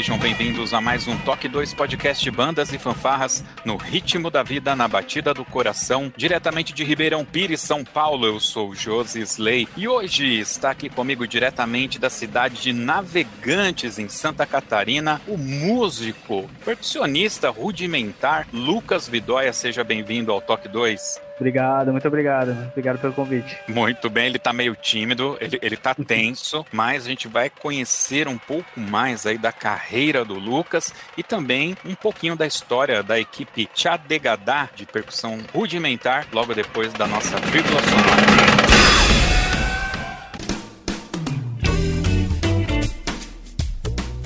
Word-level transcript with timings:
Sejam 0.00 0.16
beinvindos 0.16 0.72
a 0.72 0.80
mais 0.80 1.06
um 1.06 1.14
Toque 1.18 1.46
2 1.46 1.74
Podcast 1.74 2.24
de 2.24 2.30
Bandas 2.30 2.72
e 2.72 2.78
Fanfarras 2.78 3.44
no 3.66 3.76
ritmo 3.76 4.30
da 4.30 4.42
vida, 4.42 4.74
na 4.74 4.88
batida 4.88 5.34
do 5.34 5.44
coração, 5.44 6.10
diretamente 6.16 6.72
de 6.72 6.82
Ribeirão 6.82 7.22
Pires, 7.22 7.60
São 7.60 7.84
Paulo. 7.84 8.26
Eu 8.26 8.40
sou 8.40 8.74
Josi 8.74 9.20
Slay 9.20 9.68
e 9.76 9.86
hoje 9.86 10.40
está 10.40 10.70
aqui 10.70 10.88
comigo 10.88 11.28
diretamente 11.28 11.98
da 11.98 12.08
cidade 12.08 12.62
de 12.62 12.72
Navegantes, 12.72 13.98
em 13.98 14.08
Santa 14.08 14.46
Catarina, 14.46 15.20
o 15.28 15.36
músico, 15.36 16.48
percussionista 16.64 17.50
rudimentar 17.50 18.48
Lucas 18.54 19.06
Vidóia. 19.06 19.52
Seja 19.52 19.84
bem-vindo 19.84 20.32
ao 20.32 20.40
Toque 20.40 20.66
2. 20.66 21.29
Obrigado, 21.40 21.90
muito 21.90 22.06
obrigado. 22.06 22.50
Obrigado 22.68 22.98
pelo 22.98 23.14
convite. 23.14 23.58
Muito 23.66 24.10
bem, 24.10 24.26
ele 24.26 24.38
tá 24.38 24.52
meio 24.52 24.76
tímido, 24.76 25.38
ele, 25.40 25.58
ele 25.62 25.76
tá 25.76 25.94
tenso, 25.94 26.66
mas 26.70 27.06
a 27.06 27.08
gente 27.08 27.28
vai 27.28 27.48
conhecer 27.48 28.28
um 28.28 28.36
pouco 28.36 28.78
mais 28.78 29.24
aí 29.24 29.38
da 29.38 29.50
carreira 29.50 30.22
do 30.22 30.34
Lucas 30.34 30.92
e 31.16 31.22
também 31.22 31.74
um 31.82 31.94
pouquinho 31.94 32.36
da 32.36 32.46
história 32.46 33.02
da 33.02 33.18
equipe 33.18 33.70
Chadegadá 33.74 34.68
de 34.76 34.84
percussão 34.84 35.38
rudimentar 35.54 36.26
logo 36.30 36.54
depois 36.54 36.92
da 36.92 37.06
nossa 37.06 37.38
vírgula 37.38 37.80
sonora. 37.80 38.20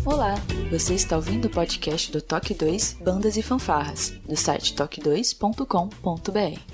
Olá, 0.04 0.34
você 0.68 0.94
está 0.94 1.14
ouvindo 1.14 1.44
o 1.44 1.50
podcast 1.50 2.10
do 2.10 2.20
Toque 2.20 2.54
2 2.54 2.98
Bandas 3.00 3.36
e 3.36 3.42
Fanfarras, 3.42 4.10
do 4.28 4.36
site 4.36 4.74
toque2.com.br. 4.74 6.73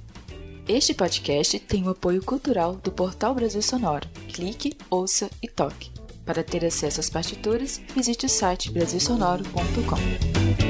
Este 0.67 0.93
podcast 0.93 1.59
tem 1.59 1.85
o 1.85 1.89
apoio 1.89 2.23
cultural 2.23 2.75
do 2.75 2.91
Portal 2.91 3.33
Brasil 3.33 3.61
Sonoro. 3.61 4.07
Clique, 4.31 4.77
ouça 4.89 5.29
e 5.41 5.47
toque. 5.47 5.91
Para 6.25 6.43
ter 6.43 6.63
acesso 6.63 6.99
às 6.99 7.09
partituras, 7.09 7.81
visite 7.95 8.25
o 8.25 8.29
site 8.29 8.71
brasilsonoro.com. 8.71 10.61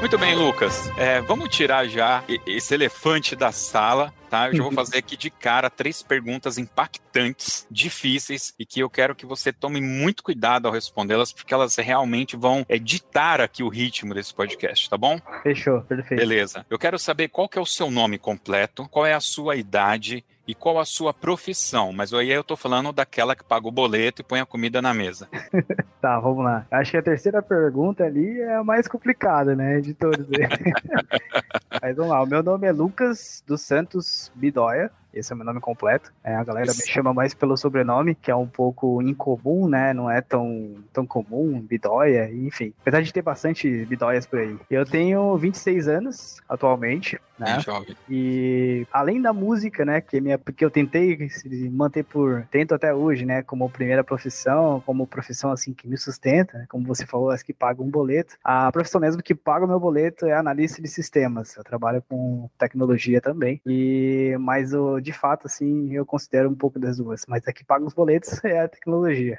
Muito 0.00 0.16
bem, 0.16 0.34
Lucas. 0.36 0.88
É, 0.96 1.20
vamos 1.20 1.50
tirar 1.50 1.86
já 1.86 2.24
esse 2.46 2.72
elefante 2.72 3.36
da 3.36 3.52
sala, 3.52 4.14
tá? 4.28 4.48
Eu 4.48 4.56
já 4.56 4.62
vou 4.62 4.72
fazer 4.72 4.98
aqui 4.98 5.16
de 5.16 5.30
cara 5.30 5.70
três 5.70 6.02
perguntas 6.02 6.58
impactantes, 6.58 7.66
difíceis 7.70 8.54
e 8.58 8.66
que 8.66 8.80
eu 8.80 8.90
quero 8.90 9.14
que 9.14 9.26
você 9.26 9.52
tome 9.52 9.80
muito 9.80 10.22
cuidado 10.22 10.66
ao 10.66 10.72
respondê-las, 10.72 11.32
porque 11.32 11.54
elas 11.54 11.76
realmente 11.76 12.36
vão 12.36 12.64
é, 12.68 12.78
ditar 12.78 13.40
aqui 13.40 13.62
o 13.62 13.68
ritmo 13.68 14.14
desse 14.14 14.34
podcast, 14.34 14.88
tá 14.88 14.96
bom? 14.96 15.18
Fechou, 15.42 15.80
perfeito. 15.82 16.20
Beleza. 16.20 16.66
Eu 16.68 16.78
quero 16.78 16.98
saber 16.98 17.28
qual 17.28 17.48
que 17.48 17.58
é 17.58 17.62
o 17.62 17.66
seu 17.66 17.90
nome 17.90 18.18
completo, 18.18 18.88
qual 18.88 19.06
é 19.06 19.14
a 19.14 19.20
sua 19.20 19.56
idade 19.56 20.24
e 20.48 20.54
qual 20.54 20.78
a 20.78 20.84
sua 20.86 21.12
profissão. 21.12 21.92
Mas 21.92 22.12
aí 22.14 22.30
eu 22.30 22.42
tô 22.42 22.56
falando 22.56 22.90
daquela 22.90 23.36
que 23.36 23.44
paga 23.44 23.68
o 23.68 23.70
boleto 23.70 24.22
e 24.22 24.24
põe 24.24 24.40
a 24.40 24.46
comida 24.46 24.80
na 24.80 24.94
mesa. 24.94 25.28
Tá, 26.00 26.20
vamos 26.20 26.44
lá. 26.44 26.64
Acho 26.70 26.92
que 26.92 26.96
a 26.96 27.02
terceira 27.02 27.42
pergunta 27.42 28.04
ali 28.04 28.40
é 28.40 28.54
a 28.54 28.62
mais 28.62 28.86
complicada, 28.86 29.56
né, 29.56 29.80
de 29.80 29.94
todos. 29.94 30.28
Mas 31.80 31.96
vamos 31.96 32.10
lá, 32.10 32.22
o 32.22 32.26
meu 32.26 32.42
nome 32.42 32.66
é 32.66 32.72
Lucas 32.72 33.42
dos 33.46 33.62
Santos 33.62 34.32
Bidóia. 34.34 34.90
Esse 35.12 35.32
é 35.32 35.34
o 35.34 35.36
meu 35.36 35.46
nome 35.46 35.60
completo. 35.60 36.12
É, 36.22 36.34
a 36.34 36.44
galera 36.44 36.66
Isso. 36.66 36.82
me 36.82 36.88
chama 36.88 37.14
mais 37.14 37.34
pelo 37.34 37.56
sobrenome, 37.56 38.14
que 38.14 38.30
é 38.30 38.34
um 38.36 38.46
pouco 38.46 39.00
incomum, 39.02 39.68
né? 39.68 39.92
Não 39.92 40.10
é 40.10 40.20
tão, 40.20 40.76
tão 40.92 41.06
comum, 41.06 41.60
Bidóia, 41.60 42.30
enfim. 42.32 42.72
Apesar 42.80 43.02
de 43.02 43.12
ter 43.12 43.22
bastante 43.22 43.84
Bidóias 43.86 44.26
por 44.26 44.38
aí. 44.38 44.56
Eu 44.70 44.84
tenho 44.84 45.36
26 45.36 45.88
anos 45.88 46.40
atualmente, 46.48 47.18
né? 47.38 47.58
É. 47.58 47.94
E 48.10 48.86
além 48.92 49.20
da 49.22 49.32
música, 49.32 49.84
né, 49.84 50.00
que, 50.00 50.16
é 50.16 50.20
minha, 50.20 50.38
que 50.38 50.64
eu 50.64 50.70
tentei 50.70 51.30
manter 51.70 52.04
por, 52.04 52.46
tento 52.50 52.74
até 52.74 52.92
hoje, 52.92 53.24
né, 53.24 53.42
como 53.42 53.70
primeira 53.70 54.02
profissão, 54.02 54.82
como 54.84 55.06
profissão 55.06 55.52
assim 55.52 55.72
que 55.72 55.86
me 55.86 55.96
sustenta, 55.96 56.58
né, 56.58 56.66
como 56.68 56.86
você 56.86 57.06
falou, 57.06 57.30
as 57.30 57.42
que 57.42 57.52
pagam 57.52 57.86
um 57.86 57.90
boleto. 57.90 58.36
A 58.42 58.70
profissão 58.72 59.00
mesmo 59.00 59.22
que 59.22 59.34
paga 59.34 59.64
o 59.64 59.68
meu 59.68 59.78
boleto 59.78 60.26
é 60.26 60.34
analista 60.34 60.82
de 60.82 60.88
sistemas. 60.88 61.56
Eu 61.56 61.64
trabalho 61.64 62.02
com 62.08 62.48
tecnologia 62.58 63.20
também. 63.20 63.60
E 63.66 64.36
mas 64.40 64.74
o, 64.74 64.97
de 65.00 65.12
fato 65.12 65.46
assim, 65.46 65.92
eu 65.92 66.04
considero 66.04 66.48
um 66.50 66.54
pouco 66.54 66.78
das 66.78 66.98
duas, 66.98 67.24
mas 67.26 67.46
a 67.46 67.52
que 67.52 67.64
paga 67.64 67.84
os 67.84 67.94
boletos 67.94 68.28
é 68.44 68.60
a 68.60 68.68
tecnologia. 68.68 69.38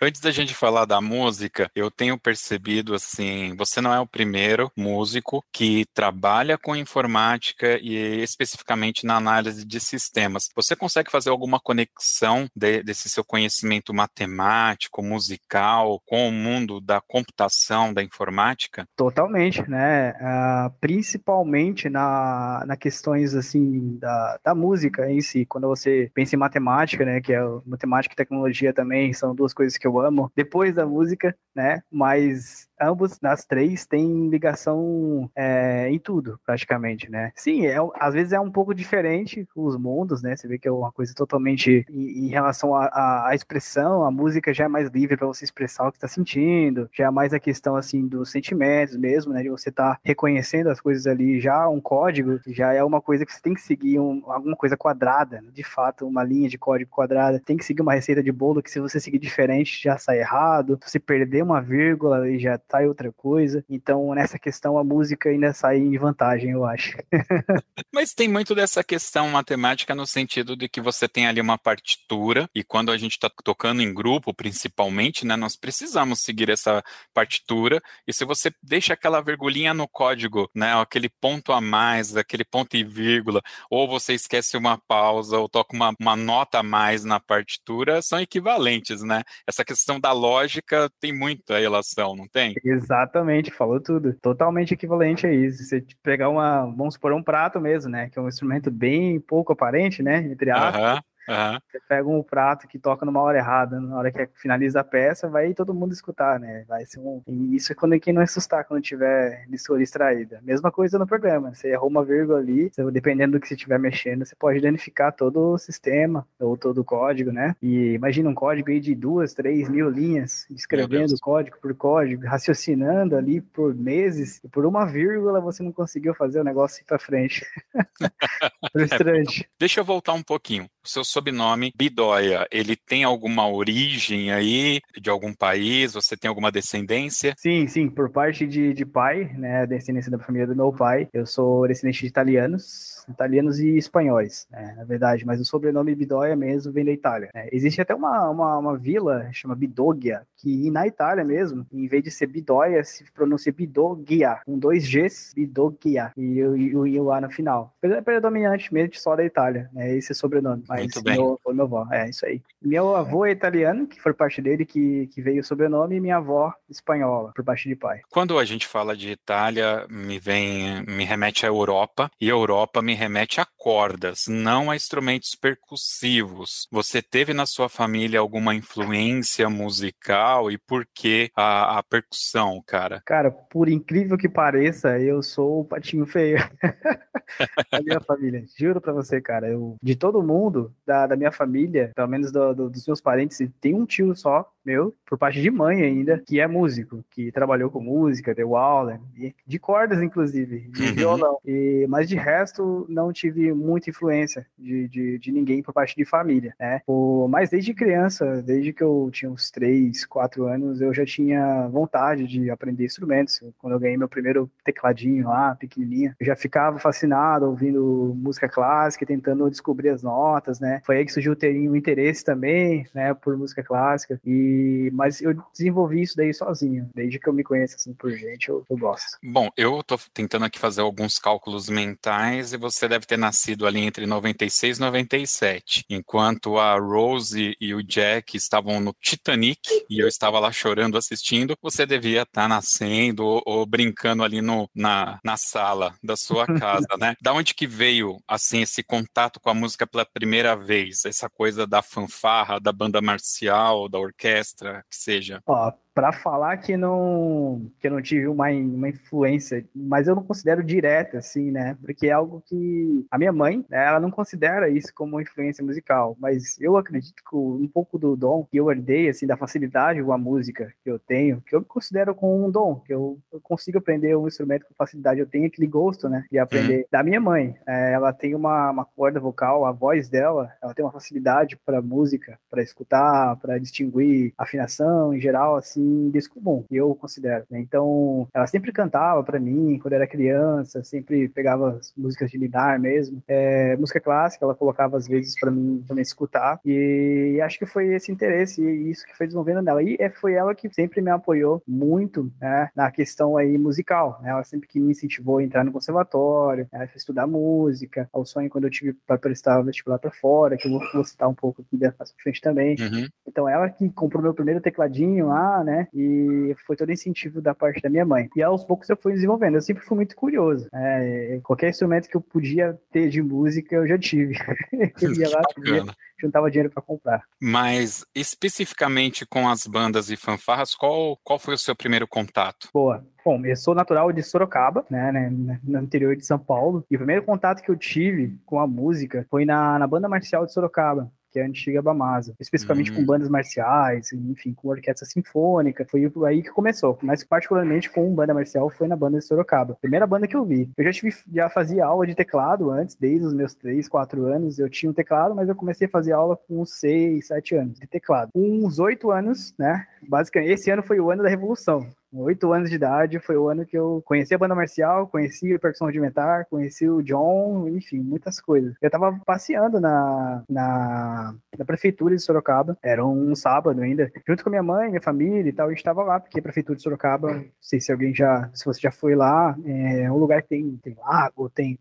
Antes 0.00 0.20
da 0.20 0.30
gente 0.30 0.54
falar 0.54 0.84
da 0.84 1.00
música, 1.00 1.70
eu 1.74 1.90
tenho 1.90 2.18
percebido 2.18 2.94
assim, 2.94 3.54
você 3.56 3.80
não 3.80 3.92
é 3.92 4.00
o 4.00 4.06
primeiro 4.06 4.70
músico 4.76 5.44
que 5.52 5.84
trabalha 5.94 6.58
com 6.58 6.76
informática 6.76 7.78
e 7.80 8.22
especificamente 8.22 9.06
na 9.06 9.16
análise 9.16 9.64
de 9.64 9.80
sistemas. 9.80 10.48
Você 10.54 10.76
consegue 10.76 11.10
fazer 11.10 11.30
alguma 11.30 11.58
conexão 11.60 12.48
de- 12.54 12.82
desse 12.82 13.08
seu 13.08 13.24
conhecimento 13.24 13.92
matemático, 13.94 15.02
musical, 15.02 16.00
com 16.06 16.28
o 16.28 16.32
mundo 16.32 16.80
da 16.80 17.00
computação, 17.00 17.92
da 17.92 18.02
informática? 18.02 18.86
Totalmente, 18.96 19.68
né? 19.68 20.14
Ah, 20.20 20.70
principalmente 20.80 21.88
na, 21.88 22.64
na 22.66 22.76
questões 22.76 23.34
assim 23.34 23.96
da, 23.98 24.38
da 24.44 24.54
música 24.54 24.85
em 25.10 25.20
si. 25.20 25.46
Quando 25.46 25.68
você 25.68 26.10
pensa 26.14 26.34
em 26.34 26.38
matemática, 26.38 27.04
né? 27.04 27.20
Que 27.20 27.32
é 27.32 27.40
matemática 27.64 28.12
e 28.12 28.16
tecnologia 28.16 28.72
também 28.72 29.12
são 29.12 29.34
duas 29.34 29.52
coisas 29.54 29.76
que 29.76 29.86
eu 29.86 30.00
amo. 30.00 30.30
Depois 30.34 30.74
da 30.74 30.86
música, 30.86 31.36
né? 31.54 31.80
Mas 31.90 32.65
ambos 32.80 33.20
nas 33.20 33.44
três 33.44 33.86
têm 33.86 34.28
ligação 34.28 35.30
é, 35.34 35.88
em 35.90 35.98
tudo, 35.98 36.38
praticamente, 36.44 37.10
né? 37.10 37.32
Sim, 37.34 37.66
é, 37.66 37.76
às 37.98 38.14
vezes 38.14 38.32
é 38.32 38.40
um 38.40 38.50
pouco 38.50 38.74
diferente 38.74 39.46
os 39.54 39.76
mundos, 39.76 40.22
né? 40.22 40.36
Você 40.36 40.48
vê 40.48 40.58
que 40.58 40.68
é 40.68 40.72
uma 40.72 40.92
coisa 40.92 41.14
totalmente 41.14 41.84
em, 41.90 42.26
em 42.26 42.28
relação 42.28 42.74
à- 42.74 43.30
expressão, 43.34 44.04
a 44.04 44.10
música 44.10 44.52
já 44.54 44.64
é 44.64 44.68
mais 44.68 44.88
livre 44.90 45.16
para 45.16 45.26
você 45.26 45.44
expressar 45.44 45.86
o 45.88 45.90
que 45.92 45.98
está 45.98 46.08
sentindo, 46.08 46.88
já 46.92 47.06
é 47.06 47.10
mais 47.10 47.32
a 47.32 47.40
questão 47.40 47.76
assim 47.76 48.06
dos 48.06 48.30
sentimentos 48.30 48.96
mesmo, 48.96 49.32
né? 49.32 49.42
De 49.42 49.48
você 49.50 49.68
estar 49.70 49.98
reconhecendo 50.04 50.68
as 50.68 50.80
coisas 50.80 51.06
ali, 51.06 51.40
já 51.40 51.68
um 51.68 51.80
código 51.80 52.40
já 52.46 52.72
é 52.72 52.82
uma 52.82 53.00
coisa 53.00 53.24
que 53.26 53.32
você 53.32 53.40
tem 53.40 53.54
que 53.54 53.60
seguir 53.60 53.98
um- 53.98 54.22
alguma 54.30 54.56
coisa 54.56 54.76
quadrada, 54.76 55.40
né? 55.40 55.50
de 55.52 55.64
fato, 55.64 56.06
uma 56.06 56.22
linha 56.24 56.48
de 56.48 56.58
código 56.58 56.90
quadrada, 56.90 57.40
tem 57.44 57.56
que 57.56 57.64
seguir 57.64 57.82
uma 57.82 57.94
receita 57.94 58.22
de 58.22 58.32
bolo 58.32 58.62
que 58.62 58.70
se 58.70 58.80
você 58.80 59.00
seguir 59.00 59.18
diferente 59.18 59.82
já 59.82 59.96
sai 59.98 60.18
errado, 60.20 60.78
se 60.84 60.98
perder 60.98 61.42
uma 61.42 61.60
vírgula 61.60 62.28
e 62.28 62.38
já 62.38 62.58
sai 62.70 62.86
outra 62.86 63.10
coisa. 63.12 63.64
Então, 63.68 64.14
nessa 64.14 64.38
questão 64.38 64.78
a 64.78 64.84
música 64.84 65.30
ainda 65.30 65.52
sai 65.52 65.78
em 65.78 65.96
vantagem, 65.96 66.50
eu 66.50 66.64
acho. 66.64 66.96
Mas 67.92 68.12
tem 68.12 68.28
muito 68.28 68.54
dessa 68.54 68.84
questão 68.84 69.28
matemática 69.30 69.94
no 69.94 70.06
sentido 70.06 70.56
de 70.56 70.68
que 70.68 70.80
você 70.80 71.08
tem 71.08 71.26
ali 71.26 71.40
uma 71.40 71.58
partitura 71.58 72.48
e 72.54 72.62
quando 72.62 72.92
a 72.92 72.98
gente 72.98 73.12
está 73.12 73.30
tocando 73.42 73.80
em 73.80 73.92
grupo, 73.92 74.34
principalmente, 74.34 75.26
né, 75.26 75.36
nós 75.36 75.56
precisamos 75.56 76.20
seguir 76.20 76.50
essa 76.50 76.82
partitura 77.14 77.82
e 78.06 78.12
se 78.12 78.24
você 78.24 78.52
deixa 78.62 78.92
aquela 78.92 79.20
virgulinha 79.20 79.72
no 79.72 79.88
código, 79.88 80.50
né, 80.54 80.78
aquele 80.78 81.08
ponto 81.08 81.52
a 81.52 81.60
mais, 81.60 82.16
aquele 82.16 82.44
ponto 82.44 82.76
e 82.76 82.84
vírgula, 82.84 83.40
ou 83.70 83.88
você 83.88 84.12
esquece 84.12 84.56
uma 84.56 84.66
uma 84.66 84.78
pausa 84.78 85.38
ou 85.38 85.48
toca 85.48 85.74
uma, 85.74 85.94
uma 85.98 86.16
nota 86.16 86.58
a 86.58 86.62
mais 86.62 87.04
na 87.04 87.20
partitura, 87.20 88.02
são 88.02 88.20
equivalentes, 88.20 89.02
né? 89.02 89.22
Essa 89.46 89.64
questão 89.64 90.00
da 90.00 90.12
lógica 90.12 90.90
tem 91.00 91.12
muita 91.12 91.58
relação, 91.58 92.16
não 92.16 92.26
tem? 92.26 92.54
Exatamente, 92.64 93.50
falou 93.50 93.80
tudo. 93.80 94.14
Totalmente 94.14 94.72
equivalente 94.74 95.26
a 95.26 95.32
isso. 95.32 95.62
Você 95.64 95.84
pegar 96.02 96.28
uma, 96.28 96.66
vamos 96.66 96.94
supor, 96.94 97.12
um 97.12 97.22
prato 97.22 97.60
mesmo, 97.60 97.90
né? 97.90 98.08
Que 98.10 98.18
é 98.18 98.22
um 98.22 98.28
instrumento 98.28 98.70
bem 98.70 99.20
pouco 99.20 99.52
aparente, 99.52 100.02
né? 100.02 100.18
Entre 100.30 100.50
aspas. 100.50 100.96
Uhum. 100.96 101.15
Uhum. 101.28 101.58
Você 101.70 101.80
pega 101.88 102.08
um 102.08 102.22
prato 102.22 102.68
que 102.68 102.78
toca 102.78 103.04
numa 103.04 103.20
hora 103.20 103.38
errada, 103.38 103.80
na 103.80 103.96
hora 103.96 104.12
que 104.12 104.28
finaliza 104.34 104.80
a 104.80 104.84
peça, 104.84 105.28
vai 105.28 105.54
todo 105.54 105.74
mundo 105.74 105.92
escutar, 105.92 106.38
né? 106.38 106.64
Vai 106.68 106.84
ser 106.86 107.00
um... 107.00 107.22
E 107.26 107.56
isso 107.56 107.72
é 107.72 107.74
quando 107.74 107.98
quem 107.98 108.12
não 108.12 108.22
assustar 108.22 108.64
quando 108.64 108.82
tiver 108.82 109.46
distraída. 109.48 110.40
Mesma 110.42 110.70
coisa 110.70 110.98
no 110.98 111.06
programa. 111.06 111.54
Você 111.54 111.68
errou 111.68 111.88
uma 111.88 112.04
vírgula 112.04 112.38
ali, 112.38 112.70
dependendo 112.92 113.32
do 113.32 113.40
que 113.40 113.48
você 113.48 113.54
estiver 113.54 113.78
mexendo, 113.78 114.24
você 114.24 114.34
pode 114.36 114.60
danificar 114.60 115.12
todo 115.12 115.54
o 115.54 115.58
sistema 115.58 116.26
ou 116.38 116.56
todo 116.56 116.78
o 116.78 116.84
código, 116.84 117.32
né? 117.32 117.56
E 117.62 117.92
imagina 117.94 118.28
um 118.28 118.34
código 118.34 118.70
aí 118.70 118.80
de 118.80 118.94
duas, 118.94 119.34
três 119.34 119.68
mil 119.68 119.88
linhas, 119.90 120.46
escrevendo 120.50 121.18
código 121.20 121.56
por 121.60 121.74
código, 121.74 122.26
raciocinando 122.26 123.16
ali 123.16 123.40
por 123.40 123.74
meses, 123.74 124.40
e 124.44 124.48
por 124.48 124.64
uma 124.66 124.84
vírgula 124.84 125.40
você 125.40 125.62
não 125.62 125.72
conseguiu 125.72 126.14
fazer 126.14 126.40
o 126.40 126.44
negócio 126.44 126.82
ir 126.82 126.84
pra 126.84 126.98
frente. 126.98 127.44
Frustrante. 128.72 129.42
É, 129.42 129.48
deixa 129.58 129.80
eu 129.80 129.84
voltar 129.84 130.12
um 130.12 130.22
pouquinho. 130.22 130.68
O 130.86 130.88
seu 130.88 131.04
sobrenome 131.04 131.72
Bidóia, 131.76 132.46
ele 132.48 132.76
tem 132.76 133.02
alguma 133.02 133.50
origem 133.50 134.30
aí 134.30 134.80
de 135.00 135.10
algum 135.10 135.34
país? 135.34 135.94
Você 135.94 136.16
tem 136.16 136.28
alguma 136.28 136.52
descendência? 136.52 137.34
Sim, 137.36 137.66
sim, 137.66 137.90
por 137.90 138.08
parte 138.08 138.46
de, 138.46 138.72
de 138.72 138.86
pai, 138.86 139.24
né, 139.36 139.66
descendência 139.66 140.12
da 140.12 140.18
família 140.20 140.46
do 140.46 140.54
meu 140.54 140.72
pai. 140.72 141.08
Eu 141.12 141.26
sou 141.26 141.66
descendente 141.66 142.02
de 142.02 142.06
italianos, 142.06 143.04
italianos 143.08 143.58
e 143.58 143.76
espanhóis, 143.76 144.46
né, 144.48 144.74
na 144.76 144.84
verdade, 144.84 145.26
mas 145.26 145.40
o 145.40 145.44
sobrenome 145.44 145.92
Bidóia 145.92 146.36
mesmo 146.36 146.72
vem 146.72 146.84
da 146.84 146.92
Itália. 146.92 147.30
Né. 147.34 147.48
Existe 147.50 147.80
até 147.80 147.92
uma, 147.92 148.30
uma, 148.30 148.56
uma 148.56 148.78
vila, 148.78 149.28
chama 149.32 149.56
Bidoglia, 149.56 150.22
que 150.36 150.70
na 150.70 150.86
Itália 150.86 151.24
mesmo, 151.24 151.66
em 151.72 151.88
vez 151.88 152.04
de 152.04 152.12
ser 152.12 152.28
Bidóia, 152.28 152.84
se 152.84 153.10
pronuncia 153.10 153.52
Bidoglia, 153.52 154.38
com 154.46 154.56
dois 154.56 154.88
Gs, 154.88 155.32
Bidoglia, 155.34 156.12
e 156.16 156.40
o, 156.44 156.86
e 156.86 157.00
o 157.00 157.10
A 157.10 157.20
no 157.20 157.28
final. 157.28 157.74
É 157.82 158.00
predominantemente 158.00 159.00
só 159.00 159.16
da 159.16 159.24
Itália, 159.24 159.68
né, 159.72 159.96
esse 159.96 160.12
é 160.12 160.14
sobrenome. 160.14 160.62
Mas 160.68 160.75
Muito 160.80 161.02
bem. 161.02 161.16
Meu, 161.16 161.40
meu 161.46 161.64
avô, 161.64 161.86
é 161.92 162.08
isso 162.08 162.26
aí. 162.26 162.42
Meu 162.60 162.96
avô 162.96 163.24
é 163.24 163.30
italiano, 163.30 163.86
que 163.86 164.00
foi 164.00 164.12
parte 164.12 164.40
dele 164.42 164.64
que, 164.64 165.08
que 165.08 165.22
veio 165.22 165.40
o 165.40 165.44
sobrenome, 165.44 165.96
e 165.96 166.00
minha 166.00 166.16
avó 166.16 166.52
espanhola, 166.68 167.32
por 167.34 167.44
parte 167.44 167.68
de 167.68 167.76
pai. 167.76 168.00
Quando 168.10 168.38
a 168.38 168.44
gente 168.44 168.66
fala 168.66 168.96
de 168.96 169.10
Itália, 169.10 169.86
me 169.88 170.18
vem, 170.18 170.82
me 170.86 171.04
remete 171.04 171.46
à 171.46 171.48
Europa, 171.48 172.10
e 172.20 172.26
a 172.26 172.34
Europa 172.34 172.82
me 172.82 172.94
remete 172.94 173.40
a 173.40 173.46
cordas, 173.56 174.24
não 174.28 174.70
a 174.70 174.76
instrumentos 174.76 175.34
percussivos. 175.34 176.66
Você 176.70 177.02
teve 177.02 177.32
na 177.34 177.46
sua 177.46 177.68
família 177.68 178.20
alguma 178.20 178.54
influência 178.54 179.48
musical 179.48 180.50
e 180.50 180.58
por 180.58 180.86
que 180.94 181.30
a, 181.36 181.78
a 181.78 181.82
percussão, 181.82 182.62
cara? 182.66 183.02
Cara, 183.04 183.30
por 183.30 183.68
incrível 183.68 184.16
que 184.16 184.28
pareça, 184.28 184.98
eu 184.98 185.22
sou 185.22 185.60
o 185.60 185.64
patinho 185.64 186.06
feio 186.06 186.38
da 187.70 187.80
minha 187.82 188.00
família. 188.00 188.44
Juro 188.58 188.80
pra 188.80 188.92
você, 188.92 189.20
cara. 189.20 189.48
Eu, 189.48 189.76
de 189.82 189.94
todo 189.96 190.22
mundo, 190.22 190.65
da, 190.86 191.06
da 191.06 191.16
minha 191.16 191.32
família, 191.32 191.92
pelo 191.94 192.08
menos 192.08 192.32
do, 192.32 192.54
do, 192.54 192.70
dos 192.70 192.86
meus 192.86 193.00
parentes, 193.00 193.40
tem 193.60 193.74
um 193.74 193.86
tio 193.86 194.14
só, 194.14 194.50
meu, 194.64 194.92
por 195.06 195.16
parte 195.16 195.40
de 195.40 195.50
mãe 195.50 195.82
ainda, 195.82 196.22
que 196.26 196.40
é 196.40 196.46
músico, 196.46 197.04
que 197.10 197.30
trabalhou 197.30 197.70
com 197.70 197.80
música, 197.80 198.34
deu 198.34 198.56
aula, 198.56 199.00
de 199.46 199.58
cordas, 199.58 200.02
inclusive, 200.02 200.68
de 200.68 200.82
uhum. 200.82 200.94
violão. 200.94 201.38
E, 201.44 201.86
mas 201.88 202.08
de 202.08 202.16
resto, 202.16 202.84
não 202.88 203.12
tive 203.12 203.52
muita 203.52 203.90
influência 203.90 204.46
de, 204.58 204.88
de, 204.88 205.18
de 205.18 205.32
ninguém 205.32 205.62
por 205.62 205.72
parte 205.72 205.94
de 205.94 206.04
família, 206.04 206.54
né? 206.58 206.80
O, 206.86 207.28
mas 207.28 207.50
desde 207.50 207.72
criança, 207.72 208.42
desde 208.42 208.72
que 208.72 208.82
eu 208.82 209.08
tinha 209.12 209.30
uns 209.30 209.50
3, 209.50 210.04
4 210.06 210.46
anos, 210.46 210.80
eu 210.80 210.92
já 210.92 211.04
tinha 211.04 211.68
vontade 211.68 212.26
de 212.26 212.50
aprender 212.50 212.84
instrumentos. 212.84 213.40
Quando 213.58 213.74
eu 213.74 213.80
ganhei 213.80 213.96
meu 213.96 214.08
primeiro 214.08 214.50
tecladinho 214.64 215.28
lá, 215.28 215.54
pequenininho, 215.54 216.14
eu 216.18 216.26
já 216.26 216.34
ficava 216.34 216.78
fascinado 216.78 217.46
ouvindo 217.46 218.14
música 218.16 218.48
clássica, 218.48 219.06
tentando 219.06 219.48
descobrir 219.48 219.90
as 219.90 220.02
notas, 220.02 220.55
né? 220.60 220.80
Foi 220.84 220.98
aí 220.98 221.04
que 221.04 221.12
surgiu 221.12 221.36
o 221.36 221.76
interesse 221.76 222.24
também, 222.24 222.86
né, 222.94 223.14
por 223.14 223.36
música 223.36 223.62
clássica. 223.62 224.20
E 224.24 224.90
mas 224.92 225.20
eu 225.20 225.34
desenvolvi 225.52 226.02
isso 226.02 226.16
daí 226.16 226.32
sozinho. 226.32 226.88
Desde 226.94 227.18
que 227.18 227.28
eu 227.28 227.32
me 227.32 227.44
conheço 227.44 227.76
assim 227.76 227.92
por 227.92 228.10
gente, 228.10 228.48
eu, 228.48 228.64
eu 228.68 228.76
gosto. 228.76 229.18
Bom, 229.22 229.50
eu 229.56 229.82
tô 229.82 229.98
tentando 230.12 230.44
aqui 230.44 230.58
fazer 230.58 230.80
alguns 230.80 231.18
cálculos 231.18 231.68
mentais 231.68 232.52
e 232.52 232.56
você 232.56 232.88
deve 232.88 233.06
ter 233.06 233.18
nascido 233.18 233.66
ali 233.66 233.80
entre 233.80 234.06
96 234.06 234.78
e 234.78 234.80
97, 234.80 235.84
enquanto 235.90 236.58
a 236.58 236.78
Rose 236.78 237.56
e 237.60 237.74
o 237.74 237.82
Jack 237.82 238.36
estavam 238.36 238.80
no 238.80 238.94
Titanic 239.00 239.60
e 239.88 239.98
eu 240.00 240.08
estava 240.08 240.38
lá 240.38 240.52
chorando 240.52 240.96
assistindo, 240.96 241.56
você 241.62 241.86
devia 241.86 242.22
estar 242.22 242.42
tá 242.42 242.48
nascendo 242.48 243.24
ou, 243.24 243.42
ou, 243.44 243.66
brincando 243.66 244.22
ali 244.22 244.40
no, 244.40 244.68
na, 244.74 245.18
na 245.24 245.36
sala 245.36 245.94
da 246.02 246.16
sua 246.16 246.46
casa, 246.58 246.88
né? 246.98 247.14
Da 247.20 247.32
onde 247.32 247.54
que 247.54 247.66
veio 247.66 248.18
assim 248.26 248.62
esse 248.62 248.82
contato 248.82 249.40
com 249.40 249.50
a 249.50 249.54
música 249.54 249.86
pela 249.86 250.04
primeira 250.04 250.45
vez? 250.54 251.04
Essa 251.04 251.28
coisa 251.28 251.66
da 251.66 251.82
fanfarra, 251.82 252.60
da 252.60 252.72
banda 252.72 253.00
marcial, 253.00 253.88
da 253.88 253.98
orquestra, 253.98 254.84
que 254.88 254.96
seja? 254.96 255.42
Ó, 255.46 255.72
para 255.96 256.12
falar 256.12 256.58
que 256.58 256.76
não 256.76 257.70
que 257.80 257.86
eu 257.86 257.90
não 257.90 258.02
tive 258.02 258.28
uma, 258.28 258.50
uma 258.50 258.90
influência, 258.90 259.64
mas 259.74 260.06
eu 260.06 260.14
não 260.14 260.22
considero 260.22 260.62
direta 260.62 261.16
assim, 261.16 261.50
né? 261.50 261.74
Porque 261.80 262.08
é 262.08 262.12
algo 262.12 262.42
que 262.44 263.06
a 263.10 263.16
minha 263.16 263.32
mãe, 263.32 263.64
né, 263.66 263.86
ela 263.86 263.98
não 263.98 264.10
considera 264.10 264.68
isso 264.68 264.92
como 264.94 265.18
influência 265.18 265.64
musical, 265.64 266.14
mas 266.20 266.60
eu 266.60 266.76
acredito 266.76 267.14
que 267.14 267.34
um 267.34 267.66
pouco 267.66 267.98
do 267.98 268.14
dom 268.14 268.44
que 268.44 268.58
eu 268.58 268.70
herdei 268.70 269.08
assim 269.08 269.26
da 269.26 269.38
facilidade 269.38 270.04
com 270.04 270.12
a 270.12 270.18
música 270.18 270.70
que 270.84 270.90
eu 270.90 270.98
tenho, 270.98 271.40
que 271.40 271.56
eu 271.56 271.64
considero 271.64 272.14
como 272.14 272.46
um 272.46 272.50
dom, 272.50 272.74
que 272.80 272.92
eu, 272.92 273.18
eu 273.32 273.40
consigo 273.40 273.78
aprender 273.78 274.14
um 274.18 274.28
instrumento 274.28 274.66
com 274.66 274.74
facilidade, 274.74 275.20
eu 275.20 275.26
tenho 275.26 275.46
aquele 275.46 275.66
gosto, 275.66 276.10
né, 276.10 276.26
de 276.30 276.38
aprender. 276.38 276.80
Uhum. 276.80 276.84
Da 276.90 277.02
minha 277.02 277.20
mãe, 277.22 277.56
é, 277.66 277.92
ela 277.94 278.12
tem 278.12 278.34
uma, 278.34 278.70
uma 278.70 278.84
corda 278.84 279.18
vocal, 279.18 279.64
a 279.64 279.72
voz 279.72 280.10
dela, 280.10 280.52
ela 280.62 280.74
tem 280.74 280.84
uma 280.84 280.92
facilidade 280.92 281.56
para 281.56 281.80
música, 281.80 282.38
para 282.50 282.62
escutar, 282.62 283.36
para 283.36 283.56
distinguir 283.56 284.34
afinação 284.36 285.14
em 285.14 285.20
geral 285.20 285.56
assim 285.56 285.85
um 285.86 286.10
disco 286.10 286.40
bom, 286.40 286.64
eu 286.70 286.94
considero. 286.94 287.44
Né? 287.50 287.60
Então, 287.60 288.28
ela 288.34 288.46
sempre 288.46 288.72
cantava 288.72 289.22
para 289.22 289.38
mim 289.38 289.78
quando 289.78 289.94
era 289.94 290.06
criança, 290.06 290.82
sempre 290.82 291.28
pegava 291.28 291.76
as 291.78 291.92
músicas 291.96 292.30
de 292.30 292.38
lidar 292.38 292.78
mesmo. 292.78 293.22
É, 293.26 293.76
música 293.76 294.00
clássica, 294.00 294.44
ela 294.44 294.54
colocava 294.54 294.96
às 294.96 295.06
vezes 295.06 295.38
para 295.38 295.50
mim 295.50 295.84
também 295.86 296.02
escutar. 296.02 296.60
E 296.64 297.40
acho 297.42 297.58
que 297.58 297.66
foi 297.66 297.94
esse 297.94 298.10
interesse 298.10 298.62
e 298.62 298.90
isso 298.90 299.06
que 299.06 299.16
foi 299.16 299.26
desenvolvendo 299.26 299.62
nela. 299.62 299.82
E 299.82 299.96
é, 299.98 300.10
foi 300.10 300.34
ela 300.34 300.54
que 300.54 300.72
sempre 300.72 301.00
me 301.00 301.10
apoiou 301.10 301.62
muito 301.66 302.30
né, 302.40 302.68
na 302.74 302.90
questão 302.90 303.36
aí 303.36 303.56
musical. 303.58 304.18
Né? 304.22 304.30
Ela 304.30 304.44
sempre 304.44 304.68
que 304.68 304.80
me 304.80 304.90
incentivou 304.90 305.38
a 305.38 305.42
entrar 305.42 305.64
no 305.64 305.72
conservatório, 305.72 306.68
né, 306.72 306.88
estudar 306.94 307.26
música. 307.26 308.08
O 308.12 308.24
sonho 308.24 308.50
quando 308.50 308.64
eu 308.64 308.70
tive 308.70 308.94
para 309.06 309.18
prestar 309.18 309.62
vestibular 309.62 309.98
para 309.98 310.10
fora, 310.10 310.56
que 310.56 310.66
eu 310.66 310.72
vou, 310.72 310.80
vou 310.92 311.04
citar 311.04 311.28
um 311.28 311.34
pouco 311.34 311.62
aqui 311.62 311.76
da 311.76 311.92
frente 312.22 312.40
também. 312.40 312.76
Uhum. 312.80 313.06
Então, 313.26 313.48
ela 313.48 313.68
que 313.68 313.88
comprou 313.90 314.22
meu 314.22 314.34
primeiro 314.34 314.60
tecladinho 314.60 315.28
lá, 315.28 315.62
né? 315.62 315.75
E 315.94 316.54
foi 316.66 316.76
todo 316.76 316.92
incentivo 316.92 317.40
da 317.40 317.54
parte 317.54 317.80
da 317.80 317.88
minha 317.88 318.04
mãe. 318.04 318.28
E 318.36 318.42
aos 318.42 318.64
poucos 318.64 318.88
eu 318.88 318.96
fui 318.96 319.12
desenvolvendo. 319.12 319.54
Eu 319.54 319.62
sempre 319.62 319.84
fui 319.84 319.96
muito 319.96 320.14
curioso. 320.16 320.68
É, 320.72 321.40
qualquer 321.42 321.70
instrumento 321.70 322.08
que 322.08 322.16
eu 322.16 322.20
podia 322.20 322.78
ter 322.90 323.08
de 323.08 323.22
música, 323.22 323.74
eu 323.74 323.86
já 323.86 323.98
tive. 323.98 324.34
eu 325.02 325.12
ia 325.14 325.28
lá, 325.30 325.42
podia, 325.54 325.84
juntava 326.20 326.50
dinheiro 326.50 326.70
para 326.70 326.82
comprar. 326.82 327.22
Mas 327.40 328.04
especificamente 328.14 329.26
com 329.26 329.48
as 329.48 329.66
bandas 329.66 330.10
e 330.10 330.16
fanfarras, 330.16 330.74
qual, 330.74 331.18
qual 331.22 331.38
foi 331.38 331.54
o 331.54 331.58
seu 331.58 331.74
primeiro 331.74 332.06
contato? 332.06 332.68
Boa. 332.72 333.04
Bom, 333.24 333.44
eu 333.44 333.56
sou 333.56 333.74
natural 333.74 334.12
de 334.12 334.22
Sorocaba, 334.22 334.86
né, 334.88 335.10
né, 335.10 335.60
no 335.64 335.82
interior 335.82 336.14
de 336.14 336.24
São 336.24 336.38
Paulo, 336.38 336.84
e 336.88 336.94
o 336.94 336.98
primeiro 336.98 337.24
contato 337.24 337.60
que 337.60 337.68
eu 337.68 337.76
tive 337.76 338.38
com 338.46 338.60
a 338.60 338.68
música 338.68 339.26
foi 339.28 339.44
na, 339.44 339.76
na 339.80 339.86
banda 339.86 340.08
marcial 340.08 340.46
de 340.46 340.52
Sorocaba, 340.52 341.10
que 341.36 341.40
é 341.40 341.42
a 341.42 341.46
antiga 341.46 341.82
Bamasa, 341.82 342.34
especificamente 342.40 342.90
uhum. 342.90 342.96
com 342.96 343.04
bandas 343.04 343.28
marciais, 343.28 344.10
enfim, 344.10 344.54
com 344.54 344.68
orquestra 344.68 345.06
sinfônica, 345.06 345.84
foi 345.84 346.10
aí 346.26 346.42
que 346.42 346.48
começou, 346.48 346.98
mas 347.02 347.22
particularmente 347.22 347.90
com 347.90 348.14
banda 348.14 348.32
marcial 348.32 348.70
foi 348.70 348.88
na 348.88 348.96
banda 348.96 349.18
de 349.18 349.24
Sorocaba, 349.26 349.76
primeira 349.78 350.06
banda 350.06 350.26
que 350.26 350.34
eu 350.34 350.46
vi. 350.46 350.70
Eu 350.78 350.84
já 350.84 350.92
tive, 350.92 351.14
já 351.30 351.50
fazia 351.50 351.84
aula 351.84 352.06
de 352.06 352.14
teclado 352.14 352.70
antes, 352.70 352.96
desde 352.96 353.26
os 353.26 353.34
meus 353.34 353.54
3, 353.54 353.86
4 353.86 354.24
anos, 354.24 354.58
eu 354.58 354.70
tinha 354.70 354.88
um 354.88 354.94
teclado, 354.94 355.34
mas 355.34 355.46
eu 355.46 355.54
comecei 355.54 355.86
a 355.86 355.90
fazer 355.90 356.12
aula 356.12 356.38
com 356.38 356.62
uns 356.62 356.78
6, 356.80 357.26
7 357.26 357.54
anos 357.54 357.78
de 357.78 357.86
teclado. 357.86 358.30
Com 358.32 358.64
uns 358.64 358.78
8 358.78 359.10
anos, 359.10 359.54
né, 359.58 359.84
basicamente, 360.08 360.52
esse 360.52 360.70
ano 360.70 360.82
foi 360.82 360.98
o 361.00 361.10
ano 361.10 361.22
da 361.22 361.28
revolução, 361.28 361.86
oito 362.18 362.52
anos 362.52 362.70
de 362.70 362.76
idade, 362.76 363.18
foi 363.18 363.36
o 363.36 363.48
ano 363.48 363.66
que 363.66 363.76
eu 363.76 364.02
conheci 364.04 364.34
a 364.34 364.38
banda 364.38 364.54
marcial, 364.54 365.06
conheci 365.06 365.54
o 365.54 365.60
percussão 365.60 365.86
rudimentar, 365.86 366.46
conheci 366.46 366.88
o 366.88 367.02
John, 367.02 367.68
enfim, 367.68 368.00
muitas 368.00 368.40
coisas. 368.40 368.74
Eu 368.80 368.90
tava 368.90 369.18
passeando 369.24 369.80
na, 369.80 370.42
na, 370.48 371.34
na 371.58 371.64
prefeitura 371.64 372.14
de 372.14 372.22
Sorocaba, 372.22 372.76
era 372.82 373.04
um 373.04 373.34
sábado 373.34 373.80
ainda, 373.80 374.10
junto 374.26 374.44
com 374.44 374.50
minha 374.50 374.62
mãe, 374.62 374.88
minha 374.88 375.02
família 375.02 375.48
e 375.48 375.52
tal, 375.52 375.68
a 375.68 375.70
gente 375.70 375.84
tava 375.84 376.02
lá, 376.02 376.20
porque 376.20 376.38
a 376.38 376.42
prefeitura 376.42 376.76
de 376.76 376.82
Sorocaba, 376.82 377.34
não 377.34 377.44
sei 377.60 377.80
se 377.80 377.92
alguém 377.92 378.14
já, 378.14 378.50
se 378.54 378.64
você 378.64 378.80
já 378.80 378.90
foi 378.90 379.14
lá, 379.14 379.56
é 379.64 380.10
um 380.10 380.16
lugar 380.18 380.42
que 380.42 380.48
tem, 380.48 380.76
tem 380.82 380.94
lago, 380.94 381.50
tem 381.50 381.78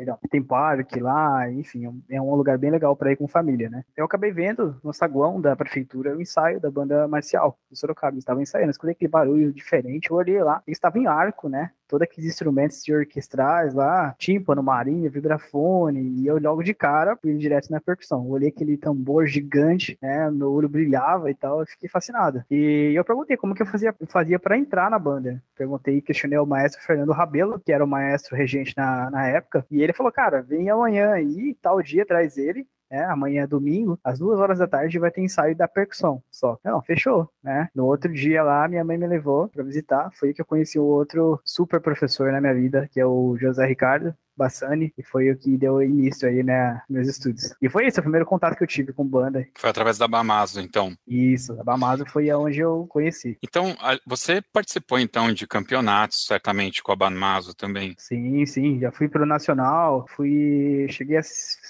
perdão, 0.00 0.18
tem 0.30 0.42
parque 0.42 0.98
lá, 0.98 1.50
enfim, 1.50 2.02
é 2.08 2.20
um 2.20 2.34
lugar 2.34 2.56
bem 2.56 2.70
legal 2.70 2.96
para 2.96 3.12
ir 3.12 3.16
com 3.16 3.28
família, 3.28 3.68
né? 3.68 3.84
Eu 3.94 4.06
acabei 4.06 4.32
vendo 4.32 4.80
no 4.82 4.94
saguão 4.94 5.38
da 5.38 5.54
prefeitura 5.54 6.16
o 6.16 6.22
ensaio 6.22 6.58
da 6.58 6.70
banda 6.70 7.06
marcial 7.06 7.58
do 7.70 7.76
Sorocaba, 7.76 8.14
eles 8.14 8.22
estavam 8.22 8.42
ensaiando, 8.42 8.70
escutei 8.70 8.92
aquele 8.92 9.10
barulho 9.10 9.52
diferente, 9.52 10.10
eu 10.10 10.16
olhei 10.16 10.42
lá, 10.42 10.62
eles 10.66 10.78
estavam 10.78 11.02
em 11.02 11.06
arco, 11.06 11.50
né? 11.50 11.70
Todos 11.90 12.04
aqueles 12.04 12.30
instrumentos 12.30 12.88
orquestrais 12.88 13.74
lá, 13.74 14.14
tímpano, 14.16 14.62
marinha, 14.62 15.10
vibrafone, 15.10 16.00
e 16.20 16.26
eu 16.28 16.38
logo 16.38 16.62
de 16.62 16.72
cara 16.72 17.16
fui 17.16 17.36
direto 17.36 17.68
na 17.68 17.80
percussão. 17.80 18.30
Olhei 18.30 18.48
aquele 18.48 18.76
tambor 18.76 19.26
gigante, 19.26 19.98
né? 20.00 20.30
Meu 20.30 20.52
olho 20.52 20.68
brilhava 20.68 21.28
e 21.28 21.34
tal, 21.34 21.58
eu 21.58 21.66
fiquei 21.66 21.88
fascinado. 21.88 22.44
E 22.48 22.92
eu 22.94 23.04
perguntei 23.04 23.36
como 23.36 23.56
que 23.56 23.62
eu 23.62 23.66
fazia, 23.66 23.92
fazia 24.08 24.38
para 24.38 24.56
entrar 24.56 24.88
na 24.88 25.00
banda. 25.00 25.42
Perguntei, 25.56 26.00
questionei 26.00 26.38
o 26.38 26.46
maestro 26.46 26.80
Fernando 26.80 27.10
Rabelo, 27.10 27.58
que 27.58 27.72
era 27.72 27.84
o 27.84 27.88
maestro 27.88 28.36
regente 28.36 28.72
na, 28.76 29.10
na 29.10 29.26
época, 29.26 29.66
e 29.68 29.82
ele 29.82 29.92
falou, 29.92 30.12
cara, 30.12 30.42
vem 30.42 30.70
amanhã 30.70 31.10
aí, 31.10 31.56
tal 31.60 31.82
dia, 31.82 32.06
traz 32.06 32.38
ele, 32.38 32.64
né? 32.90 33.04
Amanhã 33.04 33.44
é 33.44 33.46
domingo, 33.46 33.98
às 34.02 34.18
duas 34.18 34.38
horas 34.38 34.58
da 34.58 34.66
tarde 34.66 34.98
vai 34.98 35.10
ter 35.10 35.22
ensaio 35.22 35.56
da 35.56 35.68
percussão 35.68 36.22
só. 36.30 36.58
Não, 36.64 36.82
fechou, 36.82 37.30
né? 37.42 37.68
No 37.74 37.86
outro 37.86 38.12
dia 38.12 38.42
lá, 38.42 38.66
minha 38.68 38.84
mãe 38.84 38.98
me 38.98 39.06
levou 39.06 39.48
para 39.48 39.62
visitar. 39.62 40.10
Foi 40.14 40.34
que 40.34 40.40
eu 40.40 40.46
conheci 40.46 40.78
o 40.78 40.84
outro 40.84 41.40
super 41.44 41.80
professor 41.80 42.32
na 42.32 42.40
minha 42.40 42.54
vida, 42.54 42.88
que 42.90 43.00
é 43.00 43.06
o 43.06 43.36
José 43.38 43.66
Ricardo. 43.66 44.14
Bassani, 44.36 44.92
e 44.96 45.02
foi 45.02 45.30
o 45.30 45.36
que 45.36 45.56
deu 45.56 45.82
início 45.82 46.28
aí, 46.28 46.42
né, 46.42 46.80
meus 46.88 47.08
estudos. 47.08 47.54
E 47.60 47.68
foi 47.68 47.86
esse 47.86 47.98
o 48.00 48.02
primeiro 48.02 48.26
contato 48.26 48.56
que 48.56 48.62
eu 48.62 48.68
tive 48.68 48.92
com 48.92 49.04
banda. 49.04 49.46
Foi 49.56 49.70
através 49.70 49.98
da 49.98 50.08
Bamaso, 50.08 50.60
então. 50.60 50.94
Isso, 51.06 51.58
a 51.60 51.64
Bamaso 51.64 52.04
foi 52.06 52.30
aonde 52.30 52.60
eu 52.60 52.86
conheci. 52.88 53.38
Então, 53.42 53.76
você 54.06 54.42
participou 54.52 54.98
então 54.98 55.32
de 55.32 55.46
campeonatos, 55.46 56.24
certamente 56.26 56.82
com 56.82 56.92
a 56.92 56.96
Bamaso 56.96 57.54
também? 57.54 57.94
Sim, 57.98 58.44
sim, 58.46 58.80
já 58.80 58.90
fui 58.90 59.08
pro 59.08 59.26
nacional, 59.26 60.06
fui, 60.08 60.86
cheguei 60.90 61.18
a 61.18 61.22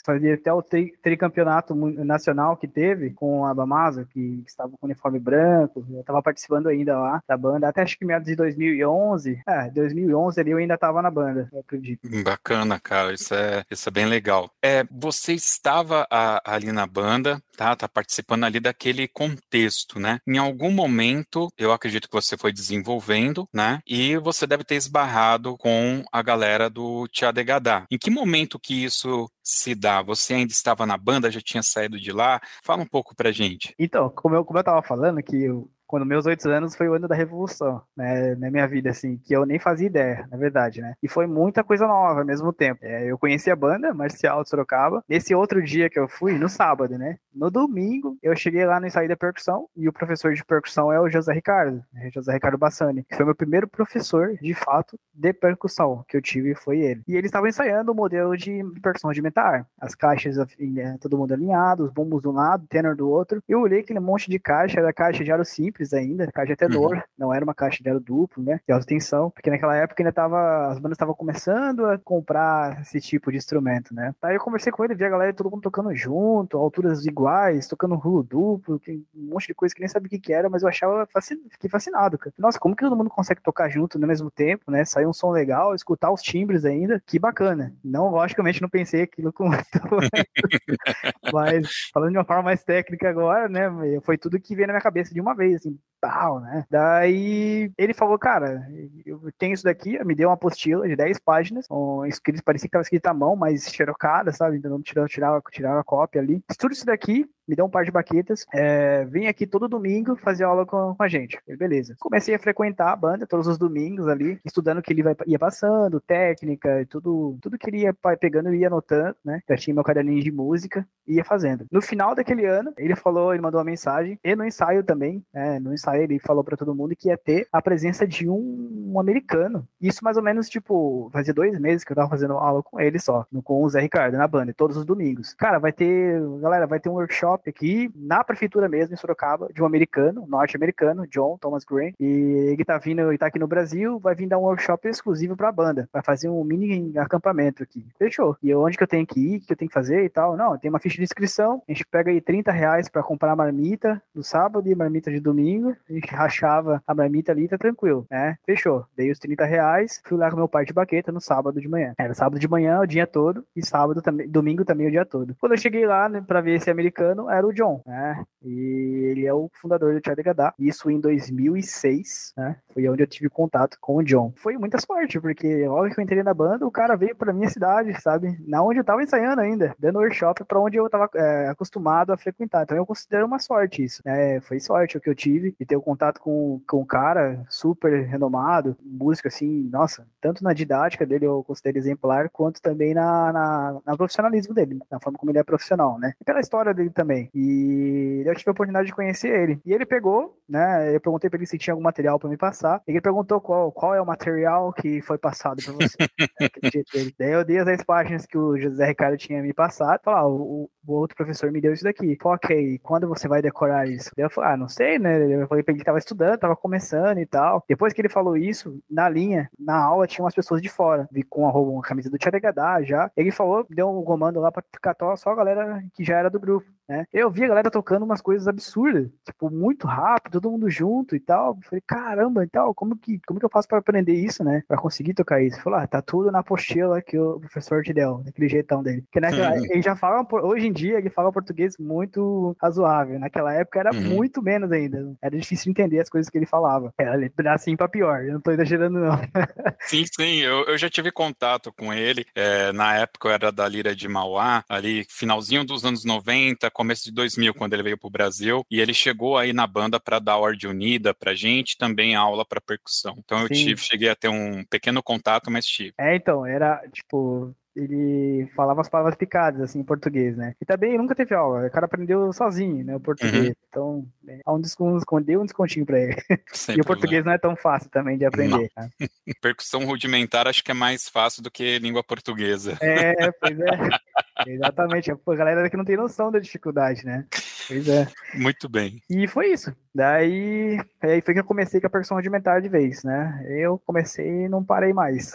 fazer 0.05 0.35
até 0.35 0.53
o 0.53 0.63
tri, 0.63 0.93
tricampeonato 1.03 1.75
nacional 1.75 2.57
que 2.57 2.69
teve 2.69 3.11
com 3.11 3.45
a 3.45 3.55
Bamaso, 3.55 4.07
que, 4.07 4.43
que 4.43 4.51
estava 4.51 4.71
com 4.71 4.87
uniforme 4.87 5.19
branco, 5.19 5.85
eu 5.91 6.01
estava 6.01 6.23
participando 6.23 6.69
ainda 6.69 6.99
lá 6.99 7.23
da 7.29 7.37
banda, 7.37 7.69
até 7.69 7.83
acho 7.83 7.99
que 7.99 8.05
meados 8.05 8.27
de 8.27 8.37
2011, 8.37 9.43
é, 9.47 9.71
2011 9.71 10.41
ali 10.41 10.51
eu 10.51 10.59
ainda 10.59 10.75
estava 10.75 11.03
na 11.03 11.11
banda, 11.11 11.49
eu 11.53 11.61
acredito. 11.61 12.09
Bacana 12.23 12.60
bacana, 12.61 12.81
cara. 12.81 13.13
Isso 13.13 13.35
é, 13.35 13.65
isso 13.71 13.89
é 13.89 13.93
bem 13.93 14.07
legal. 14.07 14.51
É, 14.63 14.85
você 14.91 15.33
estava 15.33 16.07
a, 16.11 16.55
ali 16.55 16.73
na 16.73 16.87
banda, 16.87 17.43
tá? 17.57 17.75
Tá 17.75 17.89
participando 17.89 18.45
ali 18.45 18.61
daquele 18.61 19.09
contexto, 19.09 19.99
né? 19.99 20.19
Em 20.27 20.39
algum 20.39 20.71
momento, 20.71 21.49
eu 21.57 21.73
acredito 21.73 22.09
que 22.09 22.15
você 22.15 22.37
foi 22.37 22.53
desenvolvendo, 22.53 23.49
né? 23.53 23.81
E 23.87 24.17
você 24.19 24.47
deve 24.47 24.65
ter 24.65 24.77
esbarrado 24.77 25.57
com 25.57 26.05
a 26.13 26.23
galera 26.23 26.69
do 26.69 27.07
Tia 27.09 27.33
Degadá. 27.33 27.87
Em 27.91 27.99
que 27.99 28.11
momento 28.11 28.59
que 28.59 28.85
isso 28.85 29.31
se 29.43 29.75
dá? 29.75 30.03
Você 30.03 30.35
ainda 30.35 30.53
estava 30.53 30.87
na 30.87 30.97
banda, 30.97 31.31
já 31.31 31.41
tinha 31.41 31.63
saído 31.63 31.99
de 31.99 32.13
lá? 32.13 32.41
Fala 32.63 32.83
um 32.83 32.87
pouco 32.87 33.15
pra 33.15 33.33
gente. 33.33 33.75
Então, 33.79 34.11
como 34.11 34.35
eu, 34.35 34.45
como 34.45 34.59
eu 34.59 34.65
tava 34.65 34.83
falando, 34.83 35.23
que 35.23 35.37
eu 35.37 35.71
quando 35.91 36.07
meus 36.07 36.25
oito 36.25 36.49
anos 36.49 36.77
foi 36.77 36.89
o 36.89 36.95
ano 36.95 37.09
da 37.09 37.17
revolução, 37.17 37.83
né, 37.97 38.37
na 38.37 38.49
minha 38.49 38.65
vida, 38.69 38.91
assim, 38.91 39.19
que 39.25 39.35
eu 39.35 39.45
nem 39.45 39.59
fazia 39.59 39.89
ideia, 39.89 40.25
na 40.31 40.37
verdade, 40.37 40.81
né, 40.81 40.95
e 41.03 41.09
foi 41.09 41.27
muita 41.27 41.65
coisa 41.65 41.85
nova 41.85 42.21
ao 42.21 42.25
mesmo 42.25 42.53
tempo. 42.53 42.79
É, 42.85 43.11
eu 43.11 43.19
conheci 43.19 43.51
a 43.51 43.57
banda 43.57 43.93
Marcial 43.93 44.45
de 44.45 44.49
Sorocaba, 44.49 45.03
nesse 45.09 45.35
outro 45.35 45.61
dia 45.61 45.91
que 45.91 45.99
eu 45.99 46.07
fui, 46.07 46.39
no 46.39 46.49
sábado, 46.49 46.97
né, 46.97 47.17
no 47.35 47.51
domingo, 47.51 48.17
eu 48.23 48.37
cheguei 48.37 48.65
lá 48.65 48.79
no 48.79 48.87
ensaio 48.87 49.09
da 49.09 49.17
percussão, 49.17 49.67
e 49.77 49.89
o 49.89 49.93
professor 49.93 50.33
de 50.33 50.45
percussão 50.45 50.93
é 50.93 51.01
o 51.01 51.09
José 51.09 51.33
Ricardo, 51.33 51.83
né, 51.93 52.09
José 52.15 52.35
Ricardo 52.35 52.57
Bassani, 52.57 53.05
que 53.09 53.17
foi 53.17 53.25
meu 53.25 53.35
primeiro 53.35 53.67
professor, 53.67 54.35
de 54.41 54.55
fato, 54.55 54.97
de 55.13 55.33
percussão, 55.33 56.05
que 56.09 56.17
eu 56.17 56.23
tive 56.23 56.55
foi 56.55 56.79
ele. 56.79 57.03
E 57.09 57.17
ele 57.17 57.27
estava 57.27 57.49
ensaiando 57.49 57.91
o 57.91 57.95
modelo 57.97 58.37
de 58.37 58.63
percussão 58.81 59.11
rudimentar, 59.11 59.67
as 59.77 59.97
caixas, 59.97 60.39
é, 60.39 60.97
todo 61.01 61.19
mundo 61.19 61.35
alinhado, 61.35 61.83
os 61.83 61.93
bombos 61.93 62.23
de 62.23 62.29
um 62.29 62.33
lado, 62.33 62.65
tenor 62.69 62.95
do 62.95 63.11
outro, 63.11 63.43
eu 63.49 63.61
olhei 63.61 63.81
aquele 63.81 63.99
monte 63.99 64.31
de 64.31 64.39
caixa, 64.39 64.79
era 64.79 64.93
caixa 64.93 65.25
de 65.25 65.33
aro 65.33 65.45
simples, 65.45 65.80
simples 65.81 65.93
ainda, 65.93 66.31
caixa 66.33 66.53
de 66.53 66.57
tenor, 66.57 66.97
uhum. 66.97 67.03
não 67.19 67.35
era 67.35 67.45
uma 67.45 67.55
caixa 67.55 67.83
de 67.83 67.89
aro 67.89 68.01
duplo, 68.01 68.43
né? 68.43 68.61
De 68.67 68.73
alta 68.73 68.87
tensão, 68.87 69.31
porque 69.31 69.51
naquela 69.51 69.77
época 69.77 70.03
ainda 70.03 70.13
tava, 70.13 70.69
as 70.69 70.79
bandas 70.79 70.97
estavam 70.97 71.15
começando 71.15 71.87
a 71.87 71.99
comprar 71.99 72.81
esse 72.83 73.01
tipo 73.01 73.31
de 73.31 73.39
instrumento, 73.39 73.95
né? 73.95 74.15
Aí 74.23 74.35
eu 74.35 74.41
conversei 74.41 74.73
com 74.73 74.85
ele, 74.85 74.95
vi 74.95 75.05
a 75.05 75.09
galera 75.09 75.33
todo 75.33 75.51
mundo 75.51 75.63
tocando 75.63 75.95
junto, 75.95 76.59
alturas 76.59 77.07
iguais, 77.07 77.67
tocando 77.67 77.95
rulo 77.95 78.23
duplo, 78.23 78.81
um 78.89 79.05
monte 79.15 79.49
de 79.49 79.55
coisa 79.55 79.75
que 79.75 79.81
nem 79.81 79.89
sabia 79.89 80.07
o 80.07 80.11
que, 80.11 80.19
que 80.19 80.33
era, 80.33 80.49
mas 80.49 80.63
eu 80.63 80.69
achava, 80.69 81.07
fascin... 81.07 81.37
fiquei 81.51 81.71
fascinado, 81.71 82.19
cara. 82.19 82.35
Nossa, 82.39 82.59
como 82.59 82.77
que 82.77 82.85
todo 82.85 82.97
mundo 82.97 83.11
consegue 83.11 83.43
tocar 83.43 83.69
junto 83.69 83.99
no 83.99 84.07
mesmo 84.07 84.31
tempo, 84.31 84.71
né? 84.71 84.85
Sair 84.85 85.07
um 85.07 85.13
som 85.13 85.31
legal, 85.31 85.75
escutar 85.75 86.13
os 86.13 86.23
timbres 86.23 86.65
ainda, 86.65 87.03
que 87.07 87.19
bacana. 87.19 87.73
Não, 87.85 88.11
logicamente, 88.11 88.63
não 88.63 88.69
pensei 88.69 89.03
aquilo 89.03 89.33
com 89.33 89.51
mas 91.33 91.69
falando 91.93 92.13
de 92.13 92.19
uma 92.19 92.25
forma 92.25 92.43
mais 92.43 92.63
técnica 92.63 93.09
agora, 93.09 93.49
né? 93.49 93.71
Foi 94.03 94.19
tudo 94.19 94.41
que 94.41 94.55
veio 94.55 94.67
na 94.67 94.75
minha 94.75 94.83
cabeça 94.83 95.13
de 95.15 95.21
uma 95.21 95.35
vez, 95.35 95.57
assim, 95.57 95.70
tal, 96.01 96.41
né? 96.41 96.65
Daí 96.71 97.71
ele 97.77 97.93
falou, 97.93 98.19
cara, 98.19 98.67
eu 99.05 99.21
tenho 99.39 99.53
isso 99.53 99.65
daqui, 99.65 100.03
me 100.05 100.15
deu 100.15 100.29
uma 100.29 100.35
apostila 100.35 100.89
de 100.89 100.97
10 100.97 101.19
páginas, 101.19 101.67
um, 101.71 102.05
escrito, 102.07 102.43
parecia 102.43 102.65
que 102.65 102.69
estava 102.69 102.83
escrito 102.83 103.07
à 103.07 103.15
mão, 103.15 103.37
mas 103.37 103.69
xerocada, 103.71 104.33
sabe? 104.33 104.57
Então 104.57 104.71
não 104.71 104.83
tirava, 104.83 105.09
tirava, 105.51 105.81
a 105.81 105.85
cópia 105.85 106.21
ali. 106.21 106.43
Estuda 106.51 106.73
isso 106.73 106.87
daqui, 106.87 107.29
me 107.47 107.57
deu 107.57 107.67
um 107.67 107.71
par 107.71 107.85
de 107.85 107.91
baquetas, 107.91 108.47
é, 108.55 109.05
vem 109.07 109.27
aqui 109.29 109.47
todo 109.47 109.69
domingo 109.69 110.17
fazer 110.17 110.45
aula 110.45 110.65
com, 110.65 110.95
com 110.95 111.03
a 111.03 111.09
gente. 111.09 111.39
beleza. 111.59 111.97
Comecei 111.99 112.35
a 112.35 112.39
frequentar 112.39 112.93
a 112.93 112.97
banda 112.97 113.27
todos 113.27 113.47
os 113.47 113.59
domingos 113.59 114.09
ali, 114.09 114.41
estudando 114.45 114.79
o 114.79 114.83
que 114.83 114.93
ele 114.93 115.03
ia 115.27 115.39
passando, 115.39 116.01
técnica, 116.01 116.87
tudo, 116.89 117.37
tudo 117.43 117.59
que 117.59 117.69
ele 117.69 117.83
ia 117.83 117.95
pegando 118.19 118.49
eu 118.49 118.55
ia 118.55 118.69
anotando, 118.69 119.17
né? 119.25 119.41
Já 119.49 119.57
tinha 119.57 119.75
meu 119.75 119.85
caderninho 119.85 120.23
de 120.23 120.33
música 120.33 120.87
e 121.07 121.15
ia 121.15 121.25
fazendo. 121.25 121.67
No 121.71 121.83
final 121.83 122.15
daquele 122.15 122.47
ano, 122.47 122.73
ele 122.79 122.95
falou, 122.97 123.33
ele 123.33 123.43
mandou 123.43 123.59
uma 123.59 123.65
mensagem, 123.65 124.19
e 124.23 124.37
no 124.37 124.45
ensaio 124.45 124.85
também, 124.85 125.25
né? 125.33 125.59
No 125.61 125.73
ensaio 125.73 126.03
ele 126.03 126.19
falou 126.19 126.43
para 126.43 126.57
todo 126.57 126.75
mundo 126.75 126.95
que 126.97 127.09
ia 127.09 127.17
ter 127.17 127.47
a 127.53 127.61
presença 127.63 128.07
de 128.07 128.29
um, 128.29 128.93
um, 128.93 129.01
americano. 129.01 129.67
Isso 129.81 130.05
mais 130.05 130.17
ou 130.17 130.23
menos, 130.23 130.49
tipo, 130.49 131.09
fazia 131.13 131.35
dois 131.35 131.59
meses 131.59 131.85
que 131.85 131.93
eu 131.93 131.97
tava 131.97 132.09
fazendo 132.09 132.35
aula 132.35 132.63
com 132.63 132.81
ele 132.81 132.99
só, 132.99 133.27
com 133.45 133.63
o 133.63 133.69
Zé 133.69 133.81
Ricardo 133.81 134.17
na 134.17 134.27
banda, 134.27 134.55
todos 134.55 134.77
os 134.77 134.85
domingos. 134.85 135.35
Cara, 135.35 135.59
vai 135.59 135.73
ter, 135.73 136.21
galera, 136.41 136.67
vai 136.67 136.81
ter 136.81 136.89
um 136.89 136.95
workshop 136.95 137.49
aqui 137.49 137.91
na 137.95 138.25
prefeitura 138.25 138.69
mesmo, 138.69 138.95
em 138.95 138.97
Sorocaba, 138.97 139.49
de 139.53 139.63
um 139.63 139.67
americano, 139.67 140.27
norte-americano, 140.27 141.07
John 141.07 141.39
Thomas 141.39 141.65
Green. 141.65 141.95
E 141.99 142.05
ele 142.53 142.65
tá 142.65 142.79
vindo, 142.79 143.13
e 143.13 143.19
tá 143.19 143.27
aqui 143.27 143.39
no 143.39 143.47
Brasil, 143.47 143.99
vai 143.99 144.15
vir 144.15 144.27
dar 144.27 144.39
um 144.39 144.43
workshop 144.43 144.89
exclusivo 144.89 145.37
pra 145.37 145.53
banda. 145.53 145.89
Vai 145.93 146.03
fazer 146.03 146.29
um 146.29 146.43
mini 146.45 146.97
acampamento 146.99 147.63
aqui. 147.63 147.87
Fechou. 147.99 148.37
E 148.43 148.55
onde 148.55 148.77
que 148.77 148.83
eu 148.83 148.89
tenho 148.89 149.07
que 149.07 149.21
ir, 149.21 149.37
o 149.39 149.41
que 149.41 149.53
eu 149.53 149.57
tenho 149.57 149.69
que 149.69 149.75
fazer 149.75 150.05
e 150.05 150.09
tal? 150.09 150.37
Não, 150.37 150.59
tem 150.59 150.69
uma 150.69 150.79
ficha 150.79 150.97
de 150.97 151.05
inscrição. 151.05 151.63
A 151.69 151.73
gente 151.73 151.87
pega 151.87 152.11
aí 152.11 152.21
30 152.21 152.51
reais 152.53 152.89
pra 152.89 153.03
comprar 153.03 153.37
marmita 153.37 154.03
no 154.15 154.23
sábado 154.23 154.69
e 154.69 154.75
marmita 154.75 155.11
de 155.11 155.21
domingo. 155.21 155.41
A 155.59 155.93
gente 155.93 156.15
rachava 156.15 156.83
a 156.87 156.95
marmita 156.95 157.33
ali, 157.33 157.49
tá 157.49 157.59
tranquilo, 157.59 158.07
né? 158.11 158.37
Fechou. 158.45 158.85
Dei 158.97 159.11
os 159.11 159.19
30 159.19 159.45
reais, 159.45 160.01
fui 160.05 160.19
lá 160.19 160.31
com 160.31 160.37
meu 160.37 160.49
pai 160.49 160.65
de 160.65 160.73
baqueta 160.73 161.11
no 161.13 161.21
sábado 161.21 161.61
de 161.61 161.69
manhã. 161.69 161.95
Era 161.99 162.15
sábado 162.15 162.39
de 162.39 162.49
manhã 162.49 162.81
o 162.81 162.87
dia 162.87 163.07
todo 163.07 163.45
e 163.55 163.65
sábado 163.65 164.03
também, 164.03 164.29
domingo 164.29 164.65
também 164.65 164.87
o 164.87 164.91
dia 164.91 165.05
todo. 165.05 165.35
Quando 165.41 165.53
eu 165.53 165.59
cheguei 165.59 165.87
lá, 165.87 166.09
né, 166.09 166.23
pra 166.27 166.41
ver 166.41 166.57
esse 166.57 166.71
americano, 166.71 167.31
era 167.31 167.47
o 167.47 167.53
John, 167.53 167.83
né? 167.87 168.23
E 168.43 169.11
ele 169.11 169.27
é 169.27 169.35
o 169.35 169.51
fundador 169.61 169.95
do 169.95 170.05
Charlie 170.05 170.25
Gadá. 170.25 170.55
Isso 170.59 170.91
em 170.91 171.01
2006, 171.01 172.33
né? 172.37 172.57
Foi 172.73 172.89
onde 172.89 173.03
eu 173.03 173.07
tive 173.07 173.29
contato 173.29 173.77
com 173.81 173.97
o 173.97 174.03
John. 174.03 174.33
Foi 174.37 174.57
muita 174.57 174.79
sorte, 174.81 175.21
porque 175.21 175.67
logo 175.67 175.91
que 175.91 176.01
eu 176.01 176.05
entrei 176.05 176.23
na 176.23 176.35
banda, 176.35 176.67
o 176.67 176.71
cara 176.71 176.97
veio 176.97 177.15
pra 177.15 177.33
minha 177.33 177.49
cidade, 177.49 178.01
sabe? 178.01 178.37
Na 178.47 178.63
onde 178.63 178.81
eu 178.81 178.85
tava 178.85 179.03
ensaiando 179.03 179.41
ainda, 179.41 179.75
dando 179.79 179.99
workshop 179.99 180.45
pra 180.45 180.61
onde 180.61 180.77
eu 180.77 180.89
tava 180.89 181.09
é, 181.15 181.49
acostumado 181.49 182.13
a 182.13 182.17
frequentar. 182.17 182.63
Então 182.63 182.77
eu 182.77 182.87
considero 182.87 183.27
uma 183.27 183.39
sorte 183.39 183.83
isso, 183.83 184.03
né? 184.05 184.41
Foi 184.41 184.61
sorte 184.61 184.97
o 184.97 185.01
que 185.01 185.09
eu 185.09 185.15
tive 185.15 185.40
de 185.41 185.67
ter 185.67 185.77
o 185.77 185.83
contato 185.83 186.21
com, 186.21 186.61
com 186.69 186.81
um 186.81 186.87
cara 186.87 187.45
super 187.49 188.07
renomado, 188.07 188.77
música 188.83 189.29
assim, 189.29 189.69
nossa, 189.71 190.07
tanto 190.21 190.45
na 190.45 190.53
didática 190.53 191.07
dele 191.07 191.27
eu 191.27 191.43
considero 191.45 191.79
exemplar, 191.79 192.29
quanto 192.31 192.61
também 192.61 192.95
na, 192.95 193.33
na, 193.33 193.81
na 193.85 193.97
profissionalismo 193.97 194.55
dele, 194.55 194.79
na 194.91 195.01
forma 195.01 195.19
como 195.19 195.31
ele 195.31 195.39
é 195.39 195.43
profissional, 195.43 195.99
né? 195.99 196.13
E 196.21 196.25
pela 196.25 196.41
história 196.41 196.75
dele 196.75 196.91
também. 196.91 197.31
E 197.35 198.23
eu 198.27 198.35
tive 198.35 198.51
a 198.51 198.53
oportunidade 198.53 198.87
de 198.87 198.95
conhecer 198.95 199.29
ele. 199.29 199.61
E 199.65 199.73
ele 199.73 199.87
pegou, 199.87 200.39
né? 200.49 200.95
Eu 200.95 201.01
perguntei 201.01 201.31
pra 201.31 201.39
ele 201.39 201.47
se 201.47 201.59
tinha 201.59 201.73
algum 201.73 201.83
material 201.83 202.19
para 202.19 202.29
me 202.29 202.37
passar. 202.37 202.83
E 202.87 202.93
ele 202.93 203.01
perguntou 203.01 203.41
qual, 203.41 203.73
qual 203.73 203.95
é 203.95 204.01
o 204.01 204.07
material 204.07 204.73
que 204.73 205.01
foi 205.03 205.19
passado 205.19 205.63
para 205.63 205.73
você. 205.73 205.97
né, 206.01 206.49
Daí 207.19 207.33
eu 207.33 207.45
dei 207.45 207.59
as 207.59 207.67
10 207.67 207.85
páginas 207.85 208.27
que 208.27 208.39
o 208.39 208.59
José 208.59 208.87
Ricardo 208.87 209.17
tinha 209.17 209.43
me 209.43 209.53
passado. 209.53 210.01
Falar, 210.03 210.21
ah, 210.21 210.29
o, 210.29 210.71
o, 210.87 210.93
outro 210.93 211.17
professor 211.17 211.51
me 211.51 211.61
deu 211.61 211.73
isso 211.73 211.85
daqui. 211.85 212.17
Falei, 212.21 212.37
ok, 212.37 212.79
quando 212.83 213.09
você 213.09 213.29
vai 213.29 213.43
decorar 213.43 213.89
isso? 213.89 214.11
Daí 214.17 214.27
eu 214.27 214.31
falei, 214.31 214.51
ah, 214.53 214.57
não 214.57 214.69
sei, 214.69 214.99
né? 214.99 215.20
Eu 215.23 215.49
falei 215.49 215.63
pra 215.63 215.73
ele 215.73 215.81
que 215.81 215.85
tava 215.85 215.99
estudando, 215.99 216.39
tava 216.39 216.57
começando 216.57 217.19
e 217.19 217.27
tal. 217.27 217.65
Depois 217.69 217.93
que 217.93 218.01
ele 218.01 218.09
falou 218.09 218.37
isso, 218.37 218.81
na 218.91 219.09
linha, 219.09 219.51
na 219.59 219.77
aula, 219.77 220.07
tinha 220.07 220.25
umas 220.25 220.35
pessoas 220.35 220.61
de 220.63 220.69
fora. 220.69 221.09
Com 221.29 221.47
a, 221.47 221.53
uma 221.53 221.83
camisa 221.83 222.11
do 222.11 222.19
Tcharegadá 222.19 222.83
já. 222.83 223.11
Ele 223.17 223.31
falou, 223.31 223.67
deu 223.69 223.89
um 223.89 224.05
comando 224.05 224.41
lá 224.41 224.51
pra 224.51 224.63
ficar 224.73 224.97
só 225.17 225.31
a 225.31 225.35
galera 225.35 225.85
que 225.95 226.05
já 226.05 226.17
era 226.17 226.31
do 226.31 226.41
grupo. 226.41 226.67
Né? 226.91 227.07
Eu 227.13 227.31
vi 227.31 227.45
a 227.45 227.49
galera 227.49 227.71
tocando 227.71 228.05
umas 228.05 228.21
coisas 228.21 228.49
absurdas, 228.49 229.09
tipo, 229.25 229.49
muito 229.49 229.87
rápido, 229.87 230.33
todo 230.33 230.51
mundo 230.51 230.69
junto 230.69 231.15
e 231.15 231.21
tal. 231.21 231.57
Eu 231.57 231.63
falei, 231.63 231.83
caramba, 231.87 232.45
e 232.45 232.49
tal, 232.49 232.75
como 232.75 232.97
que, 232.97 233.21
como 233.27 233.39
que 233.39 233.47
eu 233.47 233.51
faço 233.51 233.69
para 233.69 233.79
aprender 233.79 234.13
isso, 234.13 234.43
né? 234.43 234.63
Para 234.67 234.77
conseguir 234.77 235.15
tocar 235.15 235.41
isso? 235.41 235.63
Falei, 235.63 235.81
ah, 235.81 235.87
tá 235.87 236.03
tudo 236.03 236.33
na 236.33 236.41
apostila 236.41 237.01
que 237.01 237.17
o 237.17 237.39
professor 237.39 237.83
te 237.85 237.93
deu, 237.93 238.19
daquele 238.25 238.49
jeitão 238.49 238.83
dele. 238.83 239.05
Que 239.13 239.21
naquela, 239.21 239.57
ele 239.57 239.81
já 239.81 239.95
fala, 239.95 240.27
hoje 240.43 240.67
em 240.67 240.73
dia, 240.73 240.99
ele 240.99 241.11
fala 241.11 241.33
português 241.33 241.77
muito 241.79 242.57
razoável. 242.61 243.21
Naquela 243.21 243.55
época 243.55 243.79
era 243.79 243.95
uhum. 243.95 244.01
muito 244.01 244.43
menos 244.43 244.73
ainda. 244.73 245.15
Era 245.23 245.39
difícil 245.39 245.71
entender 245.71 246.01
as 246.01 246.11
coisas 246.11 246.29
que 246.29 246.37
ele 246.37 246.47
falava. 246.47 246.93
Era 246.99 247.55
assim 247.55 247.77
pra 247.77 247.89
pior, 247.89 248.25
eu 248.25 248.35
não 248.35 248.41
tô 248.41 248.51
exagerando, 248.51 248.99
não. 248.99 249.11
Sim, 249.83 250.05
sim, 250.07 250.39
eu, 250.41 250.65
eu 250.65 250.79
já 250.79 250.91
tive 250.91 251.11
contato 251.11 251.73
com 251.73 251.93
ele. 251.93 252.27
É, 252.35 252.73
na 252.73 252.97
época 252.97 253.29
eu 253.29 253.33
era 253.33 253.53
da 253.53 253.67
Lira 253.67 253.95
de 253.95 254.09
Mauá, 254.09 254.65
ali 254.69 255.07
finalzinho 255.09 255.65
dos 255.65 255.85
anos 255.85 256.05
90, 256.05 256.71
começo 256.81 257.05
de 257.05 257.13
2000, 257.13 257.53
quando 257.53 257.75
ele 257.75 257.83
veio 257.83 257.99
pro 257.99 258.09
Brasil. 258.09 258.65
E 258.71 258.81
ele 258.81 258.95
chegou 258.95 259.37
aí 259.37 259.53
na 259.53 259.67
banda 259.67 260.01
para 260.01 260.19
dar 260.19 260.39
ordem 260.39 260.71
unida 260.71 261.13
pra 261.13 261.35
gente, 261.35 261.77
também 261.77 262.15
aula 262.15 262.43
para 262.43 262.59
percussão. 262.59 263.17
Então 263.19 263.43
eu 263.43 263.49
tive, 263.49 263.79
cheguei 263.83 264.09
a 264.09 264.17
ter 264.17 264.29
um 264.29 264.65
pequeno 264.65 265.03
contato, 265.03 265.51
mas 265.51 265.67
tive. 265.67 265.93
É, 265.99 266.17
então, 266.17 266.47
era 266.47 266.83
tipo, 266.91 267.55
ele 267.77 268.49
falava 268.57 268.81
as 268.81 268.89
palavras 268.89 269.15
picadas, 269.15 269.61
assim, 269.61 269.81
em 269.81 269.85
português, 269.85 270.37
né? 270.37 270.55
E 270.61 270.65
também 270.65 270.97
nunca 270.97 271.15
teve 271.15 271.35
aula, 271.35 271.67
o 271.67 271.71
cara 271.71 271.85
aprendeu 271.87 272.33
sozinho, 272.33 272.85
né, 272.85 272.97
o 272.97 273.01
português. 273.01 273.49
Uhum. 273.49 273.55
Então, 273.69 274.07
é, 274.27 274.41
há 274.45 274.53
um 274.53 274.61
desconto, 274.61 275.05
um 275.39 275.45
descontinho 275.45 275.87
pra 275.87 275.99
ele. 275.99 276.17
Sem 276.53 276.77
e 276.79 276.81
o 276.81 276.85
português 276.85 277.25
não 277.25 277.33
é 277.33 277.39
tão 277.39 277.55
fácil 277.55 277.91
também 277.91 278.19
de 278.19 278.25
aprender. 278.25 278.71
Né? 278.77 278.91
Percussão 279.41 279.85
rudimentar 279.85 280.49
acho 280.49 280.65
que 280.65 280.71
é 280.71 280.75
mais 280.75 281.09
fácil 281.09 281.43
do 281.43 281.51
que 281.51 281.79
língua 281.79 282.03
portuguesa. 282.03 282.77
É, 282.81 283.31
pois 283.33 283.61
é. 283.61 283.67
Exatamente. 284.47 285.11
A 285.11 285.35
galera 285.35 285.69
que 285.71 285.77
não 285.77 285.85
tem 285.85 285.97
noção 285.97 286.31
da 286.31 286.39
dificuldade, 286.39 287.05
né? 287.05 287.27
Pois 287.67 287.89
é. 287.89 288.09
Muito 288.35 288.69
bem. 288.69 289.01
E 289.09 289.29
foi 289.29 289.53
isso. 289.53 289.75
Daí, 289.95 290.79
aí 291.01 291.21
foi 291.21 291.35
que 291.35 291.41
eu 291.41 291.45
comecei 291.45 291.81
com 291.81 291.87
a 291.87 291.91
percussão 291.91 292.17
rudimentar 292.17 292.61
de 292.61 292.69
vez, 292.69 293.05
né? 293.05 293.45
Eu 293.49 293.79
comecei 293.87 294.27
e 294.27 294.49
não 294.49 294.65
parei 294.65 294.93
mais. 294.93 295.35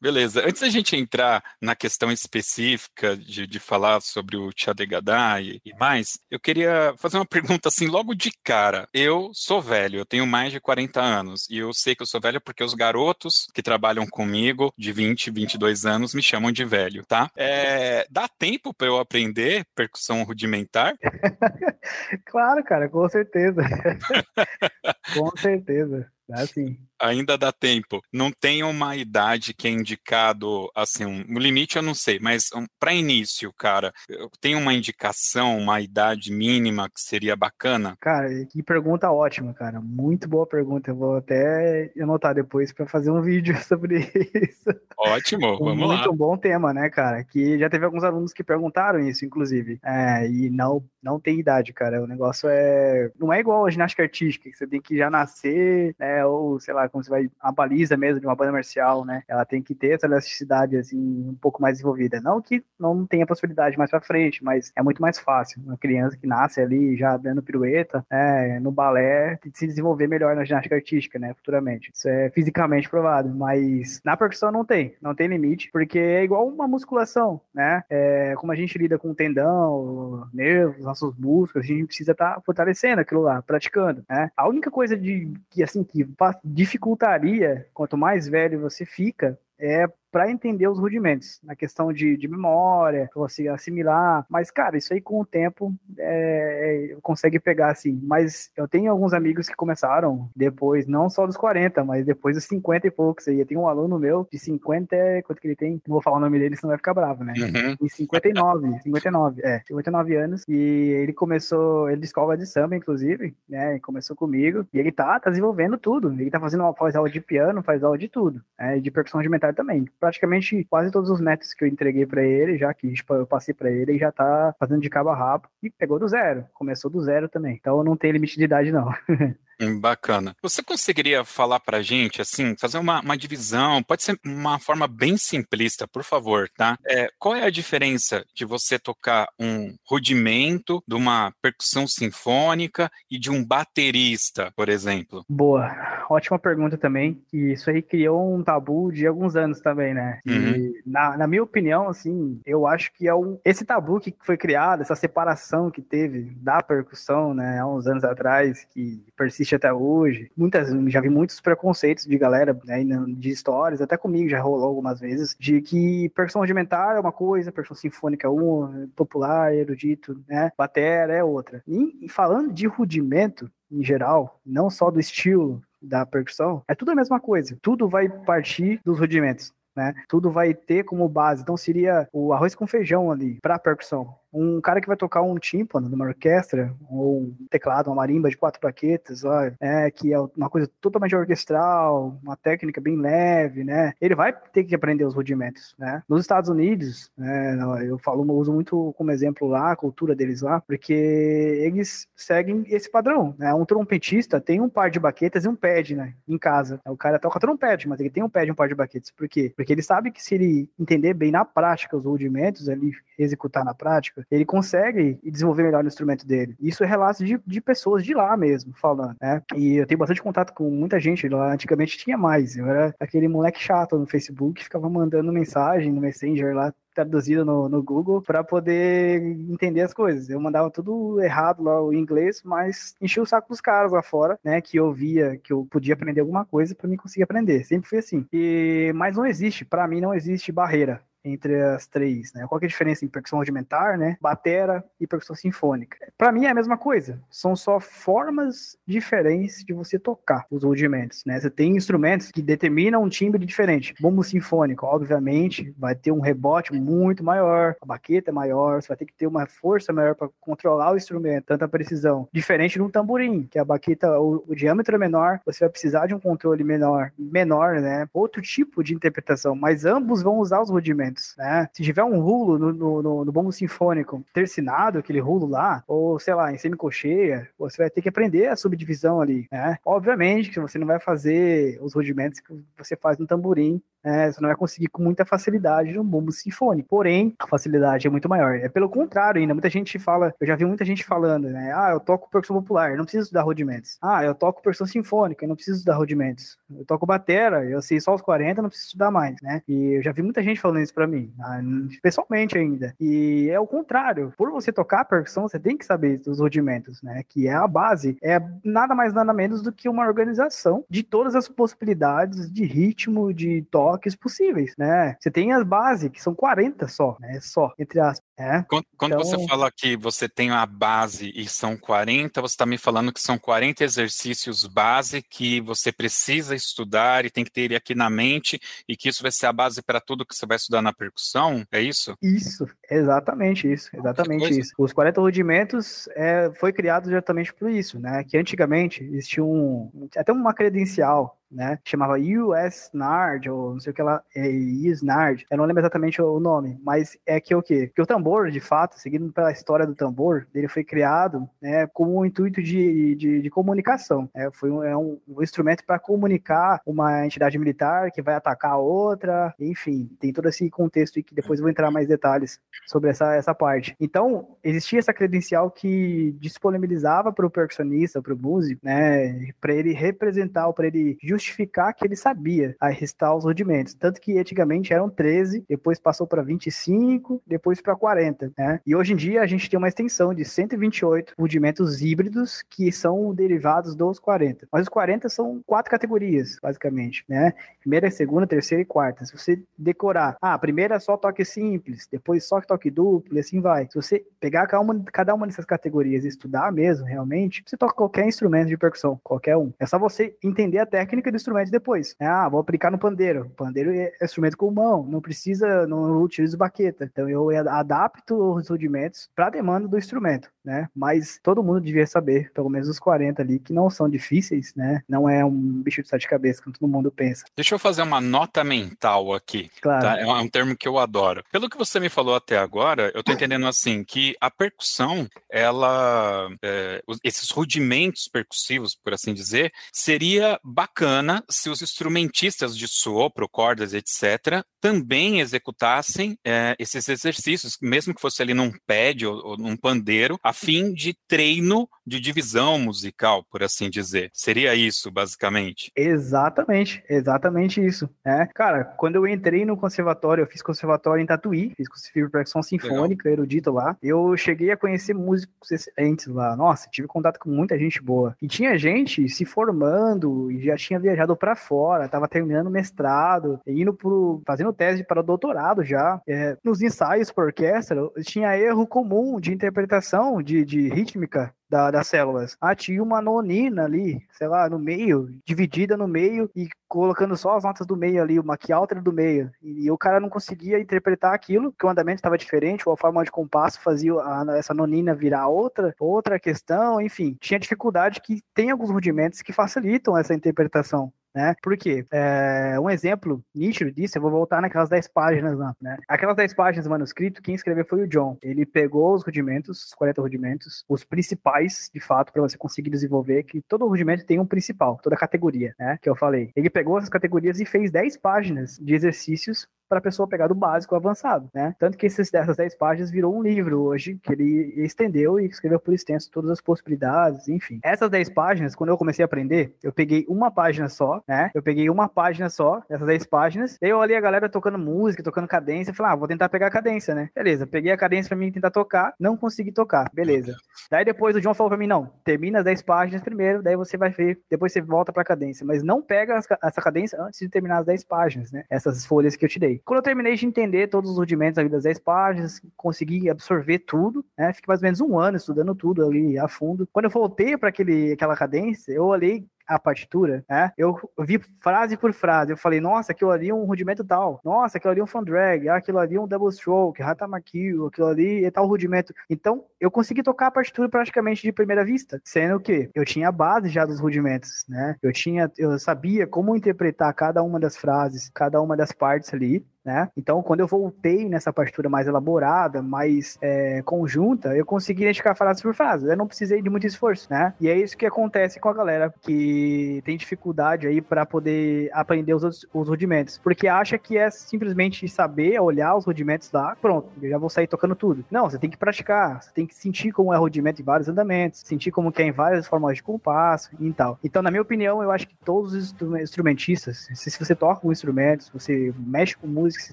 Beleza. 0.00 0.44
Antes 0.46 0.60
da 0.60 0.68
gente 0.68 0.96
entrar 0.96 1.42
na 1.60 1.74
questão 1.74 2.10
específica 2.10 3.16
de, 3.16 3.46
de 3.46 3.58
falar 3.58 4.00
sobre 4.00 4.36
o 4.36 4.52
Tchadegadá 4.52 5.40
e, 5.40 5.60
e 5.64 5.74
mais, 5.74 6.18
eu 6.30 6.38
queria 6.38 6.94
fazer 6.98 7.16
uma 7.16 7.26
pergunta 7.26 7.68
assim 7.68 7.86
logo 7.86 8.14
de 8.14 8.30
cara. 8.44 8.88
Eu 8.92 9.30
sou 9.32 9.60
velho, 9.60 9.98
eu 9.98 10.06
tenho 10.06 10.26
mais 10.26 10.52
de 10.52 10.60
40 10.60 11.00
anos 11.00 11.48
e 11.50 11.58
eu 11.58 11.72
sei 11.72 11.94
que 11.94 12.02
eu 12.02 12.06
sou 12.06 12.20
velho 12.20 12.40
porque 12.40 12.64
os 12.64 12.74
garotos 12.74 13.46
que 13.54 13.62
trabalham 13.62 14.06
comigo 14.06 14.72
de 14.76 14.92
20, 14.92 15.30
22 15.30 15.84
anos 15.84 16.14
me 16.14 16.22
chamam 16.22 16.52
de 16.52 16.64
velho, 16.64 17.04
tá? 17.06 17.30
É, 17.36 18.06
dá 18.10 18.28
tempo 18.28 18.72
para 18.74 18.86
eu 18.86 18.98
aprender 18.98 19.64
percussão 19.74 20.22
rudimentar? 20.22 20.94
claro, 22.26 22.62
cara, 22.64 22.88
com 22.88 23.08
certeza. 23.08 23.62
com 25.14 25.30
certeza. 25.36 26.10
Dá 26.28 26.46
sim 26.46 26.76
ainda 27.00 27.36
dá 27.36 27.52
tempo. 27.52 28.00
Não 28.12 28.30
tem 28.30 28.62
uma 28.62 28.96
idade 28.96 29.54
que 29.54 29.68
é 29.68 29.70
indicado, 29.70 30.70
assim, 30.74 31.04
um 31.04 31.38
limite 31.38 31.76
eu 31.76 31.82
não 31.82 31.94
sei, 31.94 32.18
mas 32.20 32.50
um, 32.54 32.66
para 32.78 32.92
início, 32.92 33.52
cara, 33.52 33.92
tem 34.40 34.54
uma 34.54 34.72
indicação, 34.72 35.58
uma 35.58 35.80
idade 35.80 36.32
mínima 36.32 36.88
que 36.88 37.00
seria 37.00 37.36
bacana? 37.36 37.96
Cara, 38.00 38.28
que 38.46 38.62
pergunta 38.62 39.10
ótima, 39.10 39.54
cara. 39.54 39.80
Muito 39.80 40.28
boa 40.28 40.46
pergunta. 40.46 40.90
Eu 40.90 40.96
vou 40.96 41.16
até 41.16 41.92
anotar 42.00 42.34
depois 42.34 42.72
para 42.72 42.86
fazer 42.86 43.10
um 43.10 43.20
vídeo 43.22 43.56
sobre 43.64 43.98
isso. 43.98 44.70
Ótimo, 44.96 45.58
vamos 45.58 45.76
muito 45.76 45.88
lá. 45.88 45.96
Muito 45.98 46.12
bom 46.14 46.36
tema, 46.36 46.72
né, 46.72 46.88
cara? 46.90 47.22
Que 47.24 47.58
já 47.58 47.68
teve 47.68 47.84
alguns 47.84 48.04
alunos 48.04 48.32
que 48.32 48.42
perguntaram 48.42 49.00
isso, 49.00 49.24
inclusive. 49.24 49.78
É, 49.84 50.28
e 50.28 50.50
não, 50.50 50.84
não 51.02 51.20
tem 51.20 51.38
idade, 51.38 51.72
cara. 51.72 52.02
O 52.02 52.06
negócio 52.06 52.48
é. 52.48 53.10
Não 53.18 53.32
é 53.32 53.40
igual 53.40 53.66
a 53.66 53.70
ginástica 53.70 54.02
artística, 54.02 54.50
que 54.50 54.56
você 54.56 54.66
tem 54.66 54.80
que 54.80 54.96
já 54.96 55.10
nascer, 55.10 55.94
né? 55.98 56.24
Ou, 56.24 56.58
sei 56.60 56.74
lá, 56.74 56.87
como 56.88 57.02
você 57.02 57.10
vai 57.10 57.30
a 57.40 57.52
baliza 57.52 57.96
mesmo 57.96 58.20
de 58.20 58.26
uma 58.26 58.34
banda 58.34 58.52
marcial, 58.52 59.04
né? 59.04 59.22
Ela 59.28 59.44
tem 59.44 59.62
que 59.62 59.74
ter 59.74 59.94
essa 59.94 60.06
elasticidade 60.06 60.76
assim 60.76 60.98
um 60.98 61.34
pouco 61.34 61.60
mais 61.60 61.74
desenvolvida. 61.74 62.20
Não 62.20 62.40
que 62.40 62.62
não 62.78 63.06
tenha 63.06 63.26
possibilidade 63.26 63.76
mais 63.76 63.90
para 63.90 64.00
frente, 64.00 64.42
mas 64.42 64.72
é 64.76 64.82
muito 64.82 65.02
mais 65.02 65.18
fácil. 65.18 65.60
Uma 65.64 65.76
criança 65.76 66.16
que 66.16 66.26
nasce 66.26 66.60
ali 66.60 66.96
já 66.96 67.16
dando 67.16 67.42
pirueta, 67.42 68.04
é, 68.10 68.58
no 68.60 68.70
balé, 68.70 69.38
se 69.54 69.66
desenvolver 69.66 70.06
melhor 70.06 70.34
na 70.36 70.44
ginástica 70.44 70.76
artística, 70.76 71.18
né? 71.18 71.34
Futuramente. 71.34 71.90
Isso 71.94 72.08
é 72.08 72.30
fisicamente 72.30 72.88
provado, 72.88 73.28
mas 73.28 74.00
na 74.04 74.16
percussão 74.16 74.50
não 74.50 74.64
tem, 74.64 74.94
não 75.00 75.14
tem 75.14 75.28
limite, 75.28 75.70
porque 75.72 75.98
é 75.98 76.24
igual 76.24 76.46
uma 76.46 76.68
musculação, 76.68 77.40
né? 77.54 77.82
É, 77.90 78.34
como 78.36 78.52
a 78.52 78.56
gente 78.56 78.78
lida 78.78 78.98
com 78.98 79.10
o 79.10 79.14
tendão, 79.14 80.28
nervos, 80.32 80.84
nossos 80.84 81.14
músculos, 81.16 81.64
a 81.64 81.68
gente 81.68 81.86
precisa 81.86 82.12
estar 82.12 82.34
tá 82.36 82.40
fortalecendo 82.40 83.00
aquilo 83.00 83.22
lá, 83.22 83.42
praticando, 83.42 84.04
né? 84.08 84.30
A 84.36 84.48
única 84.48 84.70
coisa 84.70 84.96
de 84.96 85.32
que 85.50 85.62
assim 85.62 85.82
que 85.84 86.08
dificulta 86.44 86.77
dificultaria, 86.78 87.66
quanto 87.74 87.96
mais 87.96 88.28
velho 88.28 88.60
você 88.60 88.86
fica, 88.86 89.38
é 89.58 89.86
para 90.10 90.30
entender 90.30 90.68
os 90.68 90.78
rudimentos, 90.78 91.40
na 91.42 91.54
questão 91.54 91.92
de, 91.92 92.16
de 92.16 92.28
memória, 92.28 93.10
você 93.14 93.48
assimilar. 93.48 94.24
Mas, 94.28 94.50
cara, 94.50 94.76
isso 94.76 94.92
aí 94.92 95.00
com 95.00 95.20
o 95.20 95.24
tempo 95.24 95.74
é, 95.98 96.96
consegue 97.02 97.38
pegar 97.38 97.70
assim. 97.70 98.00
Mas 98.02 98.50
eu 98.56 98.66
tenho 98.66 98.90
alguns 98.90 99.12
amigos 99.12 99.48
que 99.48 99.54
começaram 99.54 100.28
depois, 100.34 100.86
não 100.86 101.10
só 101.10 101.26
dos 101.26 101.36
40, 101.36 101.84
mas 101.84 102.06
depois 102.06 102.36
dos 102.36 102.44
50 102.44 102.86
e 102.86 102.90
poucos. 102.90 103.28
Aí 103.28 103.38
eu 103.38 103.46
tenho 103.46 103.60
um 103.60 103.68
aluno 103.68 103.98
meu 103.98 104.26
de 104.30 104.38
50, 104.38 104.96
quanto 105.24 105.40
que 105.40 105.48
ele 105.48 105.56
tem? 105.56 105.72
Não 105.86 105.94
vou 105.94 106.02
falar 106.02 106.18
o 106.18 106.20
nome 106.20 106.38
dele, 106.38 106.56
senão 106.56 106.70
vai 106.70 106.78
ficar 106.78 106.94
bravo, 106.94 107.24
né? 107.24 107.34
Uhum. 107.36 107.76
Em 107.80 107.88
59, 107.88 108.80
59, 108.82 109.42
é, 109.44 109.60
59 109.66 110.16
anos. 110.16 110.44
E 110.48 110.54
ele 110.54 111.12
começou, 111.12 111.90
ele 111.90 112.00
de 112.00 112.06
escola 112.06 112.36
de 112.36 112.46
samba, 112.46 112.76
inclusive, 112.76 113.34
né? 113.48 113.76
E 113.76 113.80
começou 113.80 114.16
comigo. 114.16 114.66
E 114.72 114.78
ele 114.78 114.92
tá, 114.92 115.18
tá 115.20 115.30
desenvolvendo 115.30 115.76
tudo. 115.76 116.12
Ele 116.12 116.30
tá 116.30 116.40
fazendo 116.40 116.72
faz 116.74 116.94
aula 116.94 117.10
de 117.10 117.20
piano, 117.20 117.62
faz 117.62 117.82
aula 117.82 117.98
de 117.98 118.08
tudo. 118.08 118.40
Né? 118.58 118.78
De 118.78 118.90
percussão 118.90 119.20
de 119.20 119.28
metal 119.28 119.52
também 119.52 119.88
praticamente 119.98 120.64
quase 120.64 120.90
todos 120.90 121.10
os 121.10 121.20
métodos 121.20 121.54
que 121.54 121.64
eu 121.64 121.68
entreguei 121.68 122.06
para 122.06 122.22
ele, 122.22 122.58
já 122.58 122.72
que 122.74 122.92
tipo, 122.92 123.14
eu 123.14 123.26
passei 123.26 123.54
para 123.54 123.70
ele, 123.70 123.92
ele 123.92 123.98
já 123.98 124.12
tá 124.12 124.54
fazendo 124.58 124.80
de 124.80 124.90
cabo 124.90 125.10
a 125.10 125.16
rabo 125.16 125.48
e 125.62 125.70
pegou 125.70 125.98
do 125.98 126.08
zero. 126.08 126.44
Começou 126.54 126.90
do 126.90 127.00
zero 127.00 127.28
também. 127.28 127.56
Então 127.58 127.82
não 127.82 127.96
tem 127.96 128.12
limite 128.12 128.36
de 128.36 128.44
idade, 128.44 128.72
não. 128.72 128.88
Hum, 129.60 129.80
bacana. 129.80 130.36
Você 130.40 130.62
conseguiria 130.62 131.24
falar 131.24 131.58
pra 131.58 131.82
gente, 131.82 132.22
assim, 132.22 132.54
fazer 132.56 132.78
uma, 132.78 133.00
uma 133.00 133.16
divisão, 133.16 133.82
pode 133.82 134.04
ser 134.04 134.18
uma 134.24 134.58
forma 134.58 134.86
bem 134.86 135.16
simplista, 135.16 135.86
por 135.88 136.04
favor, 136.04 136.48
tá? 136.56 136.78
É, 136.86 137.08
qual 137.18 137.34
é 137.34 137.42
a 137.44 137.50
diferença 137.50 138.24
de 138.34 138.44
você 138.44 138.78
tocar 138.78 139.28
um 139.38 139.74
rudimento 139.84 140.82
de 140.86 140.94
uma 140.94 141.32
percussão 141.42 141.88
sinfônica 141.88 142.90
e 143.10 143.18
de 143.18 143.30
um 143.30 143.44
baterista, 143.44 144.52
por 144.54 144.68
exemplo? 144.68 145.24
Boa, 145.28 146.06
ótima 146.08 146.38
pergunta 146.38 146.78
também. 146.78 147.20
E 147.32 147.52
isso 147.52 147.68
aí 147.68 147.82
criou 147.82 148.34
um 148.34 148.44
tabu 148.44 148.92
de 148.92 149.06
alguns 149.06 149.34
anos 149.34 149.60
também, 149.60 149.92
né? 149.92 150.20
E 150.24 150.30
uhum. 150.30 150.72
na, 150.86 151.16
na 151.16 151.26
minha 151.26 151.42
opinião, 151.42 151.88
assim, 151.88 152.40
eu 152.46 152.66
acho 152.66 152.92
que 152.92 153.08
é 153.08 153.14
um, 153.14 153.40
esse 153.44 153.64
tabu 153.64 153.98
que 153.98 154.14
foi 154.20 154.36
criado, 154.36 154.82
essa 154.82 154.94
separação 154.94 155.70
que 155.70 155.82
teve 155.82 156.32
da 156.36 156.62
percussão, 156.62 157.34
né, 157.34 157.58
há 157.58 157.66
uns 157.66 157.86
anos 157.86 158.04
atrás, 158.04 158.64
que 158.72 159.02
persiste 159.16 159.47
existe 159.48 159.54
até 159.54 159.72
hoje. 159.72 160.30
Muitas, 160.36 160.68
já 160.90 161.00
vi 161.00 161.08
muitos 161.08 161.40
preconceitos 161.40 162.04
de 162.04 162.18
galera, 162.18 162.58
né, 162.64 162.84
de 163.08 163.30
histórias, 163.30 163.80
até 163.80 163.96
comigo 163.96 164.28
já 164.28 164.40
rolou 164.40 164.66
algumas 164.66 165.00
vezes, 165.00 165.34
de 165.38 165.60
que 165.60 166.08
percussão 166.10 166.40
rudimentar 166.40 166.96
é 166.96 167.00
uma 167.00 167.12
coisa, 167.12 167.52
percussão 167.52 167.76
sinfônica 167.76 168.26
é 168.26 168.30
uma, 168.30 168.88
popular, 168.94 169.54
erudito, 169.54 170.20
né, 170.28 170.52
batera 170.56 171.14
é 171.14 171.24
outra. 171.24 171.62
E, 171.66 172.04
e 172.04 172.08
falando 172.08 172.52
de 172.52 172.66
rudimento, 172.66 173.50
em 173.70 173.82
geral, 173.82 174.40
não 174.44 174.70
só 174.70 174.90
do 174.90 175.00
estilo 175.00 175.62
da 175.80 176.04
percussão, 176.04 176.62
é 176.68 176.74
tudo 176.74 176.90
a 176.90 176.94
mesma 176.94 177.20
coisa. 177.20 177.56
Tudo 177.62 177.88
vai 177.88 178.08
partir 178.08 178.80
dos 178.84 178.98
rudimentos. 178.98 179.52
Né? 179.76 179.94
Tudo 180.08 180.28
vai 180.28 180.52
ter 180.52 180.82
como 180.82 181.08
base. 181.08 181.42
Então 181.42 181.56
seria 181.56 182.08
o 182.12 182.32
arroz 182.32 182.52
com 182.52 182.66
feijão 182.66 183.12
ali 183.12 183.38
para 183.40 183.60
percussão 183.60 184.12
um 184.32 184.60
cara 184.60 184.80
que 184.80 184.86
vai 184.86 184.96
tocar 184.96 185.22
um 185.22 185.36
tímpano 185.36 185.88
numa 185.88 186.06
orquestra, 186.06 186.74
ou 186.90 187.22
um 187.22 187.46
teclado, 187.50 187.88
uma 187.88 187.96
marimba 187.96 188.28
de 188.28 188.36
quatro 188.36 188.60
baquetas, 188.60 189.24
ó, 189.24 189.50
é, 189.60 189.90
que 189.90 190.12
é 190.12 190.18
uma 190.18 190.50
coisa 190.50 190.70
totalmente 190.80 191.14
orquestral, 191.16 192.18
uma 192.22 192.36
técnica 192.36 192.80
bem 192.80 192.96
leve, 192.96 193.64
né? 193.64 193.92
Ele 194.00 194.14
vai 194.14 194.32
ter 194.32 194.64
que 194.64 194.74
aprender 194.74 195.04
os 195.04 195.14
rudimentos, 195.14 195.74
né? 195.78 196.02
Nos 196.08 196.20
Estados 196.20 196.48
Unidos, 196.50 197.10
né, 197.16 197.58
eu 197.86 197.98
falo, 197.98 198.24
eu 198.24 198.34
uso 198.36 198.52
muito 198.52 198.94
como 198.96 199.10
exemplo 199.10 199.48
lá, 199.48 199.72
a 199.72 199.76
cultura 199.76 200.14
deles 200.14 200.42
lá, 200.42 200.60
porque 200.60 200.92
eles 200.92 202.06
seguem 202.16 202.64
esse 202.68 202.90
padrão, 202.90 203.34
né? 203.38 203.52
Um 203.54 203.64
trompetista 203.64 204.40
tem 204.40 204.60
um 204.60 204.68
par 204.68 204.90
de 204.90 205.00
baquetas 205.00 205.44
e 205.44 205.48
um 205.48 205.56
pad, 205.56 205.94
né? 205.94 206.14
Em 206.26 206.38
casa. 206.38 206.80
O 206.86 206.96
cara 206.96 207.18
toca 207.18 207.40
trompete, 207.40 207.88
mas 207.88 208.00
ele 208.00 208.10
tem 208.10 208.22
um 208.22 208.28
pad 208.28 208.48
e 208.48 208.52
um 208.52 208.54
par 208.54 208.68
de 208.68 208.74
baquetas. 208.74 209.10
Por 209.10 209.28
quê? 209.28 209.52
Porque 209.56 209.72
ele 209.72 209.82
sabe 209.82 210.10
que 210.10 210.22
se 210.22 210.34
ele 210.34 210.70
entender 210.78 211.14
bem 211.14 211.30
na 211.30 211.44
prática 211.44 211.96
os 211.96 212.04
rudimentos, 212.04 212.68
ele 212.68 212.92
executar 213.18 213.64
na 213.64 213.74
prática, 213.74 214.17
ele 214.30 214.44
consegue 214.44 215.18
desenvolver 215.22 215.62
melhor 215.62 215.84
o 215.84 215.88
instrumento 215.88 216.26
dele. 216.26 216.56
Isso 216.60 216.84
é 216.84 216.86
relato 216.86 217.24
de, 217.24 217.40
de 217.46 217.60
pessoas 217.60 218.04
de 218.04 218.14
lá 218.14 218.36
mesmo, 218.36 218.72
falando, 218.74 219.16
né? 219.20 219.42
E 219.54 219.76
eu 219.76 219.86
tenho 219.86 219.98
bastante 219.98 220.22
contato 220.22 220.52
com 220.52 220.70
muita 220.70 220.98
gente 221.00 221.28
lá. 221.28 221.52
Antigamente 221.52 221.98
tinha 221.98 222.16
mais. 222.16 222.56
Eu 222.56 222.66
era 222.66 222.94
aquele 222.98 223.28
moleque 223.28 223.60
chato 223.60 223.98
no 223.98 224.06
Facebook 224.06 224.62
ficava 224.62 224.88
mandando 224.88 225.32
mensagem 225.32 225.92
no 225.92 226.00
Messenger 226.00 226.54
lá 226.54 226.72
traduzido 226.94 227.44
no, 227.44 227.68
no 227.68 227.80
Google 227.80 228.20
para 228.20 228.42
poder 228.42 229.22
entender 229.22 229.82
as 229.82 229.94
coisas. 229.94 230.28
Eu 230.28 230.40
mandava 230.40 230.68
tudo 230.70 231.20
errado 231.20 231.62
lá 231.62 231.80
o 231.80 231.94
inglês, 231.94 232.42
mas 232.44 232.94
enchi 233.00 233.20
o 233.20 233.26
saco 233.26 233.48
dos 233.48 233.60
caras 233.60 233.92
lá 233.92 234.02
fora, 234.02 234.38
né? 234.42 234.60
Que 234.60 234.78
eu 234.78 234.92
via 234.92 235.38
que 235.38 235.52
eu 235.52 235.66
podia 235.70 235.94
aprender 235.94 236.20
alguma 236.20 236.44
coisa 236.44 236.74
para 236.74 236.88
mim 236.88 236.96
conseguir 236.96 237.22
aprender. 237.22 237.64
Sempre 237.64 237.88
foi 237.88 237.98
assim. 237.98 238.26
E 238.32 238.92
mas 238.96 239.16
não 239.16 239.24
existe, 239.24 239.64
para 239.64 239.86
mim 239.86 240.00
não 240.00 240.12
existe 240.12 240.50
barreira 240.50 241.00
entre 241.24 241.60
as 241.60 241.86
três, 241.86 242.32
né? 242.32 242.46
Qual 242.48 242.60
é 242.60 242.64
a 242.64 242.68
diferença 242.68 243.04
em 243.04 243.08
percussão 243.08 243.38
rudimentar, 243.38 243.98
né? 243.98 244.16
Batera 244.20 244.84
e 245.00 245.06
percussão 245.06 245.36
sinfônica? 245.36 245.96
Para 246.16 246.32
mim 246.32 246.44
é 246.46 246.50
a 246.50 246.54
mesma 246.54 246.76
coisa. 246.76 247.20
São 247.30 247.54
só 247.54 247.80
formas 247.80 248.76
diferentes 248.86 249.64
de 249.64 249.72
você 249.72 249.98
tocar 249.98 250.46
os 250.50 250.64
rudimentos, 250.64 251.24
né? 251.24 251.38
Você 251.38 251.50
tem 251.50 251.76
instrumentos 251.76 252.30
que 252.30 252.42
determinam 252.42 253.02
um 253.02 253.08
timbre 253.08 253.44
diferente. 253.44 253.94
Bombo 254.00 254.22
sinfônico, 254.22 254.86
obviamente, 254.86 255.74
vai 255.78 255.94
ter 255.94 256.12
um 256.12 256.20
rebote 256.20 256.72
muito 256.72 257.24
maior, 257.24 257.76
a 257.80 257.86
baqueta 257.86 258.30
é 258.30 258.32
maior, 258.32 258.82
você 258.82 258.88
vai 258.88 258.96
ter 258.96 259.06
que 259.06 259.14
ter 259.14 259.26
uma 259.26 259.46
força 259.46 259.92
maior 259.92 260.14
para 260.14 260.28
controlar 260.40 260.92
o 260.92 260.96
instrumento, 260.96 261.46
tanta 261.46 261.68
precisão. 261.68 262.28
Diferente 262.32 262.74
de 262.74 262.82
um 262.82 262.90
tamborim, 262.90 263.44
que 263.50 263.58
a 263.58 263.64
baqueta, 263.64 264.18
o, 264.18 264.44
o 264.46 264.54
diâmetro 264.54 264.94
é 264.94 264.98
menor, 264.98 265.40
você 265.44 265.60
vai 265.60 265.70
precisar 265.70 266.06
de 266.06 266.14
um 266.14 266.20
controle 266.20 266.64
menor, 266.64 267.12
menor, 267.18 267.80
né? 267.80 268.08
Outro 268.12 268.40
tipo 268.42 268.82
de 268.82 268.94
interpretação, 268.94 269.54
mas 269.54 269.84
ambos 269.84 270.22
vão 270.22 270.38
usar 270.38 270.60
os 270.60 270.70
rudimentos 270.70 271.07
instrumentos, 271.08 271.34
né? 271.36 271.68
Se 271.72 271.82
tiver 271.82 272.04
um 272.04 272.20
rulo 272.20 272.58
no, 272.58 272.72
no, 272.72 273.02
no, 273.02 273.24
no 273.24 273.32
bombo 273.32 273.52
sinfônico 273.52 274.24
tercinado, 274.32 274.98
aquele 274.98 275.20
rulo 275.20 275.46
lá, 275.46 275.82
ou 275.86 276.18
sei 276.18 276.34
lá, 276.34 276.52
em 276.52 276.58
semicocheia, 276.58 277.48
você 277.58 277.82
vai 277.82 277.90
ter 277.90 278.02
que 278.02 278.08
aprender 278.08 278.46
a 278.46 278.56
subdivisão 278.56 279.20
ali, 279.20 279.46
né? 279.50 279.78
Obviamente 279.84 280.50
que 280.50 280.60
você 280.60 280.78
não 280.78 280.86
vai 280.86 281.00
fazer 281.00 281.78
os 281.82 281.94
rudimentos 281.94 282.40
que 282.40 282.52
você 282.76 282.96
faz 282.96 283.18
no 283.18 283.26
tamborim, 283.26 283.80
né? 284.04 284.30
Você 284.30 284.40
não 284.40 284.48
vai 284.48 284.56
conseguir 284.56 284.88
com 284.88 285.02
muita 285.02 285.24
facilidade 285.24 285.92
no 285.92 286.04
bombo 286.04 286.32
sinfônico. 286.32 286.88
Porém, 286.88 287.34
a 287.38 287.46
facilidade 287.46 288.06
é 288.06 288.10
muito 288.10 288.28
maior. 288.28 288.56
É 288.56 288.68
pelo 288.68 288.88
contrário 288.88 289.40
ainda. 289.40 289.54
Muita 289.54 289.70
gente 289.70 289.98
fala, 289.98 290.34
eu 290.40 290.46
já 290.46 290.56
vi 290.56 290.64
muita 290.64 290.84
gente 290.84 291.04
falando, 291.04 291.48
né? 291.48 291.72
Ah, 291.74 291.90
eu 291.90 292.00
toco 292.00 292.30
percussão 292.30 292.56
popular, 292.56 292.96
não 292.96 293.04
preciso 293.04 293.24
estudar 293.24 293.42
rudimentos. 293.42 293.98
Ah, 294.02 294.24
eu 294.24 294.34
toco 294.34 294.62
percussão 294.62 294.86
sinfônica, 294.86 295.46
não 295.46 295.54
preciso 295.54 295.78
estudar 295.78 295.96
rudimentos. 295.96 296.56
Eu 296.70 296.84
toco 296.84 297.06
batera, 297.06 297.64
eu 297.64 297.80
sei 297.82 298.00
só 298.00 298.14
os 298.14 298.22
40, 298.22 298.62
não 298.62 298.68
preciso 298.68 298.88
estudar 298.88 299.10
mais, 299.10 299.40
né? 299.42 299.62
E 299.68 299.96
eu 299.96 300.02
já 300.02 300.12
vi 300.12 300.22
muita 300.22 300.42
gente 300.42 300.60
falando 300.60 300.80
isso 300.80 300.94
para 300.94 301.06
mim, 301.06 301.32
ah, 301.40 301.60
pessoalmente 302.02 302.56
ainda. 302.56 302.94
E 303.00 303.48
é 303.50 303.58
o 303.58 303.66
contrário. 303.66 304.32
Por 304.36 304.50
você 304.50 304.72
tocar 304.72 305.04
percussão, 305.04 305.48
você 305.48 305.58
tem 305.58 305.76
que 305.76 305.84
saber 305.84 306.20
dos 306.20 306.40
rudimentos, 306.40 307.02
né? 307.02 307.22
Que 307.28 307.48
é 307.48 307.54
a 307.54 307.66
base. 307.66 308.16
É 308.22 308.40
nada 308.64 308.94
mais 308.94 309.12
nada 309.12 309.32
menos 309.32 309.62
do 309.62 309.72
que 309.72 309.88
uma 309.88 310.06
organização 310.06 310.84
de 310.88 311.02
todas 311.02 311.34
as 311.34 311.48
possibilidades 311.48 312.50
de 312.50 312.64
ritmo, 312.64 313.32
de 313.32 313.62
toques 313.98 314.14
possíveis, 314.14 314.74
né? 314.78 315.16
Você 315.18 315.30
tem 315.30 315.52
as 315.52 315.64
bases, 315.64 316.10
que 316.10 316.22
são 316.22 316.34
40 316.34 316.86
só, 316.86 317.16
né? 317.20 317.40
Só, 317.40 317.72
entre 317.78 318.00
as 318.00 318.20
é. 318.38 318.64
Quando, 318.68 318.86
quando 318.96 319.12
então... 319.14 319.24
você 319.24 319.46
fala 319.48 319.70
que 319.70 319.96
você 319.96 320.28
tem 320.28 320.50
a 320.50 320.64
base 320.64 321.32
e 321.34 321.48
são 321.48 321.76
40, 321.76 322.40
você 322.40 322.54
está 322.54 322.64
me 322.64 322.78
falando 322.78 323.12
que 323.12 323.20
são 323.20 323.36
40 323.36 323.82
exercícios 323.82 324.64
base 324.64 325.20
que 325.22 325.60
você 325.60 325.90
precisa 325.90 326.54
estudar 326.54 327.24
e 327.24 327.30
tem 327.30 327.44
que 327.44 327.50
ter 327.50 327.62
ele 327.62 327.74
aqui 327.76 327.96
na 327.96 328.08
mente 328.08 328.60
e 328.88 328.96
que 328.96 329.08
isso 329.08 329.22
vai 329.22 329.32
ser 329.32 329.46
a 329.46 329.52
base 329.52 329.82
para 329.82 330.00
tudo 330.00 330.24
que 330.24 330.36
você 330.36 330.46
vai 330.46 330.56
estudar 330.56 330.80
na 330.80 330.92
percussão, 330.92 331.64
é 331.72 331.80
isso? 331.80 332.14
Isso, 332.22 332.64
exatamente 332.88 333.70
isso, 333.70 333.90
exatamente 333.92 334.60
isso. 334.60 334.72
Os 334.78 334.92
40 334.92 335.20
rudimentos 335.20 336.08
é, 336.14 336.50
foi 336.60 336.72
criado 336.72 337.08
exatamente 337.08 337.52
por 337.52 337.68
isso, 337.68 337.98
né? 337.98 338.22
Que 338.22 338.38
antigamente 338.38 339.02
existia 339.02 339.44
um, 339.44 339.90
até 340.16 340.32
uma 340.32 340.54
credencial 340.54 341.38
né? 341.50 341.78
Chamava 341.84 342.14
US 342.18 342.90
NARD, 342.92 343.48
ou 343.48 343.72
não 343.72 343.80
sei 343.80 343.90
o 343.90 343.94
que 343.94 344.02
lá, 344.02 344.22
é, 344.34 344.48
USNARD. 344.48 345.46
Eu 345.50 345.56
não 345.56 345.64
lembro 345.64 345.80
exatamente 345.80 346.20
o 346.20 346.38
nome, 346.38 346.78
mas 346.82 347.16
é 347.26 347.40
que 347.40 347.54
o 347.54 347.62
quê? 347.62 347.86
Porque 347.86 348.02
o 348.02 348.06
tambor, 348.06 348.27
de 348.50 348.60
fato, 348.60 348.98
seguindo 348.98 349.32
pela 349.32 349.52
história 349.52 349.86
do 349.86 349.94
tambor, 349.94 350.46
ele 350.54 350.68
foi 350.68 350.84
criado 350.84 351.48
né, 351.60 351.86
com 351.86 352.18
o 352.18 352.24
intuito 352.24 352.62
de, 352.62 353.14
de, 353.14 353.42
de 353.42 353.50
comunicação. 353.50 354.28
É, 354.34 354.50
foi 354.52 354.70
um, 354.70 354.82
é 354.82 354.96
um, 354.96 355.18
um 355.28 355.42
instrumento 355.42 355.84
para 355.84 355.98
comunicar 355.98 356.80
uma 356.86 357.24
entidade 357.24 357.58
militar 357.58 358.10
que 358.10 358.22
vai 358.22 358.34
atacar 358.34 358.72
a 358.72 358.76
outra, 358.76 359.54
enfim, 359.58 360.10
tem 360.20 360.32
todo 360.32 360.48
esse 360.48 360.68
contexto 360.70 361.18
e 361.18 361.22
que 361.22 361.34
depois 361.34 361.58
eu 361.58 361.64
vou 361.64 361.70
entrar 361.70 361.90
mais 361.90 362.08
detalhes 362.08 362.60
sobre 362.86 363.10
essa, 363.10 363.34
essa 363.34 363.54
parte. 363.54 363.94
Então, 364.00 364.56
existia 364.62 364.98
essa 364.98 365.12
credencial 365.12 365.70
que 365.70 366.36
disponibilizava 366.38 367.32
para 367.32 367.46
o 367.46 367.50
percussionista, 367.50 368.22
para 368.22 368.34
o 368.34 368.38
músico, 368.38 368.80
né, 368.84 369.52
para 369.60 369.74
ele 369.74 369.92
representar, 369.92 370.72
para 370.72 370.86
ele 370.86 371.16
justificar 371.22 371.94
que 371.94 372.04
ele 372.04 372.16
sabia 372.16 372.76
arrestar 372.80 373.34
os 373.34 373.44
rudimentos. 373.44 373.94
Tanto 373.94 374.20
que 374.20 374.38
antigamente 374.38 374.92
eram 374.92 375.08
13, 375.08 375.64
depois 375.68 375.98
passou 375.98 376.26
para 376.26 376.42
25, 376.42 377.42
depois 377.46 377.80
para 377.80 377.96
40, 377.96 378.17
né? 378.56 378.80
E 378.86 378.94
hoje 378.94 379.12
em 379.12 379.16
dia 379.16 379.42
a 379.42 379.46
gente 379.46 379.68
tem 379.68 379.78
uma 379.78 379.88
extensão 379.88 380.34
de 380.34 380.44
128 380.44 381.34
rudimentos 381.38 382.00
híbridos 382.02 382.62
que 382.68 382.90
são 382.92 383.34
derivados 383.34 383.94
dos 383.94 384.18
40. 384.18 384.68
Mas 384.72 384.82
os 384.82 384.88
40 384.88 385.28
são 385.28 385.62
quatro 385.66 385.90
categorias, 385.90 386.58
basicamente, 386.62 387.24
né? 387.28 387.52
Primeira, 387.80 388.10
segunda, 388.10 388.46
terceira 388.46 388.82
e 388.82 388.84
quarta. 388.84 389.24
Se 389.24 389.36
você 389.36 389.62
decorar, 389.76 390.36
ah, 390.40 390.54
a 390.54 390.58
primeira 390.58 390.96
é 390.96 390.98
só 390.98 391.16
toque 391.16 391.44
simples, 391.44 392.08
depois 392.10 392.44
só 392.44 392.60
toque 392.60 392.90
duplo 392.90 393.36
e 393.36 393.40
assim 393.40 393.60
vai. 393.60 393.86
Se 393.90 393.94
você 393.94 394.24
pegar 394.40 394.66
cada 394.66 395.34
uma, 395.34 395.46
dessas 395.46 395.64
categorias 395.64 396.24
e 396.24 396.28
estudar 396.28 396.72
mesmo, 396.72 397.06
realmente, 397.06 397.62
você 397.66 397.76
toca 397.76 397.94
qualquer 397.94 398.26
instrumento 398.26 398.68
de 398.68 398.76
percussão, 398.76 399.18
qualquer 399.22 399.56
um. 399.56 399.72
É 399.78 399.86
só 399.86 399.98
você 399.98 400.36
entender 400.42 400.78
a 400.78 400.86
técnica 400.86 401.30
do 401.30 401.36
instrumento 401.36 401.70
depois. 401.70 402.14
Ah, 402.20 402.48
vou 402.48 402.60
aplicar 402.60 402.90
no 402.90 402.98
pandeiro. 402.98 403.50
Pandeiro 403.56 403.92
é 403.92 404.12
instrumento 404.22 404.56
com 404.56 404.70
mão, 404.70 405.04
não 405.04 405.20
precisa, 405.20 405.86
não 405.86 406.22
utilizo 406.22 406.56
baqueta. 406.56 407.04
Então 407.04 407.28
eu 407.28 407.50
adapto 407.50 408.07
os 408.30 408.68
rudimentos 408.68 409.28
para 409.34 409.46
a 409.46 409.50
demanda 409.50 409.88
do 409.88 409.98
instrumento, 409.98 410.48
né? 410.64 410.88
Mas 410.94 411.38
todo 411.42 411.62
mundo 411.62 411.80
devia 411.80 412.06
saber, 412.06 412.50
pelo 412.52 412.68
menos 412.68 412.88
os 412.88 412.98
40 412.98 413.42
ali, 413.42 413.58
que 413.58 413.72
não 413.72 413.90
são 413.90 414.08
difíceis, 414.08 414.74
né? 414.74 415.02
Não 415.08 415.28
é 415.28 415.44
um 415.44 415.82
bicho 415.82 416.02
de 416.02 416.08
sete 416.08 416.28
cabeças, 416.28 416.62
como 416.62 416.76
todo 416.76 416.88
mundo 416.88 417.10
pensa. 417.10 417.44
Deixa 417.56 417.74
eu 417.74 417.78
fazer 417.78 418.02
uma 418.02 418.20
nota 418.20 418.62
mental 418.62 419.32
aqui. 419.32 419.70
Claro. 419.80 420.02
Tá? 420.02 420.20
É 420.20 420.26
um 420.26 420.48
termo 420.48 420.76
que 420.76 420.88
eu 420.88 420.98
adoro. 420.98 421.42
Pelo 421.50 421.68
que 421.68 421.78
você 421.78 421.98
me 421.98 422.08
falou 422.08 422.34
até 422.34 422.58
agora, 422.58 423.10
eu 423.14 423.22
tô 423.22 423.32
entendendo 423.32 423.66
assim 423.66 424.04
que 424.04 424.36
a 424.40 424.50
percussão, 424.50 425.28
ela, 425.50 426.48
é, 426.62 427.02
esses 427.24 427.50
rudimentos 427.50 428.28
percussivos, 428.28 428.94
por 428.94 429.14
assim 429.14 429.34
dizer, 429.34 429.72
seria 429.92 430.58
bacana 430.62 430.98
bacana 430.98 431.44
se 431.48 431.70
os 431.70 431.82
instrumentistas 431.82 432.76
de 432.76 432.88
sopro, 432.88 433.48
cordas, 433.48 433.94
etc., 433.94 434.64
também 434.80 435.40
executassem 435.40 436.38
é, 436.44 436.76
esses 436.78 437.08
exercícios, 437.08 437.76
mesmo 437.80 437.97
que 438.06 438.20
fosse 438.20 438.42
ali 438.42 438.54
num 438.54 438.72
pad 438.86 439.26
ou, 439.26 439.34
ou 439.44 439.56
num 439.56 439.76
pandeiro, 439.76 440.38
a 440.42 440.52
fim 440.52 440.92
de 440.92 441.14
treino 441.26 441.88
de 442.08 442.18
divisão 442.18 442.78
musical, 442.78 443.44
por 443.50 443.62
assim 443.62 443.90
dizer. 443.90 444.30
Seria 444.32 444.74
isso, 444.74 445.10
basicamente? 445.10 445.92
Exatamente, 445.94 447.04
exatamente 447.08 447.84
isso. 447.84 448.08
É, 448.24 448.46
cara, 448.46 448.84
quando 448.84 449.16
eu 449.16 449.26
entrei 449.26 449.64
no 449.64 449.76
conservatório, 449.76 450.42
eu 450.42 450.46
fiz 450.46 450.62
conservatório 450.62 451.22
em 451.22 451.26
Tatuí, 451.26 451.74
fiz 451.76 451.88
percussão 452.30 452.62
sinfônica, 452.62 453.28
Legal. 453.28 453.40
erudito 453.40 453.70
lá, 453.70 453.96
eu 454.02 454.36
cheguei 454.36 454.70
a 454.70 454.76
conhecer 454.76 455.14
músicos 455.14 455.70
excelentes 455.70 456.26
lá. 456.28 456.56
Nossa, 456.56 456.88
tive 456.90 457.06
contato 457.06 457.38
com 457.38 457.50
muita 457.50 457.78
gente 457.78 458.02
boa. 458.02 458.34
E 458.40 458.48
tinha 458.48 458.78
gente 458.78 459.28
se 459.28 459.44
formando 459.44 460.50
e 460.50 460.62
já 460.62 460.76
tinha 460.76 460.98
viajado 460.98 461.36
para 461.36 461.54
fora, 461.54 462.08
tava 462.08 462.26
terminando 462.26 462.70
mestrado, 462.70 463.60
indo 463.66 463.92
pro. 463.92 464.42
fazendo 464.46 464.72
tese 464.72 465.04
para 465.04 465.22
doutorado 465.22 465.84
já. 465.84 466.20
É, 466.26 466.56
nos 466.64 466.80
ensaios 466.80 467.30
por 467.30 467.44
orquestra, 467.44 467.77
tinha 468.24 468.56
erro 468.56 468.86
comum 468.86 469.40
de 469.40 469.52
interpretação 469.52 470.42
de, 470.42 470.64
de 470.64 470.88
rítmica 470.88 471.54
da, 471.68 471.90
das 471.90 472.06
células. 472.06 472.56
Ah, 472.60 472.74
tinha 472.74 473.02
uma 473.02 473.20
nonina 473.20 473.84
ali, 473.84 474.22
sei 474.32 474.48
lá, 474.48 474.68
no 474.68 474.78
meio, 474.78 475.28
dividida 475.44 475.96
no 475.96 476.08
meio 476.08 476.50
e 476.56 476.68
colocando 476.88 477.36
só 477.36 477.56
as 477.56 477.64
notas 477.64 477.86
do 477.86 477.96
meio 477.96 478.22
ali, 478.22 478.38
uma 478.38 478.56
que 478.56 478.72
alta 478.72 478.94
do 478.94 479.12
meio. 479.12 479.50
E, 479.62 479.84
e, 479.84 479.90
o 479.90 479.98
cara 479.98 480.18
não 480.18 480.30
conseguia 480.30 480.80
interpretar 480.80 481.34
aquilo, 481.34 481.72
que 481.72 481.84
o 481.84 481.88
andamento 481.88 482.16
estava 482.16 482.38
diferente, 482.38 482.88
ou 482.88 482.94
a 482.94 482.96
forma 482.96 483.22
de 483.22 483.30
compasso 483.30 483.80
fazia 483.80 484.14
a, 484.14 484.44
essa 484.56 484.72
nonina 484.72 485.14
virar 485.14 485.48
outra, 485.48 485.94
outra 485.98 486.40
questão, 486.40 487.00
enfim. 487.00 487.36
Tinha 487.40 487.60
dificuldade 487.60 488.20
que 488.22 488.40
tem 488.54 488.70
alguns 488.70 488.90
rudimentos 488.90 489.42
que 489.42 489.52
facilitam 489.52 490.16
essa 490.16 490.34
interpretação 490.34 491.12
né? 491.34 491.54
Por 491.62 491.76
quê? 491.76 492.04
É, 492.12 492.78
um 492.80 492.90
exemplo 492.90 493.42
nítido 493.54 493.90
disso, 493.92 494.18
eu 494.18 494.22
vou 494.22 494.30
voltar 494.30 494.60
naquelas 494.60 494.88
10 494.88 495.08
páginas 495.08 495.56
lá, 495.56 495.74
né? 495.80 495.96
Aquelas 496.08 496.36
10 496.36 496.54
páginas 496.54 496.84
do 496.84 496.90
manuscrito, 496.90 497.42
quem 497.42 497.54
escreveu 497.54 497.84
foi 497.84 498.02
o 498.02 498.08
John. 498.08 498.36
Ele 498.42 498.64
pegou 498.66 499.14
os 499.14 499.24
rudimentos, 499.24 499.84
os 499.84 499.94
40 499.94 500.20
rudimentos, 500.20 500.84
os 500.88 501.04
principais, 501.04 501.90
de 501.92 502.00
fato, 502.00 502.32
para 502.32 502.42
você 502.42 502.56
conseguir 502.56 502.90
desenvolver, 502.90 503.44
que 503.44 503.62
todo 503.62 503.86
rudimento 503.86 504.24
tem 504.24 504.38
um 504.38 504.46
principal, 504.46 504.98
toda 505.02 505.16
categoria, 505.16 505.74
né? 505.78 505.98
Que 506.00 506.08
eu 506.08 506.16
falei. 506.16 506.50
Ele 506.56 506.70
pegou 506.70 506.98
essas 506.98 507.10
categorias 507.10 507.60
e 507.60 507.66
fez 507.66 507.90
10 507.90 508.16
páginas 508.18 508.78
de 508.78 508.94
exercícios 508.94 509.66
para 509.88 509.98
a 509.98 510.02
pessoa 510.02 510.28
pegar 510.28 510.48
do 510.48 510.54
básico 510.54 510.94
ao 510.94 511.00
avançado, 511.00 511.48
né? 511.54 511.74
Tanto 511.78 511.96
que 511.96 512.06
esses, 512.06 512.32
essas 512.32 512.56
10 512.56 512.76
páginas 512.76 513.10
virou 513.10 513.36
um 513.36 513.42
livro 513.42 513.80
hoje, 513.82 514.18
que 514.22 514.32
ele 514.32 514.74
estendeu 514.76 515.40
e 515.40 515.46
escreveu 515.46 515.80
por 515.80 515.94
extenso 515.94 516.30
todas 516.30 516.50
as 516.50 516.60
possibilidades, 516.60 517.48
enfim. 517.48 517.80
Essas 517.82 518.10
10 518.10 518.30
páginas, 518.30 518.74
quando 518.74 518.90
eu 518.90 518.98
comecei 518.98 519.22
a 519.22 519.26
aprender, 519.26 519.74
eu 519.82 519.92
peguei 519.92 520.24
uma 520.28 520.50
página 520.50 520.88
só, 520.88 521.22
né? 521.26 521.50
Eu 521.54 521.62
peguei 521.62 521.88
uma 521.88 522.08
página 522.08 522.48
só, 522.48 522.82
dessas 522.88 523.06
10 523.06 523.26
páginas, 523.26 523.78
eu 523.80 523.98
olhei 523.98 524.16
a 524.16 524.20
galera 524.20 524.48
tocando 524.48 524.78
música, 524.78 525.22
tocando 525.22 525.48
cadência, 525.48 525.94
falei, 525.94 526.12
ah, 526.12 526.16
vou 526.16 526.28
tentar 526.28 526.48
pegar 526.48 526.66
a 526.66 526.70
cadência, 526.70 527.14
né? 527.14 527.30
Beleza, 527.34 527.66
peguei 527.66 527.92
a 527.92 527.96
cadência 527.96 528.28
para 528.28 528.38
mim 528.38 528.52
tentar 528.52 528.70
tocar, 528.70 529.14
não 529.18 529.36
consegui 529.36 529.72
tocar, 529.72 530.10
beleza. 530.12 530.56
Daí 530.90 531.04
depois 531.04 531.36
o 531.36 531.40
John 531.40 531.54
falou 531.54 531.70
para 531.70 531.78
mim, 531.78 531.86
não, 531.86 532.10
termina 532.24 532.58
as 532.58 532.64
10 532.64 532.82
páginas 532.82 533.22
primeiro, 533.22 533.62
daí 533.62 533.76
você 533.76 533.96
vai 533.96 534.10
ver, 534.10 534.40
depois 534.50 534.72
você 534.72 534.80
volta 534.80 535.12
pra 535.12 535.24
cadência, 535.24 535.64
mas 535.64 535.82
não 535.82 536.02
pega 536.02 536.34
essa 536.62 536.82
cadência 536.82 537.20
antes 537.20 537.40
de 537.40 537.48
terminar 537.48 537.78
as 537.78 537.86
10 537.86 538.04
páginas, 538.04 538.52
né? 538.52 538.64
Essas 538.70 539.04
folhas 539.06 539.36
que 539.36 539.44
eu 539.44 539.48
te 539.48 539.58
dei. 539.58 539.77
Quando 539.84 539.98
eu 539.98 540.02
terminei 540.02 540.34
de 540.34 540.46
entender 540.46 540.88
todos 540.88 541.10
os 541.10 541.16
rudimentos 541.16 541.58
ali 541.58 541.68
das 541.68 541.84
10 541.84 541.98
páginas, 542.00 542.60
consegui 542.76 543.28
absorver 543.28 543.80
tudo, 543.80 544.24
né? 544.36 544.52
Fiquei 544.52 544.66
mais 544.68 544.80
ou 544.80 544.84
menos 544.84 545.00
um 545.00 545.18
ano 545.18 545.36
estudando 545.36 545.74
tudo 545.74 546.04
ali 546.06 546.38
a 546.38 546.48
fundo. 546.48 546.88
Quando 546.92 547.06
eu 547.06 547.10
voltei 547.10 547.56
para 547.56 547.70
aquela 547.70 548.36
cadência, 548.36 548.92
eu 548.92 549.04
olhei 549.04 549.46
a 549.68 549.78
partitura, 549.78 550.44
né? 550.48 550.72
Eu 550.76 550.98
vi 551.20 551.40
frase 551.60 551.96
por 551.96 552.12
frase, 552.12 552.52
eu 552.52 552.56
falei, 552.56 552.80
nossa, 552.80 553.12
aquilo 553.12 553.30
ali 553.30 553.50
é 553.50 553.54
um 553.54 553.64
rudimento 553.64 554.04
tal, 554.04 554.40
nossa, 554.44 554.78
aquilo 554.78 554.92
ali 554.92 555.00
é 555.00 555.04
um 555.04 555.06
fan 555.06 555.22
drag, 555.22 555.68
aquilo 555.68 555.98
ali 555.98 556.16
é 556.16 556.20
um 556.20 556.26
double 556.26 556.50
stroke, 556.50 557.02
ratamakio, 557.02 557.86
aquilo 557.86 558.06
ali 558.06 558.44
é 558.44 558.50
tal 558.50 558.66
rudimento. 558.66 559.12
Então, 559.28 559.64
eu 559.80 559.90
consegui 559.90 560.22
tocar 560.22 560.48
a 560.48 560.50
partitura 560.50 560.88
praticamente 560.88 561.42
de 561.42 561.52
primeira 561.52 561.84
vista, 561.84 562.20
sendo 562.24 562.58
que 562.58 562.90
eu 562.94 563.04
tinha 563.04 563.28
a 563.28 563.32
base 563.32 563.68
já 563.68 563.84
dos 563.84 564.00
rudimentos, 564.00 564.64
né? 564.68 564.96
Eu 565.02 565.12
tinha, 565.12 565.50
eu 565.58 565.78
sabia 565.78 566.26
como 566.26 566.56
interpretar 566.56 567.12
cada 567.14 567.42
uma 567.42 567.60
das 567.60 567.76
frases, 567.76 568.30
cada 568.34 568.60
uma 568.60 568.76
das 568.76 568.92
partes 568.92 569.32
ali, 569.34 569.64
né? 569.88 570.10
Então, 570.14 570.42
quando 570.42 570.60
eu 570.60 570.66
voltei 570.66 571.26
nessa 571.26 571.50
partitura 571.50 571.88
mais 571.88 572.06
elaborada, 572.06 572.82
mais 572.82 573.38
é, 573.40 573.80
conjunta, 573.82 574.54
eu 574.54 574.66
consegui 574.66 575.02
identificar 575.02 575.34
frase 575.34 575.62
por 575.62 575.74
frase. 575.74 576.06
Eu 576.06 576.16
não 576.16 576.26
precisei 576.26 576.60
de 576.60 576.68
muito 576.68 576.86
esforço, 576.86 577.26
né? 577.30 577.54
E 577.58 577.70
é 577.70 577.76
isso 577.76 577.96
que 577.96 578.04
acontece 578.04 578.60
com 578.60 578.68
a 578.68 578.74
galera 578.74 579.12
que 579.22 580.02
tem 580.04 580.18
dificuldade 580.18 580.86
aí 580.86 581.00
para 581.00 581.24
poder 581.24 581.88
aprender 581.94 582.34
os, 582.34 582.66
os 582.74 582.88
rudimentos, 582.88 583.38
porque 583.38 583.66
acha 583.66 583.96
que 583.96 584.18
é 584.18 584.30
simplesmente 584.30 585.08
saber 585.08 585.58
olhar 585.58 585.96
os 585.96 586.04
rudimentos 586.04 586.52
lá, 586.52 586.76
pronto, 586.76 587.08
eu 587.22 587.30
já 587.30 587.38
vou 587.38 587.48
sair 587.48 587.66
tocando 587.66 587.96
tudo. 587.96 588.22
Não, 588.30 588.50
você 588.50 588.58
tem 588.58 588.68
que 588.68 588.76
praticar, 588.76 589.42
você 589.42 589.50
tem 589.54 589.66
que 589.66 589.74
sentir 589.74 590.12
como 590.12 590.34
é 590.34 590.36
rudimento 590.36 590.82
em 590.82 590.84
vários 590.84 591.08
andamentos, 591.08 591.62
sentir 591.64 591.90
como 591.90 592.12
que 592.12 592.20
é 592.20 592.26
em 592.26 592.32
várias 592.32 592.66
formas 592.66 592.94
de 592.94 593.02
compasso 593.02 593.70
e 593.80 593.90
tal. 593.90 594.18
Então, 594.22 594.42
na 594.42 594.50
minha 594.50 594.62
opinião, 594.62 595.02
eu 595.02 595.10
acho 595.10 595.26
que 595.26 595.34
todos 595.42 595.72
os 595.72 595.94
instrumentistas, 596.20 597.08
se 597.14 597.38
você 597.38 597.54
toca 597.54 597.86
um 597.86 597.92
instrumento, 597.92 598.44
se 598.44 598.52
você 598.52 598.94
mexe 598.98 599.34
com 599.34 599.46
música 599.46 599.77
você 599.82 599.92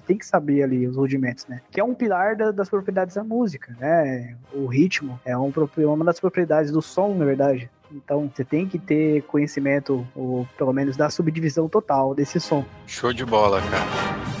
tem 0.00 0.16
que 0.16 0.26
saber 0.26 0.62
ali 0.62 0.86
os 0.86 0.96
rudimentos, 0.96 1.46
né? 1.46 1.60
Que 1.70 1.80
é 1.80 1.84
um 1.84 1.94
pilar 1.94 2.36
da, 2.36 2.50
das 2.50 2.68
propriedades 2.68 3.14
da 3.14 3.24
música, 3.24 3.76
né? 3.78 4.36
O 4.52 4.66
ritmo 4.66 5.18
é 5.24 5.36
um, 5.36 5.52
uma 5.78 6.04
das 6.04 6.20
propriedades 6.20 6.70
do 6.70 6.82
som, 6.82 7.14
na 7.14 7.24
verdade. 7.24 7.70
Então, 7.90 8.30
você 8.34 8.44
tem 8.44 8.66
que 8.66 8.78
ter 8.78 9.22
conhecimento, 9.22 10.06
ou 10.14 10.46
pelo 10.58 10.72
menos 10.72 10.96
da 10.96 11.08
subdivisão 11.08 11.68
total 11.68 12.14
desse 12.14 12.40
som. 12.40 12.64
Show 12.86 13.12
de 13.12 13.24
bola, 13.24 13.60
cara. 13.62 14.35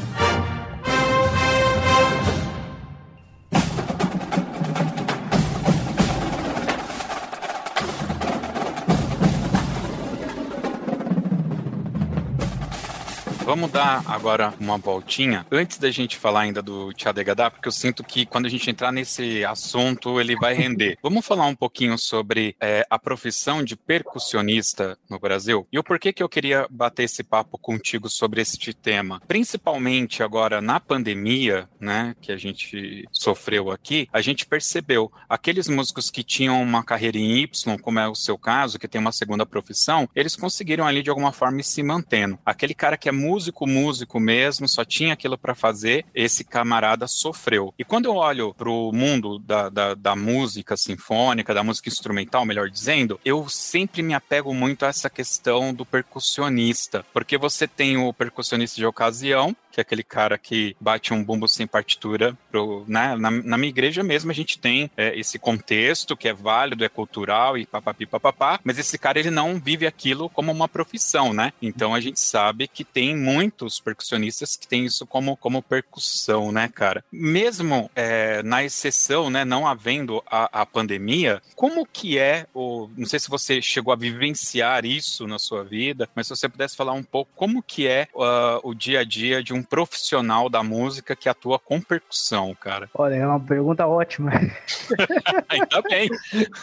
Vamos 13.46 13.70
dar 13.70 14.02
agora 14.08 14.52
uma 14.58 14.76
voltinha 14.76 15.46
antes 15.52 15.78
da 15.78 15.88
gente 15.88 16.16
falar 16.16 16.40
ainda 16.40 16.60
do 16.60 16.92
Tchadegadá, 16.92 17.48
porque 17.48 17.68
eu 17.68 17.72
sinto 17.72 18.02
que 18.02 18.26
quando 18.26 18.46
a 18.46 18.48
gente 18.48 18.68
entrar 18.68 18.90
nesse 18.90 19.44
assunto 19.44 20.20
ele 20.20 20.34
vai 20.34 20.52
render. 20.52 20.98
Vamos 21.00 21.24
falar 21.24 21.46
um 21.46 21.54
pouquinho 21.54 21.96
sobre 21.96 22.56
é, 22.60 22.84
a 22.90 22.98
profissão 22.98 23.62
de 23.62 23.76
percussionista 23.76 24.98
no 25.08 25.20
Brasil 25.20 25.64
e 25.72 25.78
o 25.78 25.84
porquê 25.84 26.12
que 26.12 26.24
eu 26.24 26.28
queria 26.28 26.66
bater 26.68 27.04
esse 27.04 27.22
papo 27.22 27.56
contigo 27.56 28.08
sobre 28.08 28.40
este 28.40 28.74
tema. 28.74 29.22
Principalmente 29.28 30.24
agora 30.24 30.60
na 30.60 30.80
pandemia, 30.80 31.68
né, 31.78 32.16
que 32.20 32.32
a 32.32 32.36
gente 32.36 33.04
sofreu 33.12 33.70
aqui, 33.70 34.08
a 34.12 34.20
gente 34.20 34.44
percebeu 34.44 35.12
aqueles 35.28 35.68
músicos 35.68 36.10
que 36.10 36.24
tinham 36.24 36.60
uma 36.60 36.82
carreira 36.82 37.16
em 37.16 37.36
Y, 37.42 37.78
como 37.78 38.00
é 38.00 38.08
o 38.08 38.14
seu 38.16 38.36
caso, 38.36 38.76
que 38.76 38.88
tem 38.88 39.00
uma 39.00 39.12
segunda 39.12 39.46
profissão, 39.46 40.08
eles 40.16 40.34
conseguiram 40.34 40.84
ali 40.84 41.00
de 41.00 41.10
alguma 41.10 41.30
forma 41.30 41.60
ir 41.60 41.64
se 41.64 41.80
mantendo. 41.80 42.40
Aquele 42.44 42.74
cara 42.74 42.96
que 42.96 43.08
é 43.08 43.12
músico 43.12 43.35
músico, 43.36 43.66
músico 43.66 44.18
mesmo, 44.18 44.66
só 44.66 44.82
tinha 44.82 45.12
aquilo 45.12 45.36
para 45.36 45.54
fazer, 45.54 46.06
esse 46.14 46.42
camarada 46.42 47.06
sofreu. 47.06 47.74
E 47.78 47.84
quando 47.84 48.06
eu 48.06 48.14
olho 48.14 48.54
para 48.54 48.70
o 48.70 48.90
mundo 48.92 49.38
da, 49.38 49.68
da, 49.68 49.94
da, 49.94 50.16
música 50.16 50.74
sinfônica, 50.74 51.52
da 51.52 51.62
música 51.62 51.90
instrumental, 51.90 52.46
melhor 52.46 52.70
dizendo, 52.70 53.20
eu 53.24 53.46
sempre 53.46 54.02
me 54.02 54.14
apego 54.14 54.54
muito 54.54 54.86
a 54.86 54.88
essa 54.88 55.10
questão 55.10 55.74
do 55.74 55.84
percussionista, 55.84 57.04
porque 57.12 57.36
você 57.36 57.68
tem 57.68 57.98
o 57.98 58.10
percussionista 58.12 58.76
de 58.76 58.86
ocasião, 58.86 59.54
que 59.76 59.80
é 59.80 59.82
aquele 59.82 60.02
cara 60.02 60.38
que 60.38 60.74
bate 60.80 61.12
um 61.12 61.22
bumbo 61.22 61.46
sem 61.46 61.66
partitura. 61.66 62.36
Pro, 62.50 62.84
né? 62.88 63.14
na, 63.16 63.30
na 63.30 63.58
minha 63.58 63.68
igreja 63.68 64.02
mesmo 64.02 64.30
a 64.30 64.34
gente 64.34 64.58
tem 64.58 64.90
é, 64.96 65.18
esse 65.18 65.38
contexto 65.38 66.16
que 66.16 66.28
é 66.28 66.32
válido, 66.32 66.84
é 66.84 66.88
cultural 66.88 67.58
e 67.58 67.66
papapi 67.66 68.06
papapá, 68.06 68.58
mas 68.64 68.78
esse 68.78 68.96
cara 68.98 69.18
ele 69.18 69.30
não 69.30 69.60
vive 69.60 69.86
aquilo 69.86 70.30
como 70.30 70.50
uma 70.50 70.68
profissão, 70.68 71.34
né? 71.34 71.52
Então 71.60 71.94
a 71.94 72.00
gente 72.00 72.20
sabe 72.20 72.68
que 72.68 72.84
tem 72.84 73.14
muitos 73.14 73.78
percussionistas 73.78 74.56
que 74.56 74.66
têm 74.66 74.86
isso 74.86 75.06
como, 75.06 75.36
como 75.36 75.62
percussão, 75.62 76.50
né, 76.50 76.70
cara? 76.72 77.04
Mesmo 77.12 77.90
é, 77.94 78.42
na 78.42 78.64
exceção, 78.64 79.28
né, 79.28 79.44
não 79.44 79.66
havendo 79.66 80.22
a, 80.26 80.62
a 80.62 80.66
pandemia, 80.66 81.42
como 81.54 81.86
que 81.86 82.18
é, 82.18 82.46
o, 82.54 82.88
não 82.96 83.06
sei 83.06 83.18
se 83.18 83.28
você 83.28 83.60
chegou 83.60 83.92
a 83.92 83.96
vivenciar 83.96 84.86
isso 84.86 85.26
na 85.26 85.38
sua 85.38 85.62
vida, 85.62 86.08
mas 86.14 86.26
se 86.26 86.36
você 86.36 86.48
pudesse 86.48 86.76
falar 86.76 86.92
um 86.92 87.02
pouco 87.02 87.30
como 87.36 87.62
que 87.62 87.86
é 87.86 88.08
uh, 88.14 88.60
o 88.62 88.74
dia 88.74 89.00
a 89.00 89.04
dia 89.04 89.42
de 89.42 89.52
um 89.52 89.65
profissional 89.68 90.48
da 90.48 90.62
música 90.62 91.16
que 91.16 91.28
atua 91.28 91.58
com 91.58 91.80
percussão, 91.80 92.54
cara? 92.54 92.88
Olha, 92.94 93.14
é 93.14 93.26
uma 93.26 93.40
pergunta 93.40 93.86
ótima. 93.86 94.30
Ainda 95.48 95.82
bem. 95.82 96.08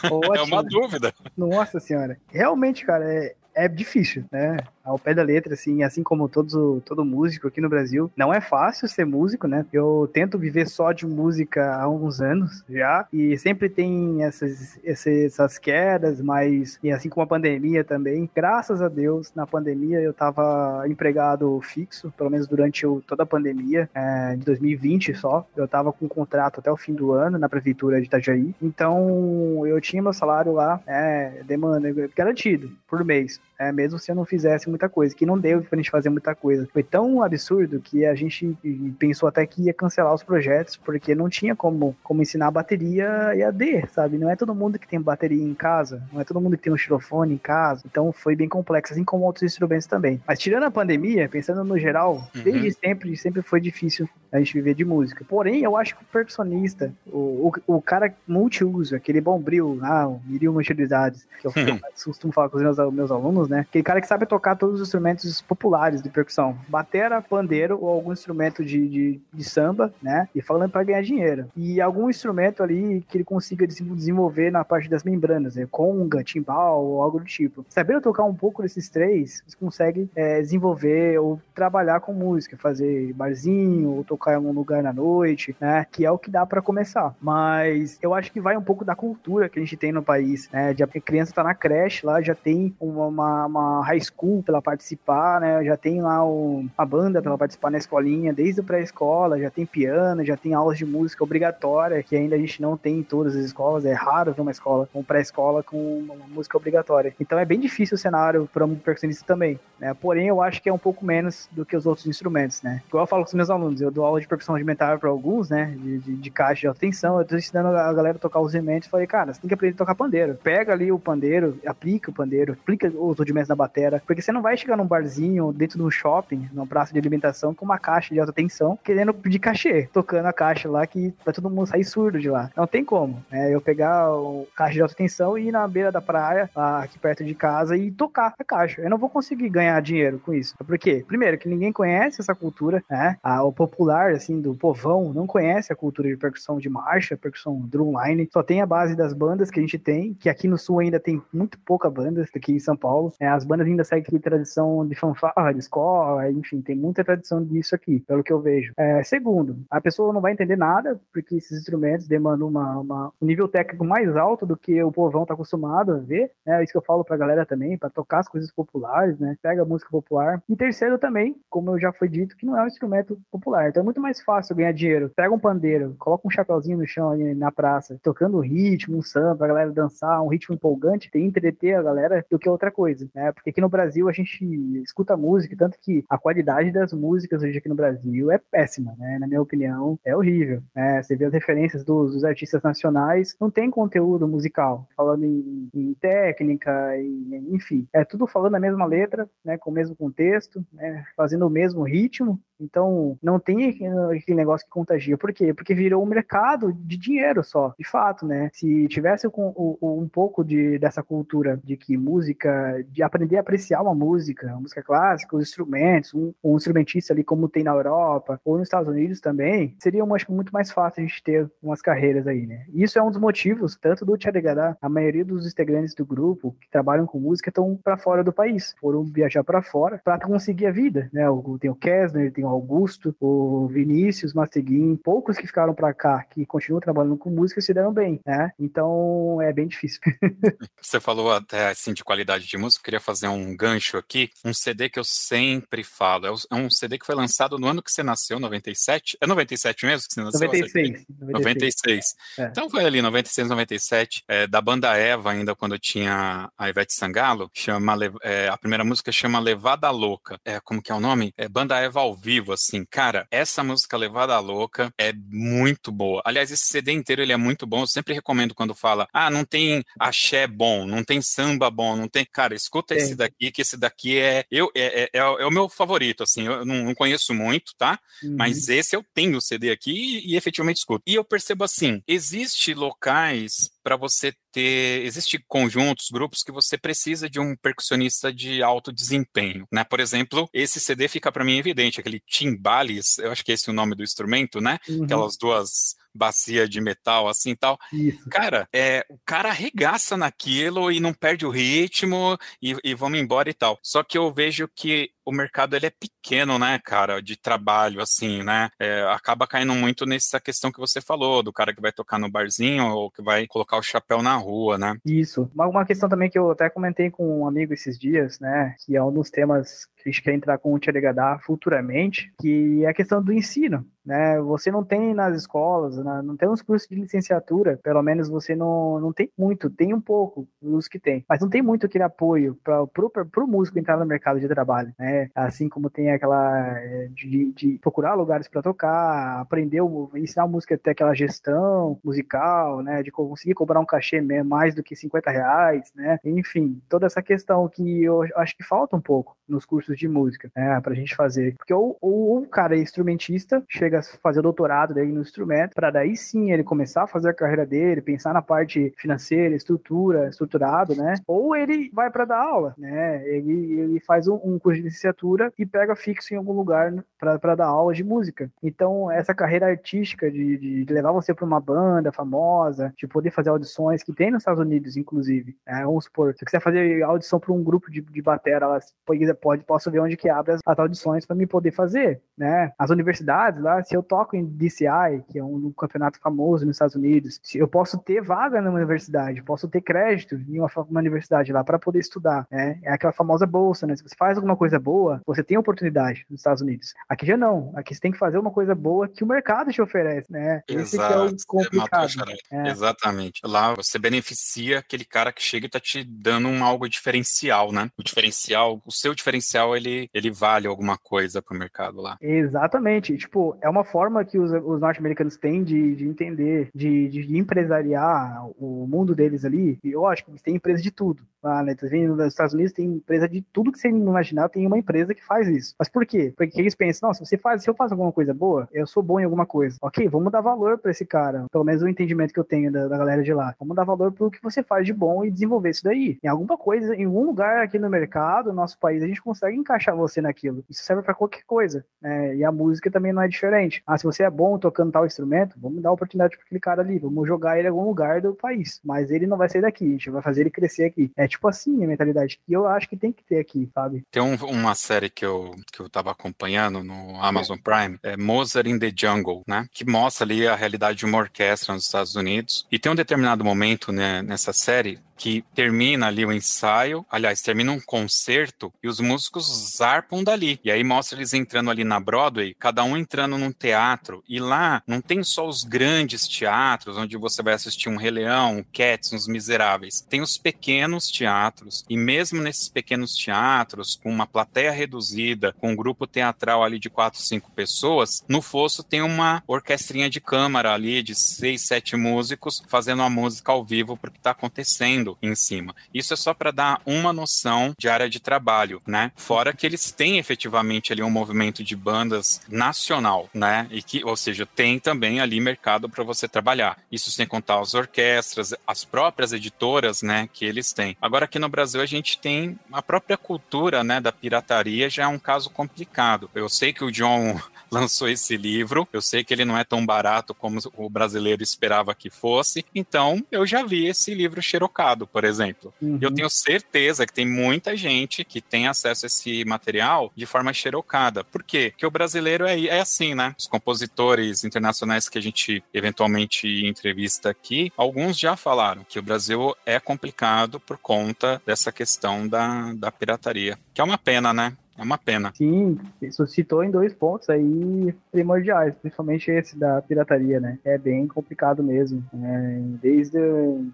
Ótimo. 0.04 0.36
É 0.36 0.42
uma 0.42 0.64
dúvida. 0.64 1.14
Nossa 1.38 1.80
senhora. 1.80 2.18
Realmente, 2.30 2.86
cara, 2.86 3.06
é, 3.06 3.36
é 3.56 3.68
difícil, 3.68 4.26
né? 4.32 4.58
Ao 4.84 5.00
pé 5.00 5.14
da 5.14 5.24
letra, 5.24 5.54
assim, 5.54 5.84
assim 5.84 6.04
como 6.04 6.28
todos, 6.28 6.54
todo 6.84 7.06
músico 7.06 7.48
aqui 7.48 7.62
no 7.62 7.70
Brasil. 7.70 8.12
Não 8.18 8.34
é 8.34 8.42
fácil 8.42 8.88
ser 8.88 9.06
músico, 9.06 9.48
né? 9.48 9.66
Eu 9.72 10.10
tento 10.14 10.38
viver 10.38 10.68
só 10.68 10.92
de 10.92 11.06
música 11.06 11.76
há 11.76 11.84
alguns 11.84 12.20
anos 12.20 12.64
já, 12.70 13.08
e 13.12 13.38
sempre 13.38 13.70
tem 13.70 14.24
essas, 14.24 14.80
essas 14.84 15.58
quedas, 15.58 16.22
mas, 16.22 16.78
e 16.84 16.92
assim 16.92 17.10
como 17.10 17.24
a 17.24 17.28
pandemia 17.28 17.84
também. 17.84 18.30
Graças 18.36 18.82
a 18.82 18.90
Deus, 18.90 19.32
na 19.34 19.48
pandemia 19.48 20.02
eu 20.02 20.14
tava 20.14 20.84
empregado 20.88 21.60
fixo, 21.62 22.14
pelo 22.18 22.30
menos 22.30 22.48
durante 22.48 22.86
o, 22.86 23.02
toda 23.02 23.24
a 23.24 23.26
pandemia, 23.28 23.90
é, 23.94 24.36
de 24.36 24.46
2020 24.46 25.16
só. 25.16 25.48
Eu 25.56 25.68
tava 25.68 25.94
com 25.94 26.06
um 26.06 26.10
contrato 26.10 26.60
até 26.60 26.72
o 26.72 26.78
fim 26.78 26.94
do 26.94 27.12
ano 27.12 27.38
na 27.38 27.48
prefeitura 27.48 28.02
de 28.02 28.08
Itajaí. 28.08 28.54
Então, 28.62 29.66
eu 29.66 29.80
tinha 29.80 30.02
meu 30.02 30.14
salário 30.14 30.52
lá, 30.52 30.82
é, 30.86 31.42
demanda, 31.46 31.90
garantido, 32.16 32.70
por 32.88 33.04
mês 33.04 33.40
é, 33.68 33.72
mesmo 33.72 34.00
se 34.00 34.12
eu 34.12 34.16
não 34.16 34.26
fizesse 34.26 34.70
muita 34.70 34.90
coisa, 34.90 35.16
que 35.16 35.26
não 35.26 35.38
deu 35.38 35.62
pra 35.62 35.78
gente 35.78 35.90
fazer 35.90 36.10
muita 36.10 36.36
coisa. 36.36 36.68
Foi 36.72 36.84
tão 36.84 37.22
absurdo 37.22 37.80
que 37.80 38.06
a 38.06 38.16
gente 38.16 38.58
pensou 38.98 39.28
até 39.28 39.46
que 39.46 39.64
ia 39.64 39.74
cancelar 39.74 40.14
os 40.14 40.24
projetos, 40.24 40.78
porque 40.78 41.16
não 41.16 41.30
tinha 41.30 41.56
como, 41.56 41.96
como 42.04 42.22
ensinar 42.22 42.52
bateria 42.52 43.36
EAD, 43.36 43.88
sabe? 43.90 44.18
Não 44.18 44.30
é 44.30 44.36
todo 44.36 44.54
mundo 44.56 44.80
que 44.80 44.88
tem 44.88 45.00
bateria 45.02 45.44
em 45.44 45.54
casa, 45.54 46.02
não 46.12 46.22
é 46.22 46.24
todo 46.24 46.42
mundo 46.42 46.58
que 46.58 46.64
tem 46.64 46.74
um 46.74 46.78
xilofone 46.78 47.34
em 47.34 47.38
casa, 47.38 47.84
então 47.86 48.12
foi 48.12 48.36
bem 48.36 48.50
complexo, 48.50 48.94
assim 48.94 49.04
como 49.04 49.26
outros 49.26 49.44
instrumentos 49.44 49.88
também. 49.88 50.22
Mas 50.28 50.40
tirando 50.40 50.64
a 50.64 50.72
pandemia, 50.72 51.30
pensando 51.30 51.64
no 51.64 51.78
geral, 51.78 52.30
uhum. 52.36 52.44
desde 52.44 52.72
sempre, 52.74 53.16
sempre 53.18 53.42
foi 53.42 53.60
difícil 53.60 54.08
a 54.32 54.40
gente 54.40 54.54
viver 54.54 54.74
de 54.74 54.84
música. 54.84 55.24
Porém, 55.24 55.62
eu 55.62 55.78
acho 55.78 55.96
que 55.96 56.04
o 56.04 56.08
percussionista, 56.08 56.92
o, 57.06 57.52
o, 57.68 57.76
o 57.76 57.82
cara 57.82 58.14
multiuso, 58.28 58.96
aquele 58.96 59.22
bombril, 59.22 59.80
ah, 59.84 60.12
mil 60.26 60.56
utilidades, 60.56 61.28
que 61.40 61.46
eu, 61.46 61.54
uhum. 61.56 61.80
costumo 62.04 62.34
falar 62.34 62.50
com 62.50 62.58
os 62.58 62.64
meus, 62.64 62.94
meus 62.94 63.12
alunos, 63.12 63.48
né? 63.48 63.53
Aquele 63.60 63.84
cara 63.84 64.02
que 64.02 64.08
sabe 64.08 64.26
tocar 64.26 64.56
todos 64.56 64.82
os 64.82 64.88
instrumentos 64.88 65.42
populares 65.42 66.02
de 66.02 66.10
percussão. 66.10 66.58
Batera, 66.68 67.22
pandeiro 67.22 67.78
ou 67.82 67.90
algum 67.90 68.14
instrumento 68.14 68.64
de, 68.64 68.88
de, 68.88 69.22
de 69.34 69.44
samba, 69.44 69.94
né? 70.02 70.28
E 70.34 70.42
falando 70.42 70.72
para 70.72 70.84
ganhar 70.84 71.02
dinheiro. 71.02 71.48
E 71.56 71.82
algum 71.82 72.10
instrumento 72.10 72.64
ali 72.64 73.04
que 73.08 73.18
ele 73.18 73.24
consiga 73.24 73.66
desenvolver 73.68 74.52
na 74.52 74.64
parte 74.64 74.90
das 74.90 75.04
membranas, 75.04 75.56
né? 75.56 75.68
Conga, 75.70 76.24
timbal 76.24 76.84
ou 76.84 77.02
algo 77.02 77.20
do 77.20 77.26
tipo. 77.26 77.66
Sabendo 77.70 78.02
tocar 78.02 78.24
um 78.24 78.36
pouco 78.36 78.62
desses 78.62 78.90
três, 78.90 79.44
você 79.46 79.58
consegue 79.58 80.10
é, 80.16 80.42
desenvolver 80.42 81.20
ou 81.20 81.40
trabalhar 81.54 82.00
com 82.00 82.14
música, 82.14 82.58
fazer 82.58 83.14
barzinho 83.14 83.90
ou 83.90 84.04
tocar 84.04 84.34
em 84.34 84.36
algum 84.36 84.52
lugar 84.52 84.84
na 84.84 84.94
noite, 84.94 85.56
né? 85.60 85.86
Que 85.92 86.06
é 86.06 86.12
o 86.12 86.18
que 86.18 86.30
dá 86.30 86.46
para 86.46 86.62
começar. 86.62 87.16
Mas 87.22 87.98
eu 88.02 88.14
acho 88.14 88.32
que 88.32 88.40
vai 88.40 88.58
um 88.58 88.62
pouco 88.62 88.86
da 88.86 88.96
cultura 88.96 89.50
que 89.50 89.60
a 89.60 89.62
gente 89.62 89.78
tem 89.78 89.92
no 89.92 90.04
país, 90.04 90.50
né? 90.52 90.74
De 90.74 90.84
a 90.84 90.88
criança 90.88 91.34
tá 91.34 91.44
na 91.44 91.54
creche 91.54 92.06
lá, 92.06 92.22
já 92.22 92.36
tem 92.36 92.76
uma, 92.80 93.08
uma 93.08 93.43
uma, 93.46 93.84
high 93.84 94.02
school 94.02 94.44
para 94.44 94.62
participar, 94.62 95.40
né? 95.42 95.64
Já 95.64 95.78
tem 95.78 96.02
lá 96.02 96.24
uma 96.26 96.86
banda 96.86 97.22
para 97.22 97.38
participar 97.38 97.72
na 97.72 97.78
escolinha, 97.78 98.34
desde 98.34 98.62
a 98.62 98.64
pré-escola, 98.64 99.40
já 99.40 99.50
tem 99.50 99.66
piano, 99.66 100.24
já 100.26 100.36
tem 100.36 100.54
aulas 100.54 100.78
de 100.78 100.86
música 100.86 101.24
obrigatória, 101.24 102.04
que 102.04 102.16
ainda 102.16 102.36
a 102.36 102.40
gente 102.40 102.62
não 102.62 102.78
tem 102.78 103.00
em 103.00 103.04
todas 103.04 103.36
as 103.36 103.46
escolas, 103.46 103.86
é 103.86 103.94
raro 103.94 104.34
ver 104.34 104.42
uma 104.42 104.52
escola 104.52 104.88
com 104.92 105.04
pré-escola 105.04 105.64
com 105.64 106.00
uma 106.00 106.16
música 106.28 106.58
obrigatória. 106.58 107.14
Então 107.20 107.38
é 107.38 107.46
bem 107.46 107.60
difícil 107.60 107.96
o 107.96 107.98
cenário 107.98 108.50
para 108.52 108.66
um 108.66 108.76
percussionista 108.76 109.24
também, 109.26 109.60
né? 109.80 109.94
Porém, 109.94 110.28
eu 110.28 110.42
acho 110.42 110.62
que 110.62 110.70
é 110.70 110.74
um 110.74 110.78
pouco 110.78 111.06
menos 111.06 111.50
do 111.52 111.66
que 111.66 111.76
os 111.76 111.86
outros 111.86 112.08
instrumentos, 112.08 112.62
né? 112.62 112.82
Igual 112.88 113.04
eu 113.04 113.08
falo 113.08 113.24
com 113.24 113.28
os 113.28 113.34
meus 113.34 113.50
alunos, 113.50 113.82
eu 113.82 113.92
dou 113.92 114.06
aula 114.06 114.20
de 114.20 114.28
percussão 114.28 114.54
rudimentar 114.54 115.00
para 115.00 115.10
alguns, 115.10 115.50
né? 115.50 115.76
De, 115.78 116.00
de, 116.00 116.16
de, 116.16 116.32
caixa 116.32 116.62
de 116.62 116.68
alta 116.68 116.80
tensão, 116.80 117.20
eu 117.20 117.26
tô 117.26 117.36
ensinando 117.36 117.70
a 117.70 117.94
galera 117.94 118.18
a 118.18 118.20
tocar 118.20 118.40
os 118.40 118.54
rudimentos, 118.54 118.88
falei, 118.88 119.08
cara, 119.08 119.34
você 119.34 119.42
tem 119.42 119.48
que 119.48 119.54
aprender 119.54 119.76
a 119.76 119.78
tocar 119.78 119.96
pandeiro. 119.96 120.36
Pega 120.44 120.74
ali 120.74 120.92
o 120.92 121.00
pandeiro, 121.00 121.58
aplica 121.66 122.10
o 122.10 122.14
pandeiro, 122.14 122.54
aplica 122.54 122.88
os 122.88 123.18
rudimentos 123.24 123.50
na 123.50 123.56
batera, 123.56 124.02
porque 124.06 124.22
você 124.22 124.32
não 124.32 124.42
vai 124.42 124.58
chegar 124.58 124.78
num 124.78 124.86
barzinho, 124.86 125.52
dentro 125.52 125.78
de 125.78 125.84
um 125.84 125.92
shopping, 125.92 126.50
numa 126.54 126.68
praça 126.68 126.94
de 126.94 127.00
alimentação, 127.00 127.54
com 127.54 127.66
uma 127.66 127.80
caixa 127.80 128.14
de 128.14 128.20
alta 128.20 128.34
tensão, 128.34 128.78
querendo 128.84 129.14
pedir 129.14 129.40
cachê, 129.40 129.90
tocando 129.92 130.26
a 130.26 130.34
caixa 130.34 130.70
lá, 130.70 130.86
que 130.86 131.14
vai 131.26 131.34
todo 131.34 131.50
mundo 131.50 131.68
sair 131.68 131.84
surdo 131.84 132.20
de 132.20 132.30
lá. 132.30 132.50
Não 132.56 132.68
tem 132.68 132.84
como, 132.84 133.24
né? 133.32 133.54
Eu 133.54 133.62
pegar 133.62 134.12
o 134.14 134.48
caixa 134.56 134.74
de 134.74 134.82
alta 134.82 134.96
tensão 134.96 135.38
e 135.38 135.48
ir 135.48 135.52
na 135.52 135.68
beira 135.68 135.92
da 135.92 136.02
praia, 136.02 136.50
aqui 136.56 137.00
perto 137.00 137.24
de 137.24 137.34
casa, 137.34 137.78
e 137.78 137.92
tocar 137.92 138.34
a 138.38 138.44
caixa. 138.44 138.82
Eu 138.82 138.90
não 138.90 138.98
vou 138.98 139.10
conseguir 139.10 139.50
ganhar 139.50 139.82
dinheiro 139.82 140.20
com 140.20 140.34
isso. 140.34 140.56
Por 140.58 140.78
quê? 140.78 141.04
Primeiro, 141.08 141.38
que 141.38 141.48
ninguém 141.48 141.72
conhece 141.72 142.22
essa 142.22 142.36
cultura, 142.36 142.84
né? 142.90 143.18
o 143.44 143.52
popular, 143.52 144.12
assim, 144.12 144.42
do 144.42 144.54
povão, 144.56 145.14
não 145.14 145.26
conhece 145.26 145.72
a 145.72 145.76
cultura 145.76 146.10
de 146.10 146.18
percussão 146.18 146.58
de 146.58 146.70
marcha, 146.70 147.18
percussão 147.18 147.60
drumline, 147.62 148.30
só 148.32 148.44
tem 148.44 148.62
a 148.62 148.66
base 148.66 148.96
das 148.96 149.14
bandas 149.14 149.50
que 149.50 149.60
a 149.60 149.62
gente 149.62 149.78
tem, 149.78 150.14
que 150.14 150.30
aqui 150.30 150.48
no 150.48 150.58
sul 150.58 150.80
ainda 150.80 151.00
tem 151.00 151.22
muito 151.32 151.58
pouca 151.60 151.90
banda, 151.90 152.26
aqui 152.36 152.54
em 152.54 152.60
São 152.60 152.76
Paulo. 152.76 153.13
É, 153.20 153.28
as 153.28 153.44
bandas 153.44 153.68
ainda 153.68 153.84
seguem 153.84 154.20
tradição 154.20 154.88
de 154.88 154.96
fanfarra, 154.96 155.52
de 155.52 155.60
escola, 155.60 156.30
enfim, 156.32 156.62
tem 156.62 156.76
muita 156.76 157.04
tradição 157.04 157.44
disso 157.44 157.76
aqui, 157.76 158.00
pelo 158.02 158.24
que 158.24 158.32
eu 158.32 158.40
vejo. 158.40 158.74
É, 158.78 159.04
segundo, 159.04 159.58
a 159.70 159.82
pessoa 159.82 160.14
não 160.14 160.22
vai 160.22 160.32
entender 160.32 160.56
nada, 160.56 161.00
porque 161.12 161.36
esses 161.36 161.60
instrumentos 161.60 162.08
demandam 162.08 162.48
uma, 162.48 162.80
uma, 162.80 163.12
um 163.22 163.26
nível 163.26 163.48
técnico 163.48 163.84
mais 163.84 164.16
alto 164.16 164.46
do 164.46 164.58
que 164.58 164.82
o 164.84 164.92
povão 164.92 165.24
está 165.24 165.34
acostumado 165.34 165.92
a 165.94 165.98
ver, 165.98 166.32
né? 166.46 166.60
É 166.60 166.64
isso 166.64 166.72
que 166.72 166.78
eu 166.78 166.84
falo 166.84 167.04
pra 167.04 167.18
galera 167.18 167.46
também, 167.46 167.78
para 167.78 167.90
tocar 167.90 168.20
as 168.20 168.28
coisas 168.28 168.52
populares, 168.52 169.18
né? 169.20 169.36
Pega 169.42 169.64
a 169.64 169.66
música 169.66 169.90
popular. 169.90 170.42
E 170.48 170.56
terceiro 170.56 170.98
também, 170.98 171.36
como 171.50 171.72
eu 171.72 171.80
já 171.80 171.92
foi 171.92 172.08
dito, 172.08 172.38
que 172.38 172.46
não 172.46 172.58
é 172.58 172.64
um 172.64 172.68
instrumento 172.68 173.20
popular. 173.32 173.70
Então 173.70 173.82
é 173.82 173.84
muito 173.84 174.00
mais 174.00 174.22
fácil 174.22 174.56
ganhar 174.56 174.72
dinheiro. 174.72 175.12
Pega 175.16 175.34
um 175.34 175.40
pandeiro, 175.40 175.96
coloca 175.98 176.28
um 176.28 176.32
chapeuzinho 176.32 176.78
no 176.78 176.88
chão 176.88 177.10
ali 177.10 177.34
na 177.34 177.52
praça, 177.52 178.00
tocando 178.02 178.38
um 178.38 178.42
ritmo, 178.42 178.98
um 178.98 179.02
samba, 179.02 179.46
a 179.46 179.48
galera 179.48 179.72
dançar, 179.72 180.22
um 180.22 180.28
ritmo 180.28 180.56
empolgante, 180.56 181.10
tem 181.12 181.26
entreter 181.26 181.76
a 181.76 181.82
galera 181.82 182.26
do 182.30 182.38
que 182.38 182.48
outra 182.48 182.72
coisa, 182.72 183.03
né? 183.14 183.32
Porque 183.32 183.50
aqui 183.50 183.62
no 183.62 183.70
Brasil 183.70 184.08
a 184.10 184.12
gente 184.12 184.46
escuta 184.84 185.18
música, 185.18 185.56
tanto 185.58 185.78
que 185.82 186.04
a 186.10 186.18
qualidade 186.18 186.72
das 186.72 186.94
músicas 186.94 187.42
hoje 187.42 187.58
aqui 187.58 187.70
no 187.70 187.76
Brasil 187.76 188.32
é 188.32 188.38
péssima, 188.38 188.96
né? 188.98 189.18
Na 189.20 189.28
minha 189.28 189.42
opinião, 189.42 190.00
é 190.06 190.16
horrível. 190.16 190.62
Né? 190.76 191.02
Você 191.02 191.16
vê 191.16 191.26
as 191.26 191.34
referências 191.34 191.84
dos, 191.84 192.14
dos 192.14 192.24
artistas 192.24 192.62
nacionais, 192.62 193.36
não 193.40 193.50
tem 193.50 193.70
conteúdo 193.70 194.28
musical, 194.28 194.88
falando 194.96 195.26
em, 195.26 195.70
em 195.74 195.94
técnica, 195.96 196.98
em, 196.98 197.48
enfim, 197.52 197.88
é 197.94 198.04
tudo 198.04 198.28
falando 198.28 198.56
a 198.56 198.60
mesma 198.60 198.86
letra, 198.86 199.30
né? 199.44 199.58
Com 199.58 199.72
o 199.72 199.74
mesmo 199.74 199.96
contexto, 199.96 200.66
né? 200.72 201.04
Fazendo 201.16 201.48
o 201.48 201.50
mesmo 201.50 201.84
ritmo, 201.84 202.40
então, 202.64 203.18
não 203.22 203.40
tem 203.40 203.68
aquele 203.68 204.38
negócio 204.38 204.66
que 204.66 204.72
contagia. 204.72 205.18
Por 205.18 205.34
quê? 205.34 205.54
Porque 205.54 205.74
virou 205.74 206.04
um 206.04 206.08
mercado 206.08 206.74
de 206.74 206.98
dinheiro 206.98 207.44
só, 207.44 207.74
de 207.78 207.88
fato, 207.88 208.26
né? 208.26 208.50
Se 208.54 208.88
tivesse 208.88 209.28
um, 209.28 210.10
pouco 210.12 210.44
de, 210.44 210.78
dessa 210.80 211.04
cultura 211.04 211.60
de 211.64 211.76
que 211.76 211.98
música, 211.98 212.84
de 212.90 213.04
aprender 213.04 213.38
a 213.38 213.42
apreciar 213.42 213.82
uma 213.82 213.96
música, 213.96 214.48
uma 214.48 214.62
música 214.62 214.82
clássica, 214.82 215.36
os 215.36 215.44
instrumentos, 215.44 216.14
um, 216.14 216.34
um 216.44 216.56
instrumentista 216.56 217.14
ali 217.14 217.24
como 217.24 217.50
tem 217.50 217.64
na 217.64 217.72
Europa 217.72 218.40
ou 218.44 218.58
nos 218.58 218.68
Estados 218.68 218.88
Unidos 218.88 219.20
também, 219.20 219.76
seria, 219.80 220.04
acho, 220.04 220.32
muito 220.32 220.54
mais 220.54 220.72
fácil 220.72 221.04
a 221.04 221.08
gente 221.08 221.24
ter 221.24 221.50
umas 221.62 221.82
carreiras 221.82 222.28
aí, 222.28 222.46
né? 222.46 222.66
Isso 222.74 222.98
é 222.98 223.04
um 223.04 223.10
dos 223.10 223.20
motivos, 223.20 223.78
tanto 223.80 224.06
do 224.06 224.18
Tchadegadá, 224.18 224.78
a 224.82 224.90
maioria 224.90 225.26
dos 225.26 225.52
integrantes 225.52 225.94
do 225.96 226.06
grupo 226.06 226.56
que 226.62 226.70
trabalham 226.70 227.06
com 227.06 227.20
música 227.20 227.50
estão 227.50 227.78
para 227.84 227.98
fora 227.98 228.24
do 228.24 228.32
país, 228.32 228.76
foram 228.80 229.04
viajar 229.04 229.44
para 229.44 229.62
fora 229.62 230.02
para 230.04 230.20
conseguir 230.20 230.68
a 230.68 230.72
vida, 230.72 231.10
né? 231.12 231.24
Tem 231.60 231.70
o 231.70 231.76
Kessner, 231.76 232.32
tem 232.32 232.44
o 232.44 232.48
Augusto, 232.54 233.16
o 233.20 233.68
Vinícius, 233.68 234.34
Masteguin, 234.34 234.96
poucos 234.96 235.38
que 235.38 235.48
ficaram 235.48 235.74
para 235.74 235.94
cá, 235.94 236.24
que 236.24 236.46
continuam 236.46 236.80
trabalhando 236.80 237.18
com 237.18 237.30
música, 237.30 237.62
se 237.62 237.74
deram 237.74 237.94
bem, 237.94 238.20
né? 238.26 238.52
Então 238.60 239.42
é 239.42 239.52
bem 239.52 239.68
difícil. 239.68 240.00
Você 240.82 241.00
falou 241.00 241.32
até 241.32 241.70
assim 241.70 241.94
de 241.94 242.04
qualidade 242.04 242.48
de 242.48 242.58
música, 242.58 242.84
queria 242.84 243.00
fazer 243.00 243.28
um 243.28 243.56
gancho 243.56 243.98
aqui, 243.98 244.30
um 244.46 244.54
CD 244.54 244.90
que 244.90 245.00
eu 245.00 245.04
sempre 245.04 245.84
falo, 245.84 246.28
é 246.28 246.56
um 246.56 246.70
CD 246.70 246.98
que 246.98 247.06
foi 247.06 247.16
lançado 247.16 247.58
no 247.58 247.68
ano 247.68 247.82
que 247.82 247.92
você 247.92 248.04
nasceu, 248.04 248.40
97, 248.40 249.18
é 249.22 249.28
97 249.28 249.86
mesmo 249.86 250.08
que 250.08 250.14
você 250.14 250.22
nasceu? 250.22 250.48
96. 250.48 251.06
96. 251.20 251.64
96. 251.64 252.16
É. 252.38 252.44
Então 252.46 252.70
foi 252.70 252.86
ali, 252.86 253.02
96, 253.02 253.50
97, 253.50 254.24
é, 254.28 254.48
da 254.48 254.62
banda 254.62 254.96
Eva 254.96 255.32
ainda, 255.32 255.56
quando 255.56 255.74
eu 255.76 255.80
tinha 255.80 256.50
a 256.58 256.70
Ivete 256.70 256.94
Sangalo, 256.94 257.50
chama, 257.54 257.98
é, 258.22 258.48
a 258.48 258.58
primeira 258.58 258.84
música 258.84 259.12
chama 259.12 259.40
Levada 259.40 259.90
Louca, 259.90 260.40
é, 260.46 260.60
como 260.60 260.82
que 260.82 260.92
é 260.92 260.96
o 260.96 261.00
nome? 261.00 261.34
É 261.38 261.48
Banda 261.48 261.80
Eva 261.80 262.02
ao 262.02 262.16
vivo, 262.16 262.33
vivo, 262.34 262.52
assim, 262.52 262.84
cara, 262.90 263.28
essa 263.30 263.64
música 263.64 263.96
Levada 263.96 264.34
à 264.34 264.40
Louca 264.40 264.92
é 264.98 265.14
muito 265.14 265.92
boa. 265.92 266.20
Aliás, 266.26 266.52
esse 266.52 266.66
CD 266.66 266.92
inteiro 266.92 267.22
ele 267.22 267.32
é 267.32 267.38
muito 267.38 267.68
bom. 267.68 267.82
Eu 267.82 267.88
sempre 267.88 268.14
recomendo 268.14 268.56
quando 268.56 268.74
fala, 268.74 269.08
ah, 269.14 269.30
não 269.30 269.46
tem 269.46 269.84
axé 270.00 270.48
bom, 270.48 270.88
não 270.88 271.04
tem 271.04 271.22
samba 271.22 271.70
bom, 271.70 271.96
não 271.96 272.08
tem. 272.08 272.26
Cara, 272.26 272.56
escuta 272.56 272.96
é. 272.96 272.98
esse 272.98 273.16
daqui, 273.16 273.52
que 273.52 273.62
esse 273.62 273.78
daqui 273.78 274.18
é, 274.18 274.46
eu, 274.50 274.72
é, 274.76 275.04
é, 275.04 275.10
é, 275.14 275.20
é 275.20 275.46
o 275.46 275.52
meu 275.52 275.70
favorito, 275.70 276.24
assim. 276.24 276.48
Eu 276.48 276.66
não, 276.66 276.86
não 276.86 276.96
conheço 276.96 277.34
muito, 277.36 277.74
tá? 277.78 278.00
Uhum. 278.24 278.36
Mas 278.36 278.68
esse 278.68 278.96
eu 278.96 279.06
tenho 279.14 279.38
o 279.38 279.42
CD 279.42 279.70
aqui 279.70 279.92
e, 279.92 280.34
e 280.34 280.36
efetivamente 280.36 280.78
escuto. 280.78 281.04
E 281.06 281.14
eu 281.14 281.24
percebo 281.24 281.64
assim: 281.64 282.02
existe 282.08 282.74
locais 282.74 283.70
para 283.84 283.98
você 283.98 284.34
ter. 284.52 285.04
Existem 285.06 285.40
conjuntos, 285.48 286.10
grupos 286.12 286.44
que 286.44 286.52
você 286.52 286.78
precisa 286.78 287.30
de 287.30 287.40
um 287.40 287.56
percussionista 287.56 288.34
de 288.34 288.64
alto 288.64 288.92
desempenho, 288.92 289.68
né? 289.72 289.84
Por 289.84 290.00
exemplo, 290.00 290.50
esse 290.54 290.80
CD 290.80 291.08
fica 291.08 291.32
para 291.32 291.44
mim 291.44 291.58
evidente, 291.58 292.00
aquele 292.00 292.22
timbales, 292.26 293.18
eu 293.20 293.32
acho 293.32 293.44
que 293.44 293.52
esse 293.52 293.70
é 293.70 293.72
o 293.74 293.76
nome 293.76 293.96
do 293.96 294.04
instrumento, 294.04 294.62
né? 294.62 294.80
Uhum. 294.88 295.04
Aquelas 295.04 295.38
duas 295.38 295.96
bacia 296.14 296.68
de 296.68 296.80
metal, 296.80 297.28
assim 297.28 297.56
tal. 297.56 297.78
Isso. 297.92 298.30
Cara, 298.30 298.68
é, 298.74 299.06
o 299.10 299.18
cara 299.26 299.50
arregaça 299.50 300.16
naquilo 300.18 300.92
e 300.92 301.00
não 301.00 301.14
perde 301.14 301.46
o 301.46 301.50
ritmo 301.50 302.38
e, 302.62 302.76
e 302.84 302.94
vamos 302.94 303.20
embora 303.20 303.50
e 303.50 303.54
tal. 303.54 303.80
Só 303.82 304.04
que 304.04 304.18
eu 304.18 304.32
vejo 304.32 304.68
que 304.76 305.10
o 305.26 305.32
mercado 305.32 305.76
ele 305.76 305.86
é 305.86 305.90
pequeno, 305.90 306.60
né, 306.60 306.80
cara, 306.84 307.22
de 307.22 307.38
trabalho, 307.38 308.02
assim, 308.02 308.44
né? 308.44 308.70
É, 308.80 309.04
acaba 309.04 309.48
caindo 309.48 309.74
muito 309.74 310.06
nessa 310.06 310.40
questão 310.40 310.72
que 310.72 310.80
você 310.80 311.00
falou, 311.00 311.42
do 311.42 311.54
cara 311.54 311.74
que 311.74 311.82
vai 311.82 311.92
tocar 311.92 312.20
no 312.20 312.30
barzinho 312.30 312.88
ou 312.88 313.10
que 313.10 313.22
vai 313.22 313.48
colocar 313.48 313.78
o 313.78 313.84
chapéu 313.84 314.22
na 314.22 314.36
rua, 314.36 314.78
né? 314.78 314.98
Isso. 315.06 315.50
Uma, 315.54 315.68
uma 315.68 315.86
questão 315.86 316.10
também 316.10 316.30
que 316.30 316.38
eu 316.38 316.52
até 316.52 316.70
comentei 316.70 317.10
com 317.10 317.42
um 317.42 317.48
amigo 317.48 317.74
esses 317.74 317.98
dias, 317.98 318.40
né, 318.40 318.76
que 318.86 318.96
é 318.96 319.04
um 319.04 319.14
dos 319.14 319.30
temas 319.30 319.88
a 320.10 320.12
gente 320.12 320.24
quer 320.24 320.34
entrar 320.34 320.58
com 320.58 320.74
o 320.74 320.80
Tchelegadá 320.80 321.40
futuramente, 321.40 322.32
que 322.40 322.84
é 322.84 322.88
a 322.88 322.94
questão 322.94 323.22
do 323.22 323.34
ensino 323.34 323.86
né? 324.06 324.40
Você 324.42 324.72
não 324.72 324.84
tem 324.84 325.14
nas 325.14 325.36
escolas, 325.36 325.98
não 325.98 326.36
tem 326.36 326.50
uns 326.50 326.62
cursos 326.62 326.88
de 326.88 326.96
licenciatura, 326.96 327.80
pelo 327.84 328.02
menos 328.02 328.30
você 328.30 328.56
não, 328.56 329.00
não 329.00 329.14
tem 329.14 329.32
muito, 329.38 329.70
tem 329.70 329.94
um 329.94 330.02
pouco 330.02 330.48
os 330.62 330.88
que 330.88 331.00
tem, 331.00 331.24
mas 331.28 331.42
não 331.42 331.50
tem 331.50 331.62
muito 331.62 331.86
aquele 331.86 332.04
apoio 332.04 332.58
para 332.64 332.84
o 332.84 333.48
músico 333.48 333.80
entrar 333.80 333.98
no 333.98 334.06
mercado 334.06 334.40
de 334.40 334.48
trabalho, 334.48 334.94
né? 335.00 335.30
Assim 335.34 335.70
como 335.70 335.90
tem 335.90 336.12
aquela 336.12 336.78
eh, 336.80 337.08
de, 337.12 337.52
de 337.54 337.80
procurar 337.80 338.16
lugares 338.16 338.48
para 338.48 338.62
tocar, 338.62 339.40
aprender, 339.40 339.82
ensinar 340.16 340.48
música 340.48 340.76
até 340.76 340.92
aquela 340.92 341.14
gestão 341.14 342.00
musical, 342.04 342.82
né? 342.82 343.02
De 343.04 343.12
conseguir 343.12 343.54
cobrar 343.54 343.80
um 343.80 343.86
cachê 343.86 344.22
mais 344.44 344.76
do 344.76 344.84
que 344.84 344.96
50 344.96 345.32
reais, 345.32 345.92
né? 345.96 346.20
Enfim, 346.26 346.82
toda 346.90 347.06
essa 347.06 347.22
questão 347.22 347.68
que 347.70 348.04
eu 348.04 348.24
acho 348.36 348.56
que 348.58 348.64
falta 348.64 348.96
um 348.96 349.02
pouco 349.02 349.36
nos 349.48 349.66
cursos 349.66 349.93
de 349.96 350.08
música, 350.08 350.50
né? 350.56 350.80
Pra 350.82 350.94
gente 350.94 351.16
fazer, 351.16 351.56
porque 351.56 351.74
ou, 351.74 351.98
ou 352.02 352.40
o 352.40 352.48
cara 352.48 352.76
é 352.76 352.80
instrumentista, 352.80 353.64
chega 353.70 354.00
a 354.00 354.04
fazer 354.22 354.40
o 354.40 354.44
doutorado 354.44 354.94
dele 354.94 355.12
no 355.12 355.22
instrumento, 355.22 355.74
para 355.74 355.92
daí 355.92 356.16
sim 356.16 356.52
ele 356.52 356.64
começar 356.64 357.04
a 357.04 357.08
fazer 357.08 357.30
a 357.30 357.34
carreira 357.34 357.66
dele, 357.66 358.02
pensar 358.02 358.34
na 358.34 358.42
parte 358.42 358.94
financeira, 358.98 359.56
estrutura, 359.56 360.30
estruturado, 360.30 360.96
né? 360.96 361.16
Ou 361.28 361.56
ele 361.56 361.90
vai 361.94 362.10
para 362.10 362.26
dar 362.26 362.40
aula, 362.40 362.74
né? 362.78 363.26
Ele, 363.28 363.80
ele 363.80 364.00
faz 364.00 364.28
um, 364.28 364.40
um, 364.44 364.60
curso 364.60 364.78
de 364.78 364.88
licenciatura 364.88 365.52
e 365.58 365.66
pega 365.66 365.96
fixo 365.96 366.34
em 366.34 366.38
algum 366.38 366.54
lugar 366.54 366.94
para 367.18 367.56
dar 367.56 367.68
aula 367.68 367.94
de 367.94 368.04
música. 368.04 368.52
Então, 368.62 369.12
essa 369.12 369.34
carreira 369.34 369.68
artística 369.68 370.30
de, 370.32 370.86
de 370.86 370.94
levar 370.94 371.12
você 371.12 371.34
para 371.34 371.46
uma 371.46 371.60
banda 371.60 372.12
famosa, 372.12 372.94
de 372.98 373.08
poder 373.08 373.32
fazer 373.32 373.50
audições, 373.50 374.04
que 374.04 374.14
tem 374.14 374.32
nos 374.32 374.42
Estados 374.42 374.62
Unidos, 374.62 374.98
inclusive, 374.98 375.56
né? 375.66 375.84
vamos 375.86 376.06
supor, 376.06 376.34
se 376.34 376.40
você 376.40 376.46
quiser 376.46 376.62
fazer 376.62 377.04
audição 377.04 377.40
para 377.40 377.54
um 377.54 377.64
grupo 377.64 377.92
de, 377.92 378.02
de 378.02 378.22
batera, 378.22 378.80
pode, 379.06 379.36
pode, 379.36 379.64
posso 379.84 379.92
ver 379.92 380.00
onde 380.00 380.16
que 380.16 380.30
abre 380.30 380.54
as, 380.54 380.62
as 380.66 380.80
audições 380.80 381.26
para 381.26 381.36
me 381.36 381.46
poder 381.46 381.72
fazer, 381.72 382.22
né? 382.38 382.72
As 382.78 382.90
universidades 382.90 383.62
lá, 383.62 383.84
se 383.84 383.96
eu 383.96 384.02
toco 384.02 384.36
em 384.36 384.46
DCI, 384.46 385.24
que 385.30 385.40
é 385.40 385.44
um, 385.44 385.68
um 385.68 385.74
campeonato 385.74 386.20
famoso 386.20 386.66
nos 386.66 386.76
Estados 386.76 386.96
Unidos, 386.96 387.40
eu 387.54 387.68
posso 387.68 387.98
ter 387.98 388.22
vaga 388.22 388.62
numa 388.62 388.78
universidade, 388.78 389.44
posso 389.44 389.68
ter 389.68 389.82
crédito 389.82 390.36
em 390.36 390.60
uma, 390.60 390.70
uma 390.90 391.00
universidade 391.00 391.52
lá 391.52 391.64
para 391.64 391.78
poder 391.78 392.00
estudar, 392.00 392.48
né? 392.50 392.80
É 392.84 392.94
aquela 392.94 393.12
famosa 393.12 393.46
bolsa, 393.46 393.86
né? 393.86 393.96
Se 393.96 394.04
você 394.04 394.16
faz 394.18 394.38
alguma 394.38 394.56
coisa 394.56 394.80
boa, 394.80 395.22
você 395.26 395.44
tem 395.44 395.58
oportunidade 395.58 396.26
nos 396.30 396.40
Estados 396.40 396.62
Unidos. 396.62 396.94
Aqui 397.10 397.26
já 397.26 397.36
não. 397.36 397.72
Aqui 397.76 397.94
você 397.94 398.00
tem 398.00 398.12
que 398.12 398.18
fazer 398.18 398.38
uma 398.38 398.52
coisa 398.52 398.74
boa 398.74 399.08
que 399.08 399.24
o 399.24 399.28
mercado 399.28 399.72
te 399.72 399.82
oferece, 399.82 400.32
né? 400.32 400.62
Esse 400.68 400.96
Exato. 400.96 401.14
é 401.14 401.26
o 401.26 401.36
complicado. 401.46 402.14
É. 402.52 402.70
Exatamente. 402.70 403.42
Lá 403.44 403.74
você 403.74 403.98
beneficia 403.98 404.80
aquele 404.80 405.06
cara 405.06 405.32
que 405.32 405.42
chega 405.42 405.66
e 405.66 405.70
tá 405.70 405.80
te 405.80 406.04
dando 406.04 406.48
um 406.48 406.64
algo 406.64 406.88
diferencial, 406.88 407.72
né? 407.72 407.90
O 407.98 408.04
diferencial, 408.04 408.82
o 408.86 408.92
seu 408.92 409.14
diferencial, 409.14 409.73
ele, 409.76 410.10
ele 410.14 410.32
vale 410.32 410.68
alguma 410.68 410.98
coisa 410.98 411.42
pro 411.42 411.58
mercado 411.58 412.02
lá. 412.02 412.18
Exatamente. 412.22 413.18
Tipo, 413.18 413.58
é 413.62 413.70
uma 413.70 413.84
forma 413.84 414.24
que 414.24 414.38
os, 414.38 414.52
os 414.52 414.80
norte-americanos 414.80 415.38
têm 415.38 415.64
de, 415.64 415.96
de 415.96 416.08
entender, 416.08 416.70
de, 416.74 417.08
de 417.08 417.38
empresariar 417.38 418.48
o 418.58 418.88
mundo 418.88 419.16
deles 419.16 419.46
ali. 419.46 419.80
E 419.84 419.92
eu 419.92 420.06
acho 420.06 420.24
que 420.24 420.32
eles 420.32 420.42
têm 420.42 420.56
empresa 420.56 420.82
de 420.82 420.92
tudo. 420.92 421.24
Lá, 421.44 421.62
né? 421.62 421.76
Nos 422.08 422.28
Estados 422.28 422.54
Unidos 422.54 422.72
tem 422.72 422.86
empresa 422.86 423.28
de 423.28 423.42
tudo 423.42 423.70
que 423.70 423.78
você 423.78 423.90
imaginar, 423.90 424.48
tem 424.48 424.66
uma 424.66 424.78
empresa 424.78 425.14
que 425.14 425.26
faz 425.26 425.46
isso. 425.48 425.76
Mas 425.78 425.90
por 425.90 426.06
quê? 426.06 426.34
Porque 426.38 426.58
eles 426.60 426.74
pensam, 426.74 427.10
nossa, 427.10 427.26
você 427.26 427.38
faz, 427.38 427.64
se 427.64 427.70
eu 427.70 427.76
faço 427.76 427.94
alguma 427.94 428.14
coisa 428.14 428.34
boa, 428.34 428.70
eu 428.72 428.88
sou 428.88 429.04
bom 429.04 429.20
em 429.20 429.26
alguma 429.26 429.46
coisa. 429.46 429.78
Ok, 429.82 430.08
vamos 430.08 430.32
dar 430.32 430.40
valor 430.40 430.78
para 430.78 430.92
esse 430.92 431.06
cara. 431.06 431.46
Pelo 431.52 431.66
menos 431.66 431.82
o 431.82 431.88
entendimento 431.88 432.34
que 432.34 432.40
eu 432.40 432.46
tenho 432.46 432.72
da, 432.72 432.88
da 432.88 432.98
galera 432.98 433.22
de 433.22 433.34
lá. 433.34 433.54
Vamos 433.60 433.76
dar 433.76 433.84
valor 433.84 434.14
pro 434.14 434.32
que 434.32 434.42
você 434.42 434.64
faz 434.64 434.86
de 434.86 434.94
bom 434.94 435.26
e 435.26 435.32
desenvolver 435.32 435.72
isso 435.72 435.84
daí. 435.84 436.18
Em 436.24 436.28
alguma 436.30 436.58
coisa, 436.58 436.96
em 436.96 437.06
algum 437.06 437.26
lugar 437.26 437.62
aqui 437.62 437.78
no 437.78 437.90
mercado, 437.90 438.50
no 438.50 438.56
nosso 438.56 438.80
país, 438.80 439.04
a 439.04 439.08
gente 439.08 439.22
consegue 439.22 439.58
encaixar 439.64 439.96
você 439.96 440.22
naquilo. 440.22 440.64
Isso 440.70 440.84
serve 440.84 441.02
para 441.02 441.14
qualquer 441.14 441.44
coisa. 441.46 441.86
Né? 442.02 442.38
E 442.38 442.44
a 442.44 442.52
música 442.52 442.92
também 442.92 443.12
não 443.12 443.22
é 443.22 443.28
diferente. 443.28 443.82
Ah, 443.88 443.98
se 443.98 444.04
você 444.04 444.24
é 444.24 444.30
bom 444.30 444.58
tocando 444.58 444.92
tal 444.92 445.06
instrumento, 445.06 445.56
vamos 445.58 445.82
dar 445.82 445.92
oportunidade 445.92 446.36
para 446.36 446.46
aquele 446.46 446.60
cara 446.60 446.82
ali. 446.82 447.00
Vamos 447.00 447.28
jogar 447.28 447.58
ele 447.58 447.68
em 447.68 447.72
algum 447.72 447.86
lugar 447.86 448.22
do 448.22 448.34
país. 448.34 448.80
Mas 448.84 449.10
ele 449.10 449.28
não 449.28 449.38
vai 449.38 449.50
sair 449.50 449.62
daqui. 449.62 449.86
A 449.86 449.92
gente 449.92 450.10
vai 450.10 450.22
fazer 450.22 450.42
ele 450.42 450.52
crescer 450.52 450.86
aqui. 450.86 451.12
É 451.18 451.28
tipo 451.28 451.48
assim 451.48 451.84
a 451.84 451.88
mentalidade 451.88 452.40
que 452.46 452.54
eu 452.54 452.68
acho 452.68 452.88
que 452.88 452.98
tem 452.98 453.12
que 453.12 453.24
ter 453.24 453.40
aqui, 453.40 453.70
sabe? 453.74 454.04
Tem 454.12 454.22
um, 454.22 454.36
uma 454.46 454.76
série 454.76 455.10
que 455.10 455.26
eu, 455.26 455.56
que 455.72 455.80
eu 455.80 455.90
tava 455.90 456.12
acompanhando 456.12 456.84
no 456.84 457.22
Amazon 457.22 457.58
Prime, 457.58 457.98
é 458.04 458.18
Mozart 458.18 458.68
in 458.68 458.80
the 458.80 458.92
Jungle, 458.96 459.44
né? 459.48 459.66
Que 459.72 459.86
mostra 459.90 460.26
ali 460.26 460.48
a 460.48 460.56
realidade 460.56 461.00
de 461.00 461.06
uma 461.06 461.18
orquestra 461.18 461.74
nos 461.74 461.86
Estados 461.86 462.16
Unidos. 462.16 462.68
E 462.72 462.78
tem 462.78 462.92
um 462.92 462.96
determinado 462.96 463.44
momento 463.44 463.92
né, 463.92 464.22
nessa 464.22 464.54
série 464.54 465.00
que 465.18 465.44
termina 465.54 466.08
ali 466.08 466.26
o 466.26 466.32
ensaio, 466.32 467.06
aliás, 467.10 467.42
termina 467.42 467.72
um 467.72 467.80
concerto 467.80 468.74
e 468.82 468.88
os 468.88 469.00
músicos 469.00 469.76
zarpam 469.78 470.24
dali. 470.24 470.60
E 470.64 470.72
aí 470.72 470.84
mostra 470.84 471.18
eles 471.18 471.34
entrando 471.34 471.70
ali 471.70 471.84
na 471.84 472.00
Broadway, 472.00 472.56
cada 472.60 472.84
um 472.84 472.98
entrando 472.98 473.38
num 473.38 473.52
teatro. 473.52 474.24
E 474.28 474.40
lá 474.40 474.82
não 474.88 475.02
tem 475.02 475.24
só 475.24 475.48
os 475.48 475.64
grandes 475.64 476.28
teatros, 476.28 476.98
onde 476.98 477.18
você 477.18 477.42
vai 477.42 477.54
assistir 477.54 477.90
um 477.90 477.98
Rei 477.98 478.12
Leão, 478.12 478.58
um 478.58 478.64
Cats, 478.64 479.14
uns 479.14 479.28
Miseráveis. 479.28 480.02
Tem 480.02 480.22
os 480.22 480.38
pequenos 480.38 481.10
teatros. 481.10 481.86
E 481.90 481.98
mesmo 481.98 482.42
nesses 482.42 482.70
pequenos 482.70 483.16
teatros, 483.16 483.96
com 484.02 484.10
uma 484.10 484.28
plateia 484.28 484.72
reduzida, 484.72 485.54
com 485.60 485.72
um 485.72 485.76
grupo 485.76 486.08
teatral 486.08 486.64
ali 486.64 486.80
de 486.80 486.90
quatro, 486.90 487.20
cinco 487.20 487.52
pessoas, 487.52 488.24
no 488.28 488.42
fosso 488.42 488.84
tem 488.84 489.02
uma 489.02 489.44
orquestrinha 489.48 490.10
de 490.10 490.20
câmara 490.20 490.74
ali 490.74 491.02
de 491.02 491.16
seis, 491.16 491.62
sete 491.62 491.96
músicos 491.96 492.64
fazendo 492.68 493.02
a 493.02 493.10
música 493.10 493.52
ao 493.52 493.64
vivo 493.64 493.98
porque 493.98 494.18
está 494.18 494.32
acontecendo 494.32 495.03
em 495.22 495.36
cima. 495.36 495.76
Isso 495.94 496.14
é 496.14 496.18
só 496.18 496.34
para 496.34 496.52
dar 496.52 496.82
uma 496.86 497.14
noção 497.14 497.74
de 497.78 497.90
área 497.90 498.10
de 498.10 498.20
trabalho, 498.20 498.82
né? 498.88 499.12
Fora 499.16 499.54
que 499.54 499.66
eles 499.66 499.92
têm 499.92 500.18
efetivamente 500.18 500.92
ali 500.92 501.04
um 501.04 501.10
movimento 501.10 501.64
de 501.64 501.76
bandas 501.76 502.42
nacional, 502.48 503.30
né? 503.34 503.68
E 503.72 503.82
que, 503.82 504.04
ou 504.04 504.16
seja, 504.16 504.46
tem 504.46 504.80
também 504.80 505.20
ali 505.20 505.40
mercado 505.40 505.90
para 505.90 506.04
você 506.04 506.28
trabalhar. 506.28 506.78
Isso 506.92 507.12
sem 507.12 507.28
contar 507.28 507.60
as 507.60 507.74
orquestras, 507.74 508.54
as 508.66 508.84
próprias 508.86 509.34
editoras, 509.34 510.02
né, 510.02 510.30
que 510.32 510.46
eles 510.46 510.74
têm. 510.74 510.98
Agora 511.02 511.26
aqui 511.26 511.40
no 511.40 511.50
Brasil 511.50 511.82
a 511.82 511.86
gente 511.86 512.18
tem 512.18 512.58
a 512.72 512.82
própria 512.82 513.18
cultura, 513.18 513.84
né, 513.84 514.00
da 514.00 514.12
pirataria 514.12 514.90
já 514.90 515.04
é 515.04 515.08
um 515.08 515.20
caso 515.20 515.50
complicado. 515.50 516.30
Eu 516.34 516.50
sei 516.50 516.74
que 516.74 516.84
o 516.84 516.92
John 516.92 517.40
lançou 517.74 518.08
esse 518.08 518.38
livro. 518.38 518.88
Eu 518.94 519.02
sei 519.02 519.24
que 519.24 519.34
ele 519.34 519.46
não 519.46 519.58
é 519.58 519.64
tão 519.64 519.86
barato 519.86 520.34
como 520.34 520.60
o 520.76 520.90
brasileiro 520.90 521.42
esperava 521.42 521.96
que 521.96 522.10
fosse. 522.10 522.66
Então, 522.74 523.26
eu 523.32 523.46
já 523.46 523.64
vi 523.64 523.88
esse 523.88 524.14
livro 524.14 524.42
xerocado, 524.42 525.08
por 525.08 525.24
exemplo. 525.24 525.74
Uhum. 525.82 525.98
Eu 526.00 526.14
tenho 526.14 526.30
certeza 526.30 527.06
que 527.06 527.14
tem 527.14 527.28
muita 527.28 527.76
gente 527.76 528.24
que 528.24 528.42
tem 528.42 528.68
acesso 528.68 529.06
a 529.06 529.08
esse 529.08 529.44
material 529.46 530.12
de 530.16 530.26
forma 530.26 530.54
xerocada. 530.54 531.24
Por 531.24 531.44
quê? 531.44 531.72
Porque 531.72 531.86
o 531.86 531.92
brasileiro 531.92 532.46
é, 532.46 532.60
é 532.66 532.80
assim, 532.80 533.16
né? 533.16 533.36
Os 533.38 533.48
compositores 533.48 534.44
internacionais 534.44 535.10
que 535.10 535.18
a 535.18 535.22
gente 535.22 535.64
eventualmente 535.74 536.48
entrevista 536.66 537.30
aqui, 537.30 537.72
alguns 537.76 538.18
já 538.18 538.36
falaram 538.36 538.86
que 538.88 539.00
o 539.00 539.04
Brasil 539.04 539.56
é 539.66 539.80
complicado 539.80 540.60
por 540.60 540.78
conta 540.78 541.42
dessa 541.46 541.72
questão 541.72 542.28
da, 542.28 542.74
da 542.74 542.92
pirataria. 542.92 543.58
Que 543.74 543.82
é 543.82 543.84
uma 543.84 543.98
pena, 543.98 544.34
né? 544.34 544.56
É 544.78 544.82
uma 544.82 544.98
pena. 544.98 545.32
Sim, 545.36 545.78
isso 546.02 546.26
citou 546.26 546.64
em 546.64 546.72
dois 546.72 546.94
pontos 546.94 547.30
aí 547.30 547.94
primordiais, 548.12 548.74
principalmente 548.82 549.30
esse 549.30 549.58
da 549.58 549.82
pirataria, 549.82 550.40
né? 550.40 550.58
É 550.64 550.78
bem 550.78 551.08
complicado 551.08 551.64
mesmo. 551.64 552.04
É, 552.14 552.60
desde 552.82 553.20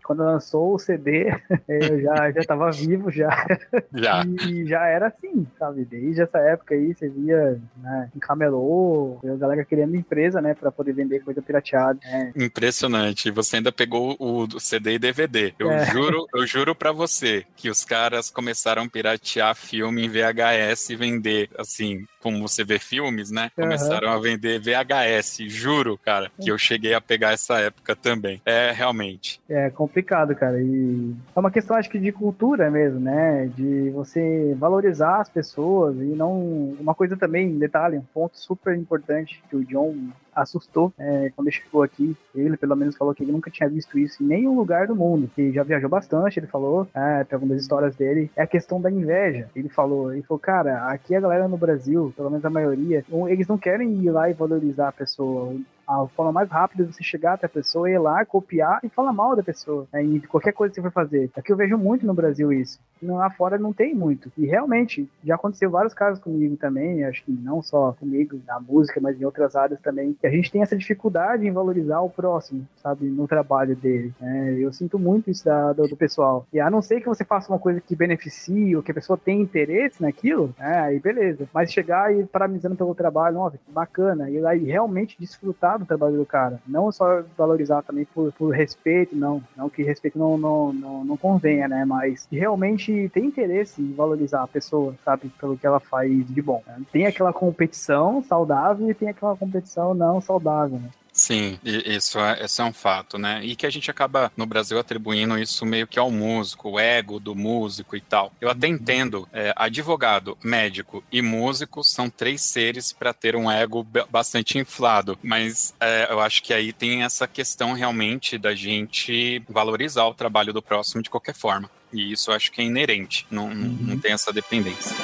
quando 0.04 0.24
lançou 0.24 0.76
o 0.76 0.80
CD, 0.80 1.28
eu 1.68 2.02
já, 2.02 2.32
já 2.32 2.44
tava 2.44 2.72
vivo 2.72 3.10
já. 3.10 3.30
Já. 3.94 4.24
E 4.48 4.66
já 4.66 4.86
era 4.88 5.08
assim, 5.08 5.46
sabe? 5.58 5.84
Desde 5.84 6.22
essa 6.22 6.38
época 6.40 6.76
aí, 6.76 6.94
você 6.94 7.10
via 7.10 7.60
né, 7.78 8.10
em 8.16 8.20
camelô, 8.20 9.20
a 9.24 9.36
galera 9.36 9.66
criando 9.66 9.96
empresa, 9.96 10.42
né, 10.42 10.54
pra 10.54 10.72
poder 10.72 10.94
vender 10.94 11.22
coisa 11.22 11.42
pirateada. 11.42 12.00
É. 12.04 12.32
Impressionante. 12.36 13.32
Você 13.32 13.58
ainda 13.58 13.72
pegou 13.72 14.16
o 14.20 14.48
CD 14.60 14.94
e 14.94 15.00
DVD. 15.00 15.54
Eu 15.58 15.72
é. 15.72 15.86
juro, 15.86 16.28
eu 16.34 16.46
juro 16.46 16.76
pra 16.76 16.92
você 16.92 17.46
que 17.56 17.70
os 17.70 17.84
caras 17.84 18.30
começaram 18.30 18.84
a 18.84 18.90
piratear 18.90 19.56
filme 19.56 20.06
em 20.06 20.10
VHS 20.10 20.89
se 20.90 20.96
vender, 20.96 21.52
assim, 21.56 22.04
como 22.22 22.48
você 22.48 22.64
vê 22.64 22.80
filmes, 22.80 23.32
né? 23.32 23.52
Uhum. 23.58 23.64
Começaram 23.64 24.10
a 24.10 24.20
vender 24.20 24.60
VHS, 24.60 25.38
juro, 25.48 25.98
cara, 25.98 26.32
que 26.40 26.52
eu 26.52 26.58
cheguei 26.58 26.94
a 26.94 27.02
pegar 27.02 27.32
essa 27.32 27.60
época 27.60 27.96
também. 27.96 28.42
É, 28.46 28.72
realmente. 28.72 29.42
É 29.50 29.70
complicado, 29.70 30.36
cara. 30.36 30.62
E 30.62 31.14
é 31.36 31.40
uma 31.40 31.52
questão, 31.52 31.76
acho 31.76 31.90
que, 31.90 32.00
de 32.00 32.12
cultura 32.12 32.70
mesmo, 32.70 33.00
né? 33.00 33.50
De 33.56 33.90
você 33.92 34.56
valorizar 34.58 35.22
as 35.22 35.30
pessoas 35.30 35.96
e 35.98 36.16
não. 36.16 36.76
Uma 36.80 36.94
coisa 36.94 37.16
também, 37.18 37.58
detalhe, 37.58 37.98
um 37.98 38.06
ponto 38.14 38.38
super 38.38 38.76
importante 38.76 39.42
que 39.50 39.56
o 39.56 39.66
John 39.66 39.96
assustou 40.42 40.94
é, 40.98 41.32
quando 41.36 41.48
ele 41.48 41.56
chegou 41.56 41.84
aqui. 41.84 42.16
Ele, 42.34 42.58
pelo 42.58 42.76
menos, 42.76 42.96
falou 42.96 43.14
que 43.14 43.24
ele 43.24 43.32
nunca 43.32 43.52
tinha 43.52 43.70
visto 43.70 43.98
isso 43.98 44.24
em 44.24 44.28
nenhum 44.28 44.56
lugar 44.56 44.88
do 44.88 44.96
mundo. 44.96 45.30
Que 45.36 45.52
já 45.52 45.64
viajou 45.64 45.90
bastante, 45.90 46.40
ele 46.40 46.48
falou, 46.48 46.88
é, 46.94 47.24
tem 47.24 47.36
algumas 47.36 47.62
histórias 47.62 47.96
dele. 47.96 48.32
É 48.36 48.44
a 48.44 48.48
questão 48.48 48.80
da 48.82 48.90
inveja. 48.90 49.50
Ele 49.56 49.70
falou, 49.70 50.14
ele 50.14 50.24
falou, 50.24 50.40
cara, 50.40 50.88
aqui 50.88 51.16
a 51.16 51.20
galera 51.20 51.48
no 51.48 51.58
Brasil, 51.58 52.09
pelo 52.12 52.30
menos 52.30 52.46
a 52.46 52.50
maioria, 52.50 53.04
eles 53.28 53.48
não 53.48 53.58
querem 53.58 53.92
ir 54.04 54.12
lá 54.12 54.30
e 54.30 54.34
valorizar 54.34 54.90
a 54.90 54.94
pessoa 54.94 55.56
a 55.90 56.08
forma 56.10 56.32
mais 56.32 56.50
rápida 56.50 56.86
de 56.86 56.94
você 56.94 57.04
chegar 57.04 57.34
até 57.34 57.48
a 57.48 57.50
pessoa, 57.50 57.90
ir 57.90 57.98
lá, 57.98 58.24
copiar 58.24 58.80
e 58.84 58.90
falar 58.90 59.12
mal 59.12 59.36
da 59.36 59.42
pessoa. 59.42 59.88
Né? 59.92 60.04
E 60.04 60.22
qualquer 60.22 60.54
coisa 60.54 60.72
que 60.72 60.80
você 60.80 60.84
for 60.84 60.92
fazer. 60.92 61.32
Aqui 61.36 61.52
eu 61.52 61.58
vejo 61.58 61.78
muito 61.78 62.06
no 62.06 62.14
Brasil 62.14 62.54
isso. 62.54 62.80
Lá 63.02 63.30
fora 63.30 63.58
não 63.58 63.72
tem 63.72 63.96
muito. 63.96 64.32
E 64.38 64.46
realmente, 64.46 65.10
já 65.24 65.36
aconteceu 65.36 65.72
vários 65.72 65.94
casos 65.94 66.22
comigo 66.22 66.58
também, 66.58 67.06
acho 67.06 67.24
que 67.24 67.32
não 67.32 67.62
só 67.62 67.94
comigo 67.94 68.40
na 68.46 68.60
música, 68.60 69.00
mas 69.00 69.20
em 69.20 69.24
outras 69.24 69.56
áreas 69.56 69.80
também, 69.80 70.16
a 70.22 70.30
gente 70.30 70.52
tem 70.52 70.62
essa 70.62 70.76
dificuldade 70.76 71.48
em 71.48 71.52
valorizar 71.52 72.02
o 72.02 72.10
próximo, 72.10 72.68
sabe, 72.84 73.06
no 73.06 73.26
trabalho 73.26 73.76
dele. 73.76 74.14
Né? 74.20 74.58
Eu 74.60 74.72
sinto 74.74 75.00
muito 75.00 75.32
isso 75.32 75.46
da, 75.46 75.72
do, 75.72 75.88
do, 75.88 75.96
pessoal. 75.96 76.46
E 76.52 76.60
a 76.60 76.70
não 76.70 76.82
ser 76.82 77.00
que 77.00 77.08
você 77.08 77.24
faça 77.24 77.52
uma 77.52 77.60
coisa 77.60 77.80
que 77.80 77.96
beneficie 77.96 78.76
ou 78.76 78.84
que 78.84 78.92
a 78.92 78.96
pessoa 78.96 79.18
tenha 79.18 79.42
interesse 79.42 80.02
naquilo, 80.02 80.54
né? 80.60 80.80
aí 80.82 81.00
beleza. 81.00 81.48
Mas 81.54 81.72
chegar 81.72 82.14
e 82.14 82.26
parabenizando 82.26 82.76
pelo 82.76 82.94
trabalho, 82.94 83.36
nossa, 83.36 83.58
que 83.58 83.72
bacana. 83.72 84.30
E 84.30 84.46
aí 84.46 84.66
realmente 84.66 85.16
desfrutar 85.18 85.79
do 85.80 85.86
trabalho 85.86 86.18
do 86.18 86.26
cara. 86.26 86.60
Não 86.68 86.92
só 86.92 87.24
valorizar 87.38 87.82
também 87.82 88.06
por, 88.06 88.32
por 88.34 88.54
respeito, 88.54 89.16
não. 89.16 89.42
Não 89.56 89.70
que 89.70 89.84
respeito 89.84 90.18
não, 90.18 90.38
não, 90.38 90.74
não, 90.74 91.06
não 91.06 91.18
convenha, 91.18 91.68
né? 91.68 91.86
Mas 91.86 92.28
realmente 92.32 93.10
tem 93.14 93.26
interesse 93.26 93.82
em 93.82 93.94
valorizar 93.94 94.44
a 94.44 94.48
pessoa, 94.48 94.96
sabe? 95.04 95.32
Pelo 95.40 95.58
que 95.58 95.66
ela 95.66 95.80
faz 95.80 96.26
de 96.28 96.42
bom. 96.42 96.62
Né? 96.68 96.82
Tem 96.92 97.06
aquela 97.06 97.34
competição 97.34 98.24
saudável 98.24 98.90
e 98.90 98.94
tem 98.94 99.10
aquela 99.10 99.36
competição 99.36 99.94
não 99.94 100.22
saudável, 100.22 100.80
né? 100.80 100.90
Sim, 101.12 101.60
isso 101.64 102.20
é, 102.20 102.46
isso 102.46 102.62
é 102.62 102.66
um 102.66 102.74
fato, 102.74 103.18
né? 103.18 103.42
E 103.44 103.56
que 103.56 103.66
a 103.66 103.70
gente 103.70 103.92
acaba 103.92 104.32
no 104.38 104.46
Brasil 104.46 104.80
atribuindo 104.80 105.38
isso 105.38 105.66
meio 105.66 105.88
que 105.88 106.00
ao 106.00 106.10
músico, 106.10 106.72
o 106.72 106.80
ego 106.80 107.20
do 107.20 107.36
músico 107.36 107.96
e 107.96 108.02
tal. 108.02 108.32
Eu 108.40 108.50
até 108.50 108.68
uhum. 108.68 108.74
entendo, 108.74 109.28
é, 109.34 109.54
advogado, 109.56 110.38
médico 110.44 111.04
e 111.12 111.22
músico 111.22 111.84
são 111.84 112.10
três 112.10 112.42
seres 112.42 112.94
para 112.94 113.14
ter 113.14 113.36
um 113.36 113.52
ego 113.52 113.86
bastante 114.10 114.58
inflado, 114.58 115.18
mas 115.22 115.74
é, 115.80 116.08
eu 116.10 116.20
acho 116.20 116.42
que 116.42 116.54
aí 116.54 116.72
tem 116.72 117.04
essa 117.04 117.28
questão 117.28 117.74
realmente 117.74 118.38
da 118.38 118.56
gente 118.56 119.44
valorizar 119.50 120.06
o 120.06 120.14
trabalho 120.14 120.54
do 120.54 120.62
próximo 120.62 121.02
de 121.02 121.10
qualquer 121.10 121.36
forma. 121.36 121.70
E 121.92 122.12
isso 122.12 122.30
eu 122.30 122.36
acho 122.36 122.52
que 122.52 122.62
é 122.62 122.64
inerente, 122.64 123.26
não, 123.30 123.48
uhum. 123.48 123.78
não 123.82 124.00
tem 124.00 124.14
essa 124.14 124.32
dependência. 124.32 124.96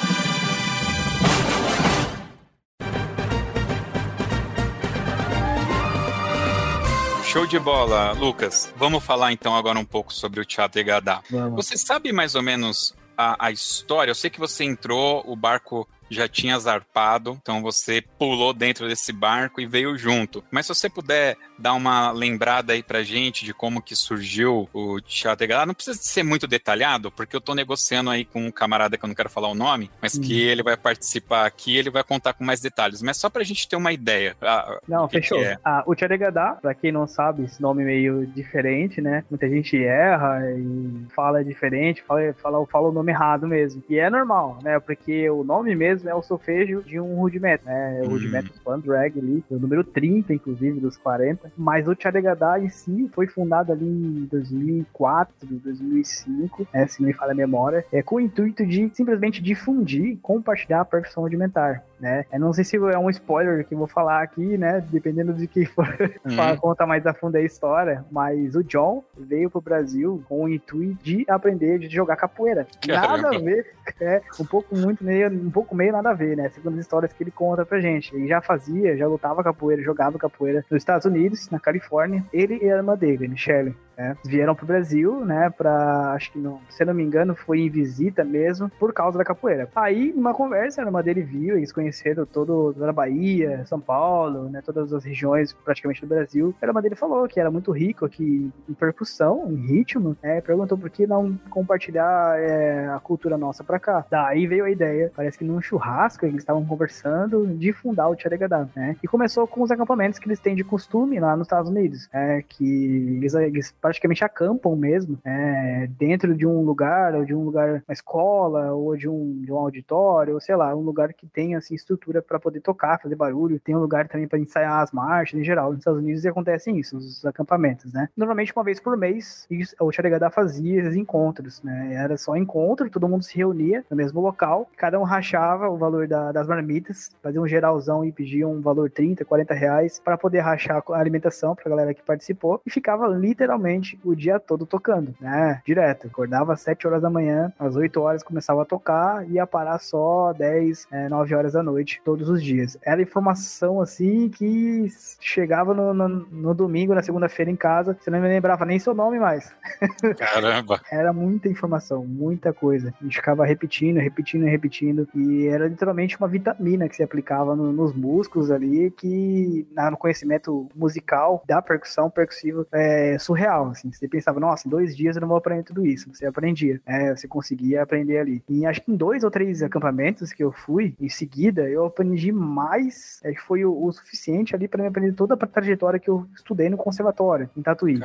Show 7.36 7.46
de 7.46 7.58
bola, 7.58 8.12
Lucas. 8.12 8.72
Vamos 8.78 9.04
falar 9.04 9.30
então 9.30 9.54
agora 9.54 9.78
um 9.78 9.84
pouco 9.84 10.10
sobre 10.10 10.40
o 10.40 10.44
Teatro 10.46 10.80
Egadá. 10.80 11.20
Você 11.54 11.76
sabe 11.76 12.10
mais 12.10 12.34
ou 12.34 12.40
menos 12.40 12.94
a, 13.14 13.48
a, 13.48 13.50
história? 13.50 14.10
Eu 14.10 14.14
sei 14.14 14.30
que 14.30 14.40
você 14.40 14.64
entrou, 14.64 15.22
o 15.26 15.36
barco 15.36 15.86
já 16.10 16.28
tinha 16.28 16.58
zarpado, 16.58 17.38
então 17.40 17.62
você 17.62 18.02
pulou 18.18 18.52
dentro 18.52 18.88
desse 18.88 19.12
barco 19.12 19.60
e 19.60 19.66
veio 19.66 19.96
junto. 19.96 20.42
Mas 20.50 20.66
se 20.66 20.74
você 20.74 20.88
puder 20.88 21.36
dar 21.58 21.74
uma 21.74 22.10
lembrada 22.10 22.72
aí 22.72 22.82
pra 22.82 23.02
gente 23.02 23.44
de 23.44 23.54
como 23.54 23.82
que 23.82 23.94
surgiu 23.94 24.68
o 24.72 25.00
Teatro 25.00 25.46
Galá, 25.46 25.66
não 25.66 25.74
precisa 25.74 25.98
ser 26.00 26.22
muito 26.22 26.46
detalhado, 26.46 27.10
porque 27.10 27.36
eu 27.36 27.40
tô 27.40 27.54
negociando 27.54 28.10
aí 28.10 28.24
com 28.24 28.46
um 28.46 28.50
camarada 28.50 28.96
que 28.96 29.04
eu 29.04 29.08
não 29.08 29.14
quero 29.14 29.30
falar 29.30 29.48
o 29.48 29.54
nome, 29.54 29.90
mas 30.00 30.18
que 30.18 30.44
uhum. 30.44 30.50
ele 30.50 30.62
vai 30.62 30.76
participar 30.76 31.46
aqui 31.46 31.76
ele 31.76 31.90
vai 31.90 32.02
contar 32.02 32.32
com 32.32 32.44
mais 32.44 32.60
detalhes. 32.60 33.02
Mas 33.02 33.16
só 33.16 33.28
pra 33.28 33.44
gente 33.44 33.68
ter 33.68 33.76
uma 33.76 33.92
ideia. 33.92 34.36
Ah, 34.40 34.78
não, 34.88 35.08
fechou. 35.08 35.38
É. 35.38 35.56
Ah, 35.64 35.82
o 35.86 35.94
Teatro 35.94 36.18
Gadá, 36.18 36.58
pra 36.60 36.74
quem 36.74 36.92
não 36.92 37.06
sabe, 37.06 37.44
esse 37.44 37.60
nome 37.60 37.84
meio 37.84 38.26
diferente, 38.26 39.00
né? 39.00 39.24
Muita 39.30 39.48
gente 39.48 39.76
erra 39.82 40.40
e 40.50 41.06
fala 41.14 41.44
diferente, 41.44 42.02
fala, 42.02 42.34
fala, 42.34 42.66
fala 42.66 42.88
o 42.88 42.92
nome 42.92 43.12
errado 43.12 43.46
mesmo. 43.46 43.82
E 43.88 43.98
é 43.98 44.08
normal, 44.08 44.58
né? 44.62 44.78
Porque 44.80 45.28
o 45.30 45.44
nome 45.44 45.74
mesmo 45.74 45.95
mesmo 45.96 46.10
é 46.10 46.14
o 46.14 46.22
solfejo 46.22 46.82
de 46.82 47.00
um 47.00 47.16
rudimento, 47.16 47.64
né? 47.64 48.00
O 48.02 48.06
hum. 48.06 48.10
rudimento 48.10 48.52
Span 48.54 48.78
Drag 48.78 49.18
ali, 49.18 49.44
o 49.50 49.58
número 49.58 49.82
30, 49.82 50.34
inclusive, 50.34 50.80
dos 50.80 50.96
40. 50.96 51.52
Mas 51.56 51.88
o 51.88 51.94
Tcharegadá 51.94 52.60
em 52.60 52.68
si 52.68 53.10
foi 53.14 53.26
fundado 53.26 53.72
ali 53.72 53.86
em 53.86 54.28
2004, 54.30 55.34
2005, 55.42 56.66
né, 56.72 56.86
se 56.86 57.00
não 57.00 57.08
me 57.08 57.14
falha 57.14 57.32
a 57.32 57.34
memória, 57.34 57.84
é, 57.92 58.02
com 58.02 58.16
o 58.16 58.20
intuito 58.20 58.66
de 58.66 58.90
simplesmente 58.92 59.42
difundir, 59.42 60.18
compartilhar 60.20 60.80
a 60.80 60.84
percussão 60.84 61.22
rudimentar 61.22 61.82
né? 62.00 62.24
Eu 62.32 62.40
não 62.40 62.52
sei 62.52 62.64
se 62.64 62.76
é 62.76 62.98
um 62.98 63.10
spoiler 63.10 63.64
que 63.66 63.74
eu 63.74 63.78
vou 63.78 63.86
falar 63.86 64.22
aqui, 64.22 64.56
né? 64.58 64.84
Dependendo 64.90 65.32
de 65.32 65.46
quem 65.46 65.64
for 65.64 65.86
uhum. 66.24 66.56
contar 66.58 66.86
mais 66.86 67.06
a 67.06 67.14
fundo 67.14 67.36
a 67.36 67.40
história, 67.40 68.04
mas 68.10 68.54
o 68.54 68.62
John 68.62 69.04
veio 69.16 69.50
pro 69.50 69.60
Brasil 69.60 70.22
com 70.28 70.44
o 70.44 70.48
intuito 70.48 71.02
de 71.02 71.24
aprender 71.28 71.78
de 71.78 71.88
jogar 71.88 72.16
capoeira. 72.16 72.66
Caramba. 72.86 73.16
Nada 73.22 73.36
a 73.36 73.40
ver, 73.40 73.66
é 74.00 74.22
um 74.40 74.44
pouco 74.44 74.76
muito 74.76 75.04
meio, 75.04 75.30
um 75.30 75.50
pouco 75.50 75.74
meio 75.74 75.92
nada 75.92 76.10
a 76.10 76.14
ver, 76.14 76.36
né? 76.36 76.48
Segundo 76.50 76.74
as 76.74 76.80
histórias 76.80 77.12
que 77.12 77.22
ele 77.22 77.30
conta 77.30 77.64
pra 77.64 77.80
gente. 77.80 78.14
Ele 78.14 78.28
já 78.28 78.40
fazia, 78.40 78.96
já 78.96 79.06
lutava 79.06 79.42
capoeira, 79.42 79.82
jogava 79.82 80.18
capoeira 80.18 80.64
nos 80.70 80.78
Estados 80.78 81.06
Unidos, 81.06 81.48
na 81.50 81.58
Califórnia. 81.58 82.24
Ele 82.32 82.58
e 82.62 82.70
a 82.70 82.76
irmã 82.76 82.96
dele, 82.96 83.28
Michelle. 83.28 83.74
Né? 83.96 84.16
Vieram 84.24 84.54
pro 84.54 84.66
Brasil, 84.66 85.24
né? 85.24 85.50
Pra, 85.50 86.12
acho 86.12 86.32
que 86.32 86.38
não, 86.38 86.60
se 86.68 86.84
não 86.84 86.94
me 86.94 87.02
engano, 87.02 87.34
foi 87.34 87.60
em 87.60 87.70
visita 87.70 88.24
mesmo, 88.24 88.68
por 88.78 88.92
causa 88.92 89.16
da 89.16 89.24
capoeira. 89.24 89.68
Aí, 89.74 90.12
numa 90.14 90.34
conversa, 90.34 90.82
a 90.82 90.84
irmã 90.84 91.02
dele 91.02 91.22
viu, 91.22 91.56
eles 91.56 91.72
conheceram 91.72 92.26
todo, 92.26 92.72
toda 92.74 92.90
a 92.90 92.92
Bahia, 92.92 93.64
São 93.66 93.80
Paulo, 93.80 94.48
né? 94.50 94.62
Todas 94.64 94.92
as 94.92 95.04
regiões 95.04 95.52
praticamente 95.52 96.00
do 96.02 96.06
Brasil. 96.06 96.54
A 96.60 96.66
irmã 96.66 96.82
dele 96.82 96.94
falou 96.94 97.26
que 97.26 97.40
era 97.40 97.50
muito 97.50 97.70
rico 97.72 98.04
aqui 98.04 98.50
em 98.68 98.74
percussão, 98.74 99.50
em 99.50 99.56
ritmo, 99.66 100.16
né? 100.22 100.40
Perguntou 100.40 100.76
por 100.76 100.90
que 100.90 101.06
não 101.06 101.38
compartilhar 101.50 102.38
é, 102.38 102.88
a 102.88 103.00
cultura 103.00 103.38
nossa 103.38 103.64
pra 103.64 103.78
cá. 103.78 104.04
Daí 104.10 104.46
veio 104.46 104.64
a 104.64 104.70
ideia, 104.70 105.10
parece 105.14 105.38
que 105.38 105.44
num 105.44 105.60
churrasco 105.60 106.26
eles 106.26 106.38
estavam 106.38 106.64
conversando 106.64 107.46
de 107.46 107.72
fundar 107.72 108.08
o 108.08 108.16
Tcharegadá, 108.16 108.68
né? 108.74 108.96
E 109.02 109.08
começou 109.08 109.46
com 109.46 109.62
os 109.62 109.70
acampamentos 109.70 110.18
que 110.18 110.28
eles 110.28 110.40
têm 110.40 110.54
de 110.54 110.64
costume 110.64 111.18
lá 111.18 111.36
nos 111.36 111.46
Estados 111.46 111.70
Unidos, 111.70 112.08
né? 112.12 112.42
Que 112.48 113.16
eles, 113.16 113.34
eles 113.34 113.70
praticamente 113.86 114.24
acampam 114.24 114.74
mesmo, 114.74 115.16
é, 115.24 115.88
dentro 115.96 116.34
de 116.34 116.44
um 116.44 116.62
lugar, 116.62 117.14
ou 117.14 117.24
de 117.24 117.32
um 117.32 117.44
lugar, 117.44 117.82
uma 117.86 117.92
escola, 117.92 118.72
ou 118.72 118.96
de 118.96 119.08
um, 119.08 119.42
de 119.42 119.52
um 119.52 119.56
auditório, 119.56 120.34
ou 120.34 120.40
sei 120.40 120.56
lá, 120.56 120.74
um 120.74 120.80
lugar 120.80 121.12
que 121.12 121.24
tem 121.26 121.54
assim, 121.54 121.74
estrutura 121.74 122.20
para 122.20 122.40
poder 122.40 122.60
tocar, 122.60 123.00
fazer 123.00 123.14
barulho, 123.14 123.60
tem 123.60 123.76
um 123.76 123.78
lugar 123.78 124.08
também 124.08 124.26
para 124.26 124.40
ensaiar 124.40 124.82
as 124.82 124.90
marchas, 124.90 125.38
em 125.38 125.44
geral. 125.44 125.70
Nos 125.70 125.78
Estados 125.78 126.00
Unidos 126.00 126.26
acontece 126.26 126.70
isso, 126.72 126.96
os 126.96 127.24
acampamentos, 127.24 127.92
né? 127.92 128.08
Normalmente, 128.16 128.52
uma 128.54 128.64
vez 128.64 128.80
por 128.80 128.96
mês, 128.96 129.46
o 129.80 129.92
Xaregadá 129.92 130.30
fazia 130.30 130.80
esses 130.80 130.96
encontros, 130.96 131.62
né? 131.62 131.94
Era 131.94 132.16
só 132.16 132.36
encontro, 132.36 132.90
todo 132.90 133.08
mundo 133.08 133.22
se 133.22 133.36
reunia 133.36 133.84
no 133.88 133.96
mesmo 133.96 134.20
local, 134.20 134.68
cada 134.76 134.98
um 134.98 135.04
rachava 135.04 135.68
o 135.68 135.76
valor 135.76 136.08
da, 136.08 136.32
das 136.32 136.48
marmitas, 136.48 137.10
fazia 137.22 137.40
um 137.40 137.46
geralzão 137.46 138.04
e 138.04 138.10
pedia 138.10 138.48
um 138.48 138.60
valor 138.60 138.90
30, 138.90 139.24
40 139.24 139.54
reais 139.54 140.00
para 140.04 140.18
poder 140.18 140.40
rachar 140.40 140.82
a 140.90 140.98
alimentação 140.98 141.54
para 141.54 141.66
a 141.66 141.70
galera 141.70 141.94
que 141.94 142.02
participou 142.02 142.60
e 142.66 142.70
ficava 142.70 143.06
literalmente 143.06 143.75
praticamente 143.76 143.98
o 144.04 144.14
dia 144.14 144.40
todo 144.40 144.66
tocando, 144.66 145.14
né? 145.20 145.60
Direto. 145.64 146.06
Acordava 146.06 146.54
às 146.54 146.60
7 146.60 146.86
horas 146.86 147.02
da 147.02 147.10
manhã, 147.10 147.52
às 147.58 147.76
8 147.76 148.00
horas 148.00 148.22
começava 148.22 148.62
a 148.62 148.64
tocar 148.64 149.28
e 149.28 149.34
ia 149.34 149.46
parar 149.46 149.78
só 149.78 150.32
10, 150.32 150.88
é, 150.90 151.08
9 151.08 151.34
horas 151.34 151.52
da 151.52 151.62
noite, 151.62 152.00
todos 152.04 152.28
os 152.28 152.42
dias. 152.42 152.78
Era 152.82 153.02
informação 153.02 153.80
assim 153.80 154.28
que 154.28 154.86
chegava 155.20 155.74
no, 155.74 155.92
no, 155.92 156.08
no 156.08 156.54
domingo, 156.54 156.94
na 156.94 157.02
segunda-feira 157.02 157.50
em 157.50 157.56
casa, 157.56 157.96
você 158.00 158.10
não 158.10 158.20
me 158.20 158.28
lembrava 158.28 158.64
nem 158.64 158.78
seu 158.78 158.94
nome 158.94 159.18
mais. 159.18 159.54
Caramba! 160.18 160.80
era 160.90 161.12
muita 161.12 161.48
informação, 161.48 162.04
muita 162.04 162.52
coisa. 162.52 162.94
A 163.00 163.04
gente 163.04 163.16
ficava 163.16 163.44
repetindo, 163.44 163.98
repetindo, 163.98 164.44
repetindo. 164.44 165.08
E 165.14 165.46
era 165.46 165.68
literalmente 165.68 166.16
uma 166.16 166.28
vitamina 166.28 166.88
que 166.88 166.96
se 166.96 167.02
aplicava 167.02 167.54
no, 167.54 167.72
nos 167.72 167.92
músculos 167.92 168.50
ali, 168.50 168.90
que 168.90 169.66
no 169.90 169.96
conhecimento 169.96 170.68
musical 170.74 171.42
da 171.46 171.60
percussão 171.60 172.10
percussiva 172.10 172.66
é 172.72 173.18
surreal 173.18 173.65
assim. 173.70 173.92
Você 173.92 174.08
pensava, 174.08 174.40
nossa, 174.40 174.68
dois 174.68 174.96
dias 174.96 175.16
eu 175.16 175.20
não 175.20 175.28
vou 175.28 175.36
aprender 175.36 175.62
tudo 175.62 175.86
isso. 175.86 176.12
Você 176.12 176.26
aprendia, 176.26 176.80
né? 176.86 177.14
Você 177.14 177.28
conseguia 177.28 177.82
aprender 177.82 178.18
ali. 178.18 178.42
E 178.48 178.66
acho 178.66 178.82
que 178.82 178.92
em 178.92 178.96
dois 178.96 179.24
ou 179.24 179.30
três 179.30 179.62
acampamentos 179.62 180.32
que 180.32 180.42
eu 180.42 180.52
fui, 180.52 180.94
em 181.00 181.08
seguida, 181.08 181.68
eu 181.68 181.84
aprendi 181.86 182.32
mais, 182.32 183.20
que 183.22 183.40
foi 183.42 183.64
o, 183.64 183.84
o 183.84 183.92
suficiente 183.92 184.54
ali 184.54 184.68
para 184.68 184.82
me 184.82 184.88
aprender 184.88 185.12
toda 185.12 185.34
a 185.34 185.46
trajetória 185.46 185.98
que 185.98 186.08
eu 186.10 186.26
estudei 186.34 186.68
no 186.68 186.76
conservatório, 186.76 187.48
em 187.56 187.62
Tatuí. 187.62 187.98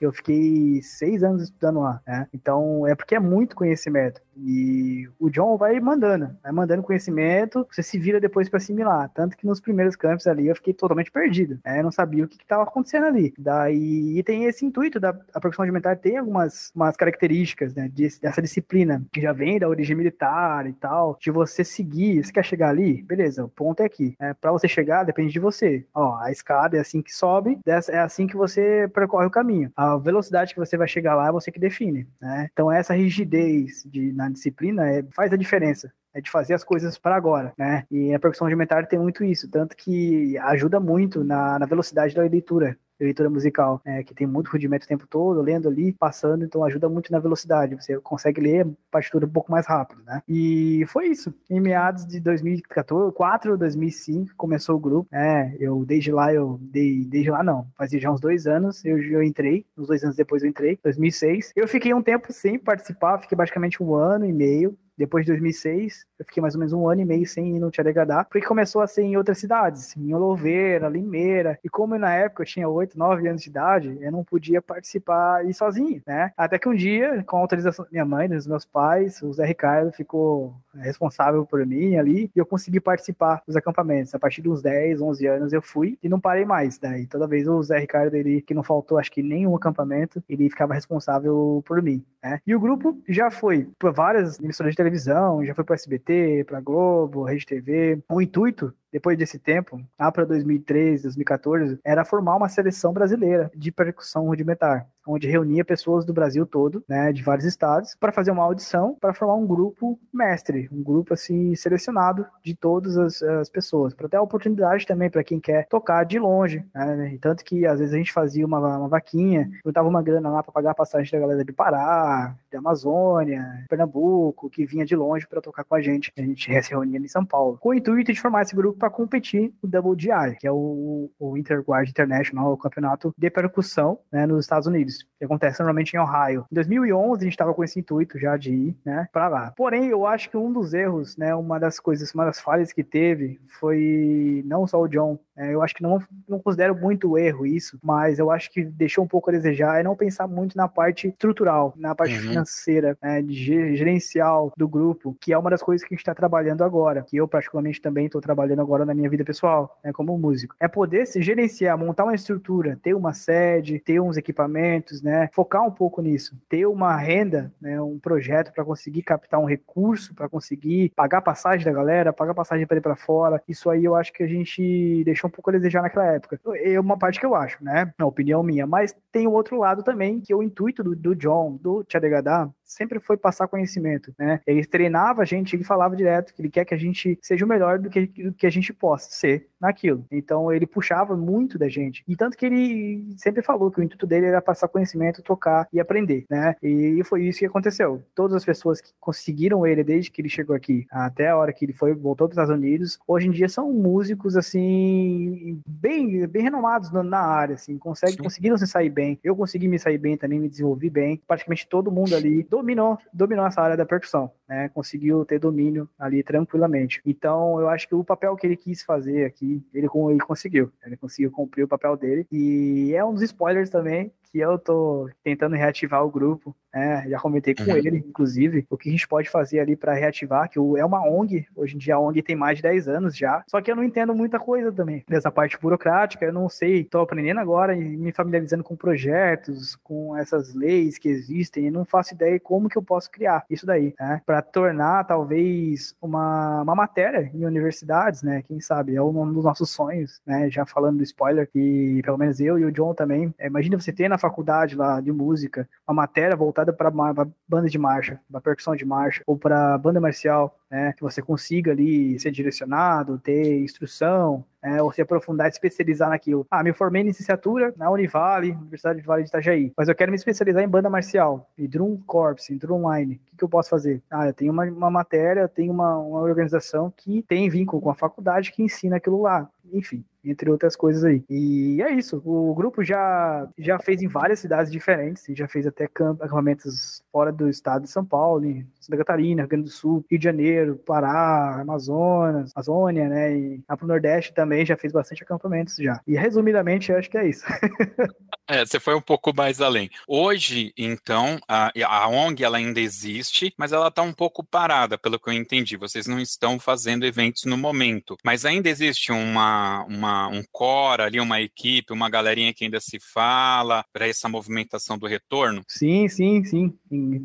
Eu 0.00 0.12
fiquei 0.12 0.80
seis 0.82 1.22
anos 1.22 1.44
estudando 1.44 1.80
lá, 1.80 2.00
né? 2.06 2.26
Então, 2.32 2.86
é 2.86 2.94
porque 2.94 3.14
é 3.14 3.20
muito 3.20 3.56
conhecimento. 3.56 4.20
E 4.36 5.08
o 5.18 5.30
John 5.30 5.56
vai 5.56 5.80
mandando, 5.80 6.36
vai 6.42 6.52
mandando 6.52 6.82
conhecimento, 6.82 7.66
você 7.70 7.82
se 7.82 7.98
vira 7.98 8.20
depois 8.20 8.48
para 8.48 8.58
assimilar. 8.58 9.10
Tanto 9.14 9.36
que 9.36 9.46
nos 9.46 9.60
primeiros 9.60 9.96
campos 9.96 10.26
ali 10.26 10.48
eu 10.48 10.54
fiquei 10.54 10.74
totalmente 10.74 11.10
perdido, 11.10 11.58
né? 11.64 11.80
Eu 11.80 11.84
não 11.84 11.92
sabia 11.92 12.24
o 12.24 12.28
que 12.28 12.36
estava 12.36 12.62
acontecendo 12.62 13.06
ali. 13.06 13.32
Daí, 13.38 14.22
tem 14.24 14.44
esse 14.44 14.64
intuito 14.64 15.00
da 15.00 15.16
a 15.32 15.40
percussão 15.40 15.64
rudimentar, 15.64 15.96
tem 15.96 16.18
algumas 16.18 16.70
umas 16.74 16.96
características, 16.96 17.74
né? 17.74 17.90
dessa 18.20 18.42
disciplina, 18.42 19.02
que 19.12 19.20
já 19.20 19.32
vem 19.32 19.58
da 19.58 19.68
origem 19.68 19.96
militar 19.96 20.66
e 20.66 20.72
tal, 20.74 21.16
de 21.20 21.30
você 21.30 21.64
seguir. 21.64 22.22
Você 22.22 22.32
quer 22.32 22.44
chegar 22.44 22.68
ali? 22.68 23.02
Beleza, 23.02 23.44
o 23.44 23.48
ponto 23.48 23.80
é 23.80 23.86
aqui. 23.86 24.14
É, 24.20 24.34
para 24.34 24.52
você 24.52 24.68
chegar, 24.68 25.04
depende 25.04 25.32
de 25.32 25.40
você. 25.40 25.86
Ó, 25.94 26.16
a 26.18 26.30
escada 26.30 26.76
é 26.76 26.80
assim 26.80 27.00
que 27.00 27.14
sobe, 27.14 27.58
é 27.66 27.98
assim 27.98 28.26
que 28.26 28.36
você 28.36 28.88
percorre 28.92 29.26
o 29.26 29.30
caminho. 29.30 29.72
A 29.76 29.85
a 29.94 29.98
velocidade 29.98 30.54
que 30.54 30.60
você 30.60 30.76
vai 30.76 30.88
chegar 30.88 31.14
lá 31.14 31.28
é 31.28 31.32
você 31.32 31.50
que 31.50 31.58
define, 31.58 32.06
né? 32.20 32.48
Então 32.52 32.70
essa 32.70 32.94
rigidez 32.94 33.84
de, 33.86 34.12
na 34.12 34.28
disciplina 34.28 34.88
é, 34.88 35.04
faz 35.12 35.32
a 35.32 35.36
diferença 35.36 35.92
é 36.14 36.20
de 36.20 36.30
fazer 36.30 36.54
as 36.54 36.64
coisas 36.64 36.96
para 36.96 37.14
agora, 37.14 37.52
né? 37.58 37.84
E 37.90 38.14
a 38.14 38.18
percussão 38.18 38.46
rudimentar 38.46 38.86
tem 38.86 38.98
muito 38.98 39.22
isso, 39.22 39.50
tanto 39.50 39.76
que 39.76 40.38
ajuda 40.38 40.80
muito 40.80 41.22
na, 41.22 41.58
na 41.58 41.66
velocidade 41.66 42.14
da 42.14 42.22
leitura 42.22 42.76
leitura 43.04 43.30
musical, 43.30 43.80
é, 43.84 44.02
que 44.02 44.14
tem 44.14 44.26
muito 44.26 44.50
rudimento 44.50 44.84
o 44.84 44.88
tempo 44.88 45.06
todo, 45.06 45.40
lendo 45.40 45.68
ali, 45.68 45.92
passando, 45.92 46.44
então 46.44 46.64
ajuda 46.64 46.88
muito 46.88 47.12
na 47.12 47.18
velocidade. 47.18 47.74
Você 47.74 47.98
consegue 48.00 48.40
ler 48.40 48.66
a 48.66 48.68
partitura 48.90 49.26
um 49.26 49.30
pouco 49.30 49.50
mais 49.50 49.66
rápido, 49.66 50.02
né? 50.04 50.22
E 50.28 50.84
foi 50.88 51.08
isso. 51.08 51.34
Em 51.50 51.60
meados 51.60 52.06
de 52.06 52.20
2014, 52.20 53.12
4, 53.12 53.56
2005, 53.56 54.34
começou 54.36 54.76
o 54.76 54.80
grupo. 54.80 55.08
É, 55.12 55.54
eu 55.58 55.84
desde 55.84 56.12
lá, 56.12 56.32
eu 56.32 56.58
dei, 56.60 57.04
desde 57.04 57.30
lá 57.30 57.42
não, 57.42 57.66
fazia 57.76 58.00
já 58.00 58.10
uns 58.10 58.20
dois 58.20 58.46
anos, 58.46 58.84
eu, 58.84 58.98
eu 59.02 59.22
entrei, 59.22 59.66
uns 59.76 59.88
dois 59.88 60.02
anos 60.02 60.16
depois 60.16 60.42
eu 60.42 60.48
entrei, 60.48 60.78
2006. 60.82 61.52
Eu 61.54 61.68
fiquei 61.68 61.92
um 61.92 62.02
tempo 62.02 62.32
sem 62.32 62.58
participar, 62.58 63.18
fiquei 63.20 63.36
basicamente 63.36 63.82
um 63.82 63.94
ano 63.94 64.24
e 64.24 64.32
meio 64.32 64.76
depois 64.96 65.26
de 65.26 65.32
2006, 65.32 66.06
eu 66.18 66.24
fiquei 66.24 66.40
mais 66.40 66.54
ou 66.54 66.58
menos 66.58 66.72
um 66.72 66.88
ano 66.88 67.02
e 67.02 67.04
meio 67.04 67.26
sem 67.26 67.54
ir 67.54 67.60
no 67.60 67.70
Tcharegadá, 67.70 68.24
porque 68.24 68.46
começou 68.46 68.80
a 68.80 68.86
ser 68.86 69.02
em 69.02 69.16
outras 69.16 69.38
cidades, 69.38 69.94
em 69.96 70.14
Oloveira, 70.14 70.88
Limeira, 70.88 71.58
e 71.62 71.68
como 71.68 71.98
na 71.98 72.14
época 72.14 72.42
eu 72.42 72.46
tinha 72.46 72.68
8, 72.86 72.98
9 72.98 73.28
anos 73.28 73.42
de 73.42 73.48
idade, 73.48 73.98
eu 74.00 74.12
não 74.12 74.24
podia 74.24 74.62
participar 74.62 75.44
e 75.44 75.52
sozinho, 75.52 76.00
né? 76.06 76.32
Até 76.36 76.58
que 76.58 76.68
um 76.68 76.74
dia, 76.74 77.22
com 77.24 77.36
a 77.36 77.40
autorização 77.40 77.84
da 77.84 77.90
minha 77.90 78.04
mãe, 78.04 78.28
dos 78.28 78.46
meus 78.46 78.64
pais, 78.64 79.20
o 79.22 79.32
Zé 79.32 79.44
Ricardo 79.44 79.92
ficou 79.92 80.54
responsável 80.74 81.44
por 81.44 81.64
mim 81.66 81.96
ali, 81.96 82.30
e 82.34 82.38
eu 82.38 82.46
consegui 82.46 82.80
participar 82.80 83.42
dos 83.46 83.56
acampamentos. 83.56 84.14
A 84.14 84.18
partir 84.18 84.42
dos 84.42 84.62
10, 84.62 85.00
11 85.00 85.26
anos 85.26 85.52
eu 85.52 85.62
fui 85.62 85.98
e 86.02 86.08
não 86.08 86.20
parei 86.20 86.44
mais. 86.44 86.78
Daí 86.78 87.06
toda 87.06 87.26
vez 87.26 87.48
o 87.48 87.62
Zé 87.62 87.78
Ricardo, 87.78 88.14
ele, 88.14 88.40
que 88.40 88.54
não 88.54 88.62
faltou 88.62 88.98
acho 88.98 89.10
que 89.10 89.22
nenhum 89.22 89.56
acampamento, 89.56 90.22
ele 90.28 90.48
ficava 90.48 90.74
responsável 90.74 91.62
por 91.66 91.82
mim, 91.82 92.04
né? 92.22 92.40
E 92.46 92.54
o 92.54 92.60
grupo 92.60 92.98
já 93.08 93.30
foi 93.30 93.68
para 93.78 93.90
várias 93.90 94.38
emissoras 94.38 94.72
de 94.72 94.76
televisão, 94.76 95.44
já 95.44 95.54
foi 95.54 95.64
para 95.64 95.74
SBT, 95.74 96.44
para 96.46 96.60
Globo, 96.60 97.24
Rede 97.24 97.46
TV. 97.46 97.98
O 98.08 98.20
intuito 98.20 98.72
depois 98.92 99.18
desse 99.18 99.38
tempo, 99.38 99.80
lá 99.98 100.10
para 100.10 100.24
2013, 100.24 101.02
2014, 101.04 101.78
era 101.84 102.04
formar 102.04 102.36
uma 102.36 102.48
seleção 102.48 102.92
brasileira 102.92 103.50
de 103.54 103.70
percussão 103.70 104.26
rudimentar 104.26 104.88
onde 105.06 105.28
reunia 105.28 105.64
pessoas 105.64 106.04
do 106.04 106.12
Brasil 106.12 106.46
todo, 106.46 106.82
né, 106.88 107.12
de 107.12 107.22
vários 107.22 107.46
estados, 107.46 107.96
para 107.98 108.12
fazer 108.12 108.30
uma 108.30 108.42
audição, 108.42 108.96
para 109.00 109.14
formar 109.14 109.34
um 109.34 109.46
grupo 109.46 109.98
mestre, 110.12 110.68
um 110.72 110.82
grupo 110.82 111.14
assim 111.14 111.54
selecionado 111.54 112.26
de 112.44 112.54
todas 112.54 112.96
as, 112.96 113.22
as 113.22 113.48
pessoas, 113.48 113.94
para 113.94 114.08
ter 114.08 114.16
a 114.16 114.22
oportunidade 114.22 114.86
também 114.86 115.10
para 115.10 115.24
quem 115.24 115.40
quer 115.40 115.66
tocar 115.68 116.04
de 116.04 116.18
longe, 116.18 116.64
né, 116.74 117.16
tanto 117.20 117.44
que 117.44 117.66
às 117.66 117.78
vezes 117.78 117.94
a 117.94 117.98
gente 117.98 118.12
fazia 118.12 118.44
uma, 118.44 118.58
uma 118.58 118.88
vaquinha, 118.88 119.50
juntava 119.64 119.88
uma 119.88 120.02
grana 120.02 120.28
lá 120.30 120.42
para 120.42 120.52
pagar 120.52 120.70
a 120.72 120.74
passagem 120.74 121.10
da 121.10 121.18
galera 121.18 121.44
de 121.44 121.52
Pará, 121.52 122.34
de 122.50 122.56
Amazônia, 122.56 123.64
Pernambuco, 123.68 124.50
que 124.50 124.66
vinha 124.66 124.84
de 124.84 124.96
longe 124.96 125.26
para 125.26 125.40
tocar 125.40 125.64
com 125.64 125.74
a 125.74 125.80
gente. 125.80 126.12
A 126.16 126.22
gente 126.22 126.62
se 126.62 126.70
reunia 126.70 126.98
em 126.98 127.08
São 127.08 127.24
Paulo, 127.24 127.58
com 127.60 127.70
o 127.70 127.74
intuito 127.74 128.12
de 128.12 128.20
formar 128.20 128.42
esse 128.42 128.54
grupo 128.54 128.78
para 128.78 128.90
competir 128.90 129.52
no 129.62 129.68
Double 129.68 129.96
GI, 129.98 130.36
que 130.38 130.46
é 130.46 130.52
o, 130.52 131.10
o 131.18 131.36
Interguard 131.36 131.88
International, 131.88 132.52
o 132.52 132.56
campeonato 132.56 133.12
de 133.16 133.30
percussão 133.30 133.98
né, 134.10 134.26
nos 134.26 134.44
Estados 134.44 134.66
Unidos 134.66 134.95
que 135.18 135.24
acontece 135.24 135.60
normalmente 135.60 135.94
em 135.94 135.98
Ohio. 135.98 136.46
Em 136.50 136.54
2011 136.54 137.20
a 137.20 137.24
gente 137.24 137.32
estava 137.32 137.54
com 137.54 137.64
esse 137.64 137.78
intuito 137.80 138.18
já 138.18 138.36
de 138.36 138.52
ir, 138.52 138.76
né, 138.84 139.08
para 139.12 139.28
lá. 139.28 139.52
Porém, 139.56 139.86
eu 139.86 140.06
acho 140.06 140.30
que 140.30 140.36
um 140.36 140.52
dos 140.52 140.74
erros, 140.74 141.16
né, 141.16 141.34
uma 141.34 141.58
das 141.58 141.80
coisas, 141.80 142.12
uma 142.14 142.24
das 142.24 142.40
falhas 142.40 142.72
que 142.72 142.84
teve 142.84 143.40
foi 143.60 144.42
não 144.46 144.66
só 144.66 144.80
o 144.80 144.88
John, 144.88 145.18
é, 145.36 145.54
eu 145.54 145.62
acho 145.62 145.74
que 145.74 145.82
não, 145.82 146.00
não 146.28 146.38
considero 146.38 146.74
muito 146.74 147.18
erro 147.18 147.46
isso, 147.46 147.78
mas 147.82 148.18
eu 148.18 148.30
acho 148.30 148.50
que 148.50 148.64
deixou 148.64 149.04
um 149.04 149.08
pouco 149.08 149.30
a 149.30 149.32
desejar 149.32 149.80
é 149.80 149.82
não 149.82 149.94
pensar 149.94 150.26
muito 150.26 150.56
na 150.56 150.66
parte 150.66 151.08
estrutural, 151.08 151.74
na 151.76 151.94
parte 151.94 152.14
uhum. 152.14 152.20
financeira, 152.20 152.96
né, 153.02 153.22
gerencial 153.28 154.52
do 154.56 154.66
grupo, 154.66 155.16
que 155.20 155.32
é 155.32 155.38
uma 155.38 155.50
das 155.50 155.62
coisas 155.62 155.86
que 155.86 155.92
a 155.92 155.94
gente 155.94 156.02
está 156.02 156.14
trabalhando 156.14 156.64
agora, 156.64 157.02
que 157.02 157.16
eu 157.16 157.28
particularmente 157.28 157.80
também 157.80 158.06
estou 158.06 158.20
trabalhando 158.20 158.60
agora 158.60 158.84
na 158.84 158.94
minha 158.94 159.10
vida 159.10 159.24
pessoal, 159.24 159.78
né, 159.84 159.92
como 159.92 160.16
músico. 160.18 160.54
É 160.58 160.68
poder 160.68 161.06
se 161.06 161.20
gerenciar, 161.22 161.76
montar 161.76 162.04
uma 162.04 162.14
estrutura, 162.14 162.78
ter 162.82 162.94
uma 162.94 163.12
sede, 163.12 163.78
ter 163.78 164.00
uns 164.00 164.16
equipamentos, 164.16 165.02
né, 165.02 165.28
focar 165.32 165.62
um 165.62 165.70
pouco 165.70 166.00
nisso, 166.00 166.36
ter 166.48 166.66
uma 166.66 166.96
renda, 166.96 167.52
né, 167.60 167.80
um 167.80 167.98
projeto 167.98 168.52
para 168.52 168.64
conseguir 168.64 169.02
captar 169.02 169.40
um 169.40 169.44
recurso, 169.44 170.14
para 170.14 170.28
conseguir 170.28 170.92
pagar 170.96 171.20
passagem 171.20 171.64
da 171.64 171.72
galera, 171.72 172.12
pagar 172.12 172.34
passagem 172.34 172.66
para 172.66 172.78
ir 172.78 172.80
para 172.80 172.96
fora. 172.96 173.42
Isso 173.46 173.68
aí 173.68 173.84
eu 173.84 173.94
acho 173.94 174.12
que 174.12 174.22
a 174.22 174.26
gente 174.26 175.02
deixou 175.04 175.25
um 175.26 175.30
pouco 175.30 175.50
a 175.50 175.52
desejar 175.52 175.82
naquela 175.82 176.06
época. 176.06 176.40
É 176.56 176.78
uma 176.78 176.98
parte 176.98 177.20
que 177.20 177.26
eu 177.26 177.34
acho, 177.34 177.62
né? 177.62 177.92
Na 177.98 178.06
opinião 178.06 178.42
minha. 178.42 178.66
Mas 178.66 178.94
tem 179.12 179.26
o 179.26 179.32
outro 179.32 179.58
lado 179.58 179.82
também, 179.82 180.20
que 180.20 180.32
é 180.32 180.36
o 180.36 180.42
intuito 180.42 180.82
do, 180.82 180.94
do 180.94 181.14
John, 181.14 181.56
do 181.60 181.84
Tchadegadá, 181.84 182.48
sempre 182.66 182.98
foi 183.00 183.16
passar 183.16 183.48
conhecimento, 183.48 184.12
né? 184.18 184.40
Ele 184.46 184.64
treinava 184.64 185.22
a 185.22 185.24
gente, 185.24 185.54
ele 185.54 185.64
falava 185.64 185.96
direto 185.96 186.34
que 186.34 186.42
ele 186.42 186.50
quer 186.50 186.64
que 186.64 186.74
a 186.74 186.78
gente 186.78 187.18
seja 187.22 187.44
o 187.44 187.48
melhor 187.48 187.78
do 187.78 187.88
que, 187.88 188.06
do 188.06 188.32
que 188.32 188.46
a 188.46 188.50
gente 188.50 188.72
possa 188.72 189.10
ser 189.10 189.48
naquilo. 189.60 190.04
Então 190.10 190.52
ele 190.52 190.66
puxava 190.66 191.16
muito 191.16 191.58
da 191.58 191.68
gente. 191.68 192.02
E 192.06 192.16
tanto 192.16 192.36
que 192.36 192.44
ele 192.44 193.14
sempre 193.16 193.42
falou 193.42 193.70
que 193.70 193.80
o 193.80 193.82
intuito 193.82 194.06
dele 194.06 194.26
era 194.26 194.42
passar 194.42 194.68
conhecimento, 194.68 195.22
tocar 195.22 195.68
e 195.72 195.80
aprender, 195.80 196.24
né? 196.28 196.56
E 196.62 197.02
foi 197.04 197.24
isso 197.24 197.38
que 197.38 197.46
aconteceu. 197.46 198.02
Todas 198.14 198.36
as 198.36 198.44
pessoas 198.44 198.80
que 198.80 198.90
conseguiram 199.00 199.66
ele 199.66 199.84
desde 199.84 200.10
que 200.10 200.20
ele 200.20 200.28
chegou 200.28 200.54
aqui 200.54 200.86
até 200.90 201.28
a 201.28 201.36
hora 201.36 201.52
que 201.52 201.64
ele 201.64 201.72
foi 201.72 201.94
voltou 201.94 202.28
para 202.28 202.32
os 202.32 202.38
Estados 202.42 202.54
Unidos, 202.54 202.98
hoje 203.06 203.28
em 203.28 203.30
dia 203.30 203.48
são 203.48 203.72
músicos 203.72 204.36
assim 204.36 205.60
bem 205.68 206.26
bem 206.26 206.42
renomados 206.42 206.90
na 206.90 207.20
área, 207.20 207.54
assim, 207.54 207.78
conseguem 207.78 208.16
conseguiram 208.16 208.58
se 208.58 208.66
sair 208.66 208.90
bem. 208.90 209.18
Eu 209.22 209.36
consegui 209.36 209.68
me 209.68 209.78
sair 209.78 209.98
bem 209.98 210.16
também, 210.16 210.40
me 210.40 210.48
desenvolvi 210.48 210.90
bem. 210.90 211.20
Praticamente 211.26 211.68
todo 211.68 211.90
mundo 211.90 212.14
ali 212.14 212.42
dominou, 212.56 212.98
dominou 213.12 213.46
essa 213.46 213.60
área 213.60 213.76
da 213.76 213.84
percussão, 213.84 214.30
né? 214.48 214.68
Conseguiu 214.70 215.24
ter 215.24 215.38
domínio 215.38 215.88
ali 215.98 216.22
tranquilamente. 216.22 217.00
Então, 217.04 217.60
eu 217.60 217.68
acho 217.68 217.86
que 217.86 217.94
o 217.94 218.04
papel 218.04 218.34
que 218.36 218.46
ele 218.46 218.56
quis 218.56 218.82
fazer 218.82 219.24
aqui, 219.24 219.62
ele, 219.74 219.88
ele 220.10 220.20
conseguiu. 220.20 220.72
Ele 220.84 220.96
conseguiu 220.96 221.30
cumprir 221.30 221.64
o 221.64 221.68
papel 221.68 221.96
dele. 221.96 222.26
E 222.32 222.94
é 222.94 223.04
um 223.04 223.12
dos 223.12 223.22
spoilers 223.22 223.70
também, 223.70 224.12
que 224.30 224.38
eu 224.38 224.58
tô 224.58 225.08
tentando 225.22 225.56
reativar 225.56 226.04
o 226.04 226.10
grupo, 226.10 226.54
né? 226.76 227.06
Já 227.08 227.18
comentei 227.18 227.54
com 227.54 227.62
uhum. 227.62 227.76
ele, 227.76 227.98
inclusive, 227.98 228.66
o 228.68 228.76
que 228.76 228.90
a 228.90 228.92
gente 228.92 229.08
pode 229.08 229.30
fazer 229.30 229.60
ali 229.60 229.74
para 229.74 229.94
reativar, 229.94 230.48
que 230.50 230.58
é 230.58 230.84
uma 230.84 231.08
ONG, 231.08 231.46
hoje 231.56 231.74
em 231.74 231.78
dia 231.78 231.94
a 231.94 231.98
ONG 231.98 232.22
tem 232.22 232.36
mais 232.36 232.58
de 232.58 232.62
10 232.62 232.88
anos 232.88 233.16
já, 233.16 233.42
só 233.48 233.62
que 233.62 233.70
eu 233.70 233.76
não 233.76 233.82
entendo 233.82 234.14
muita 234.14 234.38
coisa 234.38 234.70
também 234.70 235.02
dessa 235.08 235.30
parte 235.30 235.58
burocrática, 235.58 236.26
eu 236.26 236.32
não 236.32 236.50
sei, 236.50 236.84
tô 236.84 237.00
aprendendo 237.00 237.40
agora 237.40 237.74
e 237.74 237.96
me 237.96 238.12
familiarizando 238.12 238.62
com 238.62 238.76
projetos, 238.76 239.76
com 239.76 240.14
essas 240.16 240.54
leis 240.54 240.98
que 240.98 241.08
existem, 241.08 241.66
e 241.66 241.70
não 241.70 241.84
faço 241.84 242.12
ideia 242.12 242.38
como 242.38 242.68
que 242.68 242.76
eu 242.76 242.82
posso 242.82 243.10
criar 243.10 243.44
isso 243.48 243.64
daí, 243.64 243.94
né? 243.98 244.20
Para 244.26 244.42
tornar 244.42 245.04
talvez 245.04 245.94
uma, 246.00 246.60
uma 246.62 246.74
matéria 246.74 247.30
em 247.32 247.46
universidades, 247.46 248.22
né? 248.22 248.42
Quem 248.42 248.60
sabe, 248.60 248.94
é 248.94 249.02
um 249.02 249.32
dos 249.32 249.44
nossos 249.44 249.70
sonhos, 249.70 250.20
né? 250.26 250.50
Já 250.50 250.66
falando 250.66 250.98
do 250.98 251.02
spoiler, 251.04 251.48
que 251.50 252.02
pelo 252.04 252.18
menos 252.18 252.38
eu 252.38 252.58
e 252.58 252.64
o 252.64 252.72
John 252.72 252.92
também, 252.92 253.32
é, 253.38 253.46
imagina 253.46 253.78
você 253.78 253.92
ter 253.92 254.08
na 254.08 254.15
faculdade 254.18 254.76
lá 254.76 255.00
de 255.00 255.12
música 255.12 255.68
uma 255.86 255.94
matéria 255.94 256.36
voltada 256.36 256.72
para 256.72 256.90
banda 256.90 257.68
de 257.68 257.78
marcha, 257.78 258.20
para 258.30 258.40
percussão 258.40 258.74
de 258.74 258.84
marcha 258.84 259.22
ou 259.26 259.38
para 259.38 259.78
banda 259.78 260.00
marcial, 260.00 260.58
né, 260.70 260.92
que 260.92 261.02
você 261.02 261.22
consiga 261.22 261.72
ali 261.72 262.18
ser 262.18 262.30
direcionado, 262.30 263.18
ter 263.18 263.60
instrução, 263.60 264.44
é, 264.62 264.82
ou 264.82 264.90
se 264.90 265.00
aprofundar, 265.00 265.46
se 265.46 265.56
especializar 265.56 266.08
naquilo. 266.08 266.44
Ah, 266.50 266.62
me 266.62 266.72
formei 266.72 267.02
em 267.02 267.06
licenciatura 267.06 267.72
na 267.76 267.88
Univale, 267.88 268.50
Universidade 268.50 269.00
de 269.00 269.06
Vale 269.06 269.22
de 269.22 269.28
Itajaí, 269.28 269.72
mas 269.76 269.88
eu 269.88 269.94
quero 269.94 270.10
me 270.10 270.16
especializar 270.16 270.62
em 270.62 270.68
banda 270.68 270.90
marcial, 270.90 271.48
em 271.56 271.68
drum 271.68 271.96
corps, 272.04 272.50
em 272.50 272.56
drum 272.56 272.92
line. 272.92 273.14
O 273.14 273.30
que, 273.30 273.36
que 273.36 273.44
eu 273.44 273.48
posso 273.48 273.70
fazer? 273.70 274.02
Ah, 274.10 274.26
eu 274.26 274.34
tenho 274.34 274.52
uma, 274.52 274.64
uma 274.64 274.90
matéria, 274.90 275.46
tenho 275.46 275.72
uma, 275.72 275.96
uma 275.98 276.20
organização 276.20 276.92
que 276.96 277.22
tem 277.22 277.48
vínculo 277.48 277.80
com 277.80 277.90
a 277.90 277.94
faculdade 277.94 278.50
que 278.50 278.62
ensina 278.62 278.96
aquilo 278.96 279.22
lá. 279.22 279.48
Enfim, 279.72 280.04
entre 280.24 280.50
outras 280.50 280.74
coisas 280.76 281.04
aí. 281.04 281.22
E 281.28 281.80
é 281.82 281.92
isso. 281.92 282.20
O 282.24 282.54
grupo 282.54 282.82
já, 282.82 283.48
já 283.58 283.78
fez 283.78 284.02
em 284.02 284.08
várias 284.08 284.40
cidades 284.40 284.70
diferentes, 284.70 285.24
já 285.30 285.46
fez 285.46 285.66
até 285.66 285.84
acampamentos 285.84 287.02
fora 287.12 287.32
do 287.32 287.48
estado 287.48 287.82
de 287.82 287.90
São 287.90 288.04
Paulo, 288.04 288.44
em 288.44 288.66
Santa 288.80 288.98
Catarina, 288.98 289.42
Rio 289.42 289.48
Grande 289.48 289.64
do 289.64 289.70
Sul, 289.70 290.04
Rio 290.10 290.18
de 290.18 290.24
Janeiro, 290.24 290.76
Pará, 290.86 291.60
Amazonas, 291.60 292.52
Amazônia, 292.54 293.08
né? 293.08 293.36
E 293.36 293.64
lá 293.68 293.76
pro 293.76 293.86
Nordeste 293.86 294.34
também 294.34 294.66
já 294.66 294.76
fez 294.76 294.92
bastante 294.92 295.22
acampamentos 295.22 295.76
já. 295.76 296.00
E 296.06 296.16
resumidamente, 296.16 296.90
eu 296.90 296.98
acho 296.98 297.10
que 297.10 297.18
é 297.18 297.28
isso. 297.28 297.44
é, 298.48 298.64
você 298.64 298.80
foi 298.80 298.94
um 298.94 299.00
pouco 299.00 299.34
mais 299.34 299.60
além. 299.60 299.90
Hoje, 300.06 300.72
então, 300.76 301.38
a, 301.48 301.70
a 301.84 302.08
ONG 302.08 302.44
ela 302.44 302.58
ainda 302.58 302.80
existe, 302.80 303.52
mas 303.56 303.72
ela 303.72 303.88
está 303.88 304.02
um 304.02 304.12
pouco 304.12 304.44
parada, 304.44 304.98
pelo 304.98 305.18
que 305.18 305.28
eu 305.28 305.34
entendi. 305.34 305.76
Vocês 305.76 306.06
não 306.06 306.18
estão 306.18 306.58
fazendo 306.58 307.06
eventos 307.06 307.44
no 307.44 307.56
momento, 307.56 308.16
mas 308.24 308.44
ainda 308.44 308.68
existe 308.68 309.12
uma, 309.12 309.55
uma 309.88 310.28
um 310.28 310.42
core 310.52 311.02
ali, 311.02 311.20
uma 311.20 311.40
equipe, 311.40 311.92
uma 311.92 312.08
galerinha 312.10 312.52
que 312.52 312.64
ainda 312.64 312.80
se 312.80 312.98
fala 312.98 313.84
para 313.92 314.08
essa 314.08 314.28
movimentação 314.28 314.98
do 314.98 315.06
retorno? 315.06 315.62
Sim, 315.68 316.08
sim, 316.08 316.44
sim. 316.44 316.72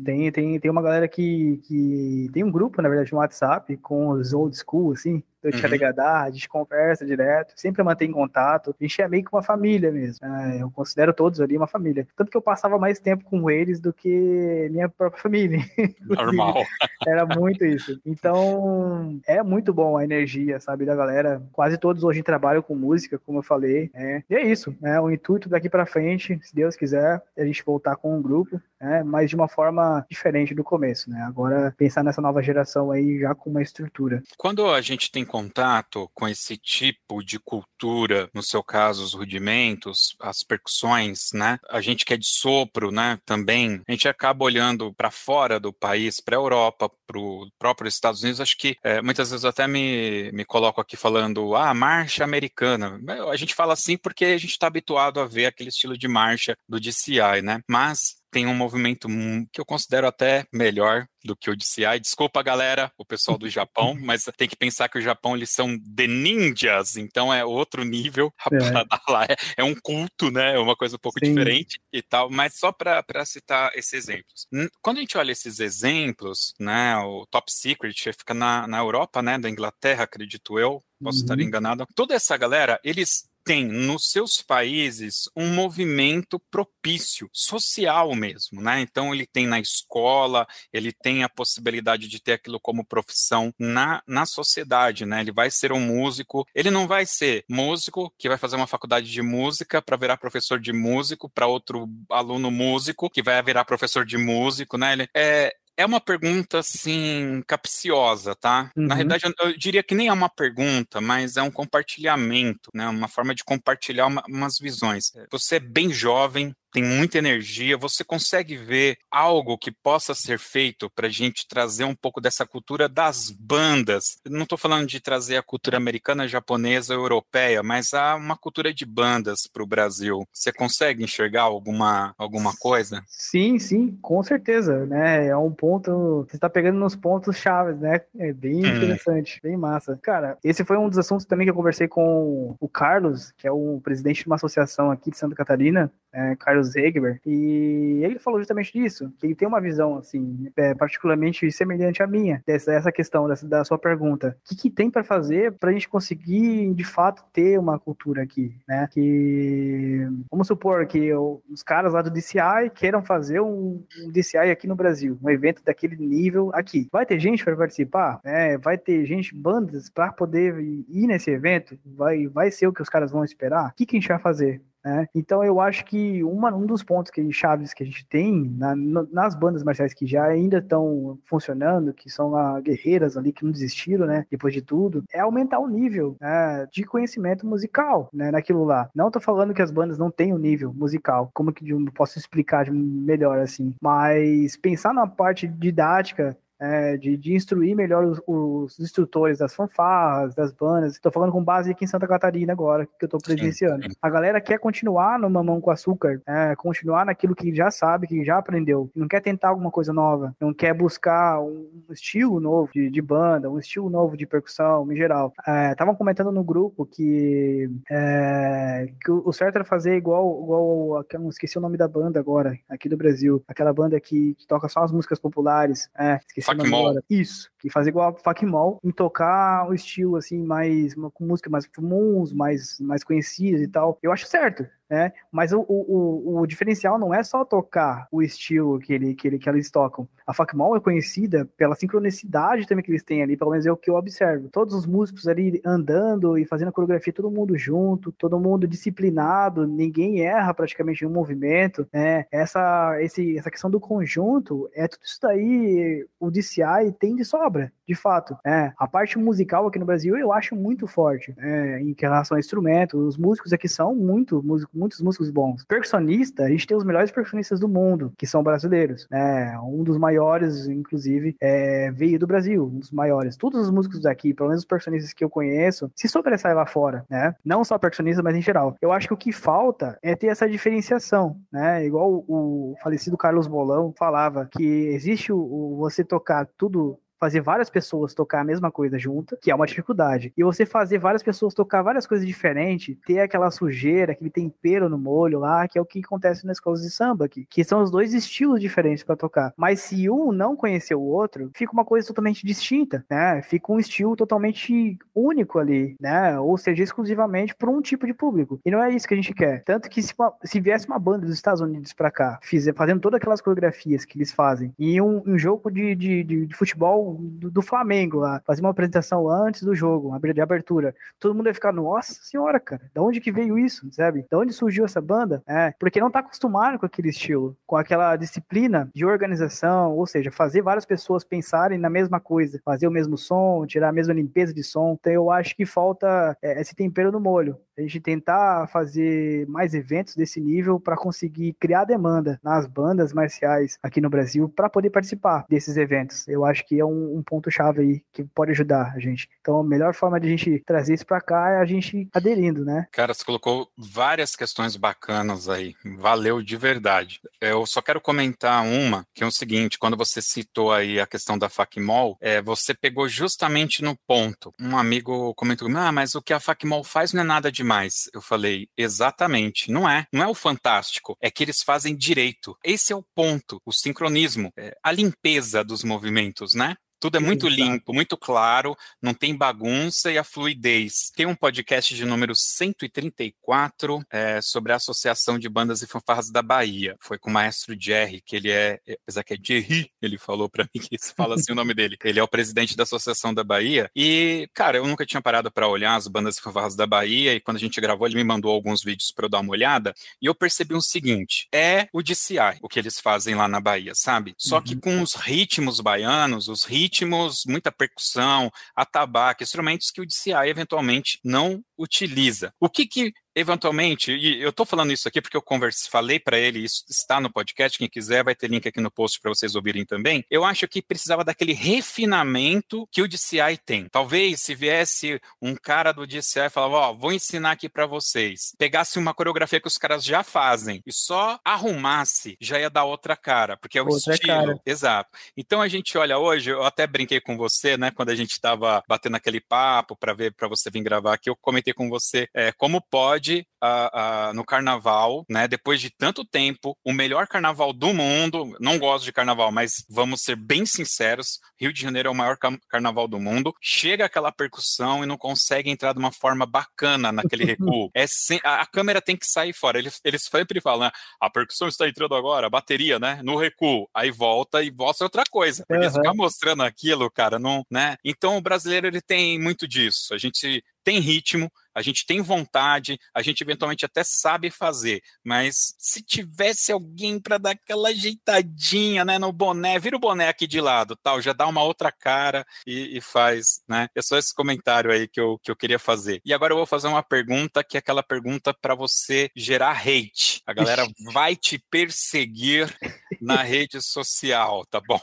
Tem, 0.04 0.30
tem, 0.30 0.60
tem 0.60 0.70
uma 0.70 0.82
galera 0.82 1.08
que, 1.08 1.60
que 1.64 2.30
tem 2.32 2.44
um 2.44 2.50
grupo, 2.50 2.80
na 2.82 2.88
verdade, 2.88 3.12
no 3.12 3.18
WhatsApp 3.18 3.76
com 3.78 4.10
os 4.10 4.32
old 4.32 4.56
school, 4.56 4.92
assim, 4.92 5.22
do 5.42 5.48
uhum. 5.48 6.06
A 6.06 6.30
gente 6.30 6.48
conversa 6.48 7.04
direto, 7.04 7.52
sempre 7.56 7.82
mantém 7.82 8.10
contato. 8.10 8.74
A 8.78 8.84
gente 8.84 9.02
é 9.02 9.08
meio 9.08 9.24
que 9.24 9.32
uma 9.32 9.42
família 9.42 9.90
mesmo. 9.90 10.24
É, 10.24 10.62
eu 10.62 10.70
considero 10.70 11.12
todos 11.12 11.40
ali 11.40 11.56
uma 11.56 11.66
família. 11.66 12.06
Tanto 12.16 12.30
que 12.30 12.36
eu 12.36 12.42
passava 12.42 12.78
mais 12.78 12.98
tempo 12.98 13.24
com 13.24 13.50
eles 13.50 13.80
do 13.80 13.92
que 13.92 14.68
minha 14.70 14.88
própria 14.88 15.22
família. 15.22 15.58
Normal. 16.00 16.64
Era 17.06 17.26
muito 17.26 17.64
isso. 17.64 18.00
Então, 18.06 19.20
é 19.26 19.42
muito 19.42 19.72
bom 19.72 19.96
a 19.96 20.04
energia, 20.04 20.60
sabe, 20.60 20.84
da 20.84 20.94
galera. 20.94 21.42
Quase 21.52 21.76
todos 21.76 22.04
hoje 22.04 22.22
trabalham 22.22 22.62
com 22.62 22.74
música, 22.74 23.18
como 23.18 23.38
eu 23.38 23.42
falei. 23.42 23.90
É. 23.94 24.22
E 24.30 24.34
é 24.34 24.46
isso, 24.46 24.74
né? 24.80 25.00
O 25.00 25.10
intuito 25.10 25.48
daqui 25.48 25.68
para 25.68 25.86
frente, 25.86 26.38
se 26.42 26.54
Deus 26.54 26.76
quiser, 26.76 27.22
é 27.36 27.42
a 27.42 27.46
gente 27.46 27.64
voltar 27.64 27.96
com 27.96 28.16
um 28.16 28.22
grupo, 28.22 28.60
né? 28.80 29.02
Mas 29.02 29.30
de 29.30 29.36
uma 29.36 29.48
forma 29.48 30.06
diferente 30.08 30.54
do 30.54 30.62
começo, 30.62 31.10
né? 31.10 31.22
Agora, 31.22 31.74
pensar 31.76 32.04
nessa 32.04 32.20
nova 32.20 32.42
geração 32.42 32.90
aí 32.90 33.20
já 33.20 33.34
com 33.34 33.50
uma 33.50 33.62
estrutura. 33.62 34.22
Quando 34.36 34.66
a 34.66 34.80
gente 34.80 35.10
tem 35.10 35.24
contato 35.32 36.10
com 36.12 36.28
esse 36.28 36.58
tipo 36.58 37.24
de 37.24 37.38
cultura, 37.38 38.28
no 38.34 38.42
seu 38.42 38.62
caso, 38.62 39.02
os 39.02 39.14
rudimentos, 39.14 40.14
as 40.20 40.42
percussões, 40.42 41.30
né? 41.32 41.58
A 41.70 41.80
gente 41.80 42.04
que 42.04 42.12
é 42.12 42.18
de 42.18 42.26
sopro, 42.26 42.90
né? 42.90 43.18
Também, 43.24 43.80
a 43.88 43.92
gente 43.92 44.06
acaba 44.06 44.44
olhando 44.44 44.92
para 44.92 45.10
fora 45.10 45.58
do 45.58 45.72
país, 45.72 46.20
para 46.20 46.36
a 46.36 46.38
Europa, 46.38 46.90
para 47.06 47.18
o 47.18 47.50
próprio 47.58 47.88
Estados 47.88 48.22
Unidos. 48.22 48.42
Acho 48.42 48.58
que 48.58 48.76
é, 48.84 49.00
muitas 49.00 49.30
vezes 49.30 49.46
até 49.46 49.66
me, 49.66 50.30
me 50.32 50.44
coloco 50.44 50.82
aqui 50.82 50.98
falando, 50.98 51.56
ah, 51.56 51.72
marcha 51.72 52.24
americana. 52.24 53.00
A 53.30 53.36
gente 53.36 53.54
fala 53.54 53.72
assim 53.72 53.96
porque 53.96 54.26
a 54.26 54.38
gente 54.38 54.50
está 54.50 54.66
habituado 54.66 55.18
a 55.18 55.24
ver 55.24 55.46
aquele 55.46 55.70
estilo 55.70 55.96
de 55.96 56.08
marcha 56.08 56.54
do 56.68 56.78
DCI, 56.78 57.40
né? 57.42 57.62
Mas 57.66 58.21
tem 58.32 58.46
um 58.46 58.54
movimento 58.54 59.06
que 59.52 59.60
eu 59.60 59.64
considero 59.64 60.06
até 60.06 60.46
melhor 60.50 61.06
do 61.22 61.36
que 61.36 61.50
o 61.50 61.56
DCI. 61.56 62.00
Desculpa, 62.00 62.42
galera, 62.42 62.90
o 62.96 63.04
pessoal 63.04 63.36
do 63.36 63.48
Japão, 63.48 63.94
mas 64.00 64.24
tem 64.36 64.48
que 64.48 64.56
pensar 64.56 64.88
que 64.88 64.98
o 64.98 65.02
Japão 65.02 65.36
eles 65.36 65.50
são 65.50 65.76
de 65.78 66.08
ninjas, 66.08 66.96
então 66.96 67.32
é 67.32 67.44
outro 67.44 67.84
nível. 67.84 68.32
É. 68.50 69.10
lá 69.12 69.24
é, 69.24 69.36
é, 69.58 69.64
um 69.64 69.74
culto, 69.74 70.30
né? 70.30 70.56
É 70.56 70.58
uma 70.58 70.74
coisa 70.74 70.96
um 70.96 70.98
pouco 70.98 71.20
Sim. 71.22 71.28
diferente 71.28 71.78
e 71.92 72.00
tal. 72.02 72.30
Mas 72.30 72.58
só 72.58 72.72
para 72.72 73.04
citar 73.26 73.70
esses 73.76 73.92
exemplos. 73.92 74.48
Quando 74.80 74.96
a 74.96 75.00
gente 75.00 75.18
olha 75.18 75.32
esses 75.32 75.60
exemplos, 75.60 76.54
né? 76.58 76.96
O 76.96 77.26
Top 77.26 77.52
Secret 77.52 77.94
fica 78.18 78.32
na, 78.32 78.66
na 78.66 78.78
Europa, 78.78 79.20
né? 79.20 79.38
Da 79.38 79.50
Inglaterra, 79.50 80.04
acredito 80.04 80.58
eu. 80.58 80.82
Posso 81.02 81.18
uhum. 81.18 81.24
estar 81.24 81.40
enganado. 81.40 81.86
Toda 81.94 82.14
essa 82.14 82.36
galera, 82.36 82.80
eles 82.84 83.28
tem 83.44 83.66
nos 83.66 84.10
seus 84.10 84.42
países 84.42 85.28
um 85.36 85.48
movimento 85.48 86.38
propício, 86.50 87.28
social 87.32 88.14
mesmo, 88.14 88.60
né? 88.60 88.80
Então 88.80 89.14
ele 89.14 89.26
tem 89.26 89.46
na 89.46 89.60
escola, 89.60 90.46
ele 90.72 90.92
tem 90.92 91.22
a 91.22 91.28
possibilidade 91.28 92.08
de 92.08 92.20
ter 92.20 92.32
aquilo 92.32 92.60
como 92.60 92.84
profissão 92.84 93.52
na, 93.58 94.02
na 94.06 94.26
sociedade, 94.26 95.04
né? 95.04 95.20
Ele 95.20 95.32
vai 95.32 95.50
ser 95.50 95.72
um 95.72 95.80
músico, 95.80 96.46
ele 96.54 96.70
não 96.70 96.86
vai 96.86 97.06
ser 97.06 97.44
músico 97.48 98.12
que 98.18 98.28
vai 98.28 98.38
fazer 98.38 98.56
uma 98.56 98.66
faculdade 98.66 99.10
de 99.10 99.22
música 99.22 99.82
para 99.82 99.96
virar 99.96 100.16
professor 100.16 100.58
de 100.60 100.72
músico, 100.72 101.28
para 101.28 101.46
outro 101.46 101.88
aluno 102.10 102.50
músico 102.50 103.10
que 103.10 103.22
vai 103.22 103.42
virar 103.42 103.64
professor 103.64 104.04
de 104.04 104.18
músico, 104.18 104.76
né? 104.78 104.92
Ele 104.92 105.08
é, 105.14 105.54
é 105.76 105.86
uma 105.86 106.00
pergunta, 106.00 106.58
assim, 106.58 107.42
capciosa, 107.46 108.34
tá? 108.34 108.70
Uhum. 108.76 108.86
Na 108.86 108.94
realidade, 108.94 109.24
eu, 109.24 109.32
eu, 109.48 109.56
diria 109.56 109.82
que 109.82 109.94
nem 109.94 110.08
é 110.08 110.12
uma 110.12 110.28
pergunta, 110.28 111.00
mas 111.00 111.36
é 111.36 111.42
um 111.42 111.50
compartilhamento, 111.50 112.70
né? 112.74 112.88
Uma 112.88 113.08
forma 113.08 113.34
de 113.34 113.44
compartilhar 113.44 114.06
uma, 114.06 114.22
umas 114.28 114.58
visões. 114.58 115.12
Você 115.30 115.56
é 115.56 115.60
bem 115.60 115.90
jovem, 115.92 116.54
tem 116.72 116.82
muita 116.82 117.18
energia, 117.18 117.76
você 117.76 118.02
consegue 118.02 118.56
ver 118.56 118.96
algo 119.10 119.58
que 119.58 119.70
possa 119.70 120.14
ser 120.14 120.38
feito 120.38 120.88
para 120.90 121.06
a 121.06 121.10
gente 121.10 121.46
trazer 121.46 121.84
um 121.84 121.94
pouco 121.94 122.20
dessa 122.20 122.46
cultura 122.46 122.88
das 122.88 123.30
bandas. 123.30 124.16
Eu 124.24 124.30
não 124.32 124.44
estou 124.44 124.56
falando 124.56 124.86
de 124.86 124.98
trazer 124.98 125.36
a 125.36 125.42
cultura 125.42 125.76
americana, 125.76 126.26
japonesa, 126.26 126.94
europeia, 126.94 127.62
mas 127.62 127.92
há 127.92 128.16
uma 128.16 128.36
cultura 128.36 128.72
de 128.72 128.86
bandas 128.86 129.46
para 129.52 129.62
o 129.62 129.66
Brasil. 129.66 130.26
Você 130.32 130.50
consegue 130.50 131.04
enxergar 131.04 131.42
alguma, 131.42 132.14
alguma 132.16 132.52
coisa? 132.56 133.02
Sim, 133.06 133.58
sim, 133.58 133.98
com 134.00 134.22
certeza, 134.22 134.86
né? 134.86 135.26
É 135.26 135.36
um 135.36 135.50
ponto, 135.50 136.24
você 136.26 136.36
está 136.36 136.48
pegando 136.48 136.78
nos 136.78 136.96
pontos 136.96 137.36
chaves, 137.36 137.78
né? 137.78 138.00
É 138.18 138.32
bem 138.32 138.64
hum. 138.64 138.76
interessante, 138.76 139.38
bem 139.42 139.56
massa. 139.56 139.98
Cara, 140.02 140.38
esse 140.42 140.64
foi 140.64 140.78
um 140.78 140.88
dos 140.88 140.98
assuntos 140.98 141.26
também 141.26 141.46
que 141.46 141.50
eu 141.50 141.54
conversei 141.54 141.86
com 141.86 142.56
o 142.58 142.68
Carlos, 142.68 143.32
que 143.36 143.46
é 143.46 143.52
o 143.52 143.78
presidente 143.84 144.22
de 144.22 144.26
uma 144.26 144.36
associação 144.36 144.90
aqui 144.90 145.10
de 145.10 145.18
Santa 145.18 145.34
Catarina, 145.34 145.92
é, 146.12 146.36
Carlos 146.36 146.61
Egber, 146.76 147.20
e 147.26 148.00
ele 148.02 148.18
falou 148.18 148.40
justamente 148.40 148.72
disso, 148.72 149.12
que 149.18 149.26
ele 149.26 149.34
tem 149.34 149.46
uma 149.46 149.60
visão, 149.60 149.98
assim, 149.98 150.50
é, 150.56 150.74
particularmente 150.74 151.50
semelhante 151.50 152.02
à 152.02 152.06
minha, 152.06 152.42
dessa 152.46 152.72
essa 152.72 152.92
questão 152.92 153.28
dessa, 153.28 153.46
da 153.46 153.64
sua 153.64 153.78
pergunta. 153.78 154.36
O 154.44 154.48
que, 154.48 154.56
que 154.56 154.70
tem 154.70 154.90
para 154.90 155.04
fazer 155.04 155.52
para 155.52 155.70
a 155.70 155.72
gente 155.72 155.88
conseguir, 155.88 156.72
de 156.74 156.84
fato, 156.84 157.24
ter 157.32 157.58
uma 157.58 157.78
cultura 157.78 158.22
aqui, 158.22 158.54
né? 158.66 158.88
Que, 158.90 160.06
vamos 160.30 160.46
supor 160.46 160.86
que 160.86 161.12
os 161.14 161.62
caras 161.62 161.92
lá 161.92 162.02
do 162.02 162.10
DCI 162.10 162.70
queiram 162.74 163.02
fazer 163.02 163.40
um, 163.40 163.84
um 164.00 164.10
DCI 164.10 164.50
aqui 164.50 164.66
no 164.66 164.74
Brasil, 164.74 165.18
um 165.22 165.30
evento 165.30 165.62
daquele 165.64 165.96
nível 165.96 166.50
aqui. 166.54 166.88
Vai 166.90 167.06
ter 167.06 167.18
gente 167.18 167.44
para 167.44 167.56
participar? 167.56 168.20
É, 168.24 168.58
vai 168.58 168.78
ter 168.78 169.04
gente, 169.04 169.34
bandas, 169.34 169.88
para 169.90 170.12
poder 170.12 170.58
ir 170.60 171.06
nesse 171.06 171.30
evento? 171.30 171.78
Vai, 171.84 172.26
vai 172.26 172.50
ser 172.50 172.66
o 172.66 172.72
que 172.72 172.82
os 172.82 172.88
caras 172.88 173.10
vão 173.10 173.24
esperar? 173.24 173.70
O 173.70 173.74
que, 173.74 173.86
que 173.86 173.96
a 173.96 174.00
gente 174.00 174.08
vai 174.08 174.18
fazer? 174.18 174.62
Né? 174.84 175.06
Então 175.14 175.44
eu 175.44 175.60
acho 175.60 175.84
que 175.84 176.22
uma, 176.24 176.54
um 176.54 176.66
dos 176.66 176.82
pontos 176.82 177.10
que 177.10 177.32
chaves 177.32 177.72
que 177.72 177.82
a 177.82 177.86
gente 177.86 178.06
tem 178.06 178.50
na, 178.56 178.74
nas 179.10 179.34
bandas 179.34 179.62
marciais 179.62 179.94
que 179.94 180.06
já 180.06 180.24
ainda 180.24 180.58
estão 180.58 181.18
funcionando, 181.24 181.92
que 181.92 182.10
são 182.10 182.34
a, 182.36 182.60
guerreiras 182.60 183.16
ali 183.16 183.32
que 183.32 183.44
não 183.44 183.52
desistiram, 183.52 184.06
né? 184.06 184.26
Depois 184.30 184.52
de 184.52 184.60
tudo, 184.60 185.04
é 185.12 185.20
aumentar 185.20 185.58
o 185.58 185.68
nível 185.68 186.16
né, 186.20 186.66
de 186.70 186.84
conhecimento 186.84 187.46
musical, 187.46 188.08
né? 188.12 188.30
Naquilo 188.30 188.64
lá. 188.64 188.90
Não 188.94 189.10
tô 189.10 189.20
falando 189.20 189.54
que 189.54 189.62
as 189.62 189.70
bandas 189.70 189.98
não 189.98 190.10
têm 190.10 190.32
o 190.32 190.36
um 190.36 190.38
nível 190.38 190.72
musical, 190.74 191.30
como 191.32 191.52
que 191.52 191.68
eu 191.68 191.84
posso 191.94 192.18
explicar 192.18 192.70
melhor 192.70 193.38
assim, 193.38 193.74
mas 193.80 194.56
pensar 194.56 194.92
na 194.92 195.06
parte 195.06 195.46
didática 195.46 196.36
é, 196.62 196.96
de, 196.96 197.16
de, 197.16 197.34
instruir 197.34 197.74
melhor 197.74 198.04
os, 198.04 198.22
os, 198.24 198.78
instrutores 198.78 199.38
das 199.38 199.52
fanfarras, 199.52 200.32
das 200.32 200.52
bandas. 200.52 200.92
Estou 200.92 201.10
falando 201.10 201.32
com 201.32 201.42
base 201.42 201.72
aqui 201.72 201.84
em 201.84 201.88
Santa 201.88 202.06
Catarina 202.06 202.52
agora, 202.52 202.86
que 202.86 203.04
eu 203.04 203.06
estou 203.06 203.20
presenciando. 203.20 203.88
A 204.00 204.08
galera 204.08 204.40
quer 204.40 204.58
continuar 204.58 205.18
no 205.18 205.28
mamão 205.28 205.60
com 205.60 205.72
açúcar, 205.72 206.22
é, 206.24 206.54
continuar 206.54 207.04
naquilo 207.04 207.34
que 207.34 207.52
já 207.52 207.68
sabe, 207.68 208.06
que 208.06 208.24
já 208.24 208.38
aprendeu. 208.38 208.88
Não 208.94 209.08
quer 209.08 209.20
tentar 209.20 209.48
alguma 209.48 209.72
coisa 209.72 209.92
nova, 209.92 210.36
não 210.40 210.54
quer 210.54 210.72
buscar 210.72 211.40
um 211.40 211.82
estilo 211.90 212.38
novo 212.38 212.70
de, 212.72 212.88
de 212.88 213.02
banda, 213.02 213.50
um 213.50 213.58
estilo 213.58 213.90
novo 213.90 214.16
de 214.16 214.24
percussão, 214.24 214.90
em 214.92 214.94
geral. 214.94 215.32
Estavam 215.72 215.94
é, 215.94 215.96
comentando 215.96 216.30
no 216.30 216.44
grupo 216.44 216.86
que, 216.86 217.68
é, 217.90 218.86
que 219.00 219.10
o 219.10 219.32
certo 219.32 219.56
era 219.56 219.64
fazer 219.64 219.96
igual, 219.96 220.40
igual 220.44 221.04
não 221.14 221.28
esqueci 221.28 221.58
o 221.58 221.60
nome 221.60 221.76
da 221.76 221.88
banda 221.88 222.20
agora, 222.20 222.56
aqui 222.68 222.88
do 222.88 222.96
Brasil, 222.96 223.42
aquela 223.48 223.72
banda 223.72 223.98
que, 223.98 224.34
que 224.34 224.46
toca 224.46 224.68
só 224.68 224.84
as 224.84 224.92
músicas 224.92 225.18
populares. 225.18 225.90
É, 225.98 226.20
esqueci 226.24 226.51
Facmol. 226.56 227.00
Isso, 227.08 227.50
que 227.58 227.70
fazer 227.70 227.90
igual 227.90 228.10
a 228.10 228.14
Facmol 228.14 228.78
e 228.82 228.92
tocar 228.92 229.68
o 229.68 229.74
estilo 229.74 230.16
assim 230.16 230.42
mais 230.42 230.94
com 230.94 231.24
música 231.24 231.50
mais 231.50 231.66
comuns, 231.66 232.32
mais 232.32 232.78
mais 232.80 233.04
conhecidas 233.04 233.60
e 233.60 233.68
tal. 233.68 233.98
Eu 234.02 234.12
acho 234.12 234.26
certo 234.26 234.66
né? 234.92 235.10
Mas 235.32 235.54
o, 235.54 235.64
o, 235.66 236.40
o, 236.40 236.46
diferencial 236.46 236.98
não 236.98 237.14
é 237.14 237.22
só 237.22 237.46
tocar 237.46 238.06
o 238.12 238.22
estilo 238.22 238.78
que, 238.78 238.92
ele, 238.92 239.14
que, 239.14 239.26
ele, 239.26 239.38
que 239.38 239.48
eles 239.48 239.70
tocam. 239.70 240.06
A 240.26 240.34
Facmol 240.34 240.76
é 240.76 240.80
conhecida 240.80 241.48
pela 241.56 241.74
sincronicidade 241.74 242.66
também 242.66 242.84
que 242.84 242.90
eles 242.90 243.02
têm 243.02 243.22
ali, 243.22 243.34
pelo 243.34 243.52
menos 243.52 243.64
é 243.64 243.72
o 243.72 243.76
que 243.76 243.88
eu 243.88 243.94
observo. 243.94 244.50
Todos 244.50 244.74
os 244.74 244.84
músicos 244.84 245.26
ali 245.26 245.62
andando 245.64 246.36
e 246.36 246.44
fazendo 246.44 246.68
a 246.68 246.72
coreografia, 246.72 247.10
todo 247.10 247.30
mundo 247.30 247.56
junto, 247.56 248.12
todo 248.12 248.38
mundo 248.38 248.68
disciplinado, 248.68 249.66
ninguém 249.66 250.20
erra 250.20 250.52
praticamente 250.52 251.06
um 251.06 251.10
movimento, 251.10 251.88
né? 251.90 252.26
Essa, 252.30 252.98
esse, 253.00 253.38
essa 253.38 253.50
questão 253.50 253.70
do 253.70 253.80
conjunto, 253.80 254.68
é 254.74 254.86
tudo 254.86 255.04
isso 255.04 255.18
daí, 255.22 256.06
o 256.20 256.30
DCI 256.30 256.92
tem 256.98 257.16
de 257.16 257.24
sobra, 257.24 257.72
de 257.88 257.94
fato. 257.94 258.36
É, 258.44 258.74
a 258.76 258.86
parte 258.86 259.18
musical 259.18 259.66
aqui 259.66 259.78
no 259.78 259.86
Brasil 259.86 260.18
eu 260.18 260.34
acho 260.34 260.54
muito 260.54 260.86
forte, 260.86 261.34
é, 261.38 261.80
em 261.80 261.96
relação 261.98 262.36
a 262.36 262.40
instrumentos, 262.40 263.00
os 263.00 263.16
músicos 263.16 263.54
aqui 263.54 263.68
são 263.68 263.94
muito 263.94 264.42
músicos 264.42 264.81
muitos 264.82 265.00
músicos 265.00 265.30
bons. 265.30 265.64
Percussionista, 265.64 266.44
a 266.44 266.48
gente 266.48 266.66
tem 266.66 266.76
os 266.76 266.84
melhores 266.84 267.10
percussionistas 267.10 267.60
do 267.60 267.68
mundo, 267.68 268.12
que 268.18 268.26
são 268.26 268.42
brasileiros. 268.42 269.06
É, 269.10 269.58
um 269.60 269.82
dos 269.82 269.96
maiores, 269.96 270.66
inclusive, 270.66 271.36
é, 271.40 271.90
veio 271.92 272.18
do 272.18 272.26
Brasil, 272.26 272.64
um 272.64 272.78
dos 272.80 272.90
maiores. 272.90 273.36
Todos 273.36 273.60
os 273.60 273.70
músicos 273.70 274.00
daqui, 274.00 274.34
pelo 274.34 274.48
menos 274.48 274.62
os 274.62 274.68
percussionistas 274.68 275.12
que 275.12 275.24
eu 275.24 275.30
conheço, 275.30 275.90
se 275.94 276.08
sobressaem 276.08 276.54
lá 276.54 276.66
fora, 276.66 277.04
né? 277.08 277.34
Não 277.44 277.64
só 277.64 277.78
percussionistas, 277.78 278.24
mas 278.24 278.36
em 278.36 278.42
geral. 278.42 278.76
Eu 278.80 278.92
acho 278.92 279.08
que 279.08 279.14
o 279.14 279.16
que 279.16 279.32
falta 279.32 279.98
é 280.02 280.16
ter 280.16 280.26
essa 280.26 280.48
diferenciação, 280.48 281.36
né? 281.50 281.84
Igual 281.86 282.24
o, 282.26 282.72
o 282.72 282.74
falecido 282.82 283.16
Carlos 283.16 283.46
Bolão 283.46 283.94
falava, 283.96 284.48
que 284.50 284.64
existe 284.64 285.32
o, 285.32 285.38
o 285.38 285.76
você 285.76 286.02
tocar 286.04 286.46
tudo 286.56 286.98
fazer 287.22 287.40
várias 287.40 287.70
pessoas 287.70 288.14
tocar 288.14 288.40
a 288.40 288.44
mesma 288.44 288.68
coisa 288.68 288.98
junta, 288.98 289.38
que 289.40 289.48
é 289.48 289.54
uma 289.54 289.64
dificuldade. 289.64 290.32
E 290.36 290.42
você 290.42 290.66
fazer 290.66 290.98
várias 290.98 291.22
pessoas 291.22 291.54
tocar 291.54 291.80
várias 291.80 292.04
coisas 292.04 292.26
diferentes, 292.26 292.96
ter 293.06 293.20
aquela 293.20 293.48
sujeira, 293.52 294.10
aquele 294.10 294.28
tempero 294.28 294.88
no 294.88 294.98
molho 294.98 295.38
lá, 295.38 295.68
que 295.68 295.78
é 295.78 295.80
o 295.80 295.84
que 295.84 296.00
acontece 296.00 296.44
nas 296.44 296.56
escolas 296.56 296.82
de 296.82 296.90
samba 296.90 297.26
aqui, 297.26 297.46
que 297.48 297.62
são 297.62 297.80
os 297.80 297.92
dois 297.92 298.12
estilos 298.12 298.60
diferentes 298.60 299.04
para 299.04 299.14
tocar. 299.14 299.54
Mas 299.56 299.78
se 299.78 300.10
um 300.10 300.32
não 300.32 300.56
conhecer 300.56 300.96
o 300.96 301.00
outro, 301.00 301.48
fica 301.54 301.72
uma 301.72 301.84
coisa 301.84 302.08
totalmente 302.08 302.44
distinta, 302.44 303.04
né? 303.08 303.40
Fica 303.42 303.70
um 303.70 303.78
estilo 303.78 304.16
totalmente 304.16 304.98
único 305.14 305.60
ali, 305.60 305.94
né? 306.00 306.36
Ou 306.40 306.58
seja, 306.58 306.82
exclusivamente 306.82 307.54
para 307.54 307.70
um 307.70 307.80
tipo 307.80 308.04
de 308.04 308.14
público. 308.14 308.58
E 308.64 308.70
não 308.72 308.82
é 308.82 308.90
isso 308.90 309.06
que 309.06 309.14
a 309.14 309.16
gente 309.16 309.32
quer. 309.32 309.62
Tanto 309.62 309.88
que 309.88 310.02
se, 310.02 310.12
se 310.42 310.58
viesse 310.58 310.88
uma 310.88 310.98
banda 310.98 311.26
dos 311.26 311.36
Estados 311.36 311.60
Unidos 311.60 311.92
para 311.92 312.10
cá, 312.10 312.40
fizer, 312.42 312.74
fazendo 312.74 313.00
todas 313.00 313.18
aquelas 313.18 313.40
coreografias 313.40 314.04
que 314.04 314.18
eles 314.18 314.32
fazem, 314.32 314.74
e 314.76 315.00
um, 315.00 315.22
um 315.24 315.38
jogo 315.38 315.70
de, 315.70 315.94
de, 315.94 316.24
de, 316.24 316.46
de 316.46 316.56
futebol 316.56 317.11
do, 317.14 317.50
do, 317.50 317.62
Flamengo 317.62 318.18
lá, 318.18 318.40
fazer 318.46 318.60
uma 318.60 318.70
apresentação 318.70 319.28
antes 319.28 319.62
do 319.62 319.74
jogo, 319.74 320.08
uma 320.08 320.20
de 320.20 320.40
abertura. 320.40 320.94
Todo 321.18 321.34
mundo 321.34 321.48
ia 321.48 321.54
ficar, 321.54 321.72
nossa 321.72 322.14
senhora, 322.22 322.58
cara, 322.58 322.90
da 322.94 323.02
onde 323.02 323.20
que 323.20 323.32
veio 323.32 323.58
isso, 323.58 323.88
sabe? 323.92 324.26
Da 324.30 324.38
onde 324.38 324.52
surgiu 324.52 324.84
essa 324.84 325.00
banda? 325.00 325.42
É, 325.46 325.74
porque 325.78 326.00
não 326.00 326.10
tá 326.10 326.20
acostumado 326.20 326.78
com 326.78 326.86
aquele 326.86 327.08
estilo, 327.08 327.56
com 327.66 327.76
aquela 327.76 328.16
disciplina 328.16 328.88
de 328.94 329.04
organização, 329.04 329.96
ou 329.96 330.06
seja, 330.06 330.30
fazer 330.30 330.62
várias 330.62 330.84
pessoas 330.84 331.24
pensarem 331.24 331.78
na 331.78 331.90
mesma 331.90 332.20
coisa, 332.20 332.60
fazer 332.64 332.86
o 332.86 332.90
mesmo 332.90 333.18
som, 333.18 333.66
tirar 333.66 333.88
a 333.88 333.92
mesma 333.92 334.14
limpeza 334.14 334.54
de 334.54 334.62
som. 334.62 334.96
Então 334.98 335.12
eu 335.12 335.30
acho 335.30 335.56
que 335.56 335.66
falta 335.66 336.36
é, 336.42 336.60
esse 336.60 336.74
tempero 336.74 337.12
no 337.12 337.20
molho 337.20 337.58
a 337.76 337.82
gente 337.82 338.00
tentar 338.00 338.68
fazer 338.68 339.46
mais 339.48 339.74
eventos 339.74 340.14
desse 340.14 340.40
nível 340.40 340.78
para 340.78 340.96
conseguir 340.96 341.54
criar 341.58 341.84
demanda 341.84 342.38
nas 342.42 342.66
bandas 342.66 343.12
marciais 343.12 343.78
aqui 343.82 344.00
no 344.00 344.10
Brasil 344.10 344.48
para 344.48 344.68
poder 344.68 344.90
participar 344.90 345.44
desses 345.48 345.76
eventos. 345.76 346.26
Eu 346.28 346.44
acho 346.44 346.66
que 346.66 346.78
é 346.78 346.84
um, 346.84 347.16
um 347.16 347.22
ponto-chave 347.22 347.80
aí 347.80 348.02
que 348.12 348.24
pode 348.24 348.50
ajudar 348.52 348.92
a 348.94 348.98
gente. 348.98 349.28
Então, 349.40 349.60
a 349.60 349.64
melhor 349.64 349.94
forma 349.94 350.20
de 350.20 350.26
a 350.26 350.30
gente 350.30 350.62
trazer 350.66 350.94
isso 350.94 351.06
para 351.06 351.20
cá 351.20 351.50
é 351.50 351.56
a 351.58 351.64
gente 351.64 352.08
aderindo, 352.12 352.64
né? 352.64 352.86
Cara, 352.92 353.14
você 353.14 353.24
colocou 353.24 353.68
várias 353.76 354.36
questões 354.36 354.76
bacanas 354.76 355.48
aí. 355.48 355.74
Valeu 355.98 356.42
de 356.42 356.56
verdade. 356.56 357.20
Eu 357.40 357.66
só 357.66 357.80
quero 357.80 358.00
comentar 358.00 358.64
uma, 358.64 359.06
que 359.14 359.24
é 359.24 359.26
o 359.26 359.30
seguinte, 359.30 359.78
quando 359.78 359.96
você 359.96 360.20
citou 360.20 360.72
aí 360.72 361.00
a 361.00 361.06
questão 361.06 361.38
da 361.38 361.48
FACMOL, 361.48 362.16
é, 362.20 362.40
você 362.42 362.74
pegou 362.74 363.08
justamente 363.08 363.82
no 363.82 363.96
ponto. 364.06 364.52
Um 364.60 364.76
amigo 364.76 365.34
comentou, 365.34 365.68
ah, 365.76 365.92
mas 365.92 366.14
o 366.14 366.22
que 366.22 366.32
a 366.32 366.40
FACMOL 366.40 366.84
faz 366.84 367.12
não 367.12 367.22
é 367.22 367.24
nada 367.24 367.50
demais. 367.62 368.10
Eu 368.12 368.20
falei, 368.20 368.68
exatamente, 368.76 369.70
não 369.70 369.88
é. 369.88 370.06
Não 370.12 370.22
é 370.22 370.26
o 370.26 370.34
fantástico, 370.34 371.16
é 371.20 371.30
que 371.30 371.42
eles 371.42 371.62
fazem 371.62 371.96
direito. 371.96 372.56
Esse 372.64 372.92
é 372.92 372.96
o 372.96 373.04
ponto, 373.14 373.60
o 373.64 373.72
sincronismo, 373.72 374.52
é, 374.56 374.76
a 374.82 374.92
limpeza 374.92 375.64
dos 375.64 375.84
movimentos, 375.84 376.54
né? 376.54 376.76
Tudo 377.02 377.16
é 377.16 377.20
muito 377.20 377.48
limpo, 377.48 377.92
muito 377.92 378.16
claro, 378.16 378.76
não 379.02 379.12
tem 379.12 379.34
bagunça 379.34 380.12
e 380.12 380.16
a 380.16 380.22
fluidez. 380.22 381.10
Tem 381.16 381.26
um 381.26 381.34
podcast 381.34 381.92
de 381.96 382.04
número 382.04 382.32
134 382.32 384.06
é, 384.08 384.40
sobre 384.40 384.72
a 384.72 384.76
Associação 384.76 385.36
de 385.36 385.48
Bandas 385.48 385.82
e 385.82 385.88
Fanfarras 385.88 386.30
da 386.30 386.42
Bahia. 386.42 386.96
Foi 387.00 387.18
com 387.18 387.28
o 387.28 387.32
maestro 387.32 387.74
Jerry, 387.76 388.22
que 388.24 388.36
ele 388.36 388.52
é, 388.52 388.78
apesar 389.02 389.24
que 389.24 389.34
é 389.34 389.36
Jerry, 389.36 389.90
ele 390.00 390.16
falou 390.16 390.48
para 390.48 390.62
mim 390.72 390.80
que 390.80 390.96
se 390.96 391.12
fala 391.12 391.34
assim 391.34 391.50
o 391.50 391.56
nome 391.56 391.74
dele. 391.74 391.96
Ele 392.04 392.20
é 392.20 392.22
o 392.22 392.28
presidente 392.28 392.76
da 392.76 392.84
Associação 392.84 393.34
da 393.34 393.42
Bahia. 393.42 393.90
E, 393.96 394.48
cara, 394.54 394.78
eu 394.78 394.86
nunca 394.86 395.04
tinha 395.04 395.20
parado 395.20 395.50
para 395.50 395.66
olhar 395.66 395.96
as 395.96 396.06
bandas 396.06 396.38
e 396.38 396.40
fanfarras 396.40 396.76
da 396.76 396.86
Bahia. 396.86 397.34
E 397.34 397.40
quando 397.40 397.56
a 397.56 397.60
gente 397.60 397.80
gravou, 397.80 398.06
ele 398.06 398.14
me 398.14 398.22
mandou 398.22 398.52
alguns 398.52 398.80
vídeos 398.80 399.10
para 399.10 399.26
eu 399.26 399.28
dar 399.28 399.40
uma 399.40 399.50
olhada. 399.50 399.92
E 400.20 400.26
eu 400.26 400.36
percebi 400.36 400.76
o 400.76 400.80
seguinte: 400.80 401.48
é 401.52 401.88
o 401.92 402.00
DCI, 402.00 402.58
o 402.62 402.68
que 402.68 402.78
eles 402.78 403.00
fazem 403.00 403.34
lá 403.34 403.48
na 403.48 403.58
Bahia, 403.58 403.92
sabe? 403.92 404.36
Só 404.38 404.58
uhum. 404.58 404.62
que 404.62 404.76
com 404.76 405.02
os 405.02 405.14
ritmos 405.14 405.80
baianos, 405.80 406.46
os 406.46 406.62
ritmos 406.62 406.91
ritmos, 406.92 407.44
muita 407.46 407.72
percussão, 407.72 408.50
atabaque, 408.76 409.42
instrumentos 409.42 409.90
que 409.90 410.00
o 410.00 410.06
DCI 410.06 410.48
eventualmente 410.48 411.18
não 411.24 411.64
utiliza. 411.76 412.54
O 412.60 412.68
que 412.68 412.86
que 412.86 413.12
eventualmente, 413.34 414.12
e 414.12 414.42
eu 414.42 414.50
estou 414.50 414.66
falando 414.66 414.92
isso 414.92 415.08
aqui 415.08 415.20
porque 415.20 415.36
eu 415.36 415.42
conversei, 415.42 415.90
falei 415.90 416.18
para 416.18 416.38
ele, 416.38 416.60
isso 416.60 416.84
está 416.88 417.20
no 417.20 417.32
podcast, 417.32 417.78
quem 417.78 417.88
quiser 417.88 418.24
vai 418.24 418.34
ter 418.34 418.48
link 418.48 418.66
aqui 418.68 418.80
no 418.80 418.90
post 418.90 419.20
para 419.20 419.30
vocês 419.30 419.54
ouvirem 419.54 419.84
também. 419.84 420.24
Eu 420.30 420.44
acho 420.44 420.68
que 420.68 420.82
precisava 420.82 421.24
daquele 421.24 421.52
refinamento 421.52 422.86
que 422.90 423.02
o 423.02 423.08
DCI 423.08 423.58
tem. 423.64 423.88
Talvez 423.88 424.40
se 424.40 424.54
viesse 424.54 425.20
um 425.40 425.54
cara 425.54 425.92
do 425.92 426.06
DCI 426.06 426.46
e 426.46 426.50
falava, 426.50 426.74
ó, 426.74 426.90
oh, 426.90 426.94
vou 426.94 427.12
ensinar 427.12 427.52
aqui 427.52 427.68
para 427.68 427.86
vocês, 427.86 428.54
pegasse 428.58 428.98
uma 428.98 429.14
coreografia 429.14 429.60
que 429.60 429.68
os 429.68 429.78
caras 429.78 430.04
já 430.04 430.22
fazem 430.22 430.82
e 430.86 430.92
só 430.92 431.38
arrumasse, 431.44 432.36
já 432.40 432.58
ia 432.58 432.70
dar 432.70 432.84
outra 432.84 433.16
cara, 433.16 433.56
porque 433.56 433.78
é 433.78 433.82
o 433.82 433.88
outra 433.88 434.14
estilo. 434.14 434.32
Cara. 434.32 434.60
Exato. 434.66 435.10
Então 435.36 435.62
a 435.62 435.68
gente 435.68 435.96
olha 435.96 436.18
hoje, 436.18 436.50
eu 436.50 436.64
até 436.64 436.86
brinquei 436.86 437.20
com 437.20 437.36
você, 437.36 437.76
né, 437.76 437.90
quando 437.90 438.10
a 438.10 438.14
gente 438.14 438.32
estava 438.32 438.82
batendo 438.86 439.16
aquele 439.16 439.40
papo 439.40 439.96
para 439.96 440.12
ver 440.12 440.32
para 440.34 440.48
você 440.48 440.70
vir 440.70 440.82
gravar 440.82 441.14
aqui, 441.14 441.30
eu 441.30 441.36
comentei 441.36 441.72
com 441.72 441.88
você 441.88 442.28
é, 442.34 442.52
como 442.52 442.80
pode 442.80 443.21
pode, 443.22 443.46
uh, 443.62 444.30
uh, 444.30 444.34
no 444.34 444.44
carnaval, 444.44 445.24
né, 445.30 445.46
depois 445.46 445.80
de 445.80 445.88
tanto 445.90 446.24
tempo, 446.24 446.76
o 446.84 446.92
melhor 446.92 447.28
carnaval 447.28 447.72
do 447.72 447.94
mundo, 447.94 448.56
não 448.58 448.78
gosto 448.78 449.04
de 449.04 449.12
carnaval, 449.12 449.52
mas 449.52 449.84
vamos 449.88 450.22
ser 450.22 450.34
bem 450.34 450.66
sinceros, 450.66 451.38
Rio 451.58 451.72
de 451.72 451.80
Janeiro 451.80 452.08
é 452.08 452.10
o 452.10 452.14
maior 452.14 452.36
carnaval 452.68 453.06
do 453.06 453.20
mundo, 453.20 453.54
chega 453.60 454.04
aquela 454.04 454.32
percussão 454.32 455.04
e 455.04 455.06
não 455.06 455.16
consegue 455.16 455.70
entrar 455.70 455.92
de 455.92 456.00
uma 456.00 456.10
forma 456.10 456.44
bacana 456.44 457.12
naquele 457.12 457.44
recuo. 457.46 457.90
É 457.94 458.06
sem, 458.08 458.40
a, 458.42 458.62
a, 458.62 458.66
câmera 458.66 459.00
tem 459.00 459.16
que 459.16 459.26
sair 459.26 459.52
fora. 459.52 459.78
Eles, 459.78 460.00
eles 460.04 460.22
sempre 460.24 460.60
falam, 460.60 460.86
né, 460.86 460.90
a 461.20 461.30
percussão 461.30 461.68
está 461.68 461.88
entrando 461.88 462.16
agora, 462.16 462.48
a 462.48 462.50
bateria, 462.50 462.98
né, 462.98 463.20
no 463.22 463.36
recuo. 463.36 463.88
Aí 463.94 464.10
volta 464.10 464.62
e 464.62 464.72
mostra 464.72 465.06
outra 465.06 465.22
coisa. 465.30 465.64
Porque 465.68 465.86
uhum. 465.86 465.92
ficar 465.92 466.14
mostrando 466.14 466.62
aquilo, 466.64 467.10
cara, 467.10 467.38
não, 467.38 467.64
né? 467.70 467.96
Então 468.04 468.36
o 468.36 468.40
brasileiro 468.40 468.86
ele 468.86 469.00
tem 469.00 469.38
muito 469.38 469.68
disso. 469.68 470.12
A 470.12 470.18
gente 470.18 470.64
tem 470.84 470.98
ritmo, 470.98 471.50
a 471.74 471.80
gente 471.80 472.04
tem 472.06 472.20
vontade, 472.20 472.98
a 473.14 473.22
gente 473.22 473.42
eventualmente 473.42 473.84
até 473.84 474.02
sabe 474.04 474.50
fazer, 474.50 475.00
mas 475.24 475.74
se 475.78 476.02
tivesse 476.02 476.70
alguém 476.70 477.18
para 477.18 477.38
dar 477.38 477.52
aquela 477.52 477.88
ajeitadinha, 477.88 479.04
né, 479.04 479.18
no 479.18 479.32
boné, 479.32 479.78
vira 479.78 479.96
o 479.96 480.00
boné 480.00 480.28
aqui 480.28 480.46
de 480.46 480.60
lado, 480.60 480.96
tal, 481.02 481.20
já 481.20 481.32
dá 481.32 481.46
uma 481.46 481.62
outra 481.62 481.90
cara 481.90 482.44
e, 482.66 482.98
e 482.98 483.00
faz, 483.00 483.62
né? 483.68 483.88
É 483.94 484.02
só 484.02 484.18
esse 484.18 484.34
comentário 484.34 484.90
aí 484.90 485.08
que 485.08 485.20
eu, 485.20 485.38
que 485.42 485.50
eu 485.50 485.56
queria 485.56 485.78
fazer. 485.78 486.20
E 486.24 486.34
agora 486.34 486.52
eu 486.52 486.58
vou 486.58 486.66
fazer 486.66 486.88
uma 486.88 487.02
pergunta 487.02 487.64
que 487.64 487.76
é 487.76 487.80
aquela 487.80 488.02
pergunta 488.02 488.54
para 488.54 488.74
você 488.74 489.30
gerar 489.34 489.72
hate. 489.72 490.42
A 490.46 490.52
galera 490.52 490.86
vai 491.12 491.36
te 491.36 491.58
perseguir 491.70 492.74
na 493.20 493.42
rede 493.42 493.80
social, 493.80 494.64
tá 494.66 494.80
bom? 494.80 495.00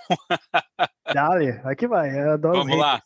Dale, 1.14 1.60
aqui 1.64 1.88
vai. 1.88 2.10
Eu 2.10 2.34
adoro 2.34 2.60
Vamos 2.60 2.78
lá. 2.78 3.02